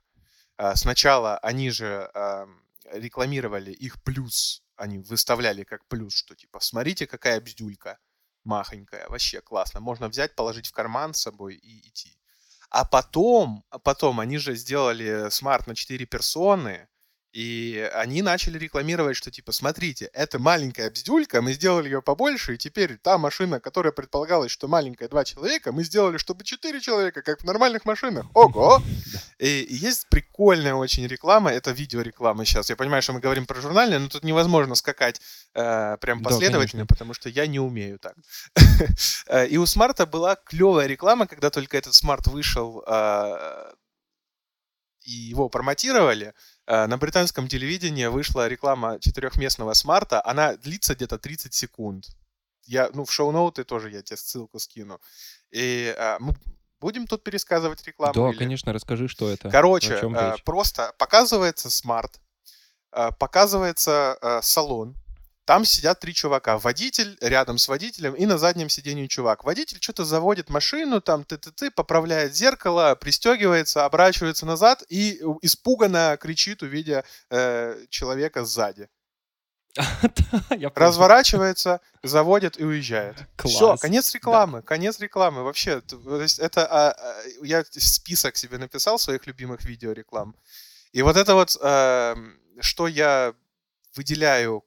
э, 0.58 0.74
сначала 0.74 1.38
они 1.38 1.70
же 1.70 2.10
э, 2.12 2.46
рекламировали 2.92 3.72
их 3.72 4.02
плюс, 4.02 4.62
они 4.76 4.98
выставляли 4.98 5.64
как 5.64 5.86
плюс, 5.86 6.14
что 6.14 6.34
типа 6.34 6.60
смотрите, 6.60 7.06
какая 7.06 7.40
бздюлька 7.40 7.98
махонькая, 8.44 9.06
вообще 9.08 9.40
классно, 9.40 9.80
можно 9.80 10.08
взять, 10.08 10.34
положить 10.34 10.66
в 10.66 10.72
карман 10.72 11.14
с 11.14 11.22
собой 11.22 11.54
и 11.54 11.88
идти. 11.88 12.19
А 12.70 12.84
потом, 12.84 13.64
а 13.70 13.78
потом 13.80 14.20
они 14.20 14.38
же 14.38 14.54
сделали 14.54 15.28
Smart 15.30 15.66
на 15.66 15.74
4 15.74 16.06
персоны, 16.06 16.88
и 17.32 17.88
они 17.94 18.22
начали 18.22 18.58
рекламировать, 18.58 19.16
что 19.16 19.30
типа, 19.30 19.52
смотрите, 19.52 20.10
это 20.12 20.38
маленькая 20.38 20.90
бздюлька, 20.90 21.42
мы 21.42 21.52
сделали 21.52 21.84
ее 21.88 22.02
побольше, 22.02 22.54
и 22.54 22.58
теперь 22.58 22.96
та 22.96 23.18
машина, 23.18 23.60
которая 23.60 23.92
предполагалась, 23.92 24.50
что 24.50 24.66
маленькая 24.66 25.08
два 25.08 25.24
человека, 25.24 25.70
мы 25.70 25.84
сделали, 25.84 26.16
чтобы 26.18 26.44
четыре 26.44 26.80
человека, 26.80 27.22
как 27.22 27.40
в 27.40 27.44
нормальных 27.44 27.84
машинах. 27.84 28.26
Ого! 28.34 28.82
И, 29.38 29.62
и 29.62 29.74
есть 29.74 30.08
прикольная 30.08 30.74
очень 30.74 31.06
реклама, 31.06 31.50
это 31.52 31.70
видеореклама 31.70 32.44
сейчас. 32.44 32.68
Я 32.68 32.76
понимаю, 32.76 33.02
что 33.02 33.12
мы 33.12 33.20
говорим 33.20 33.46
про 33.46 33.60
журнальное, 33.60 34.00
но 34.00 34.08
тут 34.08 34.24
невозможно 34.24 34.74
скакать 34.74 35.20
э, 35.54 35.96
прям 36.00 36.22
Да, 36.22 36.30
последовательно, 36.30 36.80
конечно. 36.80 36.86
потому 36.86 37.14
что 37.14 37.28
я 37.28 37.46
не 37.46 37.60
умею 37.60 37.98
так. 37.98 38.14
Э, 39.26 39.46
И 39.46 39.56
у 39.58 39.66
Smart 39.66 40.00
а 40.00 40.06
была 40.06 40.36
клевая 40.36 40.86
реклама, 40.86 41.26
когда 41.26 41.50
только 41.50 41.76
этот 41.76 41.94
Smart 41.94 42.26
вышел, 42.26 42.82
э, 42.86 43.72
и 45.02 45.12
его 45.12 45.48
промотировали. 45.48 46.34
Э, 46.70 46.86
На 46.86 46.96
британском 46.98 47.48
телевидении 47.48 48.06
вышла 48.06 48.46
реклама 48.48 48.98
четырехместного 49.00 49.74
Smart 49.74 50.10
а. 50.10 50.24
Она 50.24 50.56
длится 50.56 50.94
где-то 50.94 51.18
30 51.18 51.52
секунд. 51.52 52.06
Я, 52.64 52.90
ну, 52.94 53.04
в 53.04 53.10
show 53.10 53.34
note 53.34 53.58
ы 53.58 53.64
тоже 53.64 53.90
я 53.90 54.02
тебе 54.02 54.16
ссылку 54.16 54.60
скину. 54.60 55.00
И 55.50 55.92
э, 55.96 56.16
мы 56.20 56.34
будем 56.80 57.06
тут 57.08 57.24
пересказывать 57.24 57.84
рекламу? 57.88 58.14
Да, 58.14 58.30
или- 58.30 58.38
конечно, 58.38 58.72
расскажи, 58.72 59.08
что 59.08 59.28
это. 59.28 59.50
Короче, 59.50 59.94
э, 59.94 60.34
просто 60.44 60.94
показывается 60.96 61.70
смарт, 61.70 62.20
показывается 63.18 64.18
салон, 64.42 64.96
там 65.50 65.64
сидят 65.64 65.98
три 65.98 66.14
чувака. 66.14 66.58
Водитель 66.58 67.18
рядом 67.20 67.58
с 67.58 67.66
водителем 67.66 68.14
и 68.14 68.24
на 68.24 68.38
заднем 68.38 68.68
сиденье 68.68 69.08
чувак. 69.08 69.42
Водитель 69.42 69.78
что-то 69.80 70.04
заводит 70.04 70.48
машину, 70.48 71.00
там 71.00 71.24
ты-ты-ты, 71.24 71.72
поправляет 71.72 72.36
зеркало, 72.36 72.94
пристегивается, 72.94 73.84
оборачивается 73.84 74.46
назад 74.46 74.84
и 74.88 75.20
испуганно 75.42 76.16
кричит, 76.20 76.62
увидя 76.62 77.02
э, 77.30 77.84
человека 77.88 78.44
сзади. 78.44 78.88
Разворачивается, 80.76 81.80
заводит 82.04 82.60
и 82.60 82.64
уезжает. 82.64 83.16
Все, 83.44 83.58
Класс. 83.70 83.80
конец 83.80 84.14
рекламы, 84.14 84.62
конец 84.62 85.00
рекламы. 85.00 85.42
Вообще, 85.42 85.80
т- 85.80 85.96
то 85.96 86.22
есть 86.22 86.38
это 86.38 86.64
а, 86.64 86.92
а, 86.92 87.22
я 87.42 87.64
список 87.70 88.36
себе 88.36 88.58
написал 88.58 89.00
своих 89.00 89.26
любимых 89.26 89.64
видеореклам. 89.64 90.36
И 90.92 91.02
вот 91.02 91.16
это 91.16 91.34
вот, 91.34 91.56
эм, 91.60 92.38
что 92.60 92.86
я 92.86 93.34
выделяю, 93.96 94.64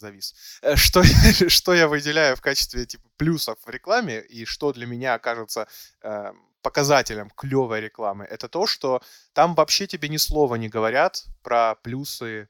завис, 0.00 0.34
Э, 0.62 0.76
что, 0.76 1.02
что 1.48 1.74
я 1.74 1.86
выделяю 1.88 2.36
в 2.36 2.40
качестве 2.40 2.86
типа 2.86 3.08
плюсов 3.16 3.58
в 3.64 3.70
рекламе 3.70 4.20
и 4.20 4.44
что 4.44 4.72
для 4.72 4.86
меня 4.86 5.14
окажется 5.14 5.68
эм, 6.02 6.36
показателем 6.62 7.30
клевой 7.30 7.80
рекламы, 7.80 8.24
это 8.24 8.48
то, 8.48 8.66
что 8.66 9.00
там 9.32 9.54
вообще 9.54 9.86
тебе 9.86 10.08
ни 10.08 10.16
слова 10.16 10.56
не 10.56 10.68
говорят 10.68 11.24
про 11.42 11.74
плюсы 11.76 12.48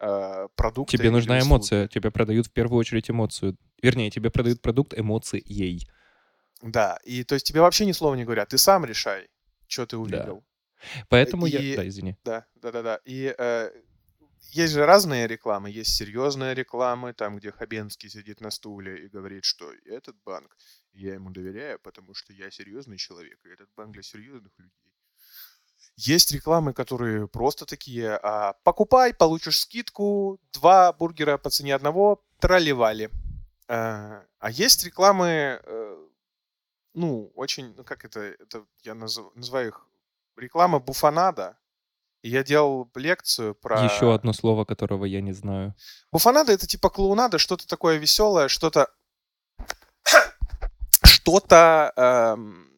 э, 0.00 0.48
продукта. 0.54 0.96
Тебе 0.96 1.10
нужна 1.10 1.36
услуги. 1.36 1.48
эмоция, 1.48 1.88
тебе 1.88 2.10
продают 2.10 2.46
в 2.46 2.52
первую 2.52 2.78
очередь 2.78 3.10
эмоцию. 3.10 3.56
Вернее, 3.82 4.10
тебе 4.10 4.30
продают 4.30 4.62
продукт 4.62 4.98
эмоции 4.98 5.42
ей. 5.44 5.86
Да, 6.62 6.98
и 7.04 7.24
то 7.24 7.34
есть 7.34 7.46
тебе 7.46 7.60
вообще 7.60 7.84
ни 7.86 7.92
слова 7.92 8.14
не 8.14 8.24
говорят, 8.24 8.50
ты 8.50 8.58
сам 8.58 8.84
решай, 8.84 9.28
что 9.66 9.84
ты 9.86 9.96
увидел. 9.96 10.44
Поэтому 11.08 11.46
И- 11.46 11.50
я... 11.50 11.76
Да, 11.76 11.88
извини. 11.88 12.16
Да, 12.24 12.46
да, 12.54 12.72
да, 12.72 12.82
да. 12.82 13.00
И 13.04 13.34
э, 13.36 13.70
есть 14.50 14.72
же 14.72 14.84
разные 14.84 15.26
рекламы. 15.26 15.70
Есть 15.70 15.96
серьезные 15.96 16.54
рекламы, 16.54 17.14
там, 17.14 17.36
где 17.36 17.52
Хабенский 17.52 18.10
сидит 18.10 18.40
на 18.40 18.50
стуле 18.50 19.04
и 19.04 19.08
говорит, 19.08 19.44
что 19.44 19.72
этот 19.84 20.16
банк, 20.24 20.56
я 20.92 21.14
ему 21.14 21.30
доверяю, 21.30 21.78
потому 21.80 22.14
что 22.14 22.32
я 22.32 22.50
серьезный 22.50 22.98
человек, 22.98 23.38
и 23.44 23.48
этот 23.48 23.68
банк 23.76 23.92
для 23.92 24.02
серьезных 24.02 24.52
людей. 24.58 24.92
Есть 25.96 26.32
рекламы, 26.32 26.72
которые 26.72 27.28
просто 27.28 27.66
такие, 27.66 28.16
а, 28.22 28.54
покупай, 28.64 29.14
получишь 29.14 29.60
скидку, 29.60 30.40
два 30.52 30.92
бургера 30.92 31.38
по 31.38 31.50
цене 31.50 31.74
одного, 31.74 32.24
тролливали. 32.40 33.10
А, 33.68 34.24
а 34.38 34.50
есть 34.50 34.84
рекламы, 34.84 35.60
э, 35.62 36.08
ну, 36.94 37.32
очень, 37.34 37.74
ну, 37.74 37.84
как 37.84 38.04
это, 38.04 38.20
это 38.20 38.66
я 38.82 38.94
назов- 38.94 39.34
называю 39.34 39.68
их 39.68 39.86
реклама 40.36 40.78
буфанада. 40.78 41.58
Я 42.22 42.44
делал 42.44 42.90
лекцию 42.94 43.54
про... 43.54 43.84
Еще 43.84 44.14
одно 44.14 44.32
слово, 44.32 44.64
которого 44.64 45.04
я 45.04 45.20
не 45.20 45.32
знаю. 45.32 45.74
Буфанада 46.12 46.52
это 46.52 46.66
типа 46.66 46.88
клоунада, 46.88 47.38
что-то 47.38 47.66
такое 47.66 47.96
веселое, 47.96 48.48
что-то... 48.48 48.88
что-то 51.04 51.92
эм, 51.96 52.70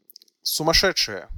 сумасшедшее. 0.42 1.28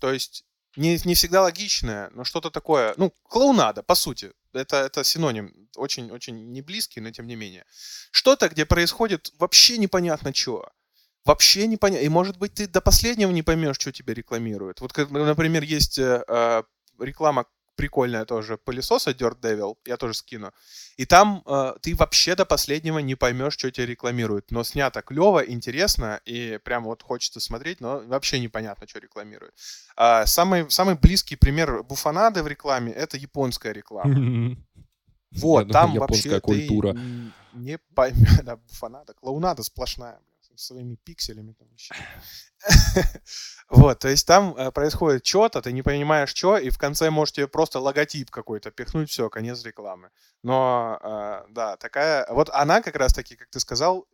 То 0.00 0.12
есть 0.12 0.44
не, 0.76 0.98
не 1.04 1.14
всегда 1.14 1.42
логичное, 1.42 2.10
но 2.14 2.24
что-то 2.24 2.50
такое... 2.50 2.94
Ну, 2.96 3.12
клоунада, 3.28 3.82
по 3.82 3.94
сути. 3.94 4.32
Это, 4.52 4.76
это 4.76 5.04
синоним. 5.04 5.68
Очень-очень 5.76 6.50
не 6.50 6.62
близкий, 6.62 7.00
но 7.00 7.10
тем 7.10 7.26
не 7.26 7.36
менее. 7.36 7.64
Что-то, 8.10 8.48
где 8.48 8.66
происходит 8.66 9.32
вообще 9.38 9.78
непонятно 9.78 10.34
что. 10.34 10.68
Вообще 11.24 11.68
непонятно. 11.68 12.04
И 12.04 12.08
может 12.08 12.38
быть 12.38 12.54
ты 12.54 12.66
до 12.66 12.80
последнего 12.80 13.30
не 13.30 13.42
поймешь, 13.42 13.76
что 13.76 13.92
тебя 13.92 14.14
рекламируют. 14.14 14.80
Вот, 14.80 14.96
например, 15.10 15.62
есть 15.62 15.98
э, 15.98 16.24
э, 16.26 16.62
реклама 17.00 17.46
прикольная 17.76 18.24
тоже 18.24 18.58
пылесоса 18.58 19.10
Dirt 19.10 19.40
Devil, 19.40 19.76
я 19.86 19.96
тоже 19.96 20.14
скину. 20.14 20.52
И 20.96 21.06
там 21.06 21.42
э, 21.46 21.74
ты 21.80 21.94
вообще 21.94 22.34
до 22.34 22.44
последнего 22.44 22.98
не 22.98 23.14
поймешь, 23.14 23.54
что 23.54 23.70
тебе 23.70 23.86
рекламируют. 23.86 24.50
Но 24.50 24.62
снято 24.64 25.02
клево, 25.02 25.44
интересно, 25.44 26.20
и 26.24 26.58
прям 26.64 26.84
вот 26.84 27.02
хочется 27.02 27.40
смотреть, 27.40 27.80
но 27.80 28.00
вообще 28.06 28.40
непонятно, 28.40 28.86
что 28.86 28.98
рекламируют. 28.98 29.54
А, 29.96 30.26
самый, 30.26 30.70
самый 30.70 30.94
близкий 30.94 31.36
пример 31.36 31.82
буфанады 31.82 32.42
в 32.42 32.46
рекламе— 32.46 32.92
это 33.04 33.16
японская 33.16 33.72
реклама. 33.72 34.56
Вот, 35.34 35.72
там 35.72 35.94
вообще 35.94 36.40
культура. 36.40 36.94
не 37.54 37.78
поймешь, 37.94 38.40
да, 38.44 38.56
буфанада, 38.56 39.14
клоунада 39.14 39.62
сплошная 39.62 40.20
своими 40.56 40.96
пикселями 40.96 41.52
там 41.52 41.68
вообще. 41.68 41.94
Вот, 43.68 43.98
то 44.00 44.08
есть 44.08 44.26
там 44.26 44.54
э, 44.56 44.70
происходит 44.70 45.24
что-то, 45.24 45.62
ты 45.62 45.72
не 45.72 45.82
понимаешь, 45.82 46.28
что, 46.34 46.58
и 46.58 46.70
в 46.70 46.78
конце 46.78 47.10
можете 47.10 47.48
просто 47.48 47.80
логотип 47.80 48.30
какой-то 48.30 48.70
пихнуть, 48.70 49.10
все, 49.10 49.30
конец 49.30 49.64
рекламы. 49.64 50.10
Но, 50.42 50.98
э, 51.02 51.46
да, 51.50 51.76
такая... 51.76 52.26
Вот 52.30 52.50
она 52.50 52.82
как 52.82 52.96
раз-таки, 52.96 53.34
как 53.36 53.48
ты 53.48 53.60
сказал, 53.60 54.06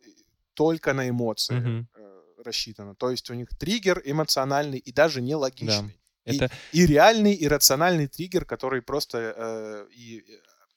только 0.53 0.93
на 0.93 1.09
эмоции 1.09 1.87
э, 1.95 2.21
рассчитана. 2.43 2.95
То 2.95 3.11
есть 3.11 3.29
у 3.29 3.33
них 3.33 3.49
триггер 3.57 4.01
эмоциональный 4.05 4.79
и 4.79 4.91
даже 4.91 5.21
нелогичный. 5.21 5.99
Да. 6.25 6.45
Это... 6.45 6.53
И, 6.71 6.83
и 6.83 6.85
реальный, 6.85 7.33
и 7.33 7.47
рациональный 7.47 8.07
триггер, 8.07 8.45
который 8.45 8.81
просто 8.81 9.33
э, 9.35 9.87
и 9.91 10.23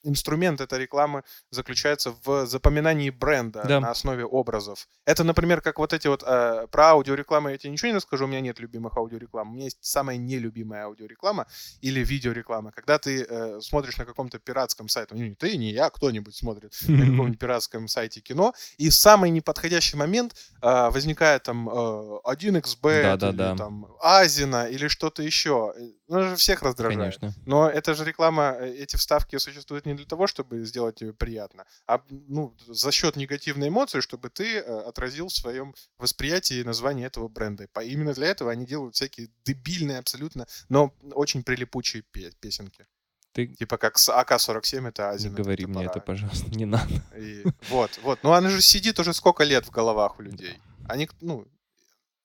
инструмент 0.04 0.60
этой 0.60 0.78
рекламы 0.78 1.22
заключается 1.50 2.14
в 2.24 2.46
запоминании 2.46 3.10
бренда 3.10 3.64
да. 3.66 3.80
на 3.80 3.90
основе 3.90 4.24
образов. 4.24 4.88
Это, 5.04 5.24
например, 5.24 5.60
как 5.60 5.78
вот 5.78 5.92
эти 5.92 6.08
вот 6.08 6.22
э, 6.26 6.66
про 6.70 6.90
аудиорекламы 6.90 7.52
я 7.52 7.58
тебе 7.58 7.72
ничего 7.72 7.88
не 7.88 7.96
расскажу, 7.96 8.24
у 8.24 8.28
меня 8.28 8.40
нет 8.40 8.58
любимых 8.60 8.96
аудиореклам. 8.96 9.50
У 9.50 9.54
меня 9.54 9.64
есть 9.64 9.78
самая 9.80 10.16
нелюбимая 10.16 10.84
аудиореклама 10.84 11.46
или 11.80 12.00
видеореклама. 12.00 12.72
Когда 12.72 12.98
ты 12.98 13.26
э, 13.28 13.60
смотришь 13.60 13.96
на 13.98 14.04
каком-то 14.04 14.38
пиратском 14.38 14.88
сайте, 14.88 15.14
ну, 15.14 15.22
не 15.22 15.34
ты, 15.34 15.56
не 15.56 15.72
я, 15.72 15.90
кто-нибудь 15.90 16.34
смотрит 16.34 16.74
на 16.88 17.06
каком-нибудь 17.06 17.38
пиратском 17.38 17.88
сайте 17.88 18.20
кино, 18.20 18.54
и 18.78 18.88
в 18.88 18.94
самый 18.94 19.30
неподходящий 19.30 19.96
момент 19.96 20.34
э, 20.60 20.90
возникает 20.90 21.44
там 21.44 21.68
э, 21.68 21.72
1xb, 21.72 23.02
да, 23.02 23.16
да, 23.16 23.28
или, 23.28 23.36
да. 23.36 23.56
там 23.56 23.86
Азина 24.00 24.68
или 24.68 24.88
что-то 24.88 25.22
еще. 25.22 25.74
Ну, 26.08 26.22
же 26.22 26.36
всех 26.36 26.62
раздражает. 26.62 27.18
Конечно. 27.18 27.34
Но 27.46 27.68
это 27.68 27.94
же 27.94 28.04
реклама, 28.04 28.56
э, 28.58 28.74
эти 28.74 28.96
вставки 28.96 29.38
существуют 29.38 29.86
не 29.86 29.91
для 29.96 30.06
того, 30.06 30.26
чтобы 30.26 30.64
сделать 30.64 30.96
тебе 30.96 31.12
приятно, 31.12 31.64
а 31.86 32.02
ну, 32.10 32.54
за 32.66 32.92
счет 32.92 33.16
негативной 33.16 33.68
эмоции, 33.68 34.00
чтобы 34.00 34.30
ты 34.30 34.58
э, 34.58 34.60
отразил 34.60 35.28
в 35.28 35.32
своем 35.32 35.74
восприятии 35.98 36.62
название 36.62 37.06
этого 37.06 37.28
бренда. 37.28 37.68
По, 37.72 37.80
именно 37.80 38.12
для 38.14 38.28
этого 38.28 38.50
они 38.50 38.66
делают 38.66 38.94
всякие 38.94 39.28
дебильные 39.44 39.98
абсолютно, 39.98 40.46
но 40.68 40.92
очень 41.12 41.42
прилипучие 41.42 42.02
песенки. 42.40 42.86
Ты... 43.32 43.46
Типа 43.46 43.78
как 43.78 43.98
с 43.98 44.10
АК-47 44.10 44.88
это 44.88 45.08
Азия. 45.08 45.30
Не 45.30 45.34
говори 45.34 45.66
мне 45.66 45.86
это, 45.86 46.00
пожалуйста, 46.00 46.50
не 46.50 46.66
надо. 46.66 47.02
И, 47.16 47.44
вот, 47.70 47.98
вот. 48.02 48.18
Ну, 48.22 48.32
она 48.32 48.50
же 48.50 48.60
сидит 48.60 48.98
уже 49.00 49.14
сколько 49.14 49.44
лет 49.44 49.66
в 49.66 49.70
головах 49.70 50.18
у 50.18 50.22
людей. 50.22 50.58
Они, 50.86 51.08
ну, 51.20 51.46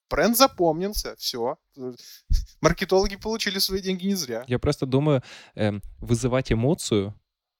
Бренд 0.09 0.37
запомнился, 0.37 1.15
все. 1.17 1.57
Маркетологи 2.61 3.17
получили 3.17 3.59
свои 3.59 3.81
деньги 3.81 4.07
не 4.07 4.15
зря. 4.15 4.43
Я 4.47 4.59
просто 4.59 4.85
думаю, 4.85 5.21
э, 5.55 5.73
вызывать 5.99 6.51
эмоцию, 6.51 7.13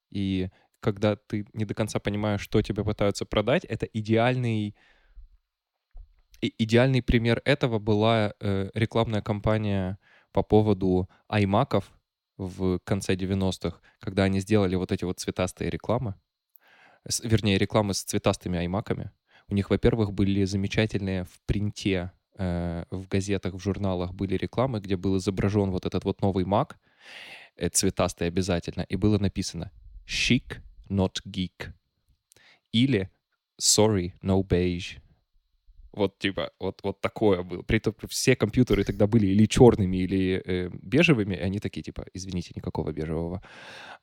и 0.10 0.49
когда 0.80 1.16
ты 1.16 1.45
не 1.53 1.66
до 1.66 1.74
конца 1.74 1.99
понимаешь, 1.99 2.41
что 2.41 2.62
тебе 2.62 2.84
пытаются 2.84 3.26
продать, 3.26 3.66
это 3.66 3.86
идеальный... 3.86 4.76
И, 6.39 6.53
идеальный 6.60 7.01
пример 7.01 7.41
этого 7.45 7.80
была 7.80 8.34
э, 8.39 8.70
рекламная 8.76 9.22
кампания 9.22 9.97
по 10.32 10.43
поводу 10.43 11.10
аймаков 11.28 11.91
в 12.38 12.80
конце 12.84 13.16
90-х, 13.16 13.80
когда 13.99 14.24
они 14.24 14.39
сделали 14.39 14.76
вот 14.76 14.91
эти 14.91 15.03
вот 15.03 15.20
цветастые 15.20 15.72
рекламы, 15.72 16.14
с, 17.08 17.22
вернее, 17.22 17.58
рекламы 17.58 17.95
с 17.95 18.03
цветастыми 18.03 18.60
аймаками. 18.60 19.12
У 19.47 19.55
них, 19.55 19.72
во-первых, 19.72 20.14
были 20.14 20.43
замечательные 20.43 21.24
в 21.24 21.41
принте 21.47 22.12
Э, 22.38 22.84
в 22.91 23.08
газетах, 23.08 23.53
в 23.55 23.60
журналах 23.60 24.14
были 24.14 24.36
рекламы, 24.36 24.80
где 24.80 24.95
был 24.95 25.18
изображен 25.18 25.72
вот 25.72 25.86
этот 25.86 26.03
вот 26.05 26.22
новый 26.22 26.45
Mac, 26.45 26.76
э, 27.55 27.70
цветастый 27.70 28.28
обязательно, 28.28 28.84
и 28.84 28.95
было 28.95 29.18
написано 29.18 29.72
«Chic, 30.08 30.62
not 30.89 31.22
geek» 31.26 31.74
или 32.72 33.10
«Sorry, 33.60 34.14
no 34.22 34.43
beige». 34.43 34.99
Вот 35.97 36.20
типа, 36.20 36.51
вот, 36.60 36.80
вот 36.84 37.01
такое 37.01 37.41
было. 37.41 37.64
При 37.64 37.78
этом 37.78 37.95
все 38.08 38.36
компьютеры 38.36 38.84
тогда 38.84 39.08
были 39.08 39.28
или 39.28 39.47
черными, 39.47 39.97
или 39.97 40.41
э, 40.45 40.70
бежевыми, 40.72 41.34
и 41.34 41.39
они 41.39 41.60
такие, 41.60 41.82
типа, 41.82 42.05
извините, 42.14 42.51
никакого 42.55 42.91
бежевого. 42.91 43.41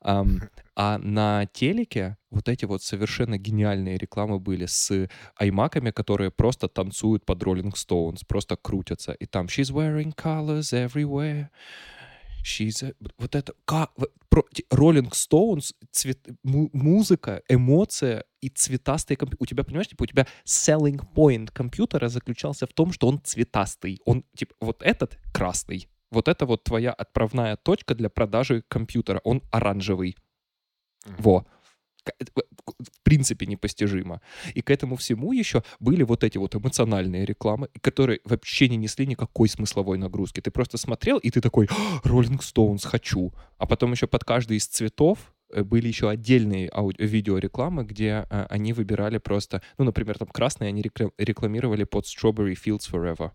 Um, 0.03 0.41
а 0.75 0.97
на 0.97 1.45
телеке 1.45 2.17
вот 2.31 2.49
эти 2.49 2.65
вот 2.65 2.83
совершенно 2.83 3.37
гениальные 3.37 3.97
рекламы 3.97 4.39
были 4.39 4.65
с 4.65 5.07
аймаками, 5.37 5.91
которые 5.91 6.31
просто 6.31 6.67
танцуют 6.67 7.25
под 7.25 7.41
Rolling 7.43 7.73
Stones, 7.73 8.23
просто 8.27 8.57
крутятся. 8.57 9.13
И 9.13 9.25
там 9.25 9.45
«She's 9.45 9.71
wearing 9.71 10.13
colors 10.13 10.73
everywhere», 10.73 11.47
She's 12.45 12.83
a... 12.83 12.93
Вот 13.17 13.35
это... 13.35 13.53
Как... 13.65 13.91
Rolling 14.71 15.11
Stones, 15.11 15.73
цвет... 15.91 16.19
музыка, 16.43 17.41
эмоция 17.49 18.25
и 18.41 18.49
цветастый 18.49 19.17
компьютер. 19.17 19.43
У 19.43 19.45
тебя, 19.47 19.63
понимаешь, 19.63 19.87
типа, 19.87 20.03
у 20.03 20.05
тебя 20.05 20.27
selling 20.45 21.01
point 21.15 21.51
компьютера 21.51 22.07
заключался 22.07 22.67
в 22.67 22.73
том, 22.73 22.91
что 22.91 23.07
он 23.07 23.21
цветастый. 23.23 23.99
Он, 24.05 24.23
типа, 24.35 24.53
вот 24.59 24.83
этот 24.83 25.17
красный. 25.33 25.87
Вот 26.11 26.27
это 26.27 26.45
вот 26.45 26.63
твоя 26.63 26.91
отправная 26.93 27.57
точка 27.57 27.95
для 27.95 28.09
продажи 28.09 28.63
компьютера. 28.67 29.19
Он 29.23 29.41
оранжевый. 29.51 30.15
Mm-hmm. 31.05 31.15
Во 31.17 31.45
в 32.05 33.03
принципе 33.03 33.45
непостижимо. 33.45 34.21
И 34.53 34.61
к 34.61 34.69
этому 34.69 34.95
всему 34.95 35.33
еще 35.33 35.63
были 35.79 36.03
вот 36.03 36.23
эти 36.23 36.37
вот 36.37 36.55
эмоциональные 36.55 37.25
рекламы, 37.25 37.69
которые 37.81 38.19
вообще 38.25 38.69
не 38.69 38.77
несли 38.77 39.05
никакой 39.07 39.49
смысловой 39.49 39.97
нагрузки. 39.97 40.41
Ты 40.41 40.51
просто 40.51 40.77
смотрел, 40.77 41.17
и 41.17 41.29
ты 41.29 41.41
такой, 41.41 41.67
Rolling 42.03 42.39
Stones, 42.39 42.85
хочу. 42.85 43.33
А 43.57 43.65
потом 43.65 43.91
еще 43.91 44.07
под 44.07 44.23
каждый 44.23 44.57
из 44.57 44.67
цветов 44.67 45.33
э, 45.51 45.63
были 45.63 45.87
еще 45.87 46.09
отдельные 46.09 46.69
ауди- 46.69 47.03
видеорекламы, 47.05 47.83
где 47.83 48.25
а, 48.29 48.47
они 48.49 48.73
выбирали 48.73 49.17
просто, 49.17 49.61
ну, 49.77 49.85
например, 49.85 50.17
там 50.17 50.27
красные 50.27 50.69
они 50.69 50.83
рекламировали 51.17 51.83
под 51.83 52.05
Strawberry 52.05 52.55
Fields 52.55 52.89
Forever, 52.91 53.31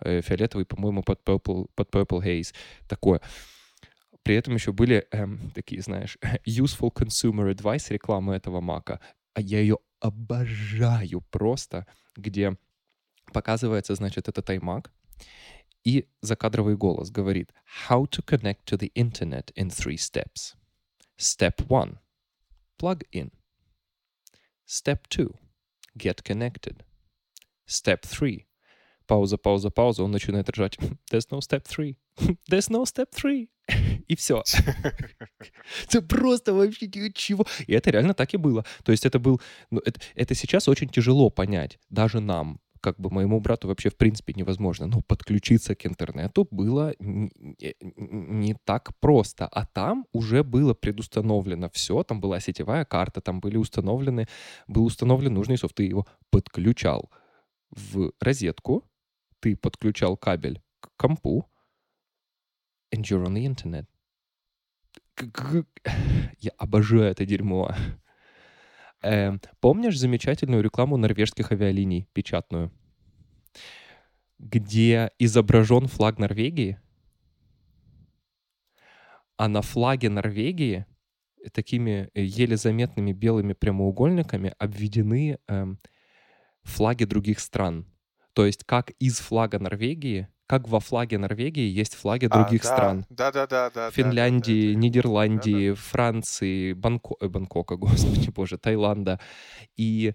э, 0.00 0.20
фиолетовый, 0.22 0.66
по-моему, 0.66 1.02
под 1.02 1.20
Purple, 1.24 1.68
под 1.74 1.90
Purple 1.90 2.22
Haze, 2.22 2.52
такое. 2.88 3.20
При 4.26 4.34
этом 4.34 4.54
еще 4.54 4.72
были 4.72 5.06
эм, 5.12 5.52
такие, 5.52 5.80
знаешь, 5.80 6.18
useful 6.44 6.92
consumer 6.92 7.54
advice 7.54 7.92
рекламы 7.92 8.34
этого 8.34 8.60
мака. 8.60 9.00
А 9.34 9.40
я 9.40 9.60
ее 9.60 9.78
обожаю 10.00 11.20
просто, 11.30 11.86
где 12.16 12.56
показывается, 13.32 13.94
значит, 13.94 14.26
этот 14.26 14.50
iMac, 14.50 14.90
и 15.84 16.08
закадровый 16.22 16.76
голос 16.76 17.12
говорит 17.12 17.54
«How 17.88 18.02
to 18.10 18.24
connect 18.24 18.64
to 18.64 18.76
the 18.76 18.90
internet 18.94 19.52
in 19.54 19.68
three 19.68 19.94
steps». 19.94 20.56
Step 21.16 21.64
one— 21.68 21.98
plug 22.80 23.04
in. 23.12 23.30
Step 24.66 25.06
two— 25.08 25.36
get 25.96 26.24
connected. 26.24 26.84
Step 27.64 28.00
three— 28.02 28.45
пауза, 29.06 29.38
пауза, 29.38 29.70
пауза, 29.70 30.04
он 30.04 30.10
начинает 30.10 30.48
ржать 30.50 30.76
«There's 31.12 31.28
no 31.30 31.40
step 31.40 31.64
three». 31.64 31.96
There's 32.50 32.70
no 32.70 32.84
step 32.84 33.10
three. 33.10 33.48
И 34.08 34.16
все. 34.16 34.42
Это 35.88 36.02
просто 36.02 36.54
вообще 36.54 36.90
чего. 37.12 37.44
И 37.66 37.72
это 37.72 37.90
реально 37.90 38.14
так 38.14 38.34
и 38.34 38.36
было. 38.36 38.64
То 38.84 38.92
есть 38.92 39.06
это 39.06 39.18
был... 39.18 39.40
Ну, 39.70 39.80
это, 39.84 40.00
это 40.14 40.34
сейчас 40.34 40.68
очень 40.68 40.88
тяжело 40.88 41.30
понять, 41.30 41.78
даже 41.90 42.20
нам, 42.20 42.60
как 42.80 43.00
бы 43.00 43.10
моему 43.10 43.40
брату 43.40 43.68
вообще 43.68 43.90
в 43.90 43.96
принципе 43.96 44.32
невозможно. 44.34 44.86
Но 44.86 45.02
подключиться 45.02 45.74
к 45.74 45.86
интернету 45.86 46.46
было 46.50 46.94
не, 47.00 47.30
не 47.80 48.54
так 48.64 48.92
просто. 49.00 49.46
А 49.46 49.66
там 49.66 50.06
уже 50.12 50.44
было 50.44 50.74
предустановлено 50.74 51.68
все. 51.72 52.02
Там 52.04 52.20
была 52.20 52.40
сетевая 52.40 52.84
карта, 52.84 53.20
там 53.20 53.40
были 53.40 53.56
установлены, 53.56 54.28
был 54.68 54.84
установлен 54.84 55.34
нужный 55.34 55.58
софт. 55.58 55.74
Ты 55.74 55.84
его 55.84 56.06
подключал 56.30 57.10
в 57.70 58.12
розетку, 58.20 58.84
ты 59.46 59.56
подключал 59.56 60.16
кабель 60.16 60.60
к 60.80 60.90
компу, 60.96 61.48
and 62.92 63.02
you're 63.02 63.24
on 63.24 63.34
the 63.34 63.46
internet. 63.46 63.86
Я 66.40 66.50
обожаю 66.58 67.04
это 67.04 67.24
дерьмо. 67.24 67.72
Э, 69.02 69.38
помнишь 69.60 70.00
замечательную 70.00 70.64
рекламу 70.64 70.96
норвежских 70.96 71.52
авиалиний, 71.52 72.08
печатную? 72.12 72.72
Где 74.40 75.12
изображен 75.20 75.86
флаг 75.86 76.18
Норвегии, 76.18 76.80
а 79.36 79.46
на 79.46 79.62
флаге 79.62 80.10
Норвегии 80.10 80.86
такими 81.52 82.10
еле 82.14 82.56
заметными 82.56 83.12
белыми 83.12 83.52
прямоугольниками 83.52 84.54
обведены 84.58 85.38
э, 85.46 85.66
флаги 86.64 87.04
других 87.04 87.38
стран. 87.38 87.86
То 88.36 88.44
есть 88.44 88.64
как 88.64 88.90
из 88.98 89.18
флага 89.18 89.58
Норвегии 89.58 90.28
как 90.46 90.68
во 90.68 90.78
флаге 90.78 91.18
Норвегии 91.18 91.68
есть 91.68 91.94
флаги 91.94 92.26
А, 92.26 92.28
других 92.28 92.62
да, 92.62 92.68
стран. 92.68 93.06
Да, 93.08 93.32
да, 93.32 93.46
да, 93.46 93.70
да. 93.70 93.90
Финляндии, 93.90 94.74
Нидерландии, 94.74 95.72
Франции, 95.72 96.72
Банко... 96.72 97.14
э, 97.20 97.28
Бангкока, 97.28 97.76
господи 97.76 98.30
боже, 98.30 98.56
Таиланда. 98.58 99.18
И 99.76 100.14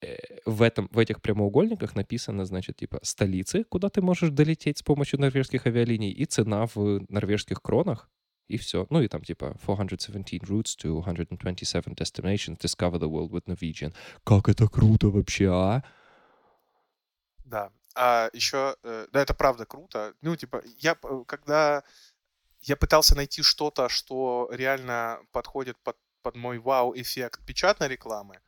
э, 0.00 0.16
в, 0.46 0.62
этом, 0.62 0.88
в 0.92 0.98
этих 0.98 1.20
прямоугольниках 1.20 1.94
написано, 1.94 2.46
значит, 2.46 2.76
типа 2.76 3.00
столицы, 3.02 3.64
куда 3.64 3.90
ты 3.90 4.00
можешь 4.00 4.30
долететь 4.30 4.78
с 4.78 4.82
помощью 4.82 5.20
норвежских 5.20 5.66
авиалиний, 5.66 6.10
и 6.10 6.24
цена 6.24 6.66
в 6.74 7.02
норвежских 7.10 7.60
кронах, 7.60 8.08
и 8.48 8.56
все. 8.56 8.86
Ну 8.88 9.02
и 9.02 9.08
там 9.08 9.22
типа 9.22 9.56
417 9.66 10.42
routes 10.44 10.74
to 10.82 11.00
127 11.00 11.94
destinations, 11.94 12.58
discover 12.58 12.98
the 12.98 13.10
world 13.10 13.30
with 13.30 13.44
Norwegian. 13.46 13.92
Как 14.24 14.48
это 14.48 14.68
круто 14.68 15.10
вообще, 15.10 15.50
а? 15.52 15.82
А 18.02 18.30
еще, 18.32 18.76
э, 18.82 19.08
да, 19.12 19.20
это 19.20 19.34
правда 19.34 19.66
круто. 19.66 20.14
Ну, 20.22 20.34
типа, 20.34 20.62
я, 20.78 20.94
когда 21.26 21.84
я 22.62 22.74
пытался 22.76 23.14
найти 23.14 23.42
что-то, 23.42 23.90
что 23.90 24.48
реально 24.50 25.20
подходит 25.32 25.76
под, 25.82 25.98
под 26.22 26.34
мой 26.34 26.58
вау-эффект 26.58 27.44
печатной 27.44 27.88
рекламы, 27.88 28.40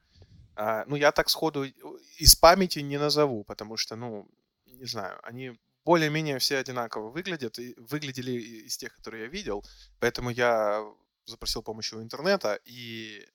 а, 0.56 0.86
ну, 0.86 0.96
я 0.96 1.12
так 1.12 1.28
сходу 1.28 1.64
из 1.64 2.34
памяти 2.34 2.78
не 2.78 2.96
назову, 2.96 3.44
потому 3.44 3.76
что, 3.76 3.94
ну, 3.94 4.26
не 4.64 4.86
знаю, 4.86 5.20
они 5.22 5.60
более-менее 5.84 6.38
все 6.38 6.56
одинаково 6.56 7.10
выглядят, 7.10 7.58
и 7.58 7.74
выглядели 7.76 8.32
из 8.66 8.78
тех, 8.78 8.96
которые 8.96 9.24
я 9.24 9.28
видел, 9.28 9.62
поэтому 10.00 10.30
я 10.30 10.82
запросил 11.26 11.62
помощь 11.62 11.92
у 11.92 12.00
интернета 12.00 12.58
и 12.64 13.28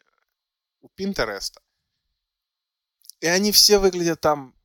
у 0.82 0.89
Пинтереста. 0.89 1.61
И 3.20 3.28
они 3.28 3.51
все 3.51 3.78
выглядят 3.78 4.20
там 4.20 4.57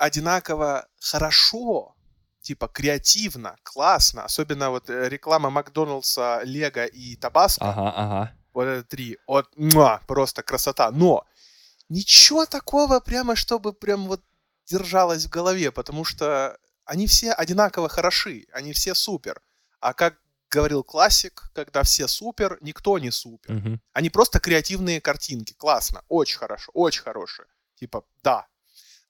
одинаково 0.00 0.86
хорошо, 0.98 1.94
типа 2.40 2.68
креативно, 2.68 3.56
классно. 3.62 4.24
Особенно 4.24 4.70
вот 4.70 4.88
э, 4.88 5.08
реклама 5.08 5.50
Макдоналдса, 5.50 6.40
Лего 6.44 6.86
и 6.86 7.16
Табаско. 7.16 7.64
Ага, 7.64 7.92
ага. 7.96 8.32
Вот 8.54 8.64
это 8.64 8.88
три. 8.88 9.18
Вот, 9.26 9.46
муа, 9.56 10.00
просто 10.06 10.42
красота. 10.42 10.90
Но 10.90 11.24
ничего 11.88 12.46
такого 12.46 13.00
прямо, 13.00 13.36
чтобы 13.36 13.72
прям 13.72 14.06
вот 14.06 14.22
держалось 14.66 15.26
в 15.26 15.30
голове, 15.30 15.70
потому 15.70 16.04
что 16.04 16.56
они 16.84 17.06
все 17.06 17.32
одинаково 17.32 17.88
хороши, 17.88 18.46
они 18.52 18.72
все 18.72 18.94
супер. 18.94 19.42
А 19.80 19.92
как 19.92 20.14
говорил 20.50 20.82
классик, 20.82 21.50
когда 21.54 21.82
все 21.82 22.08
супер, 22.08 22.58
никто 22.62 22.98
не 22.98 23.10
супер. 23.10 23.54
Мгм. 23.54 23.80
Они 23.92 24.10
просто 24.10 24.40
креативные 24.40 25.00
картинки. 25.00 25.52
Классно, 25.52 26.02
очень 26.08 26.38
хорошо, 26.38 26.70
очень 26.74 27.02
хорошие. 27.02 27.46
Типа, 27.74 28.02
да. 28.22 28.46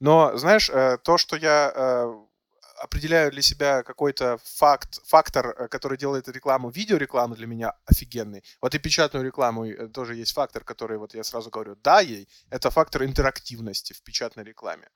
Но, 0.01 0.37
знаешь, 0.37 0.71
э, 0.71 0.97
то, 1.05 1.19
что 1.19 1.37
я 1.37 1.73
э, 1.75 2.27
определяю 2.83 3.31
для 3.31 3.43
себя 3.43 3.83
какой-то 3.83 4.39
факт, 4.45 5.01
фактор, 5.05 5.49
э, 5.49 5.69
который 5.69 5.99
делает 5.99 6.27
рекламу, 6.29 6.71
видеорекламу 6.71 7.35
для 7.37 7.47
меня 7.47 7.75
офигенный. 7.85 8.43
Вот 8.63 8.75
и 8.75 8.79
печатную 8.79 9.27
рекламу 9.27 9.67
тоже 9.93 10.15
есть 10.15 10.33
фактор, 10.33 10.65
который, 10.65 10.97
вот 10.97 11.15
я 11.15 11.23
сразу 11.23 11.51
говорю, 11.51 11.77
да 11.77 12.01
ей, 12.01 12.29
это 12.49 12.71
фактор 12.71 13.05
интерактивности 13.05 13.93
в 13.93 14.03
печатной 14.03 14.45
рекламе. 14.45 14.89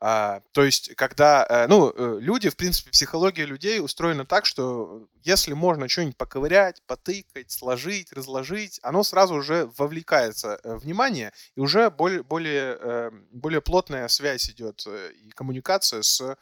А, 0.00 0.42
то 0.52 0.64
есть, 0.64 0.94
когда, 0.96 1.46
э, 1.48 1.66
ну, 1.66 1.90
э, 1.90 2.18
люди, 2.20 2.50
в 2.50 2.56
принципе, 2.56 2.90
психология 2.90 3.46
людей 3.46 3.80
устроена 3.80 4.26
так, 4.26 4.44
что 4.44 5.08
если 5.22 5.54
можно 5.54 5.88
что-нибудь 5.88 6.16
поковырять, 6.16 6.82
потыкать, 6.86 7.50
сложить, 7.50 8.12
разложить, 8.12 8.80
оно 8.82 9.02
сразу 9.02 9.34
уже 9.34 9.66
вовлекается 9.78 10.60
э, 10.62 10.76
внимание, 10.76 11.32
и 11.56 11.60
уже 11.60 11.90
более, 11.90 12.22
более, 12.22 13.10
более 13.30 13.62
плотная 13.62 14.08
связь 14.08 14.50
идет 14.50 14.86
и 14.86 15.30
коммуникация 15.30 16.02
с 16.02 16.36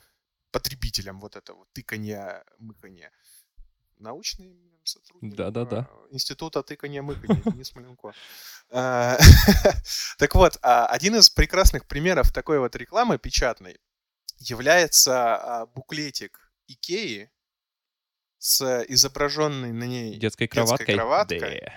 потребителем, 0.51 1.21
вот 1.21 1.37
это 1.37 1.55
вот 1.55 1.69
тыканье, 1.73 2.45
мыканье. 2.59 3.11
Научный 4.03 4.59
сотрудник 4.85 5.37
Да-да-да. 5.37 5.89
э, 5.89 6.07
Института 6.11 6.63
тыканья-мыканья, 6.63 7.43
Денис 7.53 7.75
Маленко. 7.75 8.13
А, 8.71 9.17
Так 10.19 10.35
вот, 10.35 10.59
а, 10.63 10.87
один 10.87 11.17
из 11.17 11.31
прекрасных 11.31 11.87
примеров 11.87 12.33
такой 12.33 12.59
вот 12.59 12.75
рекламы 12.77 13.19
печатной 13.19 13.79
является 14.39 15.37
а, 15.37 15.67
буклетик 15.67 16.53
Икеи 16.67 17.31
с 18.39 18.85
изображенной 18.89 19.73
на 19.73 19.85
ней 19.85 20.17
Детской 20.19 20.49
кроваткой? 20.49 20.97
Да. 20.97 21.73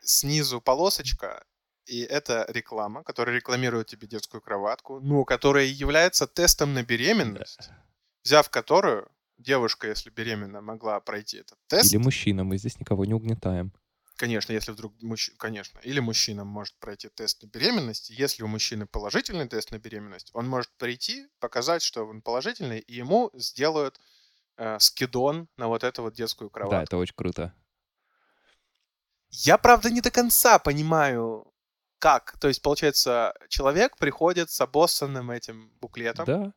снизу 0.00 0.60
полосочка, 0.60 1.44
и 1.86 2.00
это 2.00 2.46
реклама, 2.48 3.04
которая 3.04 3.36
рекламирует 3.36 3.86
тебе 3.88 4.08
детскую 4.08 4.40
кроватку, 4.40 5.00
но 5.00 5.24
которая 5.24 5.66
является 5.66 6.26
тестом 6.26 6.74
на 6.74 6.82
беременность, 6.82 7.70
взяв 8.24 8.50
которую 8.50 9.08
девушка, 9.38 9.88
если 9.88 10.10
беременна, 10.10 10.60
могла 10.60 11.00
пройти 11.00 11.38
этот 11.38 11.58
тест. 11.66 11.92
Или 11.92 11.98
мужчина, 11.98 12.44
мы 12.44 12.58
здесь 12.58 12.78
никого 12.78 13.04
не 13.04 13.14
угнетаем. 13.14 13.72
Конечно, 14.16 14.52
если 14.52 14.70
вдруг 14.70 14.94
мужчина, 15.02 15.36
конечно, 15.38 15.80
или 15.80 15.98
мужчина 15.98 16.44
может 16.44 16.76
пройти 16.78 17.08
тест 17.08 17.42
на 17.42 17.48
беременность. 17.48 18.10
Если 18.10 18.44
у 18.44 18.46
мужчины 18.46 18.86
положительный 18.86 19.48
тест 19.48 19.72
на 19.72 19.78
беременность, 19.78 20.30
он 20.34 20.48
может 20.48 20.70
прийти, 20.76 21.26
показать, 21.40 21.82
что 21.82 22.04
он 22.04 22.22
положительный, 22.22 22.78
и 22.78 22.94
ему 22.94 23.30
сделают 23.34 24.00
э, 24.56 24.78
скидон 24.78 25.48
на 25.56 25.66
вот 25.66 25.82
эту 25.82 26.02
вот 26.02 26.14
детскую 26.14 26.48
кроватку. 26.48 26.76
Да, 26.76 26.82
это 26.84 26.96
очень 26.96 27.14
круто. 27.16 27.52
Я, 29.30 29.58
правда, 29.58 29.90
не 29.90 30.00
до 30.00 30.12
конца 30.12 30.60
понимаю, 30.60 31.52
как. 31.98 32.38
То 32.38 32.46
есть, 32.46 32.62
получается, 32.62 33.34
человек 33.48 33.96
приходит 33.96 34.48
с 34.50 34.60
обоссанным 34.60 35.32
этим 35.32 35.70
буклетом 35.80 36.24
Да, 36.24 36.52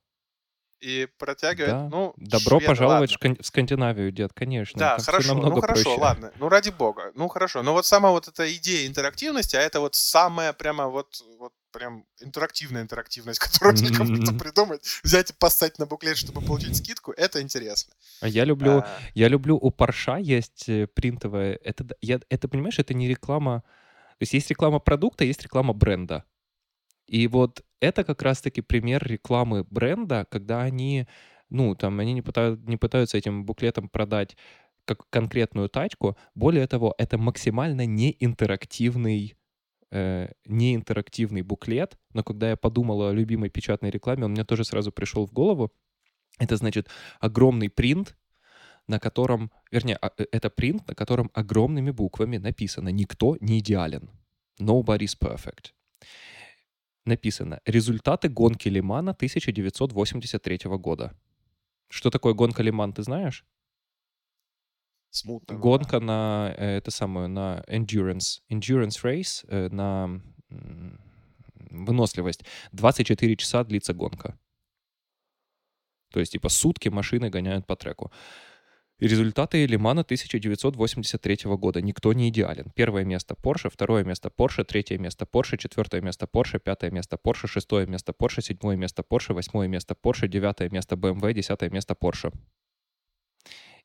и 0.80 1.08
протягивает, 1.18 1.72
да. 1.72 1.90
ну, 1.90 2.14
Добро 2.18 2.60
шведы, 2.60 2.68
пожаловать 2.68 3.12
в 3.12 3.24
ладно. 3.24 3.38
В 3.42 3.46
Скандинавию, 3.46 4.12
дед, 4.12 4.32
конечно. 4.34 4.80
Да, 4.80 4.98
Там 4.98 5.06
хорошо, 5.06 5.34
ну 5.36 5.62
хорошо, 5.62 5.84
проще. 5.84 6.02
ладно, 6.02 6.32
ну 6.38 6.50
ради 6.50 6.70
бога, 6.70 7.12
ну 7.16 7.28
хорошо, 7.28 7.64
но 7.64 7.74
вот 7.74 7.86
сама 7.86 8.12
вот 8.12 8.28
эта 8.28 8.54
идея 8.56 8.88
интерактивности, 8.88 9.56
а 9.56 9.62
это 9.62 9.80
вот 9.80 9.96
самая 9.96 10.54
прямо 10.54 10.88
вот, 10.88 11.22
вот 11.40 11.54
прям 11.72 12.06
интерактивная 12.22 12.82
интерактивность, 12.82 13.40
которую 13.40 13.78
только 13.78 14.04
можно 14.04 14.32
Мгм. 14.32 14.40
придумать, 14.40 14.86
взять 15.04 15.32
и 15.32 15.34
поставить 15.34 15.80
на 15.80 15.86
буклет, 15.86 16.18
чтобы 16.18 16.42
получить 16.42 16.76
скидку, 16.76 17.12
это 17.12 17.42
интересно. 17.42 17.94
А 18.22 18.28
я 18.28 18.46
люблю, 18.46 18.80
А, 18.80 19.00
я 19.14 19.28
люблю 19.28 19.58
у 19.58 19.72
Парша 19.72 20.18
есть 20.18 20.70
э, 20.70 20.88
принтовая. 20.88 21.60
Это, 21.64 21.86
я, 22.02 22.20
это 22.30 22.48
понимаешь, 22.48 22.80
это 22.80 22.94
не 22.94 23.08
реклама. 23.08 23.64
То 24.20 24.24
есть 24.24 24.34
есть 24.34 24.50
реклама 24.50 24.80
продукта, 24.80 25.24
есть 25.24 25.44
реклама 25.44 25.74
бренда. 25.74 26.24
И 27.08 27.28
вот 27.28 27.64
это 27.80 28.04
как 28.04 28.22
раз-таки 28.22 28.62
пример 28.62 29.06
рекламы 29.06 29.64
бренда, 29.64 30.26
когда 30.30 30.62
они, 30.62 31.08
ну, 31.50 31.76
там, 31.76 32.00
они 32.00 32.14
не, 32.14 32.22
пытают- 32.22 32.68
не 32.68 32.78
пытаются 32.78 33.18
этим 33.18 33.46
буклетом 33.46 33.90
продать 33.90 34.36
как 34.86 35.10
конкретную 35.10 35.70
тачку. 35.70 36.18
Более 36.36 36.68
того, 36.68 36.96
это 36.98 37.18
максимально 37.18 37.86
неинтерактивный 37.86 39.36
э, 39.92 40.32
неинтерактивный 40.46 41.42
буклет, 41.42 41.98
но 42.14 42.24
когда 42.24 42.50
я 42.50 42.58
подумал 42.58 43.04
о 43.04 43.14
любимой 43.14 43.50
печатной 43.50 43.90
рекламе, 43.90 44.26
он 44.26 44.32
мне 44.32 44.44
тоже 44.44 44.64
сразу 44.64 44.92
пришел 44.92 45.26
в 45.26 45.34
голову. 45.34 45.72
Это 46.40 46.58
значит 46.58 46.90
огромный 47.20 47.70
принт, 47.70 48.16
на 48.88 49.00
котором, 49.00 49.52
вернее, 49.72 49.98
а, 50.02 50.12
э, 50.18 50.26
это 50.32 50.50
принт, 50.50 50.88
на 50.88 50.96
котором 50.96 51.30
огромными 51.34 51.92
буквами 51.92 52.38
написано 52.38 52.90
«Никто 52.90 53.38
не 53.40 53.60
идеален». 53.60 54.10
Nobody's 54.60 55.16
perfect. 55.20 55.74
Написано 57.08 57.62
«Результаты 57.66 58.28
гонки 58.28 58.68
Лимана 58.68 59.12
1983 59.12 60.60
года». 60.78 61.14
Что 61.90 62.10
такое 62.10 62.34
гонка 62.34 62.62
Лиман, 62.64 62.92
ты 62.92 63.02
знаешь? 63.04 63.46
смутно. 65.12 65.56
да. 65.56 65.62
Гонка 65.62 66.00
на 66.00 66.54
э, 66.58 66.78
это 66.78 66.92
самое 66.92 67.28
на 67.28 67.64
endurance, 67.68 68.42
endurance 68.50 69.02
race 69.04 69.46
э, 69.48 69.70
на 69.70 70.22
м, 70.50 71.00
выносливость. 71.72 72.44
24 72.74 73.36
часа 73.36 73.64
длится 73.64 73.94
гонка. 73.94 74.38
То 76.12 76.20
есть 76.20 76.34
типа 76.34 76.50
сутки 76.50 76.90
машины 76.90 77.30
гоняют 77.30 77.66
по 77.66 77.76
треку. 77.76 78.12
Результаты 79.00 79.64
Лимана 79.68 80.02
1983 80.02 81.56
года. 81.56 81.82
Никто 81.84 82.14
не 82.14 82.30
идеален. 82.30 82.72
Первое 82.74 83.06
место 83.06 83.36
Porsche, 83.36 83.70
второе 83.70 84.04
место 84.04 84.32
Porsche, 84.36 84.64
третье 84.64 84.98
место 84.98 85.26
Porsche, 85.26 85.56
четвертое 85.58 86.02
место 86.02 86.26
Porsche, 86.26 86.58
пятое 86.58 86.90
место 86.90 87.16
Porsche, 87.24 87.48
шестое 87.48 87.86
место 87.86 88.12
Porsche, 88.12 88.42
седьмое 88.42 88.76
место 88.76 89.04
Porsche, 89.04 89.36
восьмое 89.36 89.68
место 89.68 89.94
Porsche, 89.94 90.28
девятое 90.28 90.70
место 90.72 90.96
BMW, 90.96 91.32
десятое 91.34 91.70
место 91.70 91.94
Porsche. 91.94 92.34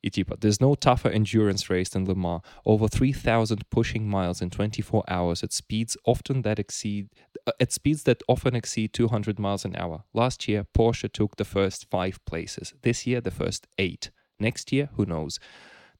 И 0.01 0.09
типа, 0.09 0.33
there's 0.33 0.59
no 0.59 0.75
tougher 0.75 1.11
endurance 1.11 1.69
race 1.69 1.91
than 1.91 2.05
Le 2.05 2.15
Mans. 2.15 2.41
Over 2.65 2.87
3,000 2.87 3.69
pushing 3.69 4.09
miles 4.09 4.41
in 4.41 4.49
24 4.49 5.03
hours 5.07 5.43
at 5.43 5.53
speeds 5.53 5.95
often 6.05 6.41
that 6.41 6.57
exceed 6.57 7.09
uh, 7.45 7.51
at 7.61 7.71
speeds 7.71 8.03
that 8.03 8.23
often 8.27 8.55
exceed 8.55 8.91
200 8.93 9.37
miles 9.37 9.63
an 9.63 9.75
hour. 9.75 10.03
Last 10.11 10.47
year, 10.47 10.65
Porsche 10.73 11.07
took 11.07 11.37
the 11.37 11.45
first 11.45 11.85
five 11.91 12.19
places. 12.25 12.73
This 12.81 13.05
year, 13.05 13.21
the 13.21 13.31
first 13.31 13.67
eight. 13.77 14.09
Next 14.39 14.71
year, 14.71 14.89
who 14.97 15.05
knows? 15.05 15.39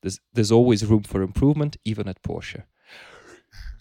There's, 0.02 0.20
there's 0.34 0.52
always 0.52 0.86
room 0.86 1.04
for 1.04 1.22
improvement, 1.22 1.78
even 1.86 2.08
at 2.08 2.22
Porsche. 2.22 2.64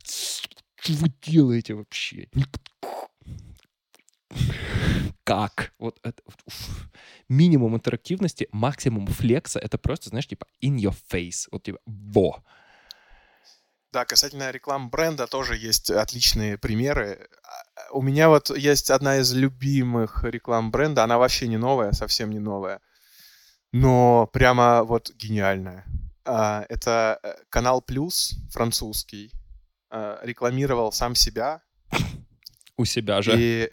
Что 0.04 0.92
вы 0.94 1.12
делаете 1.20 1.74
вообще? 1.74 2.28
как? 5.24 5.72
Вот 5.78 5.98
это, 6.02 6.22
уф. 6.26 6.88
минимум 7.28 7.74
интерактивности, 7.74 8.48
максимум 8.52 9.06
флекса, 9.06 9.58
это 9.58 9.78
просто, 9.78 10.08
знаешь, 10.10 10.26
типа 10.26 10.46
in 10.62 10.76
your 10.76 10.94
face. 11.10 11.48
Вот 11.50 11.62
типа, 11.62 11.78
во. 11.86 12.42
Да, 13.92 14.04
касательно 14.04 14.50
реклам 14.50 14.90
бренда 14.90 15.26
тоже 15.26 15.56
есть 15.56 15.90
отличные 15.90 16.56
примеры. 16.56 17.28
А, 17.44 17.92
У 17.92 18.02
меня 18.02 18.28
вот 18.28 18.50
есть 18.56 18.90
одна 18.90 19.18
из 19.18 19.32
любимых 19.34 20.24
реклам 20.24 20.70
бренда, 20.70 21.04
она 21.04 21.18
вообще 21.18 21.46
не 21.46 21.58
новая, 21.58 21.92
совсем 21.92 22.30
не 22.30 22.38
новая, 22.38 22.80
но 23.72 24.28
прямо 24.32 24.84
вот 24.84 25.10
гениальная. 25.16 25.84
А, 26.24 26.64
Это 26.68 27.18
э, 27.22 27.34
канал 27.48 27.82
Плюс 27.82 28.34
французский 28.50 29.32
а, 29.90 30.20
рекламировал 30.22 30.92
сам 30.92 31.14
себя 31.14 31.62
У 32.76 32.84
себя 32.84 33.22
же. 33.22 33.34
и, 33.36 33.70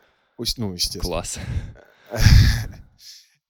ну, 0.57 0.73
естественно. 0.73 1.01
Класс. 1.03 1.39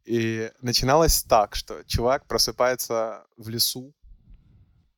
И 0.05 0.51
начиналось 0.61 1.23
так, 1.23 1.55
что 1.55 1.83
чувак 1.83 2.25
просыпается 2.25 3.25
в 3.37 3.47
лесу, 3.49 3.93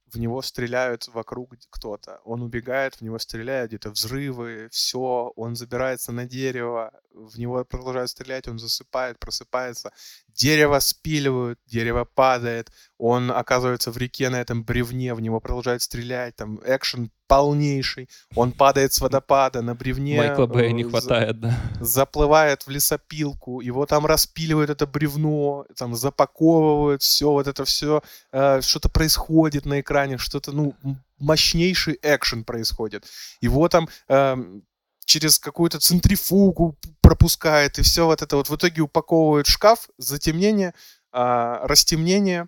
в 0.07 0.17
него 0.19 0.41
стреляют 0.41 1.07
вокруг 1.09 1.53
кто-то, 1.69 2.21
он 2.23 2.41
убегает, 2.41 2.95
в 2.95 3.01
него 3.01 3.19
стреляют, 3.19 3.71
где-то 3.71 3.91
взрывы, 3.91 4.69
все, 4.71 5.33
он 5.35 5.55
забирается 5.55 6.11
на 6.11 6.25
дерево, 6.25 6.93
в 7.13 7.37
него 7.37 7.63
продолжают 7.65 8.09
стрелять, 8.09 8.47
он 8.47 8.59
засыпает, 8.59 9.19
просыпается, 9.19 9.91
дерево 10.27 10.79
спиливают, 10.79 11.59
дерево 11.65 12.05
падает, 12.05 12.71
он 12.97 13.31
оказывается 13.31 13.91
в 13.91 13.97
реке 13.97 14.29
на 14.29 14.41
этом 14.41 14.63
бревне, 14.63 15.13
в 15.13 15.21
него 15.21 15.39
продолжают 15.39 15.81
стрелять, 15.81 16.35
там 16.35 16.59
экшен 16.65 17.11
полнейший, 17.27 18.09
он 18.35 18.51
падает 18.51 18.91
с 18.93 18.99
водопада 18.99 19.61
на 19.61 19.73
бревне. 19.73 20.17
Майкла 20.17 20.47
Бэя 20.47 20.69
э, 20.69 20.71
не 20.71 20.83
за- 20.83 20.89
хватает, 20.89 21.39
да. 21.39 21.57
заплывает 21.79 22.63
в 22.63 22.69
лесопилку, 22.69 23.61
его 23.61 23.85
там 23.85 24.05
распиливают 24.05 24.69
это 24.69 24.85
бревно, 24.85 25.65
там 25.77 25.95
запаковывают, 25.95 27.01
все 27.01 27.31
вот 27.31 27.47
это 27.47 27.63
все, 27.65 28.01
что-то 28.31 28.89
происходит 28.89 29.65
на 29.65 29.79
экране, 29.79 30.17
что-то, 30.17 30.51
ну, 30.51 30.75
мощнейший 31.19 31.99
экшен 32.01 32.43
происходит. 32.43 33.05
Его 33.41 33.69
там 33.69 33.87
эм, 34.07 34.63
через 35.11 35.39
какую-то 35.39 35.77
центрифугу 35.79 36.77
пропускает, 37.01 37.79
и 37.79 37.81
все 37.81 38.05
вот 38.05 38.21
это 38.21 38.37
вот 38.37 38.49
в 38.49 38.55
итоге 38.55 38.81
упаковывают 38.81 39.45
в 39.45 39.51
шкаф, 39.51 39.89
затемнение, 39.97 40.73
а, 41.11 41.67
растемнение, 41.67 42.47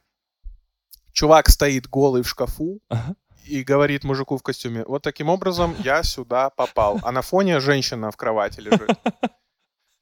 чувак 1.11 1.49
стоит 1.49 1.89
голый 1.89 2.21
в 2.21 2.29
шкафу, 2.29 2.79
Ага. 2.87 3.15
и 3.43 3.63
говорит 3.63 4.05
мужику 4.05 4.37
в 4.37 4.41
костюме, 4.43 4.85
вот 4.87 5.01
таким 5.01 5.27
образом 5.27 5.75
я 5.83 6.03
сюда 6.03 6.49
попал. 6.51 6.99
А 7.03 7.11
на 7.11 7.21
фоне 7.21 7.59
женщина 7.59 8.11
в 8.11 8.15
кровати 8.15 8.61
лежит. 8.61 8.89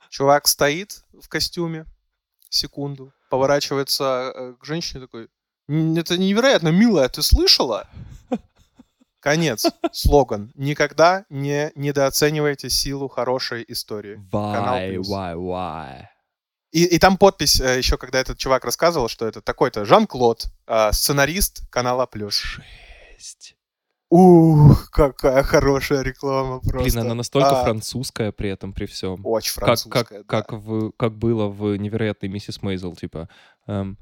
Чувак 0.10 0.48
стоит 0.48 1.04
в 1.20 1.28
костюме, 1.30 1.86
секунду, 2.50 3.12
поворачивается 3.32 4.04
э, 4.36 4.54
к 4.62 4.66
женщине 4.66 5.02
такой, 5.02 5.30
«М, 5.68 5.98
это 5.98 6.16
невероятно, 6.18 6.70
милая, 6.70 7.10
ты 7.10 7.24
слышала? 7.24 7.88
Конец. 9.22 9.66
Слоган. 9.92 10.52
Никогда 10.56 11.26
не 11.30 11.72
недооценивайте 11.76 12.70
силу 12.70 13.08
хорошей 13.08 13.64
истории. 13.68 14.20
Why, 14.32 14.98
why, 14.98 15.36
why? 15.36 16.06
И, 16.72 16.86
и 16.86 17.00
там 17.00 17.18
подпись 17.18 17.60
э, 17.62 17.78
еще, 17.78 17.98
когда 17.98 18.20
этот 18.20 18.38
чувак 18.38 18.66
рассказывал, 18.66 19.10
что 19.10 19.28
это 19.28 19.42
такой-то 19.42 19.86
Жан-Клод, 19.86 20.48
э, 20.68 20.92
сценарист 20.92 21.70
канала 21.70 22.06
Плюс. 22.06 22.36
Жесть. 22.36 23.56
Ух, 24.10 24.90
какая 24.92 25.44
хорошая 25.44 26.02
реклама 26.02 26.60
просто. 26.60 26.90
Блин, 26.90 27.00
она 27.00 27.16
настолько 27.16 27.62
А, 27.62 27.64
французская 27.64 28.32
при 28.32 28.50
этом, 28.50 28.74
при 28.74 28.86
всем. 28.86 29.26
Очень 29.26 29.54
Как, 29.54 29.66
французская, 29.66 30.04
как, 30.04 30.12
да. 30.12 30.24
как, 30.24 30.52
в, 30.54 30.92
как 30.92 31.18
было 31.18 31.48
в 31.48 31.76
«Невероятной 31.78 32.28
миссис 32.28 32.62
Мейзел», 32.62 32.96
типа 32.96 33.30
эм, 33.68 33.98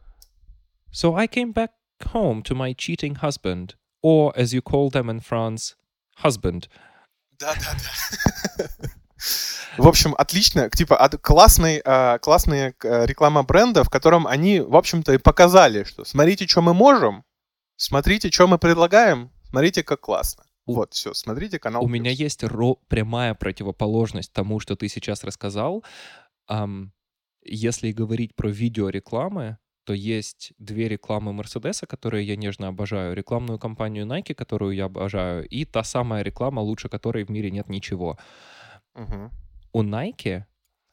«So 0.91 1.15
I 1.15 1.27
came 1.27 1.53
back 1.53 1.69
home 2.13 2.41
to 2.43 2.55
my 2.55 2.73
cheating 2.75 3.19
husband, 3.21 3.75
or, 4.03 4.33
as 4.35 4.53
you 4.53 4.61
call 4.61 4.89
them 4.91 5.09
in 5.09 5.19
France, 5.21 5.75
husband». 6.23 6.67
Да-да-да. 7.39 8.67
В 9.77 9.87
общем, 9.87 10.15
отлично. 10.17 10.69
Типа, 10.69 10.97
от- 10.97 11.21
классный, 11.21 11.81
а, 11.85 12.17
классная 12.19 12.73
э, 12.83 13.05
реклама 13.05 13.43
бренда, 13.43 13.83
в 13.83 13.89
котором 13.89 14.27
они, 14.27 14.59
в 14.61 14.75
общем-то, 14.75 15.13
и 15.13 15.17
показали, 15.17 15.83
что 15.83 16.05
смотрите, 16.05 16.47
что 16.47 16.61
мы 16.61 16.73
можем, 16.73 17.23
смотрите, 17.75 18.29
что 18.31 18.47
мы 18.47 18.57
предлагаем, 18.57 19.31
смотрите, 19.49 19.83
как 19.83 20.01
классно. 20.01 20.43
У- 20.65 20.73
Вот, 20.75 20.93
все, 20.93 21.13
смотрите 21.13 21.59
канал 21.59 21.83
У 21.83 21.87
меня 21.87 22.11
Плюс. 22.11 22.19
есть 22.19 22.43
ро- 22.43 22.77
прямая 22.87 23.33
противоположность 23.35 24.31
тому, 24.33 24.59
что 24.59 24.75
ты 24.75 24.87
сейчас 24.89 25.23
рассказал. 25.23 25.83
Ам, 26.47 26.91
если 27.43 27.91
говорить 27.91 28.35
про 28.35 28.49
видеорекламы, 28.49 29.57
то 29.89 29.93
есть 29.95 30.53
две 30.59 30.87
рекламы 30.87 31.33
Мерседеса, 31.33 31.87
которые 31.87 32.23
я 32.27 32.35
нежно 32.35 32.67
обожаю, 32.67 33.15
рекламную 33.15 33.57
кампанию 33.57 34.05
Nike, 34.05 34.35
которую 34.35 34.75
я 34.75 34.85
обожаю, 34.85 35.47
и 35.47 35.65
та 35.65 35.83
самая 35.83 36.21
реклама, 36.21 36.59
лучше 36.59 36.89
которой 36.89 37.23
в 37.23 37.31
мире 37.31 37.49
нет 37.49 37.69
ничего. 37.69 38.19
Мгм. 38.93 39.31
У 39.73 39.81
Nike 39.81 40.43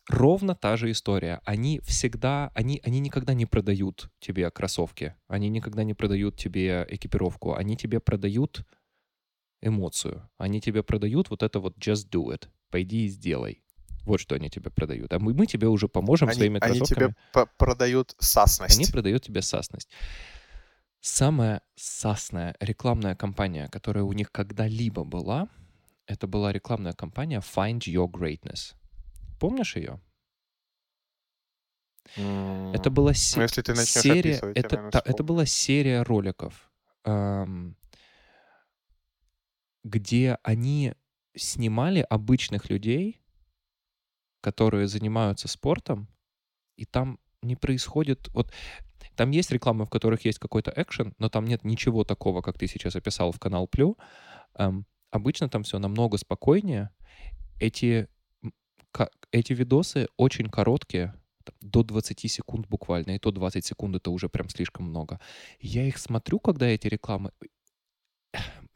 ровно 0.08 0.54
та 0.54 0.78
же 0.78 0.90
история. 0.90 1.42
Они 1.44 1.78
всегда, 1.80 2.50
они, 2.54 2.80
они 2.84 3.00
никогда 3.00 3.34
не 3.34 3.44
продают 3.44 4.10
тебе 4.18 4.50
кроссовки, 4.50 5.14
они 5.28 5.50
никогда 5.50 5.84
не 5.84 5.92
продают 5.92 6.38
тебе 6.38 6.86
экипировку, 6.88 7.54
они 7.54 7.76
тебе 7.76 8.00
продают 8.00 8.64
эмоцию. 9.60 10.26
Они 10.38 10.62
тебе 10.62 10.82
продают 10.82 11.28
вот 11.28 11.42
это 11.42 11.60
вот 11.60 11.76
just 11.76 12.08
do 12.10 12.32
it. 12.32 12.48
Пойди 12.70 13.04
и 13.04 13.08
сделай. 13.08 13.62
Вот 14.06 14.20
что 14.20 14.34
они 14.36 14.48
тебе 14.48 14.70
продают. 14.70 15.12
А 15.12 15.18
мы, 15.18 15.34
мы 15.34 15.46
тебе 15.46 15.66
уже 15.66 15.88
поможем 15.88 16.28
Они, 16.28 16.36
своими 16.38 16.58
они 16.62 16.78
кроссовками. 16.78 17.08
тебе 17.08 17.16
по- 17.32 17.46
продают 17.58 18.14
сасность. 18.18 18.76
Они 18.78 18.86
продают 18.90 19.22
тебе 19.24 19.42
сасность. 19.42 19.88
Самая 21.00 21.60
сасная 21.74 22.54
рекламная 22.60 23.14
кампания, 23.16 23.68
которая 23.68 24.04
у 24.04 24.12
них 24.12 24.30
когда-либо 24.32 25.04
была, 25.04 25.48
это 26.06 26.26
была 26.26 26.52
рекламная 26.52 26.92
кампания 26.92 27.40
Find 27.40 27.80
Your 27.80 28.08
Greatness. 28.10 28.74
Помнишь 29.40 29.76
ее? 29.76 30.00
Это 32.16 32.90
была 32.90 33.10
Ну, 33.10 33.14
се- 33.14 33.40
если 33.42 33.62
ты 33.62 33.74
серия, 33.76 34.30
описывать, 34.36 34.56
это, 34.56 34.90
та- 34.92 35.02
это 35.04 35.24
была 35.24 35.44
серия 35.46 36.02
роликов, 36.02 36.70
ам, 37.04 37.76
где 39.84 40.38
они 40.44 40.94
снимали 41.36 42.06
обычных 42.08 42.70
людей, 42.70 43.20
которые 44.46 44.86
занимаются 44.86 45.48
спортом, 45.48 46.06
и 46.76 46.84
там 46.84 47.18
не 47.42 47.56
происходит... 47.56 48.28
Вот 48.32 48.52
там 49.16 49.32
есть 49.32 49.50
рекламы, 49.50 49.86
в 49.86 49.90
которых 49.90 50.24
есть 50.24 50.38
какой-то 50.38 50.72
экшен, 50.76 51.14
но 51.18 51.28
там 51.28 51.46
нет 51.46 51.64
ничего 51.64 52.04
такого, 52.04 52.42
как 52.42 52.56
ты 52.56 52.68
сейчас 52.68 52.94
описал 52.94 53.32
в 53.32 53.40
канал 53.40 53.66
Плю. 53.66 53.98
Ам, 54.54 54.86
обычно 55.10 55.48
там 55.48 55.64
все 55.64 55.80
намного 55.80 56.16
спокойнее. 56.16 56.90
Эти, 57.58 58.06
ка- 58.92 59.10
эти 59.32 59.52
видосы 59.52 60.06
очень 60.16 60.48
короткие, 60.48 61.12
до 61.60 61.82
20 61.82 62.30
секунд 62.30 62.68
буквально, 62.68 63.16
и 63.16 63.18
то 63.18 63.32
20 63.32 63.64
секунд 63.64 63.96
это 63.96 64.12
уже 64.12 64.28
прям 64.28 64.48
слишком 64.48 64.86
много. 64.86 65.18
Я 65.58 65.88
их 65.88 65.98
смотрю, 65.98 66.38
когда 66.38 66.68
эти 66.68 66.86
рекламы... 66.86 67.32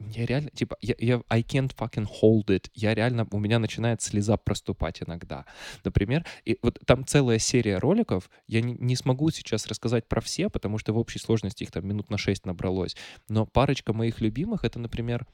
Я 0.09 0.25
реально, 0.25 0.49
типа, 0.51 0.77
я, 0.81 0.95
я 0.99 1.21
I 1.29 1.41
can't 1.41 1.75
fucking 1.75 2.07
hold 2.21 2.45
it. 2.47 2.69
Я 2.73 2.93
реально, 2.93 3.27
у 3.31 3.39
меня 3.39 3.59
начинает 3.59 4.01
слеза 4.01 4.37
проступать 4.37 5.01
иногда. 5.01 5.45
Например, 5.83 6.25
и 6.45 6.57
вот 6.61 6.79
там 6.85 7.05
целая 7.05 7.39
серия 7.39 7.77
роликов, 7.77 8.29
я 8.47 8.61
не, 8.61 8.73
не 8.73 8.95
смогу 8.95 9.29
сейчас 9.31 9.67
рассказать 9.67 10.07
про 10.07 10.21
все, 10.21 10.49
потому 10.49 10.77
что 10.77 10.93
в 10.93 10.97
общей 10.97 11.19
сложности 11.19 11.63
их 11.63 11.71
там 11.71 11.87
минут 11.87 12.09
на 12.09 12.17
6 12.17 12.45
набралось. 12.45 12.95
Но 13.29 13.45
парочка 13.45 13.93
моих 13.93 14.21
любимых, 14.21 14.63
это, 14.63 14.79
например, 14.79 15.25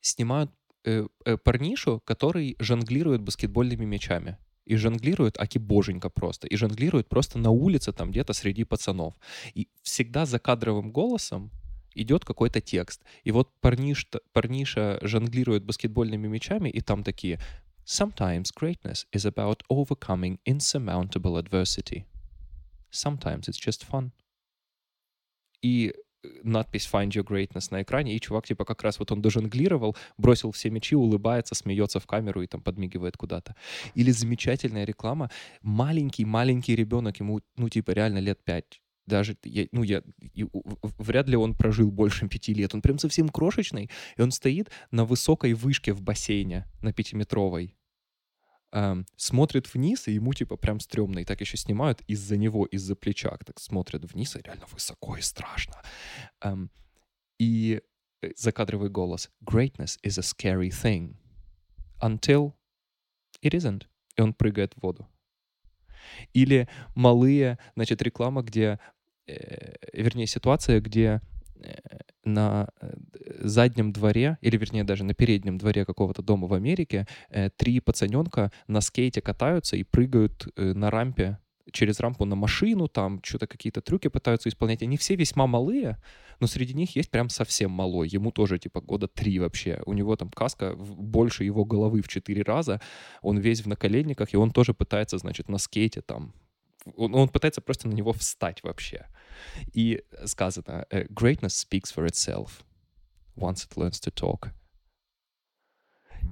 снимают 0.00 0.50
э, 0.84 1.06
э, 1.24 1.36
парнишу, 1.36 2.00
который 2.04 2.56
жонглирует 2.58 3.22
баскетбольными 3.22 3.84
мячами. 3.84 4.38
И 4.66 4.76
жонглирует, 4.76 5.40
аки 5.40 5.58
боженька 5.58 6.10
просто. 6.10 6.46
И 6.46 6.56
жонглирует 6.56 7.08
просто 7.08 7.38
на 7.38 7.50
улице, 7.50 7.92
там 7.92 8.10
где-то 8.10 8.32
среди 8.34 8.64
пацанов. 8.64 9.14
И 9.54 9.68
всегда 9.82 10.26
за 10.26 10.38
кадровым 10.38 10.92
голосом 10.92 11.50
идет 11.94 12.24
какой-то 12.24 12.60
текст. 12.60 13.02
И 13.24 13.32
вот 13.32 13.50
парниш, 13.60 14.06
парниша 14.32 14.98
жонглирует 15.02 15.64
баскетбольными 15.64 16.28
мячами, 16.28 16.68
и 16.68 16.80
там 16.80 17.02
такие 17.02 17.38
Sometimes 17.86 18.52
greatness 18.54 19.06
is 19.12 19.24
about 19.24 19.62
overcoming 19.68 20.38
insurmountable 20.46 21.36
adversity. 21.36 22.04
Sometimes 22.92 23.48
it's 23.48 23.58
just 23.58 23.84
fun. 23.84 24.12
И 25.62 25.92
э, 26.22 26.28
надпись 26.44 26.88
Find 26.92 27.08
Your 27.08 27.24
Greatness 27.24 27.68
на 27.70 27.82
экране, 27.82 28.14
и 28.14 28.20
чувак, 28.20 28.46
типа, 28.46 28.64
как 28.64 28.82
раз 28.82 28.98
вот 28.98 29.10
он 29.10 29.22
дожонглировал, 29.22 29.96
бросил 30.18 30.52
все 30.52 30.70
мячи, 30.70 30.94
улыбается, 30.94 31.54
смеется 31.54 31.98
в 31.98 32.06
камеру 32.06 32.42
и 32.42 32.46
там 32.46 32.62
подмигивает 32.62 33.16
куда-то. 33.16 33.56
Или 33.94 34.12
замечательная 34.12 34.84
реклама. 34.84 35.30
Маленький-маленький 35.62 36.76
ребенок, 36.76 37.20
ему, 37.20 37.40
ну, 37.56 37.68
типа, 37.68 37.90
реально 37.90 38.18
лет 38.18 38.42
пять. 38.44 38.80
Даже, 39.10 39.36
я, 39.44 39.66
ну, 39.72 39.82
я, 39.82 40.02
и 40.20 40.46
вряд 40.98 41.28
ли 41.28 41.36
он 41.36 41.54
прожил 41.56 41.90
больше 41.90 42.28
пяти 42.28 42.54
лет. 42.54 42.74
Он 42.74 42.80
прям 42.80 42.98
совсем 42.98 43.28
крошечный, 43.28 43.90
и 44.16 44.22
он 44.22 44.30
стоит 44.30 44.70
на 44.92 45.04
высокой 45.04 45.52
вышке 45.54 45.92
в 45.92 46.00
бассейне, 46.00 46.66
на 46.82 46.92
пятиметровой. 46.92 47.76
эм, 48.72 49.04
смотрит 49.16 49.74
вниз, 49.74 50.06
и 50.08 50.12
ему 50.12 50.32
типа 50.32 50.56
прям 50.56 50.78
стрёмно. 50.80 51.18
И 51.20 51.24
так 51.24 51.40
еще 51.40 51.56
снимают 51.56 52.02
из-за 52.02 52.36
него, 52.36 52.66
из-за 52.66 52.94
плеча. 52.94 53.36
Так 53.44 53.58
смотрят 53.58 54.04
вниз, 54.12 54.36
и 54.36 54.42
реально 54.42 54.66
высоко 54.72 55.16
и 55.16 55.20
страшно. 55.22 55.74
Эм, 56.40 56.70
и 57.40 57.80
э, 58.22 58.30
закадровый 58.36 58.90
голос. 58.90 59.28
Greatness 59.44 59.98
is 60.04 60.18
a 60.18 60.22
scary 60.22 60.70
thing. 60.70 61.16
Until 62.00 62.52
it 63.42 63.54
isn't. 63.54 63.82
И 64.16 64.22
он 64.22 64.34
прыгает 64.34 64.74
в 64.74 64.82
воду. 64.82 65.08
Или 66.32 66.68
малые, 66.94 67.58
значит, 67.74 68.02
реклама, 68.02 68.42
где, 68.42 68.78
вернее, 69.92 70.26
ситуация, 70.26 70.80
где 70.80 71.20
э, 71.56 71.74
на 72.24 72.68
э, 72.80 72.92
заднем 73.40 73.92
дворе, 73.92 74.38
или 74.40 74.56
вернее 74.56 74.84
даже 74.84 75.04
на 75.04 75.14
переднем 75.14 75.58
дворе 75.58 75.84
какого-то 75.84 76.22
дома 76.22 76.46
в 76.46 76.54
Америке, 76.54 77.06
э, 77.30 77.50
три 77.50 77.80
пацаненка 77.80 78.52
на 78.66 78.80
скейте 78.80 79.20
катаются 79.20 79.76
и 79.76 79.84
прыгают 79.84 80.48
э, 80.56 80.72
на 80.72 80.90
рампе 80.90 81.38
через 81.72 82.00
рампу 82.00 82.24
на 82.24 82.36
машину, 82.36 82.88
там 82.88 83.20
что-то 83.22 83.46
какие-то 83.46 83.80
трюки 83.80 84.08
пытаются 84.08 84.48
исполнять. 84.48 84.82
Они 84.82 84.96
все 84.96 85.14
весьма 85.14 85.46
малые, 85.46 85.98
но 86.40 86.46
среди 86.46 86.74
них 86.74 86.96
есть 86.96 87.10
прям 87.10 87.28
совсем 87.28 87.70
малой. 87.70 88.08
Ему 88.08 88.32
тоже 88.32 88.58
типа 88.58 88.80
года 88.80 89.06
три 89.08 89.38
вообще. 89.38 89.80
У 89.86 89.92
него 89.92 90.16
там 90.16 90.30
каска 90.30 90.74
больше 90.74 91.44
его 91.44 91.64
головы 91.64 92.02
в 92.02 92.08
четыре 92.08 92.42
раза. 92.42 92.80
Он 93.22 93.38
весь 93.38 93.62
в 93.62 93.68
наколенниках, 93.68 94.34
и 94.34 94.36
он 94.36 94.50
тоже 94.50 94.74
пытается, 94.74 95.18
значит, 95.18 95.48
на 95.48 95.58
скейте 95.58 96.00
там 96.00 96.34
он, 96.96 97.14
он 97.14 97.28
пытается 97.28 97.60
просто 97.60 97.88
на 97.88 97.92
него 97.92 98.12
встать 98.12 98.62
вообще. 98.62 99.06
И 99.72 100.02
сказано, 100.24 100.86
э, 100.90 101.04
greatness 101.06 101.66
speaks 101.66 101.94
for 101.94 102.06
itself 102.06 102.62
once 103.36 103.66
it 103.66 103.76
learns 103.76 104.00
to 104.00 104.12
talk. 104.12 104.50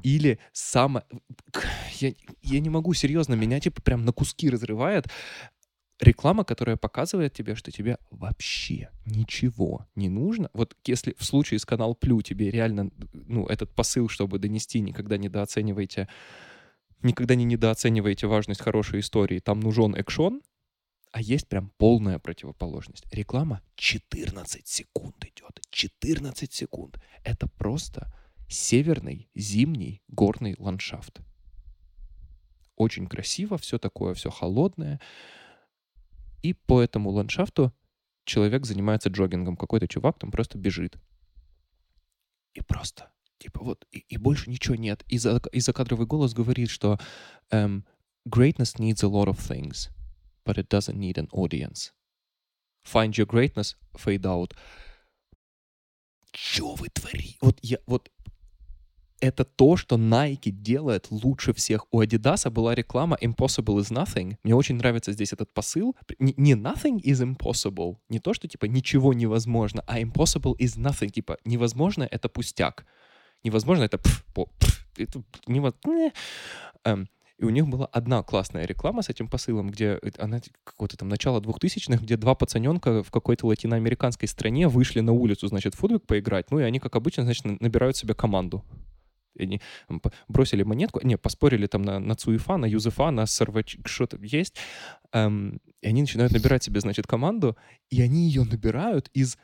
Или 0.02 0.38
самое... 0.52 1.04
Я, 2.00 2.12
я 2.42 2.60
не 2.60 2.68
могу, 2.68 2.94
серьезно, 2.94 3.34
меня 3.34 3.60
типа 3.60 3.82
прям 3.82 4.04
на 4.04 4.12
куски 4.12 4.50
разрывает 4.50 5.08
реклама, 6.00 6.44
которая 6.44 6.76
показывает 6.76 7.32
тебе, 7.32 7.54
что 7.54 7.70
тебе 7.70 7.98
вообще 8.10 8.90
ничего 9.04 9.86
не 9.94 10.08
нужно. 10.08 10.50
Вот 10.52 10.76
если 10.84 11.14
в 11.18 11.24
случае 11.24 11.58
с 11.58 11.64
канал 11.64 11.94
Плю 11.94 12.22
тебе 12.22 12.50
реально, 12.50 12.90
ну, 13.12 13.46
этот 13.46 13.74
посыл, 13.74 14.08
чтобы 14.08 14.38
донести, 14.38 14.80
никогда 14.80 15.16
недооценивайте, 15.16 16.08
никогда 17.02 17.34
не 17.34 17.44
недооценивайте 17.44 18.26
важность 18.26 18.60
хорошей 18.60 19.00
истории, 19.00 19.40
там 19.40 19.60
нужен 19.60 19.94
экшон, 19.94 20.42
а 21.18 21.20
есть 21.20 21.48
прям 21.48 21.72
полная 21.78 22.20
противоположность. 22.20 23.04
Реклама 23.12 23.60
14 23.74 24.64
секунд 24.68 25.16
идет. 25.24 25.60
14 25.68 26.52
секунд. 26.52 27.00
Это 27.24 27.48
просто 27.48 28.14
северный 28.48 29.28
зимний 29.34 30.00
горный 30.06 30.54
ландшафт. 30.60 31.18
Очень 32.76 33.08
красиво, 33.08 33.58
все 33.58 33.80
такое, 33.80 34.14
все 34.14 34.30
холодное. 34.30 35.00
И 36.42 36.52
по 36.54 36.80
этому 36.80 37.10
ландшафту 37.10 37.72
человек 38.24 38.64
занимается 38.64 39.08
джогингом. 39.08 39.56
Какой-то 39.56 39.88
чувак 39.88 40.20
там 40.20 40.30
просто 40.30 40.56
бежит. 40.56 40.98
И 42.54 42.60
просто, 42.60 43.10
типа 43.38 43.64
вот, 43.64 43.88
и, 43.90 44.04
и 44.08 44.18
больше 44.18 44.50
ничего 44.50 44.76
нет. 44.76 45.02
И, 45.08 45.18
за, 45.18 45.42
и 45.50 45.58
закадровый 45.58 46.06
голос 46.06 46.32
говорит, 46.32 46.70
что 46.70 46.96
um, 47.50 47.82
greatness 48.28 48.78
needs 48.78 49.02
a 49.02 49.08
lot 49.08 49.26
of 49.26 49.36
things, 49.38 49.90
but 50.48 50.56
it 50.56 50.70
doesn't 50.70 50.98
need 50.98 51.18
an 51.18 51.28
audience. 51.30 51.92
Find 52.82 53.18
your 53.18 53.26
greatness, 53.26 53.76
fade 53.94 54.24
out. 54.24 54.54
Чё 56.32 56.74
вы 56.74 56.88
творите? 56.88 57.36
Вот 57.42 57.58
я, 57.62 57.78
вот 57.86 58.10
это 59.20 59.44
то, 59.44 59.76
что 59.76 59.96
Nike 59.96 60.50
делает 60.50 61.10
лучше 61.10 61.52
всех. 61.52 61.86
У 61.90 62.00
Adidas 62.00 62.48
была 62.50 62.74
реклама 62.74 63.18
Impossible 63.20 63.78
is 63.78 63.92
nothing. 63.92 64.38
Мне 64.42 64.54
очень 64.54 64.76
нравится 64.76 65.12
здесь 65.12 65.34
этот 65.34 65.52
посыл. 65.52 65.94
Не, 66.18 66.54
nothing 66.54 66.98
is 67.02 67.20
impossible. 67.22 67.96
Не 68.08 68.20
то, 68.20 68.32
что 68.32 68.48
типа 68.48 68.64
ничего 68.66 69.12
невозможно, 69.12 69.84
а 69.86 70.00
impossible 70.00 70.56
is 70.56 70.78
nothing. 70.78 71.10
Типа 71.10 71.36
невозможно— 71.44 72.08
это 72.10 72.30
пустяк. 72.30 72.86
Невозможно— 73.44 73.82
это 73.84 73.98
пф, 73.98 74.24
по, 74.32 74.46
пф, 74.46 74.86
это 74.96 75.22
невозможно. 75.46 76.12
Эм, 76.84 77.08
и 77.38 77.44
у 77.44 77.50
них 77.50 77.68
была 77.68 77.86
одна 77.86 78.22
классная 78.22 78.66
реклама 78.66 79.02
с 79.02 79.08
этим 79.08 79.28
посылом, 79.28 79.70
где 79.70 80.00
она 80.18 80.40
какое-то 80.64 80.96
там 80.96 81.08
начало 81.08 81.40
2000-х, 81.40 82.02
где 82.02 82.16
два 82.16 82.34
пацаненка 82.34 83.02
в 83.02 83.10
какой-то 83.10 83.46
латиноамериканской 83.46 84.26
стране 84.26 84.66
вышли 84.68 85.00
на 85.00 85.12
улицу, 85.12 85.46
значит, 85.46 85.74
в 85.74 85.78
футбик 85.78 86.04
поиграть. 86.06 86.50
Ну 86.50 86.58
и 86.58 86.64
они, 86.64 86.80
как 86.80 86.96
обычно, 86.96 87.22
значит, 87.24 87.44
набирают 87.60 87.96
себе 87.96 88.14
команду 88.14 88.64
они 89.42 89.60
бросили 90.28 90.62
монетку, 90.62 91.00
не, 91.04 91.16
поспорили 91.16 91.66
там 91.66 91.82
на, 91.82 91.98
на 91.98 92.14
Цуефа, 92.14 92.56
на 92.56 92.66
Юзефа, 92.66 93.10
на 93.10 93.26
Сарвач, 93.26 93.78
что-то 93.84 94.18
есть, 94.20 94.56
эм, 95.12 95.60
и 95.80 95.86
они 95.86 96.00
начинают 96.00 96.32
набирать 96.32 96.64
себе, 96.64 96.80
значит, 96.80 97.06
команду, 97.06 97.56
и 97.90 98.02
они 98.02 98.26
ее 98.26 98.44
набирают 98.44 99.08
из 99.14 99.38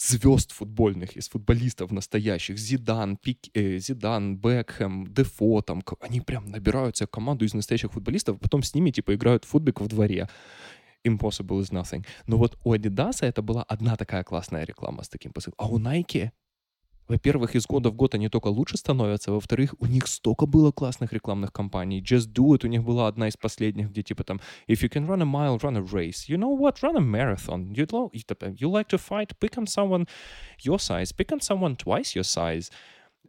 звезд 0.00 0.52
футбольных, 0.52 1.16
из 1.16 1.28
футболистов 1.28 1.92
настоящих, 1.92 2.58
Зидан, 2.58 3.16
Пик, 3.16 3.38
э, 3.54 3.78
Зидан, 3.78 4.36
Бекхэм, 4.36 5.06
Дефо, 5.06 5.60
там, 5.62 5.82
они 6.00 6.20
прям 6.20 6.46
набирают 6.46 6.96
себе 6.96 7.06
команду 7.06 7.44
из 7.44 7.54
настоящих 7.54 7.92
футболистов, 7.92 8.36
а 8.36 8.38
потом 8.38 8.62
с 8.62 8.74
ними, 8.74 8.90
типа, 8.90 9.14
играют 9.14 9.44
в 9.44 9.48
футбик 9.48 9.80
в 9.80 9.88
дворе. 9.88 10.28
Impossible 11.06 11.60
is 11.60 11.70
nothing. 11.70 12.04
Но 12.26 12.36
вот 12.36 12.58
у 12.64 12.74
Adidas 12.74 13.18
это 13.20 13.42
была 13.42 13.62
одна 13.62 13.96
такая 13.96 14.22
классная 14.22 14.64
реклама 14.64 15.02
с 15.02 15.08
таким 15.08 15.32
посылом. 15.32 15.54
А 15.58 15.66
у 15.66 15.78
Nike 15.78 16.30
во-первых, 17.10 17.56
из 17.56 17.66
года 17.66 17.90
в 17.90 17.94
год 17.94 18.14
они 18.14 18.28
только 18.28 18.46
лучше 18.46 18.76
становятся, 18.76 19.32
во-вторых, 19.32 19.74
у 19.80 19.86
них 19.86 20.06
столько 20.06 20.46
было 20.46 20.70
классных 20.70 21.12
рекламных 21.12 21.52
кампаний. 21.52 22.00
Just 22.00 22.32
Do 22.32 22.54
It 22.54 22.64
у 22.64 22.68
них 22.68 22.84
была 22.84 23.08
одна 23.08 23.26
из 23.26 23.36
последних, 23.36 23.90
где 23.90 24.04
типа 24.04 24.22
там 24.22 24.40
If 24.68 24.82
you 24.82 24.88
can 24.88 25.08
run 25.08 25.20
a 25.20 25.26
mile, 25.26 25.58
run 25.58 25.76
a 25.76 25.80
race. 25.80 26.28
You 26.28 26.38
know 26.38 26.56
what? 26.56 26.76
Run 26.82 26.96
a 26.96 27.00
marathon. 27.00 27.72
You, 27.74 27.86
you 28.12 28.70
like 28.70 28.88
to 28.90 28.98
fight? 28.98 29.36
Pick 29.40 29.58
on 29.58 29.66
someone 29.66 30.06
your 30.62 30.78
size. 30.78 31.12
Pick 31.12 31.32
on 31.32 31.40
someone 31.40 31.74
twice 31.74 32.14
your 32.14 32.22
size. 32.22 32.70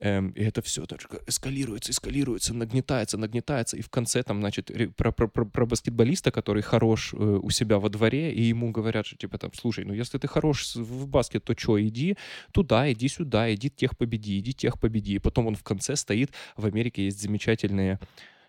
Эм, 0.04 0.30
и 0.32 0.44
это 0.44 0.64
все 0.64 0.88
так 0.88 1.00
эскалируется, 1.28 1.92
эскалируется, 1.92 2.56
нагнетается, 2.56 3.20
нагнетается. 3.20 3.78
И 3.78 3.82
в 3.82 3.90
конце 3.90 4.24
там, 4.24 4.40
значит, 4.40 4.72
про, 4.98 5.12
про, 5.12 5.28
про, 5.28 5.46
про 5.46 5.66
баскетболиста, 5.68 6.32
который 6.32 6.64
хорош 6.64 7.14
э, 7.14 7.18
у 7.18 7.52
себя 7.52 7.78
во 7.78 7.88
дворе, 7.90 8.34
и 8.34 8.42
ему 8.42 8.72
говорят, 8.72 9.06
что 9.06 9.16
типа 9.16 9.38
там, 9.38 9.52
слушай, 9.54 9.86
ну 9.86 9.94
если 9.94 10.18
ты 10.18 10.28
хорош 10.28 10.76
в 10.76 11.08
баскет, 11.08 11.44
то 11.44 11.54
что, 11.56 11.80
иди 11.80 12.18
туда, 12.52 12.92
иди 12.92 13.08
сюда, 13.08 13.54
иди 13.54 13.70
тех 13.70 13.96
победи, 13.96 14.40
иди 14.40 14.54
тех 14.54 14.80
победи. 14.80 15.14
И 15.14 15.20
потом 15.20 15.46
он 15.46 15.56
в 15.56 15.62
конце 15.62 15.96
стоит, 15.96 16.32
в 16.58 16.66
Америке 16.66 17.06
есть 17.06 17.22
замечательные 17.22 18.00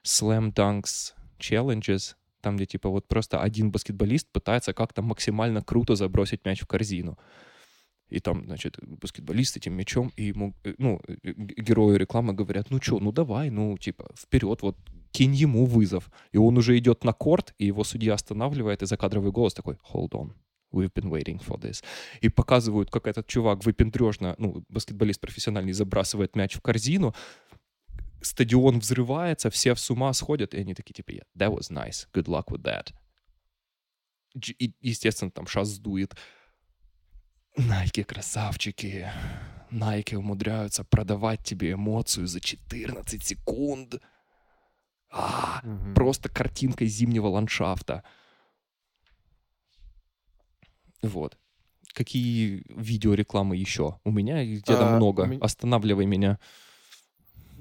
slam 0.03 0.55
dunks 0.55 1.13
challenges, 1.39 2.15
там, 2.41 2.57
где 2.57 2.65
типа 2.65 2.89
вот 2.89 3.07
просто 3.07 3.43
один 3.43 3.71
баскетболист 3.71 4.27
пытается 4.33 4.73
как-то 4.73 5.03
максимально 5.03 5.61
круто 5.61 5.97
забросить 5.97 6.47
мяч 6.47 6.63
в 6.63 6.67
корзину 6.67 7.19
и 8.13 8.21
там, 8.21 8.45
значит, 8.45 8.79
баскетболист 8.83 9.57
этим 9.57 9.75
мячом, 9.75 10.13
и 10.17 10.25
ему, 10.25 10.55
э, 10.65 10.75
ну, 10.79 11.01
э, 11.09 11.33
герои 11.35 11.97
рекламы 11.97 12.35
говорят, 12.35 12.71
ну 12.71 12.81
что, 12.81 13.01
ну 13.01 13.13
давай, 13.13 13.51
ну, 13.51 13.79
типа, 13.79 14.11
вперед, 14.17 14.63
вот, 14.63 14.77
кинь 15.13 15.35
ему 15.35 15.65
вызов. 15.65 16.11
И 16.33 16.39
он 16.39 16.59
уже 16.59 16.77
идет 16.79 17.05
на 17.05 17.13
корт, 17.13 17.55
и 17.59 17.67
его 17.67 17.85
судья 17.85 18.15
останавливает, 18.15 18.83
и 18.83 18.87
закадровый 18.87 19.33
голос 19.33 19.55
такой, 19.55 19.77
hold 19.93 20.11
on, 20.11 20.33
we've 20.73 20.93
been 20.93 21.11
waiting 21.11 21.41
for 21.41 21.59
this. 21.59 21.83
И 22.21 22.29
показывают, 22.29 22.91
как 22.91 23.07
этот 23.07 23.27
чувак 23.27 23.65
выпендрежно, 23.65 24.35
ну, 24.39 24.63
баскетболист 24.69 25.21
профессиональный, 25.21 25.73
забрасывает 25.73 26.37
мяч 26.37 26.55
в 26.55 26.61
корзину, 26.61 27.15
стадион 28.21 28.81
взрывается, 28.81 29.49
все 29.49 29.75
с 29.75 29.91
ума 29.91 30.13
сходят, 30.13 30.55
и 30.55 30.61
они 30.61 30.75
такие, 30.75 30.95
типа, 30.95 31.11
yeah, 31.11 31.25
that 31.37 31.51
was 31.51 31.71
nice, 31.71 32.07
good 32.13 32.27
luck 32.27 32.49
with 32.49 32.63
that. 32.63 32.93
И, 34.59 34.75
естественно, 34.81 35.31
там 35.31 35.47
шас 35.47 35.69
сдует. 35.69 36.15
Найки 37.57 38.03
красавчики. 38.03 39.11
Найки 39.71 40.15
умудряются 40.15 40.85
продавать 40.85 41.43
тебе 41.45 41.73
эмоцию 41.73 42.27
за 42.27 42.41
14 42.41 43.23
секунд. 43.23 43.97
А, 45.11 45.61
угу. 45.63 45.95
Просто 45.95 46.29
картинкой 46.29 46.87
зимнего 46.87 47.27
ландшафта. 47.27 48.03
Вот. 51.03 51.37
Какие 51.93 52.65
видеорекламы 52.69 53.57
еще? 53.57 53.99
У 54.05 54.11
меня 54.11 54.45
где-то 54.45 54.95
а, 54.95 54.97
много. 54.97 55.27
Ми... 55.27 55.39
Останавливай 55.39 56.07
меня. 56.07 56.39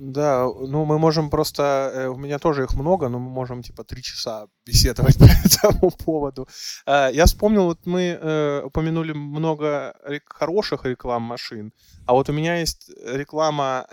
Да, 0.03 0.45
ну 0.45 0.85
мы 0.85 0.97
можем 0.97 1.29
просто, 1.29 1.91
э, 1.93 2.07
у 2.07 2.17
меня 2.17 2.39
тоже 2.39 2.63
их 2.63 2.73
много, 2.73 3.07
но 3.07 3.19
мы 3.19 3.29
можем 3.29 3.61
типа 3.61 3.83
три 3.83 4.01
часа 4.01 4.47
беседовать 4.65 5.15
по 5.19 5.25
этому 5.25 5.91
поводу. 5.91 6.47
Э, 6.87 7.11
я 7.13 7.25
вспомнил, 7.25 7.65
вот 7.65 7.85
мы 7.85 8.17
э, 8.19 8.63
упомянули 8.63 9.13
много 9.13 9.93
хороших 10.25 10.85
реклам 10.85 11.21
машин, 11.21 11.71
а 12.07 12.13
вот 12.13 12.29
у 12.29 12.33
меня 12.33 12.57
есть 12.57 12.89
реклама 13.05 13.85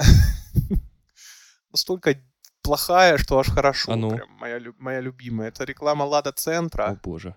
настолько 1.73 2.17
плохая, 2.63 3.19
что 3.19 3.39
аж 3.39 3.51
хорошо, 3.51 3.93
а 3.93 3.97
ну? 3.97 4.09
прям 4.11 4.31
моя, 4.41 4.61
моя 4.79 5.01
любимая. 5.01 5.49
Это 5.49 5.65
реклама 5.65 6.05
Лада 6.05 6.33
Центра. 6.33 6.87
О 6.87 6.95
боже. 6.95 7.35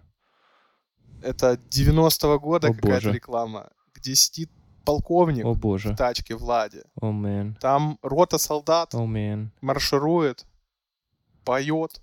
Это 1.21 1.59
90-го 1.69 2.39
года 2.39 2.73
какая-то 2.73 3.11
реклама, 3.11 3.69
где 3.93 4.15
сидит 4.15 4.49
полковник 4.85 5.45
О, 5.45 5.53
боже. 5.53 5.93
в 5.93 5.95
тачке 5.95 6.35
Владе. 6.35 6.83
О, 6.99 7.11
oh, 7.11 7.55
Там 7.59 7.97
рота 8.01 8.37
солдат 8.37 8.93
oh, 8.93 9.47
марширует. 9.61 10.45
поет. 11.43 12.01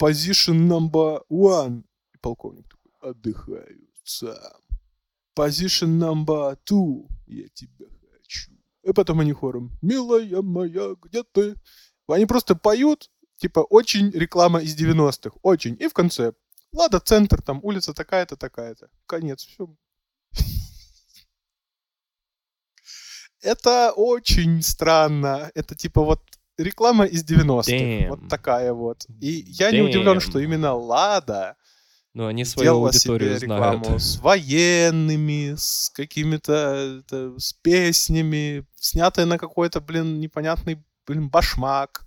Position 0.00 0.66
number 0.66 1.22
one. 1.30 1.84
И 2.14 2.18
полковник 2.18 2.66
такой, 2.68 3.10
отдыхаю 3.10 3.88
сам. 4.02 4.62
Position 5.36 5.98
number 5.98 6.58
two. 6.64 7.08
Я 7.26 7.48
тебя 7.48 7.86
хочу. 8.12 8.52
И 8.82 8.92
потом 8.92 9.20
они 9.20 9.32
хором, 9.32 9.72
милая 9.82 10.42
моя, 10.42 10.94
где 11.02 11.22
ты? 11.22 11.54
Они 12.08 12.26
просто 12.26 12.56
поют, 12.56 13.10
типа, 13.36 13.60
очень 13.60 14.10
реклама 14.10 14.60
из 14.60 14.76
90-х. 14.76 15.38
Очень. 15.42 15.76
И 15.78 15.86
в 15.86 15.92
конце, 15.92 16.32
Лада 16.72 16.98
Центр, 17.00 17.42
там 17.42 17.60
улица 17.62 17.94
такая-то, 17.94 18.36
такая-то. 18.36 18.88
Конец, 19.06 19.44
все. 19.44 19.68
Это 23.42 23.92
очень 23.92 24.62
странно. 24.62 25.50
Это 25.54 25.74
типа 25.74 26.02
вот 26.02 26.20
реклама 26.58 27.06
из 27.06 27.24
90-х. 27.24 27.72
Damn. 27.72 28.08
Вот 28.08 28.28
такая 28.28 28.72
вот. 28.72 29.06
И 29.20 29.44
я 29.48 29.70
не 29.70 29.80
удивлен, 29.80 30.18
Damn. 30.18 30.20
что 30.20 30.38
именно 30.38 30.74
Лада 30.74 31.56
Ну, 32.12 32.26
они 32.26 32.44
свою 32.44 32.64
сделала 32.64 32.88
аудиторию 32.88 33.38
себе 33.38 33.46
знают. 33.46 33.82
рекламу 33.82 33.98
с 33.98 34.18
военными, 34.18 35.54
с 35.56 35.90
какими-то 35.94 37.02
с 37.38 37.52
песнями, 37.54 38.66
снятая 38.74 39.26
на 39.26 39.38
какой-то, 39.38 39.80
блин, 39.80 40.20
непонятный, 40.20 40.82
блин, 41.06 41.28
башмак. 41.28 42.06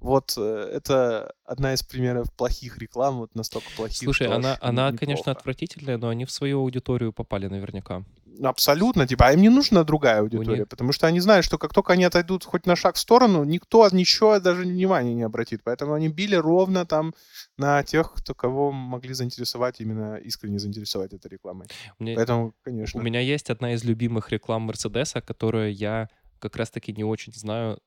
Вот 0.00 0.34
э, 0.36 0.70
это 0.74 1.32
одна 1.44 1.74
из 1.74 1.82
примеров 1.82 2.32
плохих 2.32 2.78
реклам, 2.78 3.18
вот 3.18 3.34
настолько 3.34 3.66
плохих. 3.76 4.04
Слушай, 4.04 4.28
она, 4.28 4.56
она 4.60 4.86
неплохо. 4.86 4.98
конечно, 5.06 5.32
отвратительная, 5.32 5.98
но 5.98 6.08
они 6.08 6.24
в 6.24 6.30
свою 6.30 6.60
аудиторию 6.60 7.12
попали 7.12 7.48
наверняка. 7.48 8.04
Абсолютно, 8.42 9.06
типа, 9.06 9.28
а 9.28 9.32
им 9.32 9.42
не 9.42 9.48
нужна 9.48 9.84
другая 9.84 10.20
аудитория, 10.20 10.60
них- 10.60 10.68
потому 10.68 10.92
что 10.92 11.06
они 11.06 11.20
знают, 11.20 11.44
что 11.44 11.58
как 11.58 11.72
только 11.72 11.92
они 11.92 12.04
отойдут 12.04 12.44
хоть 12.44 12.66
на 12.66 12.76
шаг 12.76 12.96
в 12.96 12.98
сторону, 12.98 13.44
никто 13.44 13.88
ничего 13.90 14.38
даже 14.38 14.62
внимания 14.62 15.14
не 15.14 15.22
обратит. 15.24 15.62
Поэтому 15.64 15.94
они 15.94 16.08
били 16.08 16.36
ровно 16.36 16.86
там 16.86 17.14
на 17.56 17.82
тех, 17.82 18.12
кто 18.14 18.34
кого 18.34 18.70
могли 18.70 19.14
заинтересовать, 19.14 19.80
именно 19.80 20.16
искренне 20.16 20.58
заинтересовать 20.58 21.12
этой 21.12 21.30
рекламой. 21.30 21.66
Меня, 21.98 22.16
Поэтому, 22.16 22.54
конечно. 22.62 23.00
у 23.00 23.02
меня 23.02 23.20
есть 23.20 23.50
одна 23.50 23.74
из 23.74 23.84
любимых 23.84 24.30
реклам 24.30 24.62
Мерседеса, 24.62 25.20
которую 25.20 25.74
я 25.74 26.08
как 26.38 26.56
раз-таки 26.56 26.92
не 26.92 27.04
очень 27.04 27.32
знаю, 27.32 27.78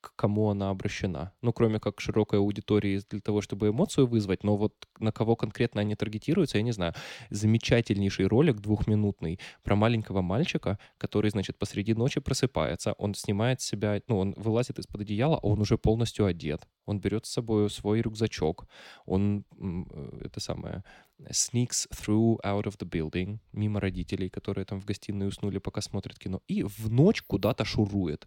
к 0.00 0.14
кому 0.16 0.50
она 0.50 0.70
обращена. 0.70 1.32
Ну, 1.42 1.52
кроме 1.52 1.78
как 1.78 2.00
широкой 2.00 2.38
аудитории 2.38 3.00
для 3.10 3.20
того, 3.20 3.40
чтобы 3.40 3.68
эмоцию 3.68 4.06
вызвать, 4.06 4.44
но 4.44 4.56
вот 4.56 4.74
на 4.98 5.12
кого 5.12 5.36
конкретно 5.36 5.80
они 5.80 5.94
таргетируются, 5.94 6.58
я 6.58 6.62
не 6.62 6.72
знаю. 6.72 6.94
Замечательнейший 7.30 8.26
ролик 8.26 8.60
двухминутный 8.60 9.38
про 9.62 9.76
маленького 9.76 10.22
мальчика, 10.22 10.78
который, 10.98 11.30
значит, 11.30 11.58
посреди 11.58 11.94
ночи 11.94 12.20
просыпается, 12.20 12.92
он 12.94 13.14
снимает 13.14 13.60
себя, 13.60 14.00
ну, 14.08 14.18
он 14.18 14.34
вылазит 14.36 14.78
из-под 14.78 15.02
одеяла, 15.02 15.36
а 15.36 15.46
он 15.46 15.60
уже 15.60 15.76
полностью 15.78 16.26
одет. 16.26 16.66
Он 16.86 17.00
берет 17.00 17.26
с 17.26 17.30
собой 17.30 17.70
свой 17.70 18.00
рюкзачок, 18.00 18.66
он, 19.06 19.44
э, 19.58 20.24
это 20.26 20.40
самое, 20.40 20.82
sneaks 21.28 21.88
through 21.90 22.38
out 22.44 22.64
of 22.64 22.78
the 22.78 22.88
building, 22.88 23.38
мимо 23.52 23.80
родителей, 23.80 24.28
которые 24.28 24.64
там 24.64 24.80
в 24.80 24.84
гостиной 24.84 25.28
уснули, 25.28 25.58
пока 25.58 25.80
смотрят 25.80 26.18
кино, 26.18 26.40
и 26.48 26.62
в 26.62 26.90
ночь 26.90 27.22
куда-то 27.22 27.64
шурует. 27.64 28.26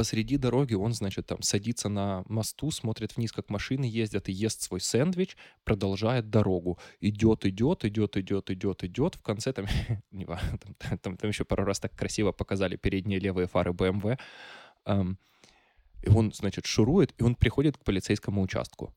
Посреди 0.00 0.38
дороги 0.38 0.72
он, 0.72 0.94
значит, 0.94 1.26
там 1.26 1.42
садится 1.42 1.90
на 1.90 2.24
мосту, 2.26 2.70
смотрит 2.70 3.18
вниз, 3.18 3.32
как 3.32 3.50
машины 3.50 3.84
ездят, 3.84 4.30
и 4.30 4.32
ест 4.32 4.62
свой 4.62 4.80
сэндвич, 4.80 5.36
продолжает 5.62 6.30
дорогу. 6.30 6.78
Идет, 7.00 7.44
идет, 7.44 7.84
идет, 7.84 8.16
идет, 8.16 8.50
идет, 8.50 8.82
идет. 8.82 9.14
В 9.16 9.22
конце 9.22 9.52
там, 9.52 9.66
там, 10.10 10.98
там, 11.02 11.16
там- 11.18 11.28
еще 11.28 11.44
пару 11.44 11.64
раз 11.64 11.80
так 11.80 11.94
красиво 11.94 12.32
показали 12.32 12.76
передние 12.76 13.18
левые 13.18 13.46
фары 13.46 13.72
BMW. 13.72 14.18
Ам, 14.86 15.18
и 16.00 16.08
он, 16.08 16.32
значит, 16.32 16.64
шурует, 16.64 17.12
и 17.18 17.22
он 17.22 17.34
приходит 17.34 17.76
к 17.76 17.84
полицейскому 17.84 18.40
участку. 18.40 18.94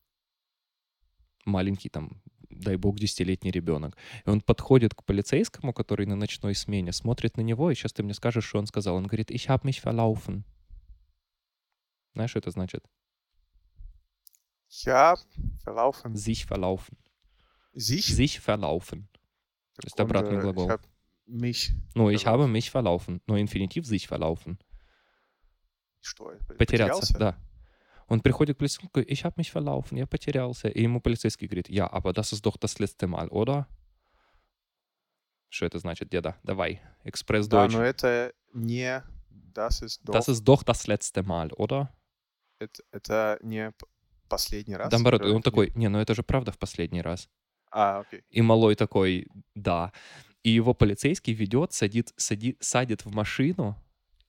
Маленький 1.44 1.90
там, 1.90 2.22
дай 2.50 2.78
бог, 2.78 2.98
десятилетний 2.98 3.52
ребенок. 3.52 3.98
И 4.26 4.30
он 4.30 4.40
подходит 4.40 4.96
к 4.96 5.04
полицейскому, 5.04 5.74
который 5.74 6.06
на 6.06 6.16
ночной 6.16 6.56
смене, 6.56 6.94
смотрит 6.94 7.36
на 7.36 7.42
него, 7.42 7.72
и 7.72 7.76
сейчас 7.76 7.92
ты 7.92 8.04
мне 8.04 8.14
скажешь, 8.14 8.46
что 8.46 8.58
он 8.58 8.68
сказал. 8.68 8.96
Он 8.96 9.08
говорит, 9.08 9.32
ich 9.32 9.50
hab 9.50 9.64
mich 9.66 9.84
verlaufen. 9.84 10.44
Знаешь, 12.15 12.31
что 12.31 12.39
это 12.39 12.51
значит? 12.51 12.85
Я 14.69 15.17
verlaufen. 15.65 16.15
Sich 16.15 16.47
verlaufen. 16.47 16.97
Sich? 17.73 18.07
Sich 18.07 18.41
verlaufen. 18.41 19.09
Так 19.75 19.85
есть 19.85 20.01
он 20.01 20.07
обратный 20.07 20.37
же, 20.37 20.41
глагол. 20.43 20.67
Ich 20.67 20.71
hab 20.71 20.83
mich. 21.27 21.71
Ну, 21.95 22.11
ich 22.11 22.23
verlaufen. 22.23 22.43
habe 22.43 22.49
mich 22.49 22.71
verlaufen. 22.71 23.23
Но 23.27 23.39
инфинитив 23.39 23.87
sich 23.87 24.09
verlaufen. 24.09 24.59
Что? 26.01 26.33
Потеряться, 26.59 27.19
да. 27.19 27.39
Он 28.09 28.21
приходит 28.21 28.57
к 28.57 28.59
полицейскому, 28.61 28.91
говорит, 28.93 29.11
ich 29.11 29.25
habe 29.25 29.35
mich 29.37 29.51
verlaufen, 29.51 29.99
я 29.99 30.07
потерялся. 30.07 30.69
И 30.69 30.83
ему 30.83 31.01
полицейский 31.01 31.47
говорит, 31.47 31.69
ja, 31.69 31.87
aber 31.87 32.13
das 32.13 32.33
ist 32.33 32.45
doch 32.45 32.57
das 32.57 32.79
letzte 32.79 33.07
Mal, 33.07 33.29
oder? 33.29 33.67
Что 35.51 35.67
это 35.67 35.79
значит, 35.79 36.09
деда? 36.09 36.37
Давай, 36.43 36.81
Да, 37.05 37.11
экспресс-дойч. 37.11 37.73
но 37.73 37.83
это 37.83 38.33
не... 38.55 39.03
Das 39.31 39.83
ist 39.83 40.01
doch... 40.05 40.13
Das 40.15 40.29
ist 40.29 40.43
doch 40.45 40.63
das 40.63 40.87
letzte 40.87 41.23
Mal, 41.23 41.53
oder? 41.53 41.93
Это, 42.64 42.84
это 42.92 43.40
не 43.42 43.74
последний 44.30 44.76
раз? 44.76 44.92
Наоборот, 44.92 45.22
Или 45.22 45.32
он 45.32 45.42
такой, 45.42 45.72
не, 45.76 45.90
ну 45.90 46.00
это 46.00 46.14
же 46.16 46.24
правда 46.24 46.52
в 46.52 46.58
последний 46.58 47.02
раз. 47.02 47.30
А, 47.72 48.00
окей. 48.00 48.24
И 48.30 48.42
малой 48.42 48.76
такой, 48.76 49.28
да. 49.56 49.92
И 50.44 50.50
его 50.50 50.74
полицейский 50.74 51.34
ведет, 51.34 51.74
садит, 51.74 52.14
сади, 52.18 52.58
садит 52.60 53.06
в 53.06 53.12
машину, 53.14 53.78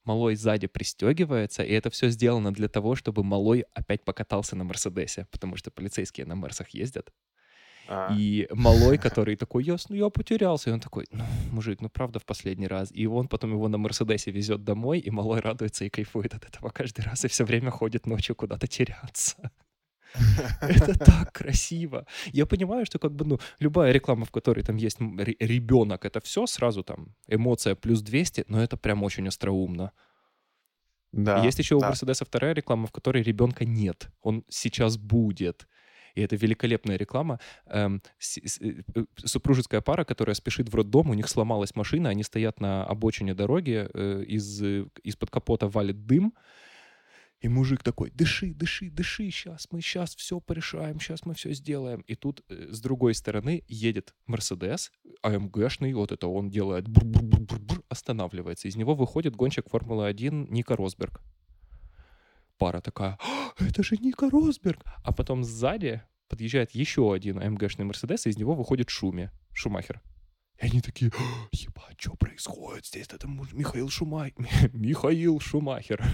малой 0.05 0.37
сзади 0.37 0.67
пристегивается, 0.67 1.63
и 1.63 1.73
это 1.73 1.91
все 1.91 2.09
сделано 2.09 2.53
для 2.53 2.69
того, 2.69 2.95
чтобы 2.95 3.25
малой 3.25 3.65
опять 3.73 4.05
покатался 4.05 4.57
на 4.57 4.65
Мерседесе, 4.65 5.27
потому 5.31 5.57
что 5.57 5.71
полицейские 5.71 6.27
на 6.27 6.35
Мерсах 6.35 6.71
ездят. 6.71 7.13
А, 7.89 8.15
И 8.17 8.47
малой, 8.51 8.99
который 9.09 9.37
такой, 9.37 9.65
я, 9.65 9.77
ну, 9.89 9.97
я 9.97 10.09
потерялся. 10.11 10.71
И 10.71 10.73
он 10.73 10.81
такой, 10.81 11.07
ну, 11.11 11.25
мужик, 11.53 11.81
ну 11.81 11.89
правда 11.89 12.19
в 12.19 12.25
последний 12.25 12.67
раз. 12.67 12.91
И 12.93 13.07
он 13.07 13.29
потом 13.29 13.53
его 13.53 13.69
на 13.69 13.79
Мерседесе 13.79 14.31
везет 14.31 14.65
домой, 14.65 14.99
и 14.99 15.11
малой 15.11 15.41
радуется 15.41 15.85
и 15.85 15.91
кайфует 15.91 16.35
от 16.35 16.45
этого 16.45 16.71
каждый 16.71 17.03
раз, 17.05 17.25
и 17.25 17.29
все 17.29 17.45
время 17.45 17.71
ходит 17.71 18.07
ночью 18.07 18.35
куда-то 18.35 18.67
теряться. 18.67 19.51
Это 20.61 20.99
так 20.99 21.33
красиво. 21.33 22.07
Я 22.33 22.47
понимаю, 22.47 22.87
что 22.87 22.99
как 22.99 23.13
бы, 23.13 23.25
ну, 23.25 23.39
любая 23.59 23.93
реклама, 23.93 24.25
в 24.25 24.31
которой 24.31 24.63
там 24.63 24.77
есть 24.77 25.01
ребенок, 25.01 26.05
это 26.05 26.21
все 26.21 26.47
сразу 26.47 26.83
там 26.83 27.15
эмоция 27.27 27.75
плюс 27.75 28.01
200, 28.01 28.45
но 28.49 28.63
это 28.63 28.77
прям 28.77 29.03
очень 29.03 29.27
остроумно. 29.29 29.91
да, 31.13 31.45
Есть 31.45 31.59
еще 31.59 31.75
у 31.75 31.81
да. 31.81 31.89
Мерседеса 31.89 32.25
вторая 32.25 32.55
реклама, 32.55 32.87
в 32.87 32.93
которой 32.93 33.23
ребенка 33.23 33.65
нет. 33.65 34.09
Он 34.23 34.45
сейчас 34.49 34.97
будет. 34.97 35.67
И 36.15 36.21
это 36.21 36.37
великолепная 36.37 36.97
реклама. 36.97 37.41
Эм, 37.67 38.01
с- 38.19 38.39
с- 38.39 38.61
э, 38.61 38.83
э, 38.95 39.05
супружеская 39.25 39.81
пара, 39.81 40.05
которая 40.05 40.35
спешит 40.35 40.69
в 40.69 40.75
роддом, 40.75 41.11
у 41.11 41.15
них 41.15 41.29
сломалась 41.29 41.75
машина, 41.75 42.09
они 42.11 42.23
стоят 42.23 42.61
на 42.61 42.85
обочине 42.85 43.35
дороги, 43.35 43.89
э, 43.93 44.25
из, 44.27 44.63
э, 44.63 44.87
из-под 45.03 45.31
капота 45.31 45.69
валит 45.69 46.07
дым, 46.07 46.33
и 47.41 47.49
мужик 47.49 47.83
такой, 47.83 48.11
дыши, 48.11 48.55
дыши, 48.55 48.91
дыши, 48.91 49.31
сейчас 49.31 49.69
мы 49.71 49.83
сейчас 49.83 50.15
все 50.17 50.41
порешаем, 50.41 50.99
сейчас 50.99 51.27
мы 51.27 51.35
все 51.35 51.53
сделаем. 51.53 52.01
И 52.07 52.15
тут 52.15 52.43
с 52.49 52.81
другой 52.81 53.15
стороны 53.15 53.65
едет 53.69 54.15
Мерседес, 54.27 54.91
АМГшный, 55.23 55.93
вот 55.93 56.11
это 56.13 56.27
он 56.27 56.49
делает, 56.49 56.89
бур-бур-бур-бур-бур, 56.89 57.83
останавливается. 57.91 58.69
Из 58.69 58.77
него 58.77 58.95
выходит 58.95 59.37
гонщик 59.37 59.69
Формулы-1 59.69 60.47
Ника 60.51 60.75
Росберг. 60.77 61.21
Пара 62.57 62.81
такая, 62.81 63.19
«А, 63.21 63.34
это 63.59 63.83
же 63.83 63.97
Ника 63.97 64.29
Росберг. 64.31 64.83
А 65.03 65.13
потом 65.13 65.45
сзади 65.45 66.03
подъезжает 66.29 66.73
еще 66.73 67.13
один 67.13 67.39
АМГшный 67.41 67.85
Мерседес, 67.85 68.27
и 68.27 68.31
из 68.31 68.37
него 68.37 68.55
выходит 68.55 68.91
Шуми, 68.91 69.31
Шумахер. 69.53 70.01
И 70.61 70.67
они 70.67 70.81
такие, 70.81 71.11
«А, 71.19 71.49
ебать, 71.53 71.97
что 72.01 72.15
происходит 72.15 72.87
здесь? 72.87 73.09
Это 73.13 73.27
муж- 73.29 73.53
Михаил 73.53 73.89
Шумахер. 73.89 74.35
Михаил 74.73 75.41
Шумахер. 75.41 76.05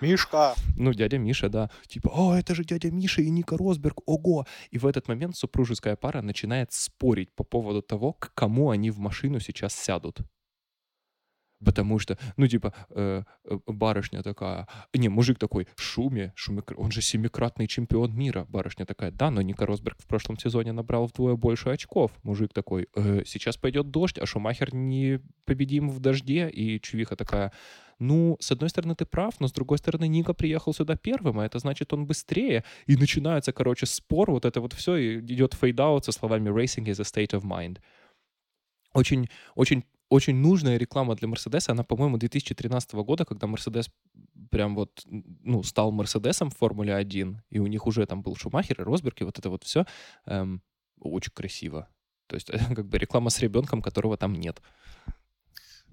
Мишка! 0.00 0.54
Ну, 0.76 0.92
дядя 0.92 1.16
Миша, 1.18 1.48
да. 1.48 1.70
Типа, 1.86 2.08
о, 2.12 2.34
это 2.34 2.54
же 2.56 2.64
дядя 2.64 2.90
Миша 2.90 3.22
и 3.22 3.30
Ника 3.30 3.56
Росберг, 3.56 4.00
ого. 4.06 4.46
И 4.70 4.78
в 4.78 4.86
этот 4.86 5.06
момент 5.06 5.36
супружеская 5.36 5.94
пара 5.94 6.22
начинает 6.22 6.72
спорить 6.72 7.32
по 7.34 7.44
поводу 7.44 7.82
того, 7.82 8.14
к 8.14 8.32
кому 8.34 8.70
они 8.70 8.90
в 8.90 8.98
машину 8.98 9.38
сейчас 9.38 9.74
сядут. 9.74 10.22
Потому 11.64 11.98
что, 11.98 12.18
ну, 12.36 12.46
типа, 12.46 12.72
э, 12.90 13.22
э, 13.44 13.58
барышня 13.66 14.22
такая, 14.22 14.66
не, 14.94 15.08
мужик 15.08 15.38
такой, 15.38 15.66
Шуми, 15.76 16.32
Шуми, 16.34 16.62
он 16.76 16.90
же 16.90 17.02
семикратный 17.02 17.66
чемпион 17.66 18.14
мира. 18.14 18.46
Барышня 18.48 18.86
такая, 18.86 19.10
да, 19.10 19.30
но 19.30 19.42
Нико 19.42 19.66
Росберг 19.66 19.96
в 20.00 20.06
прошлом 20.06 20.38
сезоне 20.38 20.72
набрал 20.72 21.06
вдвое 21.06 21.36
больше 21.36 21.70
очков. 21.70 22.12
Мужик 22.22 22.52
такой, 22.52 22.88
«Э, 22.96 23.22
сейчас 23.24 23.56
пойдет 23.56 23.90
дождь, 23.90 24.18
а 24.18 24.26
Шумахер 24.26 24.74
не 24.74 25.20
победим 25.44 25.88
в 25.88 26.00
дожде. 26.00 26.48
И 26.48 26.80
Чувиха 26.80 27.16
такая, 27.16 27.52
ну, 27.98 28.36
с 28.40 28.50
одной 28.50 28.68
стороны, 28.68 28.94
ты 28.94 29.06
прав, 29.06 29.40
но 29.40 29.46
с 29.46 29.52
другой 29.52 29.78
стороны, 29.78 30.08
Нико 30.08 30.34
приехал 30.34 30.74
сюда 30.74 30.96
первым, 30.96 31.38
а 31.38 31.46
это 31.46 31.58
значит, 31.58 31.92
он 31.92 32.06
быстрее. 32.06 32.64
И 32.86 32.96
начинается, 32.96 33.52
короче, 33.52 33.86
спор, 33.86 34.30
вот 34.30 34.44
это 34.44 34.60
вот 34.60 34.72
все, 34.72 34.96
и 34.96 35.18
идет 35.20 35.54
fade 35.54 35.83
out 35.83 36.04
со 36.04 36.12
словами 36.12 36.50
«racing 36.50 36.86
is 36.86 37.00
a 37.00 37.04
state 37.04 37.32
of 37.32 37.42
mind». 37.42 37.78
Очень, 38.94 39.28
очень, 39.54 39.84
очень 40.12 40.36
нужная 40.36 40.76
реклама 40.76 41.14
для 41.14 41.28
Мерседеса. 41.28 41.72
Она, 41.72 41.84
по-моему, 41.84 42.18
2013 42.18 42.92
года, 42.94 43.24
когда 43.24 43.46
Мерседес 43.46 43.90
прям 44.50 44.74
вот, 44.74 45.02
ну, 45.06 45.62
стал 45.62 45.90
Мерседесом 45.90 46.50
в 46.50 46.56
Формуле 46.56 46.94
1, 46.94 47.42
и 47.50 47.58
у 47.58 47.66
них 47.66 47.86
уже 47.86 48.06
там 48.06 48.22
был 48.22 48.36
Шумахер 48.36 48.80
и 48.80 48.84
Росберг, 48.84 49.20
и 49.20 49.24
вот 49.24 49.38
это 49.38 49.48
вот 49.48 49.64
все 49.64 49.86
эм, 50.26 50.62
очень 51.00 51.32
красиво. 51.32 51.88
То 52.26 52.36
есть 52.36 52.50
как 52.76 52.86
бы 52.86 52.98
реклама 52.98 53.30
с 53.30 53.40
ребенком, 53.40 53.80
которого 53.80 54.16
там 54.16 54.34
нет. 54.34 54.60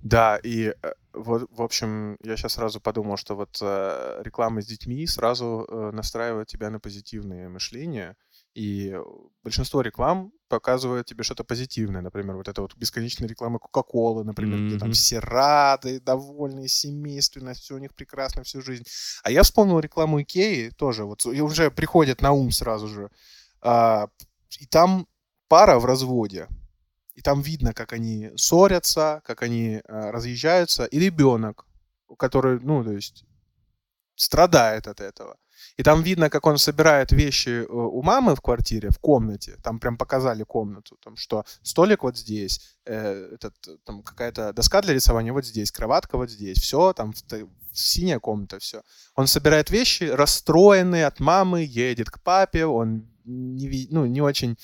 Да, 0.01 0.37
и 0.43 0.73
э, 0.81 0.93
вот, 1.13 1.49
в 1.51 1.61
общем, 1.61 2.17
я 2.23 2.37
сейчас 2.37 2.53
сразу 2.53 2.79
подумал, 2.79 3.17
что 3.17 3.35
вот 3.35 3.57
э, 3.61 4.21
реклама 4.23 4.61
с 4.61 4.65
детьми 4.65 5.07
сразу 5.07 5.65
э, 5.67 5.91
настраивает 5.91 6.47
тебя 6.47 6.69
на 6.69 6.79
позитивное 6.79 7.49
мышление, 7.49 8.15
и 8.55 8.95
большинство 9.43 9.81
реклам 9.81 10.31
показывает 10.47 11.05
тебе 11.05 11.23
что-то 11.23 11.43
позитивное. 11.43 12.01
Например, 12.01 12.35
вот 12.35 12.47
это 12.47 12.61
вот 12.61 12.75
бесконечная 12.75 13.27
реклама 13.27 13.59
Кока-Колы, 13.59 14.23
например, 14.23 14.59
mm-hmm. 14.59 14.67
где 14.67 14.79
там 14.79 14.91
все 14.91 15.19
рады, 15.19 15.99
довольные, 15.99 16.67
семейственно, 16.67 17.53
все 17.53 17.75
у 17.75 17.77
них 17.77 17.93
прекрасно 17.93 18.43
всю 18.43 18.61
жизнь. 18.61 18.83
А 19.23 19.31
я 19.31 19.43
вспомнил 19.43 19.79
рекламу 19.79 20.21
Икеи 20.21 20.69
тоже, 20.69 21.05
вот 21.05 21.25
и 21.25 21.41
уже 21.41 21.69
приходит 21.69 22.21
на 22.21 22.31
ум 22.31 22.51
сразу 22.51 22.87
же. 22.87 23.09
А, 23.61 24.07
и 24.59 24.65
там 24.65 25.07
пара 25.47 25.79
в 25.79 25.85
разводе. 25.85 26.47
И 27.13 27.21
там 27.21 27.41
видно, 27.41 27.73
как 27.73 27.93
они 27.93 28.31
ссорятся, 28.35 29.21
как 29.25 29.43
они 29.43 29.81
а, 29.87 30.11
разъезжаются. 30.11 30.85
И 30.85 30.99
ребенок, 30.99 31.65
который, 32.17 32.59
ну, 32.61 32.83
то 32.83 32.93
есть, 32.93 33.25
страдает 34.15 34.87
от 34.87 35.01
этого. 35.01 35.37
И 35.79 35.83
там 35.83 36.03
видно, 36.03 36.29
как 36.29 36.45
он 36.45 36.57
собирает 36.57 37.13
вещи 37.13 37.61
э, 37.61 37.65
у 37.65 38.01
мамы 38.01 38.35
в 38.35 38.41
квартире, 38.41 38.89
в 38.89 38.99
комнате. 38.99 39.55
Там 39.63 39.79
прям 39.79 39.97
показали 39.97 40.43
комнату, 40.43 40.97
там, 41.01 41.15
что 41.15 41.45
столик 41.63 42.03
вот 42.03 42.17
здесь, 42.17 42.75
э, 42.85 43.29
этот, 43.35 43.55
там 43.85 44.03
какая-то 44.03 44.51
доска 44.51 44.81
для 44.81 44.93
рисования 44.93 45.31
вот 45.31 45.45
здесь, 45.45 45.71
кроватка 45.71 46.17
вот 46.17 46.29
здесь, 46.29 46.57
все, 46.57 46.91
там 46.91 47.13
синяя 47.71 48.19
комната, 48.19 48.59
все. 48.59 48.81
Он 49.15 49.25
собирает 49.25 49.69
вещи, 49.69 50.03
расстроенный 50.03 51.05
от 51.05 51.21
мамы, 51.21 51.61
едет 51.61 52.09
к 52.09 52.21
папе, 52.21 52.65
он 52.65 53.07
не, 53.23 53.87
ну, 53.89 54.05
не 54.05 54.19
очень 54.21 54.57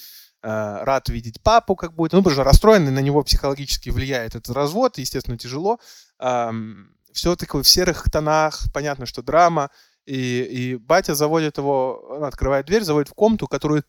э, 0.43 0.83
рад 0.83 1.07
видеть 1.07 1.41
папу, 1.41 1.77
как 1.77 1.93
будет, 1.93 2.11
ну, 2.11 2.23
потому 2.23 2.43
расстроенный, 2.43 2.91
на 2.91 2.99
него 2.99 3.23
психологически 3.23 3.89
влияет 3.89 4.35
этот 4.35 4.53
развод, 4.53 4.97
естественно, 4.97 5.37
тяжело. 5.37 5.79
Эм, 6.19 6.93
все 7.13 7.37
такое 7.37 7.63
в 7.63 7.69
серых 7.69 8.03
тонах, 8.11 8.65
понятно, 8.73 9.05
что 9.05 9.21
драма, 9.21 9.69
и, 10.05 10.43
и 10.43 10.75
батя 10.75 11.15
заводит 11.15 11.57
его, 11.57 12.05
он 12.09 12.23
открывает 12.23 12.65
дверь, 12.65 12.83
заводит 12.83 13.09
в 13.09 13.13
комнату, 13.13 13.47
которая 13.47 13.83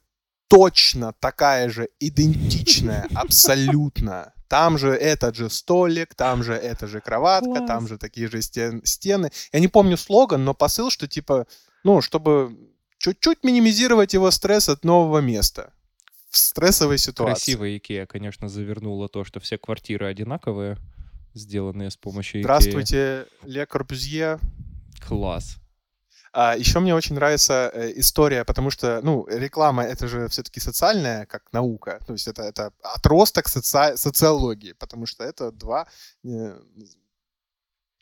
точно 0.48 1.12
такая 1.20 1.68
же, 1.68 1.88
идентичная, 2.01 3.06
абсолютно. 3.14 4.32
Там 4.48 4.78
же 4.78 4.90
этот 4.90 5.34
же 5.34 5.51
столик, 5.51 6.14
там 6.14 6.44
же 6.44 6.55
эта 6.55 6.86
же 6.86 7.01
кроватка, 7.01 7.51
Класс. 7.51 7.66
там 7.66 7.88
же 7.88 7.98
такие 7.98 8.28
же 8.28 8.43
стен, 8.43 8.80
стены. 8.84 9.30
Я 9.52 9.60
не 9.60 9.68
помню 9.68 9.97
слоган, 9.97 10.44
но 10.44 10.55
посыл, 10.55 10.90
что 10.90 11.09
типа, 11.09 11.47
ну, 11.82 12.01
чтобы 12.01 12.56
чуть-чуть 12.98 13.43
минимизировать 13.43 14.14
его 14.14 14.30
стресс 14.30 14.68
от 14.68 14.84
нового 14.84 15.18
места 15.18 15.72
в 16.30 16.36
стрессовой 16.38 16.98
ситуации. 16.98 17.52
Красиво 17.52 17.76
Икея, 17.76 18.06
конечно, 18.06 18.48
завернула 18.48 19.09
то, 19.09 19.24
что 19.24 19.40
все 19.40 19.59
квартиры 19.59 20.06
одинаковые, 20.06 20.76
сделанные 21.34 21.90
с 21.90 21.97
помощью 21.97 22.40
Икеи. 22.40 22.43
Здравствуйте, 22.43 23.26
Ле 23.43 23.66
Корбюзье. 23.66 24.38
Класс. 25.06 25.56
А 26.38 26.54
еще 26.54 26.80
мне 26.80 26.94
очень 26.94 27.14
нравится 27.14 27.70
э, 27.72 27.92
история, 27.96 28.44
потому 28.44 28.70
что, 28.70 29.00
ну, 29.02 29.26
реклама 29.26 29.84
это 29.84 30.06
же 30.06 30.28
все-таки 30.28 30.60
социальная, 30.60 31.24
как 31.24 31.50
наука, 31.52 31.98
то 32.06 32.12
есть 32.12 32.28
это, 32.28 32.42
это 32.42 32.72
отросток 32.82 33.48
соци... 33.48 33.96
социологии, 33.96 34.72
потому 34.72 35.06
что 35.06 35.24
это 35.24 35.50
два 35.50 35.86
э, 36.24 36.60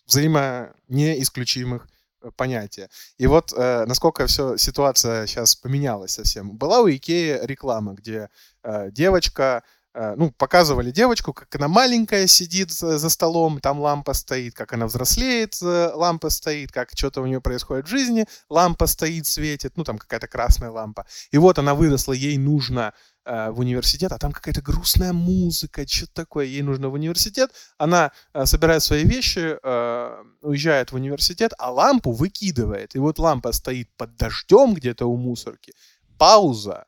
взаимо 0.05 0.75
неисключимых 0.89 1.87
э, 2.23 2.33
понятия. 2.37 2.91
И 3.19 3.29
вот 3.29 3.53
э, 3.53 3.85
насколько 3.87 4.27
все 4.27 4.57
ситуация 4.57 5.29
сейчас 5.29 5.55
поменялась 5.55 6.15
совсем. 6.15 6.59
Была 6.59 6.81
у 6.81 6.89
Икеи 6.89 7.39
реклама, 7.47 7.95
где 7.95 8.31
э, 8.65 8.91
девочка 8.91 9.63
ну, 9.95 10.33
показывали 10.33 10.91
девочку, 10.91 11.33
как 11.33 11.55
она 11.55 11.69
маленькая 11.69 12.27
сидит 12.27 12.73
за 12.73 13.09
столом, 13.09 13.61
там 13.61 13.81
лампа 13.81 14.13
стоит, 14.13 14.55
как 14.55 14.73
она 14.73 14.87
взрослеет, 14.87 15.57
э, 15.63 15.93
лампа 15.95 16.31
стоит, 16.31 16.73
как 16.73 16.91
что-то 16.95 17.21
у 17.21 17.27
нее 17.27 17.41
происходит 17.41 17.87
в 17.87 17.89
жизни, 17.89 18.27
лампа 18.49 18.87
стоит, 18.87 19.27
светит, 19.27 19.77
ну, 19.77 19.85
там 19.85 19.99
какая-то 19.99 20.27
красная 20.27 20.71
лампа. 20.71 21.07
И 21.31 21.39
вот 21.39 21.59
она 21.59 21.75
выросла, 21.75 22.13
ей 22.13 22.37
нужно 22.39 22.93
э, 23.25 23.51
в 23.51 23.61
университет, 23.61 24.13
а 24.13 24.19
там 24.19 24.33
какая-то 24.33 24.63
грустная 24.63 25.13
музыка, 25.13 25.87
что-то 25.87 26.13
такое, 26.15 26.47
ей 26.47 26.63
нужно 26.63 26.89
в 26.89 26.95
университет, 26.95 27.51
она 27.79 28.11
э, 28.33 28.47
собирает 28.47 28.83
свои 28.83 29.05
вещи, 29.05 29.59
э, 29.63 30.25
уезжает 30.43 30.93
в 30.93 30.97
университет, 30.97 31.53
а 31.59 31.71
лампу 31.71 32.11
выкидывает. 32.11 32.97
И 32.97 32.99
вот 32.99 33.19
лампа 33.19 33.53
стоит 33.53 33.89
под 33.97 34.17
дождем 34.17 34.75
где-то 34.75 35.07
у 35.07 35.17
мусорки, 35.17 35.73
пауза, 36.19 36.87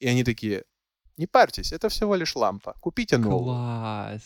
и 0.00 0.08
они 0.08 0.24
такие, 0.24 0.64
не 1.18 1.26
парьтесь, 1.26 1.72
это 1.72 1.88
всего 1.88 2.14
лишь 2.14 2.36
лампа. 2.36 2.74
Купите 2.80 3.18
новую. 3.18 3.44
Класс. 3.44 4.22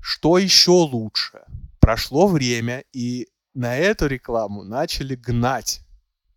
Что 0.00 0.36
еще 0.38 0.70
лучше? 0.70 1.44
Прошло 1.80 2.26
время, 2.28 2.84
и 2.92 3.28
на 3.54 3.76
эту 3.76 4.06
рекламу 4.06 4.62
начали 4.62 5.14
гнать. 5.14 5.80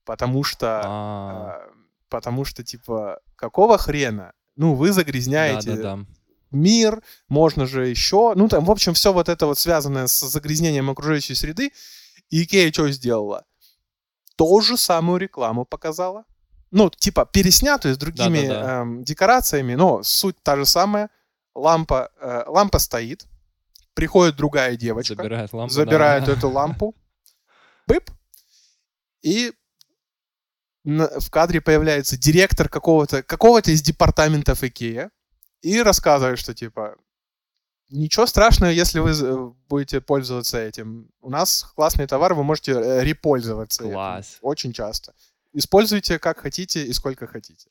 Потому 0.06 0.44
что... 0.44 0.82
А. 0.86 1.68
Э, 1.68 1.72
потому 2.08 2.46
что, 2.46 2.64
типа, 2.64 3.20
какого 3.36 3.78
хрена? 3.78 4.32
Ну, 4.56 4.74
вы 4.74 4.94
загрязняете 4.94 5.72
да, 5.72 5.76
да, 5.76 5.96
да. 5.98 6.06
мир, 6.52 7.04
можно 7.28 7.66
же 7.66 7.88
еще... 7.88 8.34
Ну, 8.36 8.48
там, 8.48 8.64
в 8.64 8.72
общем, 8.72 8.94
все 8.94 9.12
вот 9.12 9.28
это 9.28 9.46
вот 9.48 9.60
связанное 9.60 10.08
с 10.08 10.20
загрязнением 10.20 10.90
окружающей 10.90 11.36
среды. 11.36 11.72
Икея 12.30 12.72
что 12.72 12.90
сделала? 12.90 13.46
Ту 14.38 14.62
же 14.62 14.78
самую 14.78 15.20
рекламу 15.20 15.66
показала 15.66 16.24
ну, 16.72 16.90
типа, 16.90 17.26
переснятую 17.26 17.96
с 17.96 17.98
другими 17.98 18.48
да, 18.48 18.54
да, 18.54 18.64
да. 18.64 18.82
Эм, 18.82 19.04
декорациями, 19.04 19.76
но 19.76 20.04
суть 20.04 20.36
та 20.44 20.56
же 20.56 20.66
самая. 20.66 21.10
Лампа, 21.56 22.12
э, 22.20 22.44
лампа 22.48 22.80
стоит, 22.80 23.26
приходит 23.94 24.36
другая 24.36 24.76
девочка, 24.76 25.16
забирает, 25.16 25.54
лампу, 25.54 25.74
забирает 25.74 26.26
да. 26.26 26.32
эту 26.38 26.50
лампу, 26.50 26.96
пып, 27.86 28.12
и 29.24 29.54
в 30.84 31.30
кадре 31.30 31.60
появляется 31.60 32.18
директор 32.18 32.70
какого-то 32.70 33.24
какого-то 33.24 33.72
из 33.72 33.82
департаментов 33.82 34.64
Икея 34.64 35.12
и 35.62 35.82
рассказывает, 35.82 36.40
что 36.40 36.54
типа 36.54 36.96
ничего 37.90 38.26
страшного, 38.26 38.72
если 38.72 39.00
вы 39.00 39.54
будете 39.70 40.02
пользоваться 40.02 40.60
этим. 40.60 41.10
У 41.22 41.30
нас 41.30 41.64
классный 41.76 42.08
товар, 42.08 42.34
вы 42.34 42.44
можете 42.44 42.74
э, 42.74 43.04
репользоваться. 43.04 43.84
Класс. 43.84 44.36
Этим. 44.36 44.40
Очень 44.42 44.74
часто. 44.74 45.14
Используйте 45.54 46.20
как 46.20 46.40
хотите 46.40 46.86
и 46.86 46.94
сколько 46.94 47.28
хотите. 47.28 47.70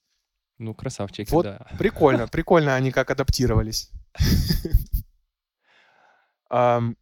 Ну, 0.59 0.75
красавчики, 0.75 1.31
вот 1.31 1.45
да. 1.45 1.67
Прикольно, 1.79 2.27
прикольно 2.29 2.75
они 2.75 2.91
как 2.91 3.11
адаптировались. 3.11 3.91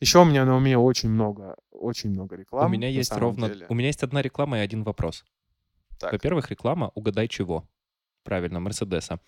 Еще 0.00 0.18
у 0.18 0.24
меня 0.24 0.46
на 0.46 0.56
уме 0.56 0.78
очень 0.78 1.10
много, 1.10 1.56
очень 1.70 2.10
много 2.10 2.36
рекламы. 2.36 2.66
У 2.66 2.70
меня 2.70 2.88
есть 2.88 3.12
ровно, 3.12 3.54
у 3.68 3.74
меня 3.74 3.88
есть 3.88 4.02
одна 4.02 4.22
реклама 4.22 4.58
и 4.58 4.62
один 4.62 4.82
вопрос. 4.82 5.24
Во-первых, 6.00 6.50
реклама 6.50 6.90
«Угадай 6.94 7.28
чего». 7.28 7.68
Правильно, 8.22 8.60
Мерседеса. 8.60 9.20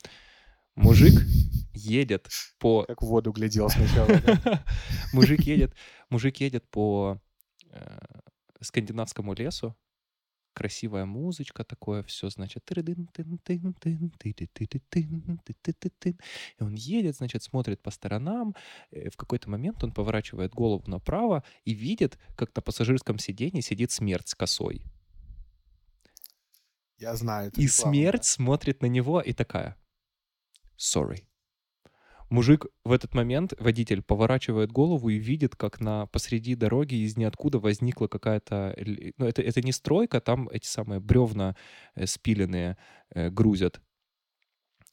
Мужик 0.75 1.13
едет 1.75 2.29
по... 2.59 2.85
Как 2.89 3.03
в 3.03 3.07
воду 3.07 3.33
глядел 3.33 3.69
сначала. 3.69 4.09
Мужик 5.13 5.43
едет, 5.43 5.75
мужик 6.09 6.39
едет 6.39 6.67
по 6.71 7.21
э, 7.69 7.99
скандинавскому 8.61 9.35
лесу, 9.35 9.77
красивая 10.53 11.05
музычка, 11.05 11.65
такое 11.65 12.03
все, 12.03 12.29
значит, 12.29 12.65
и 16.59 16.63
он 16.63 16.75
едет, 16.75 17.17
значит, 17.17 17.43
смотрит 17.43 17.83
по 17.83 17.91
сторонам, 17.91 18.55
э, 18.91 19.11
в 19.11 19.17
какой-то 19.17 19.51
момент 19.51 19.83
он 19.85 19.93
поворачивает 19.93 20.53
голову 20.53 20.85
направо 20.89 21.45
и 21.65 21.73
видит, 21.73 22.19
как 22.37 22.55
на 22.55 22.63
пассажирском 22.63 23.19
сиденье 23.19 23.63
сидит 23.63 23.91
смерть 23.91 24.29
с 24.29 24.35
косой. 24.35 24.83
Я 26.99 27.17
знаю. 27.17 27.51
И 27.57 27.67
смерть 27.67 28.25
смотрит 28.25 28.81
на 28.83 28.87
него 28.87 29.21
и 29.21 29.33
такая, 29.33 29.77
sorry. 30.79 31.25
Мужик 32.33 32.65
в 32.83 32.93
этот 32.93 33.13
момент, 33.13 33.53
водитель, 33.59 34.01
поворачивает 34.01 34.73
голову 34.73 35.11
и 35.11 35.19
видит, 35.19 35.55
как 35.55 35.81
на 35.81 36.07
посреди 36.07 36.55
дороги 36.55 36.95
из 36.95 37.19
ниоткуда 37.19 37.59
возникла 37.59 38.07
какая-то... 38.07 38.75
Ну, 39.19 39.27
это, 39.27 39.43
это 39.43 39.61
не 39.61 39.71
стройка, 39.71 40.19
там 40.19 40.49
эти 40.49 40.65
самые 40.65 40.99
бревна 40.99 41.57
э, 41.95 42.07
спиленные 42.07 42.79
э, 43.11 43.29
грузят. 43.29 43.83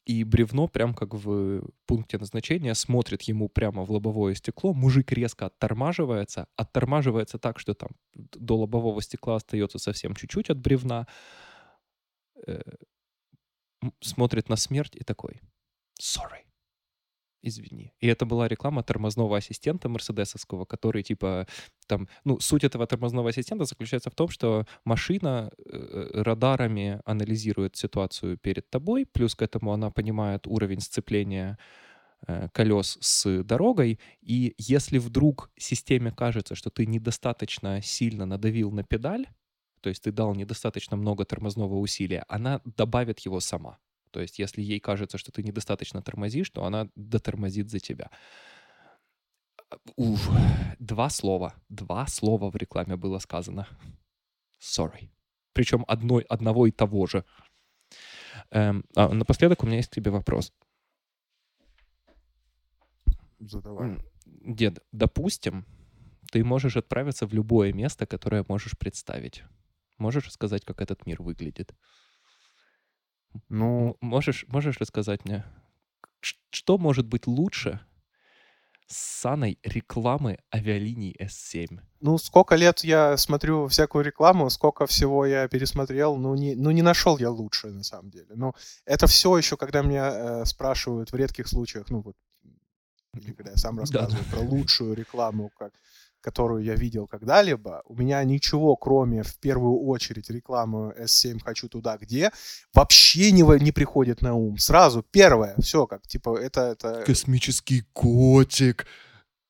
И 0.03 0.25
бревно, 0.25 0.67
прям 0.67 0.93
как 0.93 1.13
в 1.13 1.63
пункте 1.85 2.17
назначения, 2.17 2.73
смотрит 2.73 3.21
ему 3.21 3.47
прямо 3.47 3.85
в 3.85 3.91
лобовое 3.91 4.35
стекло. 4.35 4.73
Мужик 4.73 5.09
резко 5.13 5.45
оттормаживается. 5.45 6.49
Оттормаживается 6.57 7.39
так, 7.39 7.57
что 7.57 7.73
там 7.73 7.91
до 8.15 8.57
лобового 8.57 9.01
стекла 9.01 9.37
остается 9.37 9.79
совсем 9.79 10.13
чуть-чуть 10.13 10.49
от 10.49 10.59
бревна. 10.59 11.07
Э, 12.45 12.59
смотрит 14.01 14.49
на 14.49 14.57
смерть 14.57 14.97
и 14.97 15.05
такой... 15.05 15.39
Sorry. 16.01 16.48
Извини. 17.41 17.93
И 18.01 18.07
это 18.07 18.25
была 18.25 18.47
реклама 18.47 18.83
тормозного 18.83 19.37
ассистента 19.37 19.87
мерседесовского, 19.87 20.65
который 20.65 21.03
типа 21.03 21.47
там, 21.87 22.07
ну, 22.25 22.39
суть 22.39 22.63
этого 22.65 22.85
тормозного 22.85 23.29
ассистента 23.29 23.65
заключается 23.65 24.09
в 24.09 24.15
том, 24.15 24.29
что 24.29 24.65
машина 24.83 25.51
э, 25.57 26.21
радарами 26.23 27.01
анализирует 27.05 27.77
ситуацию 27.77 28.37
перед 28.37 28.69
тобой, 28.69 29.05
плюс 29.05 29.35
к 29.35 29.41
этому 29.41 29.71
она 29.71 29.89
понимает 29.89 30.47
уровень 30.47 30.81
сцепления 30.81 31.57
э, 32.27 32.49
колес 32.51 32.97
с 32.99 33.43
дорогой, 33.43 33.99
и 34.21 34.53
если 34.57 34.97
вдруг 34.97 35.49
системе 35.57 36.11
кажется, 36.11 36.55
что 36.55 36.69
ты 36.69 36.85
недостаточно 36.85 37.81
сильно 37.81 38.25
надавил 38.25 38.71
на 38.71 38.83
педаль, 38.83 39.27
то 39.81 39.89
есть 39.89 40.03
ты 40.03 40.11
дал 40.11 40.35
недостаточно 40.35 40.97
много 40.97 41.23
тормозного 41.23 41.75
усилия, 41.75 42.25
она 42.27 42.61
добавит 42.65 43.19
его 43.19 43.39
сама. 43.39 43.77
То 44.11 44.22
есть 44.22 44.40
если 44.40 44.61
ей 44.61 44.80
кажется, 44.80 45.18
что 45.18 45.31
ты 45.31 45.44
недостаточно 45.44 46.02
тормозишь, 46.02 46.49
то 46.49 46.64
она 46.65 46.90
дотормозит 46.95 47.69
за 47.69 47.80
тебя. 47.80 48.10
Уф, 49.95 50.30
два 50.80 51.10
слова. 51.10 51.53
Два 51.69 52.07
слова 52.07 52.49
в 52.49 52.56
рекламе 52.56 52.95
было 52.95 53.19
сказано. 53.19 53.68
Sorry. 54.60 55.10
Причем 55.53 55.86
одной, 55.88 56.23
одного 56.23 56.68
и 56.68 56.72
того 56.72 57.06
же. 57.07 57.23
Эм, 58.52 58.86
а 58.95 59.10
напоследок 59.10 59.64
у 59.64 59.68
меня 59.68 59.77
есть 59.77 59.90
к 59.90 59.95
тебе 59.95 60.11
вопрос. 60.11 60.53
Задавай. 63.40 63.98
Дед, 64.26 64.80
допустим, 64.91 65.65
ты 66.31 66.44
можешь 66.44 66.77
отправиться 66.77 67.26
в 67.26 67.34
любое 67.34 67.73
место, 67.73 68.06
которое 68.06 68.45
можешь 68.48 68.77
представить. 68.77 69.44
Можешь 69.98 70.31
сказать, 70.31 70.65
как 70.65 70.81
этот 70.81 71.06
мир 71.06 71.22
выглядит? 71.22 71.73
Ну, 73.49 73.97
Можешь, 74.01 74.45
можешь 74.47 74.77
рассказать 74.80 75.26
мне, 75.26 75.45
что 76.51 76.77
может 76.77 77.07
быть 77.07 77.27
лучше 77.27 77.81
саной 78.88 79.57
рекламы 79.64 80.39
авиалиний 80.53 81.15
S7? 81.18 81.80
ну, 82.01 82.18
сколько 82.18 82.56
лет 82.56 82.80
я 82.84 83.18
смотрю 83.18 83.68
всякую 83.68 84.06
рекламу, 84.06 84.49
сколько 84.49 84.85
всего 84.88 85.26
я 85.26 85.47
пересмотрел, 85.49 86.15
ну, 86.15 86.34
не, 86.35 86.56
ну, 86.56 86.72
не 86.72 86.81
нашел 86.81 87.18
я 87.18 87.30
лучше, 87.30 87.68
на 87.72 87.84
самом 87.84 88.10
деле. 88.10 88.35
Но 88.35 88.53
это 88.85 89.06
все 89.07 89.38
еще, 89.38 89.57
когда 89.57 89.81
меня 89.81 90.41
э, 90.41 90.45
спрашивают 90.45 91.11
в 91.11 91.15
редких 91.15 91.47
случаях, 91.49 91.89
ну, 91.89 92.01
вот, 92.01 92.15
или 93.15 93.34
когда 93.34 93.51
я 93.51 93.57
сам 93.57 93.80
Да. 93.80 94.07
рассказываю 94.07 94.26
про 94.26 94.41
лучшую 94.41 94.93
рекламу, 94.95 95.49
как, 95.49 95.73
которую 96.21 96.63
я 96.63 96.75
видел 96.75 97.07
когда-либо, 97.07 97.81
у 97.85 97.95
меня 97.95 98.23
ничего, 98.23 98.75
кроме, 98.75 99.23
в 99.23 99.37
первую 99.39 99.79
очередь, 99.87 100.29
рекламы 100.29 100.93
S7 100.99 101.39
«Хочу 101.43 101.67
туда, 101.69 101.97
где», 101.97 102.31
вообще 102.73 103.31
не, 103.31 103.43
не 103.63 103.71
приходит 103.71 104.21
на 104.21 104.33
ум. 104.35 104.57
Сразу, 104.57 105.03
первое, 105.11 105.55
все, 105.59 105.85
как, 105.87 106.01
типа, 106.07 106.37
это, 106.37 106.61
это 106.61 107.03
Космический 107.05 107.83
котик. 107.93 108.85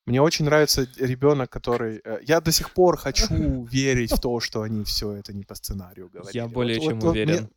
мне 0.05 0.21
очень 0.21 0.45
нравится 0.45 0.87
ребенок, 0.97 1.49
который... 1.49 2.01
э, 2.03 2.19
Я 2.23 2.39
до 2.41 2.51
сих 2.51 2.71
пор 2.73 2.97
хочу 2.97 3.63
верить 3.71 4.11
в 4.11 4.19
то, 4.19 4.39
что 4.39 4.61
они 4.61 4.83
все 4.83 5.11
это 5.13 5.33
не 5.33 5.43
по 5.43 5.55
сценарию 5.55 6.09
говорили. 6.09 6.37
Я 6.37 6.47
более 6.47 6.79
Вот- 6.79 6.85
чем 6.87 6.99
вот- 6.99 7.09
уверен. 7.11 7.33
мне- 7.33 7.49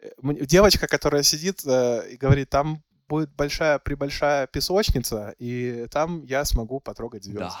э, 0.00 0.10
мне- 0.22 0.40
Девочка, 0.46 0.86
которая 0.86 1.22
сидит 1.22 1.62
э, 1.66 2.08
и 2.12 2.16
говорит, 2.16 2.48
там 2.50 2.82
будет 3.08 3.30
большая 3.36 3.78
прибольшая 3.78 4.46
песочница, 4.46 5.34
и 5.38 5.86
там 5.90 6.24
я 6.24 6.44
смогу 6.44 6.80
потрогать 6.80 7.22
звезды. 7.24 7.40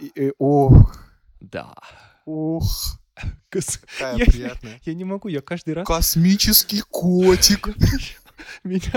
И- 0.00 0.12
и- 0.26 0.32
ух, 0.38 0.96
да. 1.40 1.74
ух, 2.24 2.98
Кос- 3.48 3.78
какая 3.78 4.16
Я- 4.16 4.24
приятная. 4.26 4.80
Я 4.84 4.94
не 4.94 5.04
могу, 5.04 5.28
я 5.28 5.40
каждый 5.40 5.74
раз... 5.74 5.86
Космический 5.86 6.80
котик. 6.90 7.68
Меня 8.64 8.92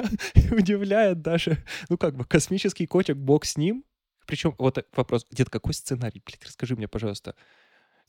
удивляет 0.51 1.21
даже, 1.21 1.63
ну 1.89 1.97
как 1.97 2.15
бы, 2.15 2.25
космический 2.25 2.87
котик, 2.87 3.15
бог 3.17 3.45
с 3.45 3.57
ним. 3.57 3.83
Причем, 4.25 4.55
вот 4.57 4.83
вопрос, 4.95 5.25
дед, 5.31 5.49
какой 5.49 5.73
сценарий? 5.73 6.21
Блин, 6.25 6.39
расскажи 6.43 6.75
мне, 6.75 6.87
пожалуйста. 6.87 7.35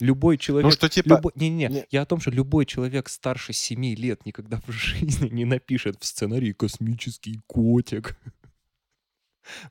Любой 0.01 0.39
человек... 0.39 0.65
Ну 0.65 0.71
что, 0.71 0.89
типа... 0.89 1.15
любой- 1.17 1.33
Не-не-не, 1.35 1.69
не- 1.75 1.87
я 1.91 2.03
о 2.03 2.07
том, 2.07 2.21
что 2.21 2.31
любой 2.31 2.67
человек 2.67 3.09
старше 3.09 3.53
7 3.53 3.85
лет 3.95 4.25
никогда 4.27 4.61
в 4.67 4.71
жизни 4.73 5.29
не 5.29 5.45
напишет 5.45 5.99
в 6.01 6.07
сценарии 6.07 6.53
«космический 6.53 7.41
котик». 7.47 8.17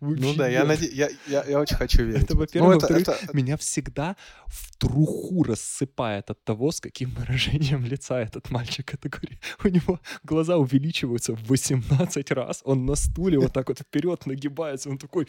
Ну 0.02 0.34
да, 0.36 0.48
я, 0.48 0.64
наде- 0.66 0.92
я, 0.94 1.10
я, 1.28 1.44
я 1.44 1.60
очень 1.60 1.76
хочу 1.78 2.04
верить. 2.04 2.24
Это, 2.24 2.36
во-первых. 2.38 2.72
Ну, 2.72 2.78
это- 2.78 2.94
Во-вторых, 2.94 3.24
это- 3.24 3.38
меня 3.38 3.56
всегда 3.58 4.16
в 4.48 4.76
труху 4.78 5.44
рассыпает 5.44 6.30
от 6.30 6.44
того, 6.44 6.72
с 6.72 6.80
каким 6.82 7.10
выражением 7.12 7.86
лица 7.86 8.20
этот 8.22 8.52
мальчик. 8.52 8.94
Это 8.94 9.10
говорит, 9.10 9.40
у 9.64 9.68
него 9.68 10.00
глаза 10.24 10.58
увеличиваются 10.58 11.34
в 11.34 11.48
18 11.48 12.32
раз, 12.32 12.62
он 12.66 12.86
на 12.86 12.96
стуле 12.96 13.38
вот 13.40 13.54
так 13.54 13.68
вот 13.70 13.80
вперед 13.80 14.26
нагибается, 14.26 14.90
он 14.90 14.98
такой, 14.98 15.28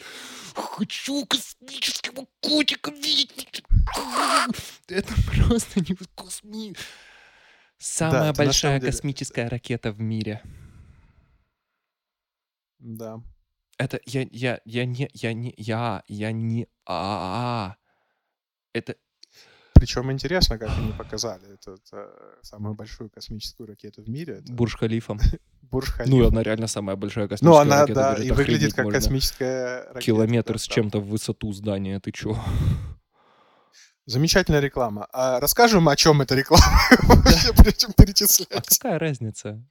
хочу 0.55 1.25
космического 1.25 2.25
котика 2.41 2.91
видеть. 2.91 3.63
Это 4.87 5.13
просто 5.35 5.79
не 5.81 5.95
косми... 6.15 6.75
Самая 7.81 8.23
на 8.27 8.33
большая 8.33 8.79
деле- 8.79 8.91
космическая 8.91 9.47
ракета 9.47 9.91
в 9.93 10.01
мире. 10.01 10.41
Да. 12.79 13.21
Это 13.79 13.99
я, 14.05 14.27
я, 14.31 14.59
я 14.65 14.85
не, 14.85 15.09
я 15.13 15.33
не, 15.33 15.53
я, 15.57 16.03
я 16.07 16.31
не, 16.33 16.67
а, 16.85 17.75
это, 18.73 18.95
Причем 19.73 20.11
интересно, 20.11 20.57
как 20.59 20.69
они 20.77 20.91
показали. 20.91 21.53
Это, 21.53 21.71
это 21.75 22.09
самую 22.41 22.75
большую 22.75 23.09
космическую 23.09 23.67
ракету 23.67 24.03
в 24.03 24.09
мире. 24.09 24.39
Это 24.43 24.51
Бурж-Халифа. 24.51 25.17
Бурж-Халифа. 25.71 26.09
Ну, 26.09 26.27
она 26.27 26.43
реально 26.43 26.67
самая 26.67 26.97
большая 26.97 27.23
Ну, 27.25 27.29
космическая 27.29 27.61
она, 27.61 27.81
ракета. 27.83 28.15
да, 28.17 28.23
и 28.23 28.31
выглядит 28.31 28.73
как 28.73 28.83
можно. 28.85 28.99
космическая 28.99 29.83
ракета. 29.85 30.01
Километр 30.01 30.53
да, 30.53 30.59
с 30.59 30.63
чем-то 30.63 30.99
в 30.99 31.07
высоту 31.07 31.53
здания, 31.53 31.99
ты 32.01 32.11
чё? 32.11 32.37
Замечательная 34.05 34.59
реклама. 34.59 35.07
А 35.13 35.39
расскажем, 35.39 35.87
о 35.87 35.95
чем 35.95 36.21
эта 36.21 36.35
реклама, 36.35 36.65
прежде 37.57 37.79
чем 37.79 37.91
А 37.91 37.93
перечислять. 38.01 38.77
какая 38.79 38.99
разница? 38.99 39.63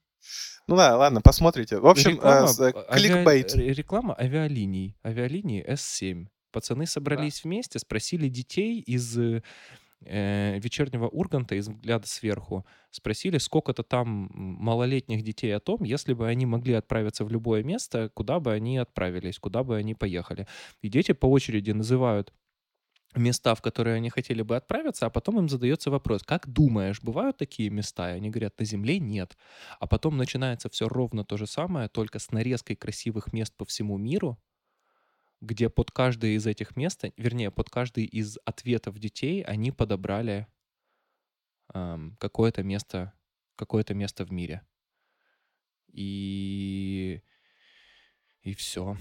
Ну 0.69 0.75
да, 0.77 0.97
ладно, 0.97 1.21
посмотрите. 1.21 1.79
В 1.79 1.87
общем, 1.87 2.11
реклама, 2.11 2.45
э, 2.45 2.47
с- 2.47 2.59
э, 2.59 2.71
кликбейт. 3.15 3.53
ре- 3.55 3.73
Реклама 3.73 4.15
авиалиний. 4.19 4.95
Авиалинии 5.03 5.63
S7. 5.67 6.27
Пацаны 6.51 6.85
собрались 6.85 7.43
вместе, 7.43 7.77
спросили 7.79 8.27
детей 8.29 8.79
из 8.79 9.17
э, 10.05 10.57
вечернего 10.59 11.07
Урганта, 11.09 11.55
из 11.55 11.67
взгляда 11.67 12.07
сверху, 12.07 12.65
спросили, 12.89 13.37
сколько-то 13.37 13.83
там 13.83 14.29
малолетних 14.33 15.23
детей 15.23 15.53
о 15.55 15.59
том, 15.59 15.83
если 15.83 16.13
бы 16.13 16.25
они 16.27 16.45
могли 16.45 16.73
отправиться 16.73 17.25
в 17.25 17.29
любое 17.29 17.63
место, 17.63 18.09
куда 18.13 18.39
бы 18.39 18.53
они 18.53 18.77
отправились, 18.77 19.37
куда 19.39 19.61
бы 19.63 19.75
они 19.75 19.95
поехали. 19.95 20.47
И 20.81 20.87
дети 20.89 21.11
по 21.11 21.25
очереди 21.27 21.71
называют 21.71 22.33
места, 23.15 23.55
в 23.55 23.61
которые 23.61 23.95
они 23.95 24.09
хотели 24.09 24.41
бы 24.41 24.55
отправиться, 24.55 25.05
а 25.05 25.09
потом 25.09 25.39
им 25.39 25.49
задается 25.49 25.91
вопрос, 25.91 26.23
как 26.23 26.47
думаешь, 26.47 27.01
бывают 27.01 27.37
такие 27.37 27.69
места? 27.69 28.11
И 28.13 28.17
они 28.17 28.29
говорят, 28.29 28.59
на 28.59 28.65
Земле 28.65 28.99
нет. 28.99 29.37
А 29.79 29.87
потом 29.87 30.17
начинается 30.17 30.69
все 30.69 30.87
ровно 30.87 31.25
то 31.25 31.37
же 31.37 31.47
самое, 31.47 31.89
только 31.89 32.19
с 32.19 32.31
нарезкой 32.31 32.75
красивых 32.75 33.33
мест 33.33 33.55
по 33.55 33.65
всему 33.65 33.97
миру, 33.97 34.39
где 35.41 35.69
под 35.69 35.91
каждое 35.91 36.31
из 36.31 36.45
этих 36.45 36.75
мест, 36.75 37.03
вернее, 37.17 37.51
под 37.51 37.69
каждый 37.69 38.05
из 38.05 38.37
ответов 38.45 38.99
детей 38.99 39.41
они 39.43 39.71
подобрали 39.71 40.47
ам, 41.73 42.15
какое-то 42.19 42.63
место, 42.63 43.13
какое-то 43.55 43.93
место 43.93 44.25
в 44.25 44.31
мире. 44.31 44.61
И 45.91 47.21
и 48.43 48.53
все. 48.53 48.97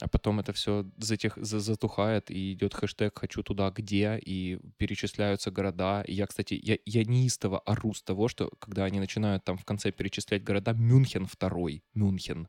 А 0.00 0.06
потом 0.08 0.38
это 0.38 0.52
все 0.52 0.84
затех, 0.96 1.36
за- 1.36 1.58
затухает, 1.58 2.30
и 2.30 2.52
идет 2.52 2.72
хэштег 2.72 3.18
«хочу 3.18 3.42
туда, 3.42 3.70
где», 3.70 4.16
и 4.18 4.60
перечисляются 4.76 5.50
города. 5.50 6.02
И 6.06 6.14
я, 6.14 6.26
кстати, 6.26 6.58
я, 6.62 6.78
я 6.86 7.04
неистово 7.04 7.58
ору 7.60 7.92
с 7.94 8.02
того, 8.02 8.28
что 8.28 8.50
когда 8.60 8.84
они 8.84 9.00
начинают 9.00 9.44
там 9.44 9.58
в 9.58 9.64
конце 9.64 9.90
перечислять 9.90 10.44
города, 10.44 10.72
Мюнхен 10.72 11.26
второй, 11.26 11.82
Мюнхен. 11.94 12.48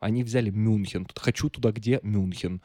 Они 0.00 0.24
взяли 0.24 0.50
Мюнхен. 0.50 1.04
Тут 1.06 1.18
«хочу 1.20 1.48
туда, 1.48 1.70
где» 1.70 2.00
Мюнхен. 2.02 2.60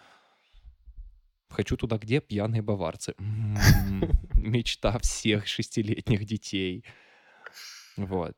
«Хочу 1.50 1.78
туда, 1.78 1.98
где» 1.98 2.20
пьяные 2.20 2.64
баварцы. 2.64 3.14
М, 3.20 3.58
Мечта 4.34 4.98
всех 5.00 5.46
шестилетних 5.46 6.26
детей. 6.26 6.84
Вот. 7.96 8.36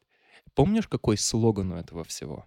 Помнишь, 0.53 0.87
какой 0.87 1.17
слоган 1.17 1.71
у 1.71 1.75
этого 1.75 2.03
всего? 2.03 2.45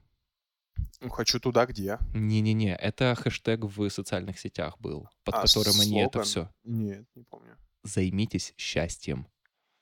Хочу 1.11 1.41
туда, 1.41 1.67
где. 1.67 1.99
Не-не-не, 2.15 2.75
это 2.77 3.15
хэштег 3.15 3.65
в 3.65 3.89
социальных 3.91 4.39
сетях 4.39 4.79
был, 4.79 5.09
под 5.25 5.35
А, 5.35 5.43
которым 5.43 5.81
они 5.81 6.01
это 6.01 6.25
слоган? 6.25 6.25
все. 6.25 6.51
Нет, 6.65 7.07
не 7.15 7.23
помню. 7.25 7.57
Займитесь 7.83 8.55
счастьем. 8.57 9.27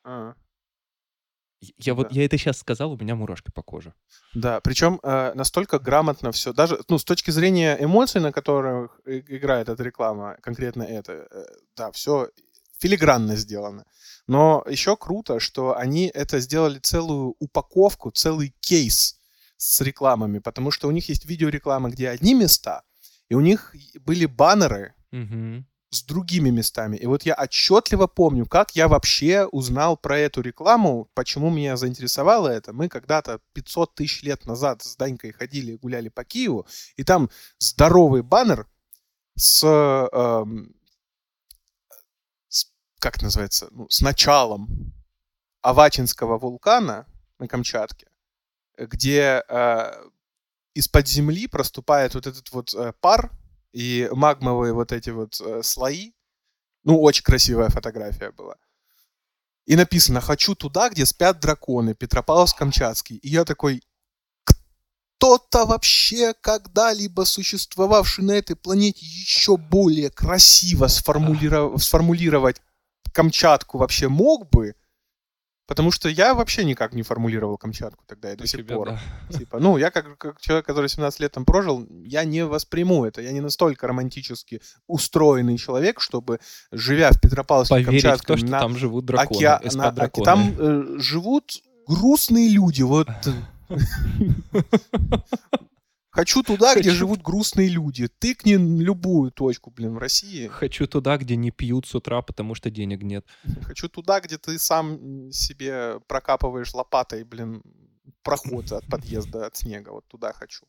А, 0.04 0.34
Я 1.78 1.94
вот, 1.94 2.08
Да. 2.08 2.14
я 2.14 2.26
это 2.26 2.36
сейчас 2.36 2.58
сказал, 2.58 2.92
у 2.92 2.96
меня 2.98 3.14
мурашки 3.14 3.50
по 3.50 3.62
коже. 3.62 3.94
Да, 4.34 4.60
причем 4.60 5.00
э, 5.02 5.32
настолько 5.34 5.78
грамотно 5.78 6.30
все, 6.30 6.52
даже 6.52 6.78
ну, 6.88 6.98
с 6.98 7.04
точки 7.04 7.30
зрения 7.30 7.76
эмоций, 7.80 8.20
на 8.20 8.32
которых 8.32 9.00
играет 9.06 9.70
эта 9.70 9.82
реклама, 9.82 10.36
конкретно 10.42 10.82
это, 10.82 11.26
э, 11.30 11.44
да, 11.76 11.90
все 11.92 12.28
филигранно 12.78 13.36
сделано. 13.36 13.86
Но 14.26 14.62
еще 14.68 14.94
круто, 14.96 15.40
что 15.40 15.74
они 15.74 16.10
это 16.12 16.38
сделали 16.40 16.78
целую 16.80 17.34
упаковку, 17.38 18.10
целый 18.10 18.54
кейс 18.60 19.18
с 19.64 19.80
рекламами, 19.80 20.40
потому 20.40 20.70
что 20.70 20.88
у 20.88 20.90
них 20.90 21.08
есть 21.08 21.24
видеореклама, 21.24 21.88
где 21.90 22.08
одни 22.10 22.34
места, 22.34 22.82
и 23.30 23.34
у 23.34 23.40
них 23.40 23.74
были 24.00 24.26
баннеры 24.26 24.94
Мгм. 25.10 25.66
с 25.90 26.02
другими 26.02 26.50
местами. 26.50 26.96
И 26.96 27.06
вот 27.06 27.22
я 27.24 27.34
отчетливо 27.34 28.06
помню, 28.06 28.46
как 28.46 28.76
я 28.76 28.88
вообще 28.88 29.46
узнал 29.46 29.96
про 29.96 30.18
эту 30.18 30.42
рекламу, 30.42 31.08
почему 31.14 31.50
меня 31.50 31.76
заинтересовало 31.76 32.48
это. 32.48 32.72
Мы 32.72 32.88
когда-то 32.88 33.40
500 33.54 33.94
тысяч 33.94 34.22
лет 34.22 34.44
назад 34.46 34.82
с 34.82 34.96
Данькой 34.96 35.32
ходили, 35.32 35.76
гуляли 35.76 36.08
по 36.10 36.24
Киеву, 36.24 36.66
и 36.96 37.04
там 37.04 37.30
здоровый 37.58 38.22
баннер 38.22 38.66
с, 39.36 39.64
эм, 39.64 40.74
с- 42.48 42.66
как 42.98 43.22
называется, 43.22 43.68
ну, 43.70 43.88
с 43.88 44.00
началом 44.02 44.92
Авачинского 45.62 46.38
вулкана 46.38 47.06
на 47.38 47.48
Камчатке, 47.48 48.06
где 48.78 49.42
э, 49.48 49.92
из-под 50.74 51.08
земли 51.08 51.46
проступает 51.46 52.14
вот 52.14 52.26
этот 52.26 52.50
вот 52.52 52.74
э, 52.74 52.92
пар 53.00 53.30
и 53.72 54.08
магмовые 54.12 54.72
вот 54.72 54.92
эти 54.92 55.10
вот 55.10 55.40
э, 55.40 55.62
слои. 55.62 56.12
Ну, 56.84 57.00
очень 57.00 57.24
красивая 57.24 57.70
фотография 57.70 58.30
была. 58.30 58.56
И 59.66 59.76
написано 59.76 60.20
«Хочу 60.20 60.54
туда, 60.54 60.90
где 60.90 61.06
спят 61.06 61.40
драконы, 61.40 61.94
Петропавловск-Камчатский». 61.94 63.16
И 63.16 63.28
я 63.28 63.44
такой, 63.44 63.82
кто-то 64.44 65.64
вообще 65.64 66.34
когда-либо 66.34 67.22
существовавший 67.22 68.24
на 68.24 68.32
этой 68.32 68.56
планете 68.56 69.06
еще 69.06 69.56
более 69.56 70.10
красиво 70.10 70.86
сформулиров- 70.86 71.78
сформулировать 71.78 72.60
Камчатку 73.12 73.78
вообще 73.78 74.08
мог 74.08 74.50
бы? 74.50 74.74
Потому 75.66 75.90
что 75.90 76.10
я 76.10 76.34
вообще 76.34 76.64
никак 76.64 76.92
не 76.92 77.02
формулировал 77.02 77.56
Камчатку 77.56 78.04
тогда 78.06 78.32
и 78.32 78.36
до 78.36 78.46
сих 78.46 78.60
тебя, 78.60 78.76
пор. 78.76 78.88
да. 78.90 79.00
Типа, 79.38 79.58
ну, 79.60 79.78
я 79.78 79.90
как, 79.90 80.18
как 80.18 80.40
человек, 80.40 80.66
который 80.66 80.90
17 80.90 81.20
лет 81.20 81.32
там 81.32 81.46
прожил, 81.46 81.86
я 82.04 82.24
не 82.24 82.44
восприму 82.44 83.06
это. 83.06 83.22
Я 83.22 83.32
не 83.32 83.40
настолько 83.40 83.86
романтически 83.86 84.60
устроенный 84.86 85.56
человек, 85.56 86.00
чтобы, 86.00 86.38
живя 86.70 87.10
в 87.12 87.20
Петропавловске, 87.20 87.98
что 88.16 88.36
на 88.36 88.60
там 88.60 88.76
живут 88.76 89.06
драконы. 89.06 89.38
океа- 89.38 89.76
на- 89.76 89.90
драконы. 89.90 90.24
там 90.24 90.54
э, 90.58 90.98
живут 90.98 91.62
грустные 91.86 92.50
люди. 92.50 92.82
Вот 92.82 93.08
хочу 96.14 96.42
туда, 96.42 96.74
где 96.74 96.90
Хочу. 96.90 96.98
живут 96.98 97.22
грустные 97.22 97.68
люди. 97.68 98.08
Тыкни 98.08 98.54
любую 98.54 99.30
точку, 99.30 99.70
блин, 99.70 99.94
в 99.94 99.98
России. 99.98 100.46
Хочу 100.46 100.86
туда, 100.86 101.16
где 101.18 101.36
не 101.36 101.50
пьют 101.50 101.86
с 101.86 101.94
утра, 101.94 102.22
потому 102.22 102.54
что 102.54 102.70
денег 102.70 103.02
нет. 103.02 103.26
Хочу 103.62 103.88
туда, 103.88 104.20
где 104.20 104.38
ты 104.38 104.58
сам 104.58 105.30
себе 105.32 106.00
прокапываешь 106.06 106.74
лопатой, 106.74 107.24
блин, 107.24 107.62
проход 108.22 108.72
от 108.72 108.86
подъезда 108.86 109.46
от 109.46 109.56
снега. 109.56 109.90
Вот 109.90 110.06
туда 110.08 110.32
хочу. 110.32 110.66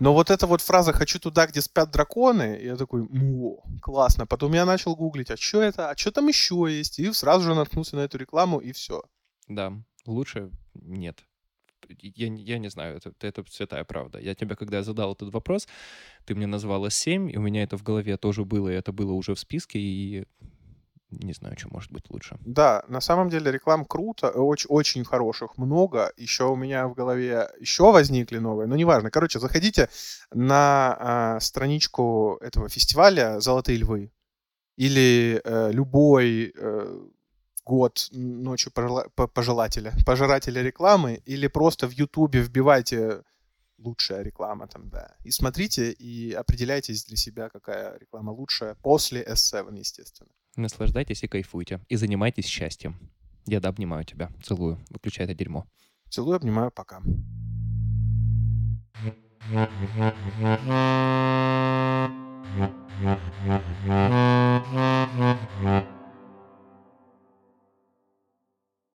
Но 0.00 0.14
вот 0.14 0.30
эта 0.30 0.46
вот 0.46 0.60
фраза 0.60 0.92
«хочу 0.92 1.18
туда, 1.18 1.46
где 1.46 1.60
спят 1.60 1.90
драконы», 1.90 2.58
я 2.62 2.76
такой, 2.76 3.02
о, 3.02 3.62
классно. 3.82 4.26
Потом 4.26 4.54
я 4.54 4.64
начал 4.64 4.96
гуглить, 4.96 5.30
а 5.30 5.36
что 5.36 5.60
это, 5.60 5.90
а 5.90 5.96
что 5.96 6.10
там 6.10 6.28
еще 6.28 6.66
есть? 6.70 6.98
И 6.98 7.12
сразу 7.12 7.44
же 7.44 7.54
наткнулся 7.54 7.96
на 7.96 8.00
эту 8.00 8.18
рекламу, 8.18 8.60
и 8.60 8.72
все. 8.72 9.02
Да, 9.48 9.72
лучше 10.06 10.50
нет. 10.74 11.24
Я, 11.88 12.34
я 12.34 12.58
не 12.58 12.70
знаю, 12.70 12.96
это, 12.96 13.12
это 13.20 13.44
святая 13.50 13.84
правда. 13.84 14.18
Я 14.18 14.34
тебе, 14.34 14.56
когда 14.56 14.82
задал 14.82 15.12
этот 15.12 15.32
вопрос, 15.32 15.68
ты 16.24 16.34
мне 16.34 16.46
назвала 16.46 16.90
7, 16.90 17.30
и 17.30 17.36
у 17.36 17.40
меня 17.40 17.62
это 17.62 17.76
в 17.76 17.82
голове 17.82 18.16
тоже 18.16 18.44
было, 18.44 18.68
и 18.68 18.74
это 18.74 18.92
было 18.92 19.12
уже 19.12 19.34
в 19.34 19.38
списке, 19.38 19.78
и 19.78 20.24
не 21.10 21.32
знаю, 21.32 21.58
что 21.58 21.68
может 21.70 21.90
быть 21.90 22.10
лучше. 22.10 22.36
Да, 22.40 22.84
на 22.88 23.00
самом 23.00 23.30
деле 23.30 23.50
реклам 23.50 23.84
круто, 23.84 24.30
очень, 24.30 24.68
очень 24.68 25.04
хороших 25.04 25.56
много. 25.56 26.12
Еще 26.16 26.44
у 26.44 26.56
меня 26.56 26.86
в 26.86 26.94
голове 26.94 27.48
еще 27.60 27.90
возникли 27.92 28.38
новые, 28.38 28.66
но 28.66 28.76
неважно. 28.76 29.10
Короче, 29.10 29.38
заходите 29.38 29.88
на 30.32 30.96
а, 30.98 31.40
страничку 31.40 32.38
этого 32.42 32.68
фестиваля 32.68 33.40
«Золотые 33.40 33.78
львы» 33.78 34.12
или 34.76 35.40
э, 35.42 35.72
любой 35.72 36.52
э, 36.56 37.06
год 37.68 38.08
ночью 38.12 38.72
пожела- 38.72 39.08
по- 39.14 39.28
пожелателя, 39.28 39.92
пожирателя 40.06 40.62
рекламы, 40.62 41.20
или 41.28 41.48
просто 41.48 41.86
в 41.86 41.92
Ютубе 41.92 42.40
вбивайте 42.40 43.22
лучшая 43.78 44.22
реклама 44.22 44.66
там, 44.66 44.88
да. 44.88 45.16
И 45.26 45.30
смотрите 45.30 45.92
и 45.92 46.32
определяйтесь 46.32 47.04
для 47.04 47.16
себя, 47.16 47.48
какая 47.48 47.98
реклама 47.98 48.30
лучшая 48.32 48.74
после 48.74 49.22
S7, 49.22 49.78
естественно. 49.78 50.30
Наслаждайтесь 50.56 51.22
и 51.24 51.28
кайфуйте. 51.28 51.80
И 51.90 51.96
занимайтесь 51.96 52.46
счастьем. 52.46 52.96
Деда, 53.46 53.68
обнимаю 53.68 54.04
тебя. 54.04 54.30
Целую. 54.42 54.78
Выключай 54.90 55.26
это 55.26 55.34
дерьмо. 55.34 55.66
Целую, 56.10 56.36
обнимаю, 56.36 56.70
пока. 56.70 57.02
You. 65.70 65.94